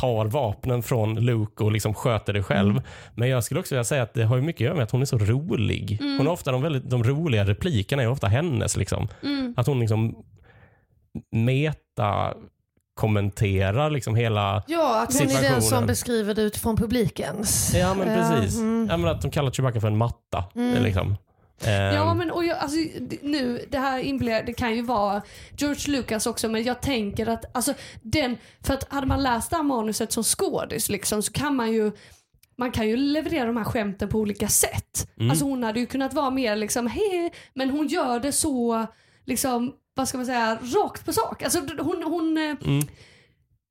tar 0.00 0.26
vapnen 0.26 0.82
från 0.82 1.14
Luke 1.14 1.64
och 1.64 1.72
liksom 1.72 1.94
sköter 1.94 2.32
det 2.32 2.42
själv. 2.42 2.70
Mm. 2.70 2.82
Men 3.14 3.28
jag 3.28 3.44
skulle 3.44 3.60
också 3.60 3.74
vilja 3.74 3.84
säga 3.84 4.02
att 4.02 4.14
det 4.14 4.24
har 4.24 4.36
ju 4.36 4.42
mycket 4.42 4.60
att 4.60 4.64
göra 4.64 4.74
med 4.74 4.84
att 4.84 4.90
hon 4.90 5.02
är 5.02 5.06
så 5.06 5.18
rolig. 5.18 5.98
Mm. 6.00 6.18
Hon 6.18 6.26
har 6.26 6.32
ofta 6.32 6.52
de, 6.52 6.62
väldigt, 6.62 6.90
de 6.90 7.04
roliga 7.04 7.44
replikerna 7.44 8.02
är 8.02 8.08
ofta 8.08 8.26
hennes. 8.26 8.76
Liksom. 8.76 9.08
Mm. 9.22 9.54
Att 9.56 9.66
hon 9.66 9.80
liksom 9.80 10.14
meta 11.32 12.34
kommenterar 12.94 13.90
liksom 13.90 14.14
hela... 14.14 14.62
Ja, 14.66 15.02
att 15.02 15.18
hon 15.18 15.30
är 15.30 15.42
den 15.42 15.62
som 15.62 15.86
beskriver 15.86 16.34
det 16.34 16.42
utifrån 16.42 16.76
publikens. 16.76 17.74
Ja 17.74 17.94
men 17.94 18.06
precis. 18.06 18.58
mm. 18.58 18.88
Ja, 18.90 18.96
men 18.96 19.10
att 19.10 19.22
de 19.22 19.30
kallar 19.30 19.50
Chewbacca 19.50 19.80
för 19.80 19.88
en 19.88 19.96
matta. 19.96 20.44
Mm. 20.54 20.82
Liksom. 20.82 21.16
Ehm, 21.64 21.94
Ja 21.94 22.14
men 22.14 22.30
och 22.30 22.44
jag, 22.44 22.58
alltså, 22.58 22.78
nu, 23.22 23.64
det 23.70 23.78
här 23.78 23.98
inbillar 23.98 24.42
det 24.42 24.52
kan 24.52 24.74
ju 24.76 24.82
vara 24.82 25.22
George 25.58 25.96
Lucas 25.96 26.26
också 26.26 26.48
men 26.48 26.62
jag 26.64 26.80
tänker 26.82 27.26
att 27.28 27.56
alltså 27.56 27.74
den, 28.02 28.36
för 28.66 28.74
att 28.74 28.92
hade 28.92 29.06
man 29.06 29.22
läst 29.22 29.50
det 29.50 29.56
här 29.56 29.62
manuset 29.62 30.12
som 30.12 30.24
skådis 30.24 30.88
liksom 30.88 31.22
så 31.22 31.32
kan 31.32 31.56
man 31.56 31.72
ju 31.72 31.92
man 32.56 32.70
kan 32.72 32.88
ju 32.88 32.96
leverera 32.96 33.46
de 33.46 33.56
här 33.56 33.64
skämten 33.64 34.08
på 34.08 34.18
olika 34.18 34.48
sätt. 34.48 35.08
Mm. 35.16 35.30
Alltså 35.30 35.44
hon 35.44 35.62
hade 35.62 35.80
ju 35.80 35.86
kunnat 35.86 36.14
vara 36.14 36.30
mer 36.30 36.56
liksom 36.56 36.86
hej 36.86 37.32
men 37.54 37.70
hon 37.70 37.86
gör 37.86 38.20
det 38.20 38.32
så 38.32 38.86
liksom 39.24 39.72
vad 39.94 40.08
ska 40.08 40.18
man 40.18 40.26
säga 40.26 40.58
rakt 40.62 41.04
på 41.06 41.12
sak. 41.12 41.42
Alltså 41.42 41.60
hon, 41.78 42.02
hon 42.02 42.36
eh, 42.38 42.56
Mm. 42.64 42.86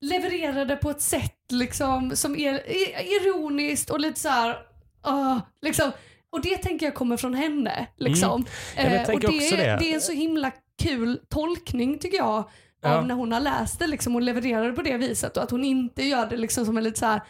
levererade 0.02 0.76
på 0.76 0.90
ett 0.90 1.02
sätt 1.02 1.52
liksom 1.52 2.16
som 2.16 2.36
är 2.36 2.54
är 2.54 3.02
ironiskt 3.22 3.90
och 3.90 4.00
lite 4.00 4.20
så 4.20 4.30
här, 4.30 4.58
ah, 5.02 5.40
liksom. 5.62 5.92
Och 6.32 6.42
det 6.42 6.58
tänker 6.58 6.86
jag 6.86 6.96
kommer 6.96 7.18
från 7.18 7.34
henne. 7.34 7.88
Liksom. 7.98 8.46
Mm. 8.78 8.94
Ja, 8.94 9.00
Eh, 9.00 9.10
och 9.14 9.20
det, 9.20 9.28
det. 9.28 9.78
det 9.80 9.92
är 9.92 9.96
en 9.96 10.02
så 10.02 10.12
himla 10.12 10.52
kul 10.84 11.20
tolkning 11.30 12.00
tycker 12.00 12.18
jag 12.18 12.28
av 12.28 12.44
Ja. 12.82 13.02
när 13.02 13.16
hon 13.16 13.32
har 13.32 13.40
läst 13.40 13.80
det 13.80 13.88
liksom, 13.88 14.16
och 14.16 14.22
levererar 14.22 14.66
det 14.68 14.74
på 14.74 14.82
det 14.82 14.98
viset 14.98 15.38
och 15.38 15.44
att 15.44 15.52
hon 15.52 15.64
inte 15.66 16.04
gör 16.04 16.26
det 16.26 16.38
liksom 16.38 16.66
som 16.66 16.78
en 16.78 16.84
lite 16.84 17.00
så 17.00 17.06
här 17.06 17.22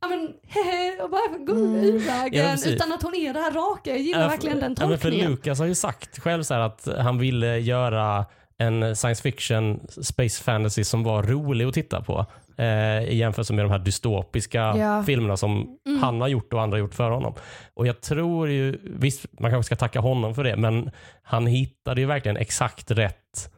Ja 0.00 0.08
men 0.08 0.28
hehe 0.48 1.02
och 1.02 1.10
bara 1.10 1.38
gå 1.38 1.52
Mm. 1.52 1.98
vägen 1.98 2.58
Ja, 2.64 2.70
utan 2.70 2.92
att 2.92 3.02
hon 3.02 3.14
är 3.14 3.34
det 3.34 3.40
här 3.40 3.50
raka. 3.52 3.90
Jag 3.90 3.98
gillar 4.00 4.22
Ja, 4.22 4.28
verkligen 4.28 4.60
den 4.60 4.76
Ja, 4.80 4.86
men 4.88 4.98
för 4.98 5.02
tolkningen. 5.10 5.30
Lucas 5.30 5.58
har 5.58 5.66
ju 5.66 5.74
sagt 5.74 6.18
själv 6.18 6.42
så 6.42 6.54
att 6.54 6.88
han 6.98 7.18
ville 7.18 7.58
göra 7.58 8.26
en 8.58 8.96
science 8.96 9.22
fiction 9.22 9.80
space 10.02 10.42
fantasy 10.44 10.84
som 10.84 11.02
var 11.04 11.22
rolig 11.22 11.64
att 11.64 11.74
titta 11.74 12.00
på. 12.02 12.26
Eh, 12.58 13.02
I 13.04 13.16
jämförelse 13.16 13.52
med 13.52 13.64
de 13.64 13.70
här 13.70 13.78
dystopiska 13.78 14.74
Ja. 14.76 15.02
filmerna 15.02 15.36
som 15.36 15.78
Mm. 15.86 16.02
han 16.02 16.20
har 16.20 16.28
gjort 16.28 16.52
och 16.52 16.62
andra 16.62 16.74
har 16.76 16.80
gjort 16.80 16.94
för 16.94 17.10
honom. 17.10 17.34
Och 17.74 17.86
jag 17.86 18.00
tror 18.00 18.48
ju, 18.50 18.78
visst 18.84 19.26
man 19.40 19.50
kanske 19.50 19.66
ska 19.66 19.76
tacka 19.76 20.00
honom 20.00 20.34
för 20.34 20.44
det, 20.44 20.56
men 20.56 20.90
han 21.22 21.46
hittade 21.46 22.00
ju 22.00 22.06
verkligen 22.06 22.36
exakt 22.36 22.90
rätt 22.90 23.50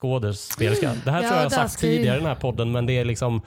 skådespelerska. 0.00 0.92
Det 1.04 1.10
här 1.10 1.22
Ja, 1.22 1.28
tror 1.28 1.40
jag 1.42 1.44
jag 1.52 1.58
har 1.58 1.68
sagt 1.68 1.80
tidigare 1.80 2.16
i 2.16 2.18
den 2.18 2.28
här 2.28 2.34
podden, 2.34 2.72
men 2.72 2.86
det 2.86 2.92
är 2.98 3.04
liksom 3.04 3.40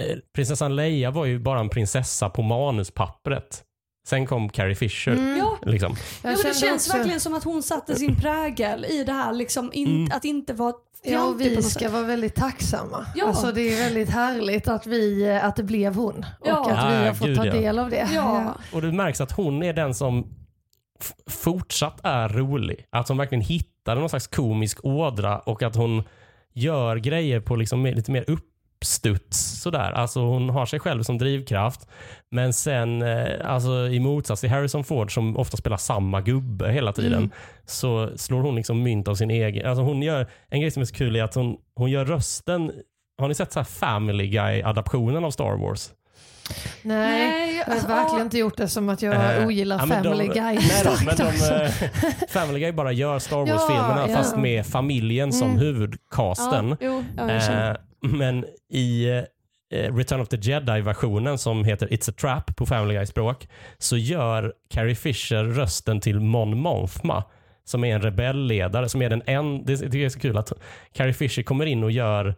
eh, 0.00 0.16
Prinsessan 0.34 0.76
Leia 0.76 1.10
var 1.10 1.24
ju 1.24 1.38
bara 1.38 1.60
en 1.60 1.68
prinsessa 1.68 2.28
på 2.30 2.42
manuspappret. 2.42 3.62
Sen 4.06 4.26
kom 4.26 4.48
Carrie 4.48 4.74
Fisher. 4.74 5.12
Mm. 5.12 5.38
Ja, 5.38 5.58
Liksom. 5.62 5.96
Ja 6.22 6.28
men 6.30 6.36
det 6.36 6.54
känns 6.54 6.86
också- 6.86 6.96
verkligen 6.96 7.20
som 7.20 7.34
att 7.34 7.44
hon 7.44 7.62
satte 7.62 7.96
sin 7.96 8.16
prägel 8.16 8.84
i 8.84 9.04
det 9.04 9.12
här 9.12 9.32
liksom 9.32 9.70
in, 9.72 9.88
Mm. 9.96 10.16
att 10.16 10.24
inte 10.24 10.52
vara 10.52 10.72
Ja, 11.06 11.24
och 11.24 11.40
vi 11.40 11.62
ska 11.62 11.80
sätt. 11.80 11.92
vara 11.92 12.02
väldigt 12.02 12.34
tacksamma. 12.34 13.06
Ja. 13.14 13.26
Alltså, 13.26 13.52
det 13.52 13.60
är 13.60 13.84
väldigt 13.84 14.10
härligt 14.10 14.68
att, 14.68 14.86
vi, 14.86 15.30
att 15.42 15.56
det 15.56 15.62
blev 15.62 15.94
hon 15.94 16.18
och 16.40 16.48
Ja. 16.48 16.60
att 16.70 16.92
vi 16.92 16.96
Ja, 16.96 17.06
har 17.06 17.14
fått 17.14 17.26
gud, 17.26 17.36
ta 17.36 17.46
ja. 17.46 17.52
del 17.52 17.78
av 17.78 17.90
det. 17.90 18.08
Ja. 18.14 18.54
Och 18.72 18.82
det 18.82 18.92
märks 18.92 19.20
att 19.20 19.32
hon 19.32 19.62
är 19.62 19.72
den 19.72 19.94
som 19.94 20.26
fortsatt 21.30 22.00
är 22.02 22.28
rolig. 22.28 22.86
Att 22.90 23.08
hon 23.08 23.16
verkligen 23.16 23.42
hittar 23.44 23.96
någon 23.96 24.08
slags 24.08 24.26
komisk 24.26 24.78
ådra 24.84 25.38
och 25.38 25.62
att 25.62 25.76
hon 25.76 26.02
gör 26.52 26.96
grejer 26.96 27.40
på 27.40 27.56
liksom 27.56 27.82
mer, 27.82 27.94
lite 27.94 28.10
mer 28.10 28.24
uppstuds. 28.88 29.60
Sådär. 29.62 29.92
Alltså 29.92 30.20
hon 30.20 30.48
har 30.50 30.66
sig 30.66 30.80
själv 30.80 31.02
som 31.02 31.18
drivkraft. 31.18 31.88
Men 32.30 32.52
sen 32.52 33.02
eh, 33.02 33.26
alltså 33.44 33.70
i 33.88 34.00
motsats 34.00 34.40
till 34.40 34.50
Harrison 34.50 34.84
Ford 34.84 35.14
som 35.14 35.36
ofta 35.36 35.56
spelar 35.56 35.76
samma 35.76 36.20
gubbe 36.20 36.72
hela 36.72 36.92
tiden 36.92 37.14
Mm. 37.18 37.30
så 37.66 38.10
slår 38.16 38.42
hon 38.42 38.54
liksom 38.56 38.82
mynt 38.82 39.08
av 39.08 39.14
sin 39.14 39.30
egen. 39.30 39.66
Alltså 39.66 39.82
hon 39.82 40.02
gör, 40.02 40.26
en 40.50 40.60
grej 40.60 40.70
som 40.70 40.80
är 40.82 40.86
så 40.86 40.94
kul 40.94 41.16
är 41.16 41.22
att 41.22 41.34
hon, 41.34 41.56
hon 41.76 41.90
gör 41.90 42.04
rösten 42.04 42.72
har 43.20 43.28
ni 43.28 43.34
sett 43.34 43.52
så 43.52 43.58
här 43.58 43.64
Family 43.64 44.26
Guy-adaptionen 44.26 45.24
av 45.24 45.30
Star 45.30 45.56
Wars? 45.56 45.90
Nej, 46.82 47.56
jag 47.56 47.64
har 47.64 47.72
alltså, 47.72 47.88
verkligen 47.88 48.22
inte 48.26 48.38
gjort 48.38 48.56
det 48.56 48.68
som 48.68 48.88
att 48.88 49.02
jag 49.02 49.14
Eh, 49.14 49.46
ogillar 49.46 49.78
ja, 49.78 49.86
men 49.86 50.02
de- 50.02 50.08
Family 50.10 50.26
Guy 50.28 50.42
Nej 50.42 50.82
då, 50.84 50.90
men 51.06 51.16
de, 51.16 51.54
eh, 51.64 51.70
Family 52.28 52.60
Guy 52.60 52.72
bara 52.72 52.92
gör 52.92 53.18
Star 53.18 53.36
Ja, 53.38 53.44
Wars-filmerna 53.54 54.06
ja. 54.08 54.16
fast 54.16 54.36
med 54.36 54.66
familjen 54.66 55.32
som 55.32 55.48
Mm. 55.48 55.58
huvudcasten. 55.60 56.68
Ja, 56.70 56.76
jo, 56.80 57.04
ja. 57.16 57.30
Eh, 57.30 57.76
men 58.04 58.44
i 58.72 59.06
eh, 59.72 59.94
Return 59.94 60.20
of 60.20 60.28
the 60.28 60.36
Jedi-versionen 60.36 61.38
som 61.38 61.64
heter 61.64 61.86
It's 61.88 62.10
a 62.10 62.14
Trap 62.20 62.56
på 62.56 62.66
Family 62.66 62.94
Guy-språk 62.94 63.48
så 63.78 63.96
gör 63.96 64.52
Carrie 64.70 64.94
Fisher 64.94 65.44
rösten 65.44 66.00
till 66.00 66.20
Mon 66.20 66.58
Mothma 66.58 67.24
som 67.64 67.84
är 67.84 67.94
en 67.94 68.02
rebellledare 68.02 68.88
som 68.88 69.02
är 69.02 69.10
den 69.10 69.22
en, 69.26 69.64
det 69.64 69.76
tycker 69.76 69.98
jag 69.98 70.04
är 70.04 70.08
så 70.08 70.20
kul 70.20 70.38
att 70.38 70.52
Carrie 70.92 71.12
Fisher 71.14 71.42
kommer 71.42 71.66
in 71.66 71.84
och 71.84 71.90
gör 71.90 72.34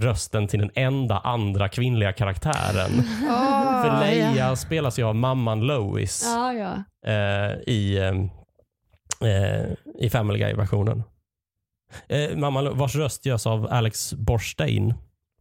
rösten 0.00 0.46
till 0.48 0.58
den 0.60 0.70
enda 0.74 1.18
andra 1.18 1.68
kvinnliga 1.68 2.12
karaktären. 2.12 2.90
Ah, 3.28 3.82
För 3.82 4.00
Leia 4.00 4.36
ja. 4.36 4.56
spelas 4.56 4.98
ju 4.98 5.02
av 5.04 5.14
mamman 5.16 5.60
Lois 5.60 6.22
Ja, 6.26 6.52
ja. 6.52 6.74
eh, 7.12 7.52
i, 7.66 7.96
eh, 7.98 9.28
eh, 9.28 9.66
i 9.98 10.10
Family 10.10 10.38
Guy-versionen. 10.38 11.02
Eh, 12.08 12.36
mamma, 12.36 12.70
vars 12.70 12.96
röst 12.96 13.26
görs 13.26 13.46
av 13.46 13.66
Alex 13.70 14.14
Borstein 14.14 14.94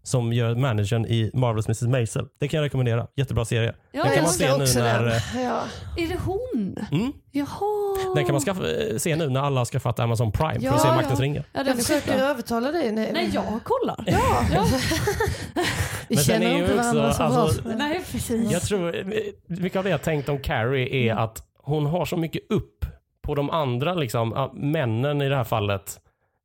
som 0.09 0.33
gör 0.33 0.55
managern 0.55 1.05
i 1.05 1.31
Marvelous 1.33 1.65
Mrs. 1.67 1.81
Maisel. 1.81 2.25
Det 2.39 2.47
kan 2.47 2.57
jag 2.57 2.65
rekommendera. 2.65 3.07
Jättebra 3.15 3.45
serie. 3.45 3.73
Ja, 3.91 4.03
Den 4.03 4.11
kan 4.11 4.13
jag 4.15 4.23
man 4.23 4.31
se 4.67 4.77
nu 4.79 4.81
när, 4.83 5.03
den. 5.03 5.11
eh, 5.11 5.43
Ja. 5.43 5.61
Är 5.97 6.07
det 6.07 6.17
hon? 6.25 6.75
Mm, 6.91 7.13
Jaha. 7.31 8.15
den 8.15 8.25
kan 8.25 8.33
man 8.33 8.41
skaffa, 8.41 8.71
eh, 8.71 8.97
se 8.97 9.15
nu 9.15 9.29
när 9.29 9.39
alla 9.41 9.59
har 9.59 9.65
skaffat 9.65 9.99
Amazon 9.99 10.31
Prime 10.31 10.59
för 10.59 10.75
att 10.75 10.81
se 10.81 10.87
Ja, 10.87 10.95
Maktens 10.95 11.19
ja. 11.19 11.23
ringar. 11.25 11.43
Ja, 11.53 11.59
den 11.59 11.67
Jag 11.67 11.77
försöker 11.77 12.07
skitbra. 12.11 12.25
övertala 12.29 12.71
dig. 12.71 12.91
Nej, 12.91 13.09
Nej, 13.13 13.29
jag 13.33 13.59
kollar. 13.63 14.03
Ja. 14.07 14.45
Ja. 14.53 14.65
Vi 16.07 16.15
Men 16.15 16.23
känner 16.23 16.45
är 16.47 16.51
ju 16.53 16.61
inte 16.61 16.75
varandra 16.75 17.13
så 17.13 17.23
alltså, 17.23 17.61
bra. 17.63 17.73
Nej, 17.77 18.01
precis. 18.11 18.51
Jag 18.51 18.61
tror, 18.61 18.95
eh, 18.97 19.03
mycket 19.47 19.77
av 19.77 19.83
det 19.83 19.89
jag 19.89 20.01
tänkt 20.01 20.29
om 20.29 20.39
Carrie 20.39 21.09
är 21.11 21.15
att 21.15 21.43
hon 21.63 21.85
har 21.85 22.05
så 22.05 22.17
mycket 22.17 22.41
upp 22.51 22.85
på 23.21 23.35
de 23.35 23.49
andra 23.49 23.93
liksom, 23.93 24.33
ja, 24.35 24.51
männen 24.55 25.21
i 25.21 25.29
det 25.29 25.35
här 25.35 25.43
fallet 25.43 25.99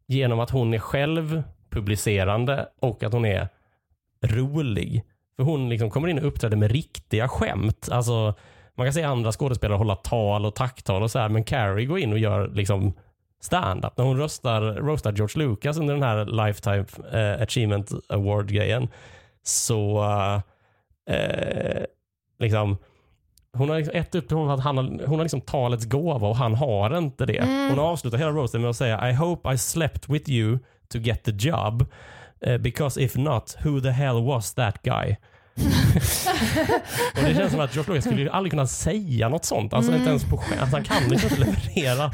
genom 0.06 0.40
att 0.40 0.50
hon 0.50 0.74
är 0.74 0.78
självpublicerande 0.78 2.66
och 2.80 3.02
att 3.02 3.12
hon 3.12 3.24
är 3.24 3.48
rolig. 4.26 5.04
För 5.36 5.42
hon 5.42 5.68
liksom 5.68 5.90
kommer 5.90 6.08
in 6.08 6.18
och 6.18 6.26
uppträder 6.26 6.56
med 6.56 6.70
riktiga 6.70 7.28
skämt. 7.28 7.88
Alltså, 7.90 8.34
man 8.74 8.86
kan 8.86 8.92
se 8.92 9.02
andra 9.02 9.32
skådespelare 9.32 9.76
hålla 9.76 9.96
tal 9.96 10.46
och 10.46 10.54
tacktal 10.54 11.02
och 11.02 11.10
så 11.10 11.18
här, 11.18 11.28
men 11.28 11.44
Carrie 11.44 11.86
går 11.86 11.98
in 11.98 12.12
och 12.12 12.18
gör 12.18 12.48
liksom 12.48 12.92
stand-up. 13.40 13.96
När 13.96 14.04
hon 14.04 14.18
röstar, 14.18 14.62
roastar 14.62 15.12
George 15.12 15.46
Lucas 15.46 15.78
under 15.78 15.94
den 15.94 16.02
här 16.02 16.46
Lifetime 16.46 16.84
eh, 17.12 17.42
Achievement 17.42 17.90
Award-grejen 18.08 18.88
så 19.42 20.04
eh, 21.10 21.84
liksom 22.38 22.76
hon 23.52 23.68
har 23.68 23.76
liksom 23.76 23.96
ett 23.96 24.14
upp 24.14 24.30
hon 24.30 24.48
har, 24.48 24.58
han 24.58 24.78
hon 24.78 25.18
har 25.18 25.22
liksom 25.22 25.40
talets 25.40 25.84
gåva 25.84 26.28
och 26.28 26.36
han 26.36 26.54
har 26.54 26.98
inte 26.98 27.26
det. 27.26 27.68
Hon 27.70 27.78
avslutar 27.78 28.18
hela 28.18 28.30
roasten 28.30 28.60
med 28.60 28.70
att 28.70 28.76
säga 28.76 29.10
I 29.10 29.12
hope 29.12 29.52
I 29.52 29.58
slept 29.58 30.08
with 30.08 30.30
you 30.30 30.58
to 30.88 30.98
get 30.98 31.24
the 31.24 31.30
job. 31.30 31.84
Eh, 32.46 32.58
because 32.58 33.00
if 33.02 33.14
not, 33.16 33.56
who 33.64 33.80
the 33.80 33.90
hell 33.90 34.22
was 34.24 34.54
that 34.54 34.82
guy? 34.82 35.16
och 37.16 37.22
Det 37.24 37.34
känns 37.34 37.50
som 37.52 37.60
att 37.60 37.74
George 37.74 37.92
Lucas 37.92 38.04
skulle 38.04 38.20
ju 38.22 38.28
aldrig 38.30 38.52
kunna 38.52 38.66
säga 38.66 39.28
något 39.28 39.44
sånt. 39.44 39.72
Alltså 39.72 39.94
inte 39.94 40.08
ens 40.10 40.24
på 40.24 40.36
skämt. 40.36 40.60
Alltså, 40.60 40.76
han 40.76 40.84
kan 40.84 41.08
liksom 41.08 41.30
inte 41.30 41.40
leverera 41.44 42.10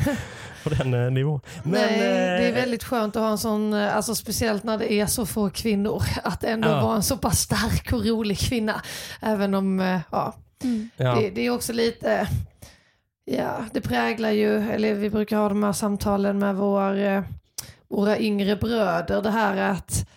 på 0.65 0.71
den 0.71 0.95
eh, 0.95 1.11
nivån. 1.11 1.41
Men, 1.63 1.73
Nej, 1.73 1.99
det 1.99 2.05
är 2.07 2.49
eh, 2.49 2.55
väldigt 2.55 2.85
skönt 2.85 3.17
att 3.17 3.23
ha 3.23 3.31
en 3.31 3.39
sån, 3.39 3.75
eh, 3.75 3.97
alltså 3.97 4.15
speciellt 4.15 4.65
när 4.65 4.79
det 4.79 4.93
är 4.93 5.07
så 5.07 5.27
få 5.27 5.51
kvinnor, 5.51 6.03
att 6.25 6.45
ändå 6.45 6.69
Ja. 6.69 6.81
vara 6.83 6.97
en 6.97 7.03
så 7.03 7.17
pass 7.17 7.39
stark 7.41 7.93
och 7.93 8.05
rolig 8.07 8.39
kvinna. 8.39 8.83
Även 9.23 9.55
om, 9.55 9.81
eh, 9.81 10.01
ja, 10.11 10.35
ja. 10.97 11.15
det, 11.15 11.31
det 11.31 11.47
är 11.47 11.51
också 11.51 11.73
lite, 11.73 12.29
ja, 13.25 13.65
det 13.73 13.81
präglar 13.81 14.31
ju, 14.31 14.71
eller 14.71 14.95
vi 14.95 15.11
brukar 15.11 15.37
ha 15.37 15.49
de 15.49 15.63
här 15.63 15.73
samtalen 15.73 16.39
med 16.39 16.55
vår, 16.57 17.25
våra 17.91 18.19
yngre 18.19 18.57
bröder, 18.57 19.23
det 19.23 19.31
här 19.31 19.57
att 19.57 20.09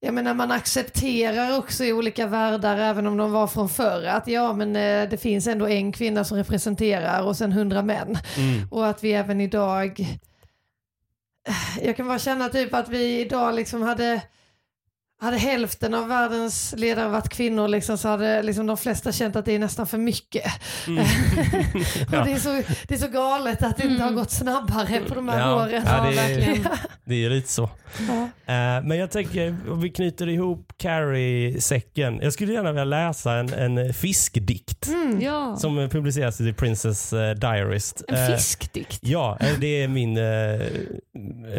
jag 0.00 0.14
menar 0.14 0.34
man 0.34 0.50
accepterar 0.50 1.58
också 1.58 1.84
i 1.84 1.92
olika 1.92 2.26
världar, 2.26 2.76
även 2.76 3.06
om 3.06 3.16
de 3.16 3.32
var 3.32 3.46
från 3.46 3.68
förr, 3.68 4.04
att 4.04 4.28
ja 4.28 4.52
men 4.52 4.76
eh, 4.76 5.08
det 5.08 5.16
finns 5.16 5.46
ändå 5.46 5.68
en 5.68 5.92
kvinna 5.92 6.24
som 6.24 6.36
representerar 6.36 7.22
och 7.22 7.36
sen 7.36 7.52
hundra 7.52 7.82
män. 7.82 8.18
Mm. 8.36 8.68
Och 8.70 8.86
att 8.86 9.04
vi 9.04 9.12
även 9.12 9.40
idag, 9.40 10.06
jag 11.82 11.96
kan 11.96 12.08
bara 12.08 12.18
känna 12.18 12.48
typ 12.48 12.74
att 12.74 12.88
vi 12.88 13.20
idag 13.20 13.54
liksom 13.54 13.82
hade, 13.82 14.22
hade 15.20 15.36
hälften 15.36 15.94
av 15.94 16.08
världens 16.08 16.74
ledare 16.76 17.08
varit 17.08 17.28
kvinnor 17.28 17.68
liksom, 17.68 17.98
så 17.98 18.08
hade 18.08 18.42
liksom 18.42 18.66
de 18.66 18.76
flesta 18.76 19.12
känt 19.12 19.36
att 19.36 19.44
det 19.44 19.52
är 19.52 19.58
nästan 19.58 19.86
för 19.86 19.98
mycket. 19.98 20.44
Mm. 20.86 20.98
och 22.20 22.26
det, 22.26 22.32
är 22.32 22.38
så, 22.38 22.62
det 22.88 22.94
är 22.94 22.98
så 22.98 23.08
galet 23.08 23.62
att 23.62 23.76
det 23.76 23.84
inte 23.86 24.02
har 24.02 24.10
gått 24.10 24.30
snabbare 24.30 25.00
på 25.08 25.14
de 25.14 25.28
här 25.28 25.38
Ja, 25.40 25.54
åren. 25.56 25.82
ja, 25.86 26.10
det 26.10 26.18
är-. 26.20 26.68
Det 27.04 27.14
är 27.14 27.18
ju 27.18 27.28
lite 27.30 27.48
så. 27.52 27.70
Ja. 28.08 28.22
Eh, 28.54 28.82
men 28.84 28.98
jag 28.98 29.10
tänker, 29.10 29.56
om 29.70 29.80
vi 29.80 29.90
knyter 29.90 30.28
ihop 30.28 30.72
Carrie-säcken. 30.76 32.20
Jag 32.22 32.32
skulle 32.32 32.52
gärna 32.52 32.72
vilja 32.72 32.84
läsa 32.84 33.32
en, 33.32 33.52
en 33.52 33.94
fiskdikt 33.94 34.86
Mm. 34.88 35.20
Ja. 35.20 35.56
som 35.56 35.88
publiceras 35.92 36.40
i 36.40 36.52
Princess 36.52 37.12
eh, 37.12 37.34
Diarist. 37.34 38.02
En 38.08 38.14
Eh, 38.16 38.26
fiskdikt. 38.36 38.98
Ja, 39.02 39.36
eh, 39.40 39.58
det 39.60 39.82
är 39.82 39.88
min 39.88 40.16
eh, 40.16 40.60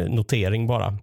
notering 0.08 0.66
bara. 0.66 0.98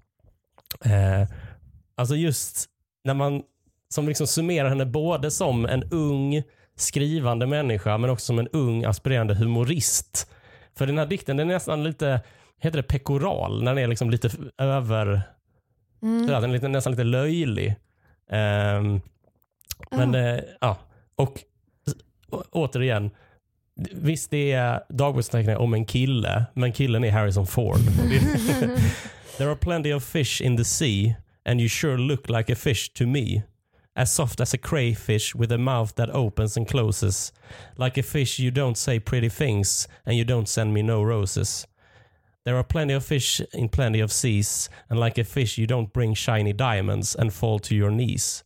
Alltså 1.98 2.16
just 2.16 2.66
när 3.04 3.14
man 3.14 3.44
som 3.90 4.08
liksom 4.08 4.28
summerar 4.28 4.70
henne 4.70 4.86
både 4.86 5.32
som 5.32 5.66
en 5.66 5.84
ung 5.92 6.44
skrivande 6.76 7.48
människa 7.48 7.98
men 7.98 8.10
också 8.10 8.26
som 8.26 8.40
en 8.40 8.48
ung 8.48 8.84
aspirerande 8.86 9.36
humorist. 9.36 10.32
För 10.78 10.88
den 10.88 10.98
här 10.98 11.06
dikten 11.06 11.38
den 11.38 11.50
är 11.50 11.54
nästan 11.54 11.84
lite, 11.84 12.22
heter 12.60 12.78
det 12.78 12.84
pekoral? 12.84 13.64
När 13.64 13.76
den 13.76 13.84
är 13.84 13.88
liksom 13.88 14.10
lite 14.10 14.30
över, 14.58 15.22
Mm. 16.02 16.26
sådär, 16.28 16.42
den 16.42 16.50
är 16.50 16.54
lite, 16.54 16.68
nästan 16.68 16.92
lite 16.94 17.04
löjlig. 17.04 17.76
Ehm, 18.32 19.02
men 19.92 20.16
eh, 20.16 20.40
ja, 20.62 20.78
och 21.16 21.40
å- 22.32 22.44
återigen, 22.52 23.10
visst 23.92 24.32
det 24.32 24.52
är 24.52 24.84
dagboksanteckningar 24.90 25.58
om 25.60 25.74
en 25.74 25.86
kille, 25.86 26.46
men 26.54 26.74
killen 26.74 27.04
är 27.04 27.12
Harrison 27.12 27.48
Ford. 27.48 27.78
There 29.38 29.50
are 29.50 29.56
plenty 29.56 29.94
of 29.94 30.04
fish 30.04 30.42
in 30.42 30.58
the 30.58 30.66
sea 30.66 31.14
and 31.46 31.62
you 31.62 31.68
sure 31.68 31.98
look 31.98 32.30
like 32.30 32.50
a 32.50 32.56
fish 32.56 32.94
to 32.94 33.06
me. 33.06 33.44
As 33.96 34.12
soft 34.12 34.42
as 34.42 34.54
a 34.54 34.58
crayfish 34.58 35.34
with 35.34 35.52
a 35.52 35.58
mouth 35.58 35.96
that 35.96 36.10
opens 36.10 36.58
and 36.58 36.68
closes. 36.68 37.32
Like 37.78 37.98
a 37.98 38.04
fish 38.04 38.40
you 38.40 38.52
don't 38.52 38.78
say 38.78 39.00
pretty 39.00 39.30
things 39.30 39.88
and 40.06 40.18
you 40.18 40.26
don't 40.26 40.50
send 40.50 40.74
me 40.74 40.82
no 40.82 41.02
roses. 41.02 41.66
There 42.46 42.58
are 42.58 42.64
plenty 42.64 42.94
of 42.94 43.04
fish 43.04 43.42
in 43.54 43.70
plenty 43.70 44.00
of 44.00 44.12
seas, 44.12 44.70
and 44.88 45.00
like 45.00 45.18
a 45.18 45.24
fish, 45.24 45.58
you 45.58 45.66
don't 45.66 45.92
bring 45.92 46.14
shiny 46.14 46.54
diamonds 46.54 47.16
and 47.16 47.34
fall 47.34 47.58
to 47.60 47.76
your 47.76 47.90
knees. 47.90 48.44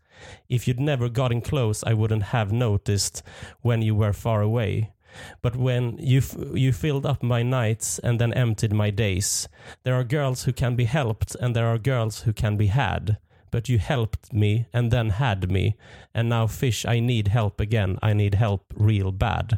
If 0.48 0.70
you'd 0.70 0.80
never 0.80 1.10
gotten 1.10 1.42
close, 1.42 1.84
I 1.84 1.94
wouldn't 1.94 2.24
have 2.24 2.54
noticed 2.54 3.24
when 3.62 3.82
you 3.82 3.96
were 3.96 4.14
far 4.14 4.42
away. 4.42 4.94
But 5.41 5.56
when 5.56 5.98
you 5.99 6.19
f- 6.19 6.38
you 6.53 6.72
filled 6.72 7.06
up 7.06 7.23
my 7.23 7.44
nights 7.44 7.99
and 7.99 8.19
then 8.19 8.34
emptied 8.34 8.73
my 8.73 8.90
days, 8.90 9.48
there 9.84 9.95
are 9.95 10.03
girls 10.03 10.44
who 10.44 10.53
can 10.53 10.76
be 10.76 10.86
helped 10.86 11.36
and 11.36 11.56
there 11.56 11.68
are 11.68 11.77
girls 11.77 12.22
who 12.22 12.34
can 12.34 12.57
be 12.57 12.68
had. 12.68 13.18
But 13.52 13.68
you 13.68 13.80
helped 13.80 14.31
me 14.31 14.68
and 14.73 14.91
then 14.91 15.10
had 15.10 15.49
me, 15.49 15.76
and 16.14 16.30
now 16.30 16.45
fish, 16.48 16.86
I 16.86 16.99
need 16.99 17.30
help 17.30 17.60
again. 17.60 17.98
I 18.02 18.14
need 18.14 18.36
help 18.36 18.73
real 18.76 19.11
bad. 19.11 19.57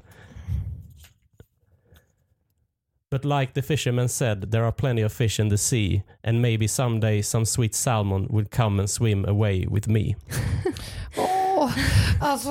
But 3.09 3.25
like 3.25 3.53
the 3.53 3.61
fisherman 3.61 4.07
said, 4.07 4.51
there 4.51 4.63
are 4.63 4.71
plenty 4.71 5.01
of 5.01 5.11
fish 5.11 5.37
in 5.37 5.49
the 5.49 5.57
sea, 5.57 6.03
and 6.23 6.41
maybe 6.41 6.67
someday 6.67 7.21
some 7.21 7.43
sweet 7.43 7.75
salmon 7.75 8.27
will 8.29 8.45
come 8.49 8.79
and 8.79 8.89
swim 8.89 9.25
away 9.25 9.65
with 9.69 9.89
me. 9.89 10.15
Åh, 11.61 11.71
alltså, 12.21 12.49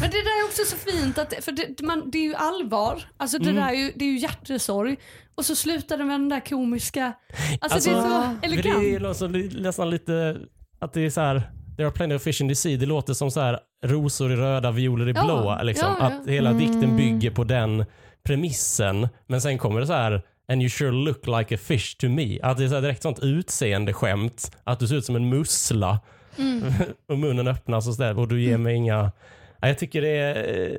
Men 0.00 0.10
det 0.10 0.22
där 0.22 0.40
är 0.40 0.44
också 0.48 0.62
så 0.64 0.76
fint, 0.76 1.18
att, 1.18 1.34
för 1.44 1.52
det, 1.52 1.82
man, 1.82 2.10
det 2.10 2.18
är 2.18 2.22
ju 2.22 2.34
allvar. 2.34 3.02
Alltså 3.16 3.38
det, 3.38 3.50
Mm. 3.50 3.62
där 3.62 3.68
är 3.72 3.74
ju, 3.76 3.92
det 3.96 4.04
är 4.04 4.08
ju 4.08 4.18
hjärtesorg. 4.18 4.96
Och 5.34 5.44
så 5.44 5.56
slutar 5.56 5.98
det 5.98 6.04
med 6.04 6.20
den 6.20 6.28
där 6.28 6.40
komiska... 6.40 7.12
Alltså, 7.60 7.74
Alltså, 7.74 7.90
det 7.90 7.96
är 7.96 8.02
så 8.02 8.36
elegant. 8.42 8.80
det 8.80 8.94
är 8.94 9.04
alltså 9.08 9.26
li- 9.26 9.60
nästan 9.60 9.90
lite 9.90 10.36
att 10.78 10.92
det 10.92 11.00
är 11.06 11.10
så 11.10 11.20
här. 11.20 11.42
There 11.76 11.86
are 11.86 11.94
plenty 11.94 12.16
of 12.16 12.22
fish 12.22 12.40
in 12.40 12.48
the 12.48 12.54
sea. 12.54 12.76
Det 12.76 12.86
låter 12.86 13.14
som 13.14 13.30
så 13.30 13.40
här 13.40 13.58
rosor 13.84 14.32
i 14.32 14.36
röda, 14.36 14.70
violer 14.70 15.08
i 15.08 15.12
Ja, 15.12 15.24
blå. 15.24 15.60
Liksom. 15.62 15.88
ja, 16.00 16.10
ja. 16.10 16.16
Att 16.20 16.28
hela 16.28 16.52
dikten 16.52 16.96
bygger 16.96 17.30
på 17.30 17.44
den 17.44 17.84
premissen. 18.22 19.08
Men 19.26 19.40
sen 19.40 19.58
kommer 19.58 19.80
det 19.80 19.86
så 19.86 19.92
här. 19.92 20.22
And 20.52 20.62
you 20.62 20.68
sure 20.70 20.90
look 20.90 21.26
like 21.26 21.54
a 21.54 21.58
fish 21.62 21.96
to 21.98 22.08
me. 22.08 22.38
Att 22.42 22.56
det 22.58 22.64
är 22.64 22.68
så 22.68 22.74
här 22.74 22.82
direkt 22.82 23.02
sånt 23.02 23.18
utseende 23.22 23.92
skämt. 23.92 24.56
Att 24.64 24.78
du 24.80 24.88
ser 24.88 24.96
ut 24.96 25.04
som 25.04 25.16
en 25.16 25.28
mussla. 25.28 26.00
Mm. 26.40 26.72
och 27.08 27.18
munnen 27.18 27.48
öppnas 27.48 27.88
och, 27.88 27.94
så 27.94 28.02
där, 28.02 28.18
och 28.18 28.28
du 28.28 28.42
ger 28.42 28.58
mig 28.58 28.74
inga... 28.74 29.12
Ja, 29.60 29.68
Jag 29.68 29.78
tycker 29.78 30.02
det 30.02 30.08
är... 30.18 30.62
eh, 30.72 30.76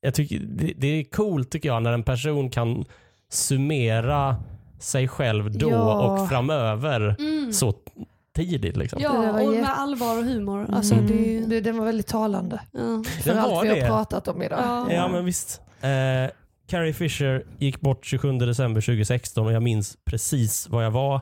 Jag 0.00 0.14
tycker 0.14 0.38
det, 0.38 0.72
det 0.76 0.86
är 0.86 1.04
coolt 1.04 1.50
tycker 1.50 1.68
jag 1.68 1.82
när 1.82 1.92
en 1.92 2.02
person 2.02 2.50
kan 2.50 2.84
summera 3.28 4.36
sig 4.78 5.08
själv 5.08 5.58
då 5.58 5.70
Ja. 5.70 6.00
och 6.22 6.28
framöver 6.28 7.16
Mm. 7.18 7.52
så 7.52 7.74
tidigt. 8.36 8.76
Liksom. 8.76 9.02
Ja, 9.02 9.12
Det 9.12 9.18
där 9.26 9.32
var 9.32 9.42
och 9.46 9.52
med 9.54 9.78
allvar 9.78 10.18
och 10.18 10.24
humor. 10.24 10.66
Alltså, 10.72 10.94
mm, 10.94 11.06
det, 11.06 11.40
det, 11.46 11.60
den 11.60 11.78
var 11.78 11.84
väldigt 11.86 12.06
talande 12.06 12.60
ja. 12.72 12.78
för 13.22 13.30
Den 13.30 13.38
allt 13.38 13.64
vi 13.64 13.68
har 13.68 13.76
det. 13.76 13.86
pratat 13.86 14.28
om 14.28 14.42
idag. 14.42 14.58
Ja. 14.62 14.92
Ja, 14.92 15.08
men 15.08 15.24
visst. 15.24 15.60
Eh, 15.80 16.30
Carrie 16.68 16.92
Fisher 16.92 17.44
gick 17.58 17.80
bort 17.80 18.04
27 18.06 18.32
december 18.38 18.80
2016 18.80 19.46
och 19.46 19.52
jag 19.52 19.62
minns 19.62 19.96
precis 20.04 20.68
var 20.68 20.82
jag 20.82 20.90
var. 20.90 21.20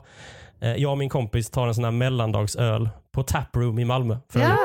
Eh, 0.59 0.75
jag 0.75 0.91
och 0.91 0.97
min 0.97 1.09
kompis 1.09 1.49
tar 1.49 1.67
en 1.67 1.75
sån 1.75 1.83
här 1.83 1.91
mellandagsöl 1.91 2.89
på 3.15 3.23
Taproom 3.23 3.79
i 3.79 3.85
Malmö. 3.85 4.17
För 4.29 4.39
Ja, 4.39 4.57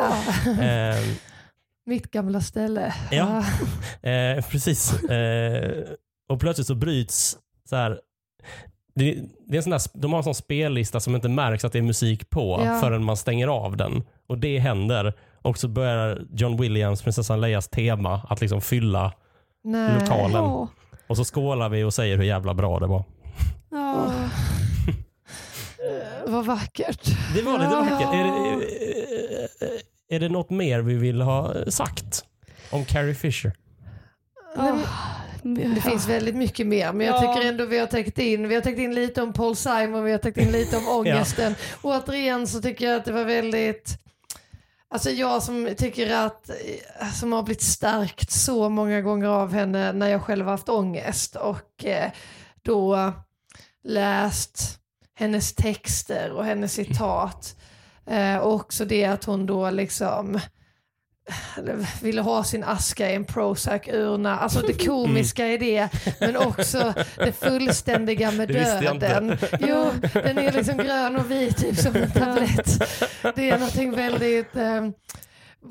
eh, 0.65 0.99
mitt 1.87 2.11
gamla 2.11 2.41
ställe. 2.41 2.95
Ja. 3.11 3.45
Eh, 4.11 4.45
precis. 4.45 5.03
Eh, 5.03 5.85
och 6.29 6.41
plötsligt 6.41 6.67
så 6.67 6.75
bryts 6.75 7.39
så 7.69 7.77
här. 7.77 8.01
Det, 8.95 9.15
det 9.47 9.55
är 9.55 9.57
en 9.57 9.63
sån 9.63 9.71
där, 9.71 9.81
de 9.95 10.13
har 10.13 10.19
en 10.19 10.25
sån 10.25 10.35
spellista 10.35 11.01
som 11.01 11.15
inte 11.15 11.29
märks 11.29 11.65
att 11.65 11.73
det 11.73 11.79
är 11.79 11.83
musik 11.83 12.31
på 12.31 12.63
Ja. 12.65 12.81
förrän 12.81 13.05
man 13.05 13.17
stänger 13.17 13.49
av 13.49 13.77
den. 13.77 14.03
Och 14.29 14.39
det 14.39 14.59
händer. 14.59 15.13
Och 15.43 15.59
så 15.59 15.69
börjar 15.69 16.23
John 16.33 16.57
Williams, 16.57 17.03
prinsessan 17.03 17.41
Leias 17.41 17.69
tema 17.69 18.21
att 18.29 18.41
liksom 18.41 18.61
fylla 18.61 19.13
Nej. 19.65 20.01
lokalen. 20.01 20.45
Och 21.07 21.17
så 21.17 21.25
skålar 21.25 21.69
vi 21.69 21.85
och 21.85 21.95
säger 21.95 22.17
hur 22.17 22.25
jävla 22.25 22.55
bra 22.55 22.79
det 22.79 22.87
var. 22.87 23.05
Ja. 23.71 24.13
Vad 26.31 26.45
vackert. 26.47 27.01
Det 27.35 27.43
var 27.43 27.59
lite 27.59 27.71
Ja. 27.73 27.81
vackert. 27.81 28.15
Är 28.15 28.25
det, 28.25 30.17
är 30.17 30.21
det 30.21 30.29
något 30.29 30.51
mer 30.51 30.81
vi 30.81 30.95
vill 30.95 31.21
ha 31.21 31.55
sagt 31.71 32.25
om 32.71 32.85
Carrie 32.85 33.15
Fisher? 33.15 33.53
Nej, 34.57 34.73
men 35.43 35.75
Det 35.75 35.81
finns 35.81 36.09
väldigt 36.09 36.37
mycket 36.37 36.67
mer 36.67 36.93
men 36.93 37.07
jag 37.07 37.25
Ja. 37.25 37.35
tycker 37.35 37.49
ändå 37.49 37.65
vi 37.67 37.79
har 37.79 37.87
täckt 37.87 38.19
in, 38.19 38.49
vi 38.49 38.55
har 38.55 38.63
täckt 38.63 38.79
in 38.79 38.95
lite 38.95 39.23
om 39.23 39.33
Paul 39.33 39.57
Simon, 39.57 40.05
vi 40.05 40.11
har 40.13 40.19
täckt 40.19 40.39
in 40.39 40.53
lite 40.53 40.77
om 40.77 40.89
ångesten. 40.99 41.55
Och 41.81 41.91
återigen 41.91 42.47
så 42.47 42.63
tycker 42.63 42.87
jag 42.87 42.97
att 42.97 43.05
det 43.05 43.13
var 43.13 43.25
väldigt, 43.25 43.99
alltså 44.91 45.11
jag 45.11 45.43
som 45.43 45.75
tycker 45.79 46.15
att, 46.17 46.51
som 47.15 47.33
har 47.33 47.43
blivit 47.43 47.63
stärkt 47.63 48.31
så 48.31 48.69
många 48.69 49.01
gånger 49.01 49.27
av 49.29 49.53
henne 49.53 49.93
när 49.93 50.09
jag 50.09 50.23
själv 50.23 50.45
har 50.45 50.53
haft 50.53 50.69
ångest 50.69 51.37
och 51.37 51.85
eh, 51.85 52.11
då 52.63 53.13
läst 53.85 54.80
hennes 55.21 55.55
texter 55.55 56.33
och 56.33 56.45
hennes 56.45 56.73
citat. 56.73 57.57
Eh, 58.07 58.37
och 58.37 58.55
också 58.55 58.85
det 58.85 59.05
att 59.05 59.25
hon 59.25 59.47
då 59.47 59.71
liksom 59.71 60.41
ville 62.03 62.21
ha 62.21 62.45
sin 62.45 62.65
aska 62.65 63.11
i 63.11 63.15
en 63.15 63.25
Prozac-urna. 63.25 64.39
Alltså 64.39 64.61
det 64.61 64.87
komiska 64.87 65.47
i 65.47 65.59
det, 65.59 65.89
men 66.21 66.37
också 66.37 66.95
det 67.17 67.33
fullständiga 67.33 68.31
med 68.31 68.49
döden. 68.49 69.39
Jo, 69.61 69.91
den 70.13 70.39
är 70.39 70.53
liksom 70.53 70.77
grön 70.77 71.17
och 71.17 71.31
vit 71.31 71.57
typ 71.57 71.77
som 71.77 71.97
en 71.97 72.11
tablett. 72.11 72.83
Det 73.35 73.51
är 73.51 73.59
någonting 73.59 73.91
väldigt, 73.97 74.57
eh, 74.57 74.89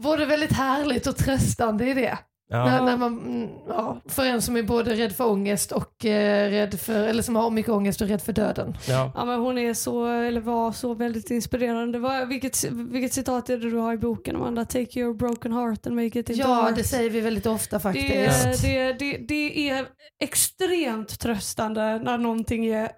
både 0.03 0.26
väldigt 0.26 0.53
härligt 0.53 1.07
och 1.07 1.17
tröstande 1.17 1.89
i 1.89 1.93
det. 1.93 2.17
När, 2.51 2.77
Ja. 2.77 2.85
när 2.85 2.97
man, 2.97 3.19
mm, 3.19 3.49
ja, 3.67 4.01
för 4.05 4.26
en 4.26 4.41
som 4.41 4.57
är 4.57 4.63
både 4.63 4.95
rädd 4.95 5.15
för 5.15 5.27
ångest 5.30 5.71
och 5.71 6.05
eh, 6.05 6.49
rädd 6.49 6.80
för, 6.80 7.07
eller 7.07 7.23
som 7.23 7.35
har 7.35 7.49
mycket 7.49 7.71
ångest 7.71 8.01
och 8.01 8.07
rädd 8.07 8.21
för 8.21 8.34
döden. 8.34 8.77
Ja. 8.88 9.11
Ja, 9.15 9.26
men 9.26 9.39
hon 9.39 9.57
är 9.57 9.73
så, 9.73 10.05
eller 10.07 10.41
var 10.41 10.71
så 10.71 10.93
väldigt 10.93 11.31
inspirerande. 11.31 11.99
Vad, 11.99 12.27
vilket, 12.27 12.63
vilket 12.71 13.13
citat 13.13 13.49
är 13.49 13.57
det 13.57 13.69
du 13.69 13.77
har 13.77 13.93
i 13.93 13.97
boken 13.97 14.35
Amanda? 14.35 14.65
Take 14.65 14.99
your 14.99 15.13
broken 15.13 15.53
heart 15.53 15.88
and 15.88 15.95
make 15.95 16.19
it 16.19 16.30
into 16.30 16.34
Ja, 16.34 16.67
art. 16.69 16.76
det 16.76 16.84
säger 16.84 17.09
vi 17.09 17.21
väldigt 17.21 17.45
ofta 17.45 17.80
faktiskt. 17.80 18.61
det, 18.61 18.69
det, 18.69 18.93
det, 18.93 19.17
det 19.27 19.69
är 19.69 19.85
extremt 20.19 21.19
tröstande 21.19 21.99
när 21.99 22.17
någonting 22.17 22.65
är 22.65 22.91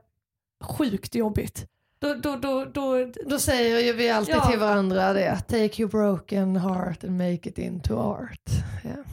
sjukt 0.63 1.15
jobbigt. 1.15 1.65
Då, 1.99 2.13
då, 2.13 2.35
då, 2.35 2.65
då, 2.65 3.11
Då 3.25 3.39
säger 3.39 3.79
ju 3.79 3.93
vi 3.93 4.09
alltid 4.09 4.35
Ja. 4.35 4.45
till 4.49 4.59
varandra 4.59 5.13
det. 5.13 5.35
Take 5.47 5.81
your 5.81 5.91
broken 5.91 6.55
heart 6.55 7.03
and 7.03 7.17
make 7.17 7.49
it 7.49 7.57
into 7.57 7.95
art. 7.95 8.49
Ja. 8.83 9.03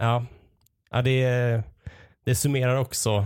Ja, 0.00 0.24
ja 0.90 1.02
det, 1.02 1.62
det 2.26 2.34
summerar 2.34 2.76
också 2.76 3.24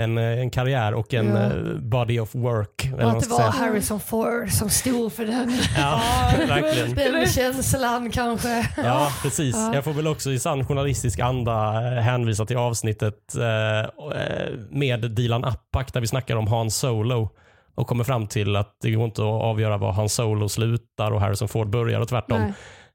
en, 0.00 0.18
en 0.18 0.50
karriär 0.50 0.94
och 0.94 1.14
en 1.14 1.26
Ja. 1.28 1.42
eh, 1.42 1.52
body 1.80 2.20
of 2.20 2.34
work. 2.34 2.88
Och 2.94 3.00
att 3.10 3.20
det 3.20 3.28
var 3.28 3.36
säga. 3.36 3.50
Harrison 3.50 4.00
Ford 4.00 4.50
som 4.50 4.70
stod 4.70 5.12
för 5.12 5.24
den, 5.24 5.58
Ja, 5.76 6.00
verkligen. 6.48 6.94
den 6.94 7.26
känslan 7.26 8.10
kanske. 8.10 8.68
Ja, 8.76 9.12
precis. 9.22 9.56
Ja. 9.56 9.74
Jag 9.74 9.84
får 9.84 9.92
väl 9.92 10.06
också 10.06 10.30
i 10.30 10.38
sann 10.38 10.64
journalistisk 10.66 11.20
anda 11.20 11.52
eh, 11.96 12.02
hänvisa 12.02 12.46
till 12.46 12.56
avsnittet 12.56 13.34
eh, 13.34 13.78
eh, 13.80 14.50
med 14.70 15.10
Dilan 15.10 15.44
Appak 15.44 15.92
där 15.92 16.00
vi 16.00 16.06
snackar 16.06 16.36
om 16.36 16.46
Han 16.46 16.70
Solo 16.70 17.28
och 17.74 17.86
kommer 17.86 18.04
fram 18.04 18.26
till 18.26 18.56
att 18.56 18.76
det 18.82 18.90
går 18.90 19.04
inte 19.04 19.22
att 19.22 19.26
avgöra 19.42 19.76
var 19.76 19.92
Han 19.92 20.08
Solo 20.08 20.48
slutar 20.48 21.10
och 21.10 21.20
Harrison 21.20 21.48
Ford 21.48 21.70
börjar 21.70 22.00
och 22.00 22.08
tvärtom. 22.08 22.40
nej. 22.40 22.52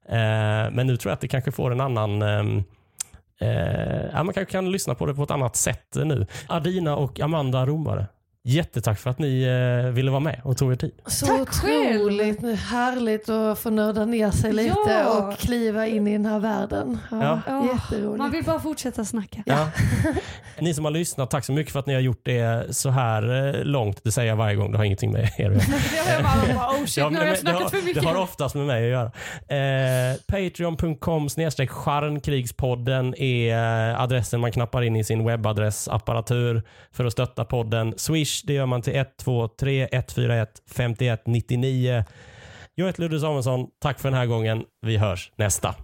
Eh, 0.08 0.70
men 0.72 0.86
nu 0.86 0.96
tror 0.96 1.10
jag 1.10 1.14
att 1.14 1.20
det 1.20 1.28
kanske 1.28 1.52
får 1.52 1.72
en 1.72 1.80
annan 1.80 2.22
ehm, 2.22 2.64
eh, 3.40 4.04
ja, 4.12 4.22
man 4.22 4.34
kanske 4.34 4.52
kan 4.52 4.72
lyssna 4.72 4.94
på 4.94 5.06
det 5.06 5.14
på 5.14 5.22
ett 5.22 5.30
annat 5.30 5.56
sätt 5.56 5.94
nu. 5.94 6.26
Adina 6.48 6.96
och 6.96 7.20
Amanda 7.20 7.66
Romare, 7.66 8.06
jättetack 8.48 8.98
för 8.98 9.10
att 9.10 9.18
ni 9.18 9.42
eh, 9.42 9.90
ville 9.92 10.10
vara 10.10 10.20
med 10.20 10.40
och 10.44 10.56
tog 10.56 10.72
er 10.72 10.76
tid. 10.76 10.92
Så 11.06 11.26
Tack 11.26 11.48
själv. 11.48 12.00
otroligt 12.02 12.58
härligt 12.60 13.28
att 13.28 13.58
få 13.58 13.70
nörda 13.70 14.04
ner 14.04 14.30
sig 14.30 14.52
lite 14.52 14.78
Ja. 14.86 15.08
och 15.32 15.38
kliva 15.38 15.86
in 15.86 16.06
i 16.06 16.12
den 16.12 16.26
här 16.26 16.38
världen. 16.38 16.98
Ja, 17.10 17.40
Ja. 17.46 17.66
Jätteroligt. 17.72 18.18
Man 18.18 18.30
vill 18.30 18.44
bara 18.44 18.60
fortsätta 18.60 19.04
snacka. 19.04 19.42
Ja. 19.46 19.68
ni 20.60 20.74
som 20.74 20.84
har 20.84 20.92
lyssnat, 20.92 21.30
tack 21.30 21.44
så 21.44 21.52
mycket 21.52 21.72
för 21.72 21.80
att 21.80 21.86
ni 21.86 21.94
har 21.94 22.00
gjort 22.00 22.20
det 22.24 22.76
så 22.76 22.90
här 22.90 23.46
eh, 23.58 23.64
långt. 23.64 24.00
Det 24.04 24.12
säger 24.12 24.28
jag 24.28 24.36
varje 24.36 24.56
gång, 24.56 24.72
det 24.72 24.78
har 24.78 24.84
ingenting 24.84 25.12
med 25.12 25.20
er 25.22 25.26
att 25.26 25.38
göra. 25.38 25.52
Det, 26.16 26.22
har, 26.52 27.68
för 27.68 27.84
mycket. 27.84 28.02
det 28.02 28.08
har 28.08 28.22
oftast 28.22 28.54
med 28.54 28.66
mig 28.66 28.84
att 28.84 28.90
göra. 28.90 30.10
Eh, 30.10 30.16
Patreon.com 30.26 31.28
snedstreck 31.28 31.70
Stjärnkrigspodden 31.70 33.14
är 33.18 33.90
eh, 33.92 34.00
adressen 34.00 34.40
man 34.40 34.52
knappar 34.52 34.82
in 34.82 34.96
i 34.96 35.04
sin 35.04 35.24
webbadressapparatur 35.26 36.62
för 36.92 37.04
att 37.04 37.12
stötta 37.12 37.44
podden. 37.44 37.94
Swish, 38.36 38.46
det 38.46 38.52
gör 38.52 38.66
man 38.66 38.82
till 38.82 38.96
123 38.96 39.88
141 39.92 40.62
51 40.76 41.22
99. 41.26 42.04
Jag 42.74 42.86
heter 42.86 43.00
Ludde 43.02 43.20
Samuelsson. 43.20 43.66
Tack 43.80 44.00
för 44.00 44.10
den 44.10 44.18
här 44.18 44.26
gången. 44.26 44.64
Vi 44.82 44.96
hörs 44.96 45.32
nästa. 45.36 45.74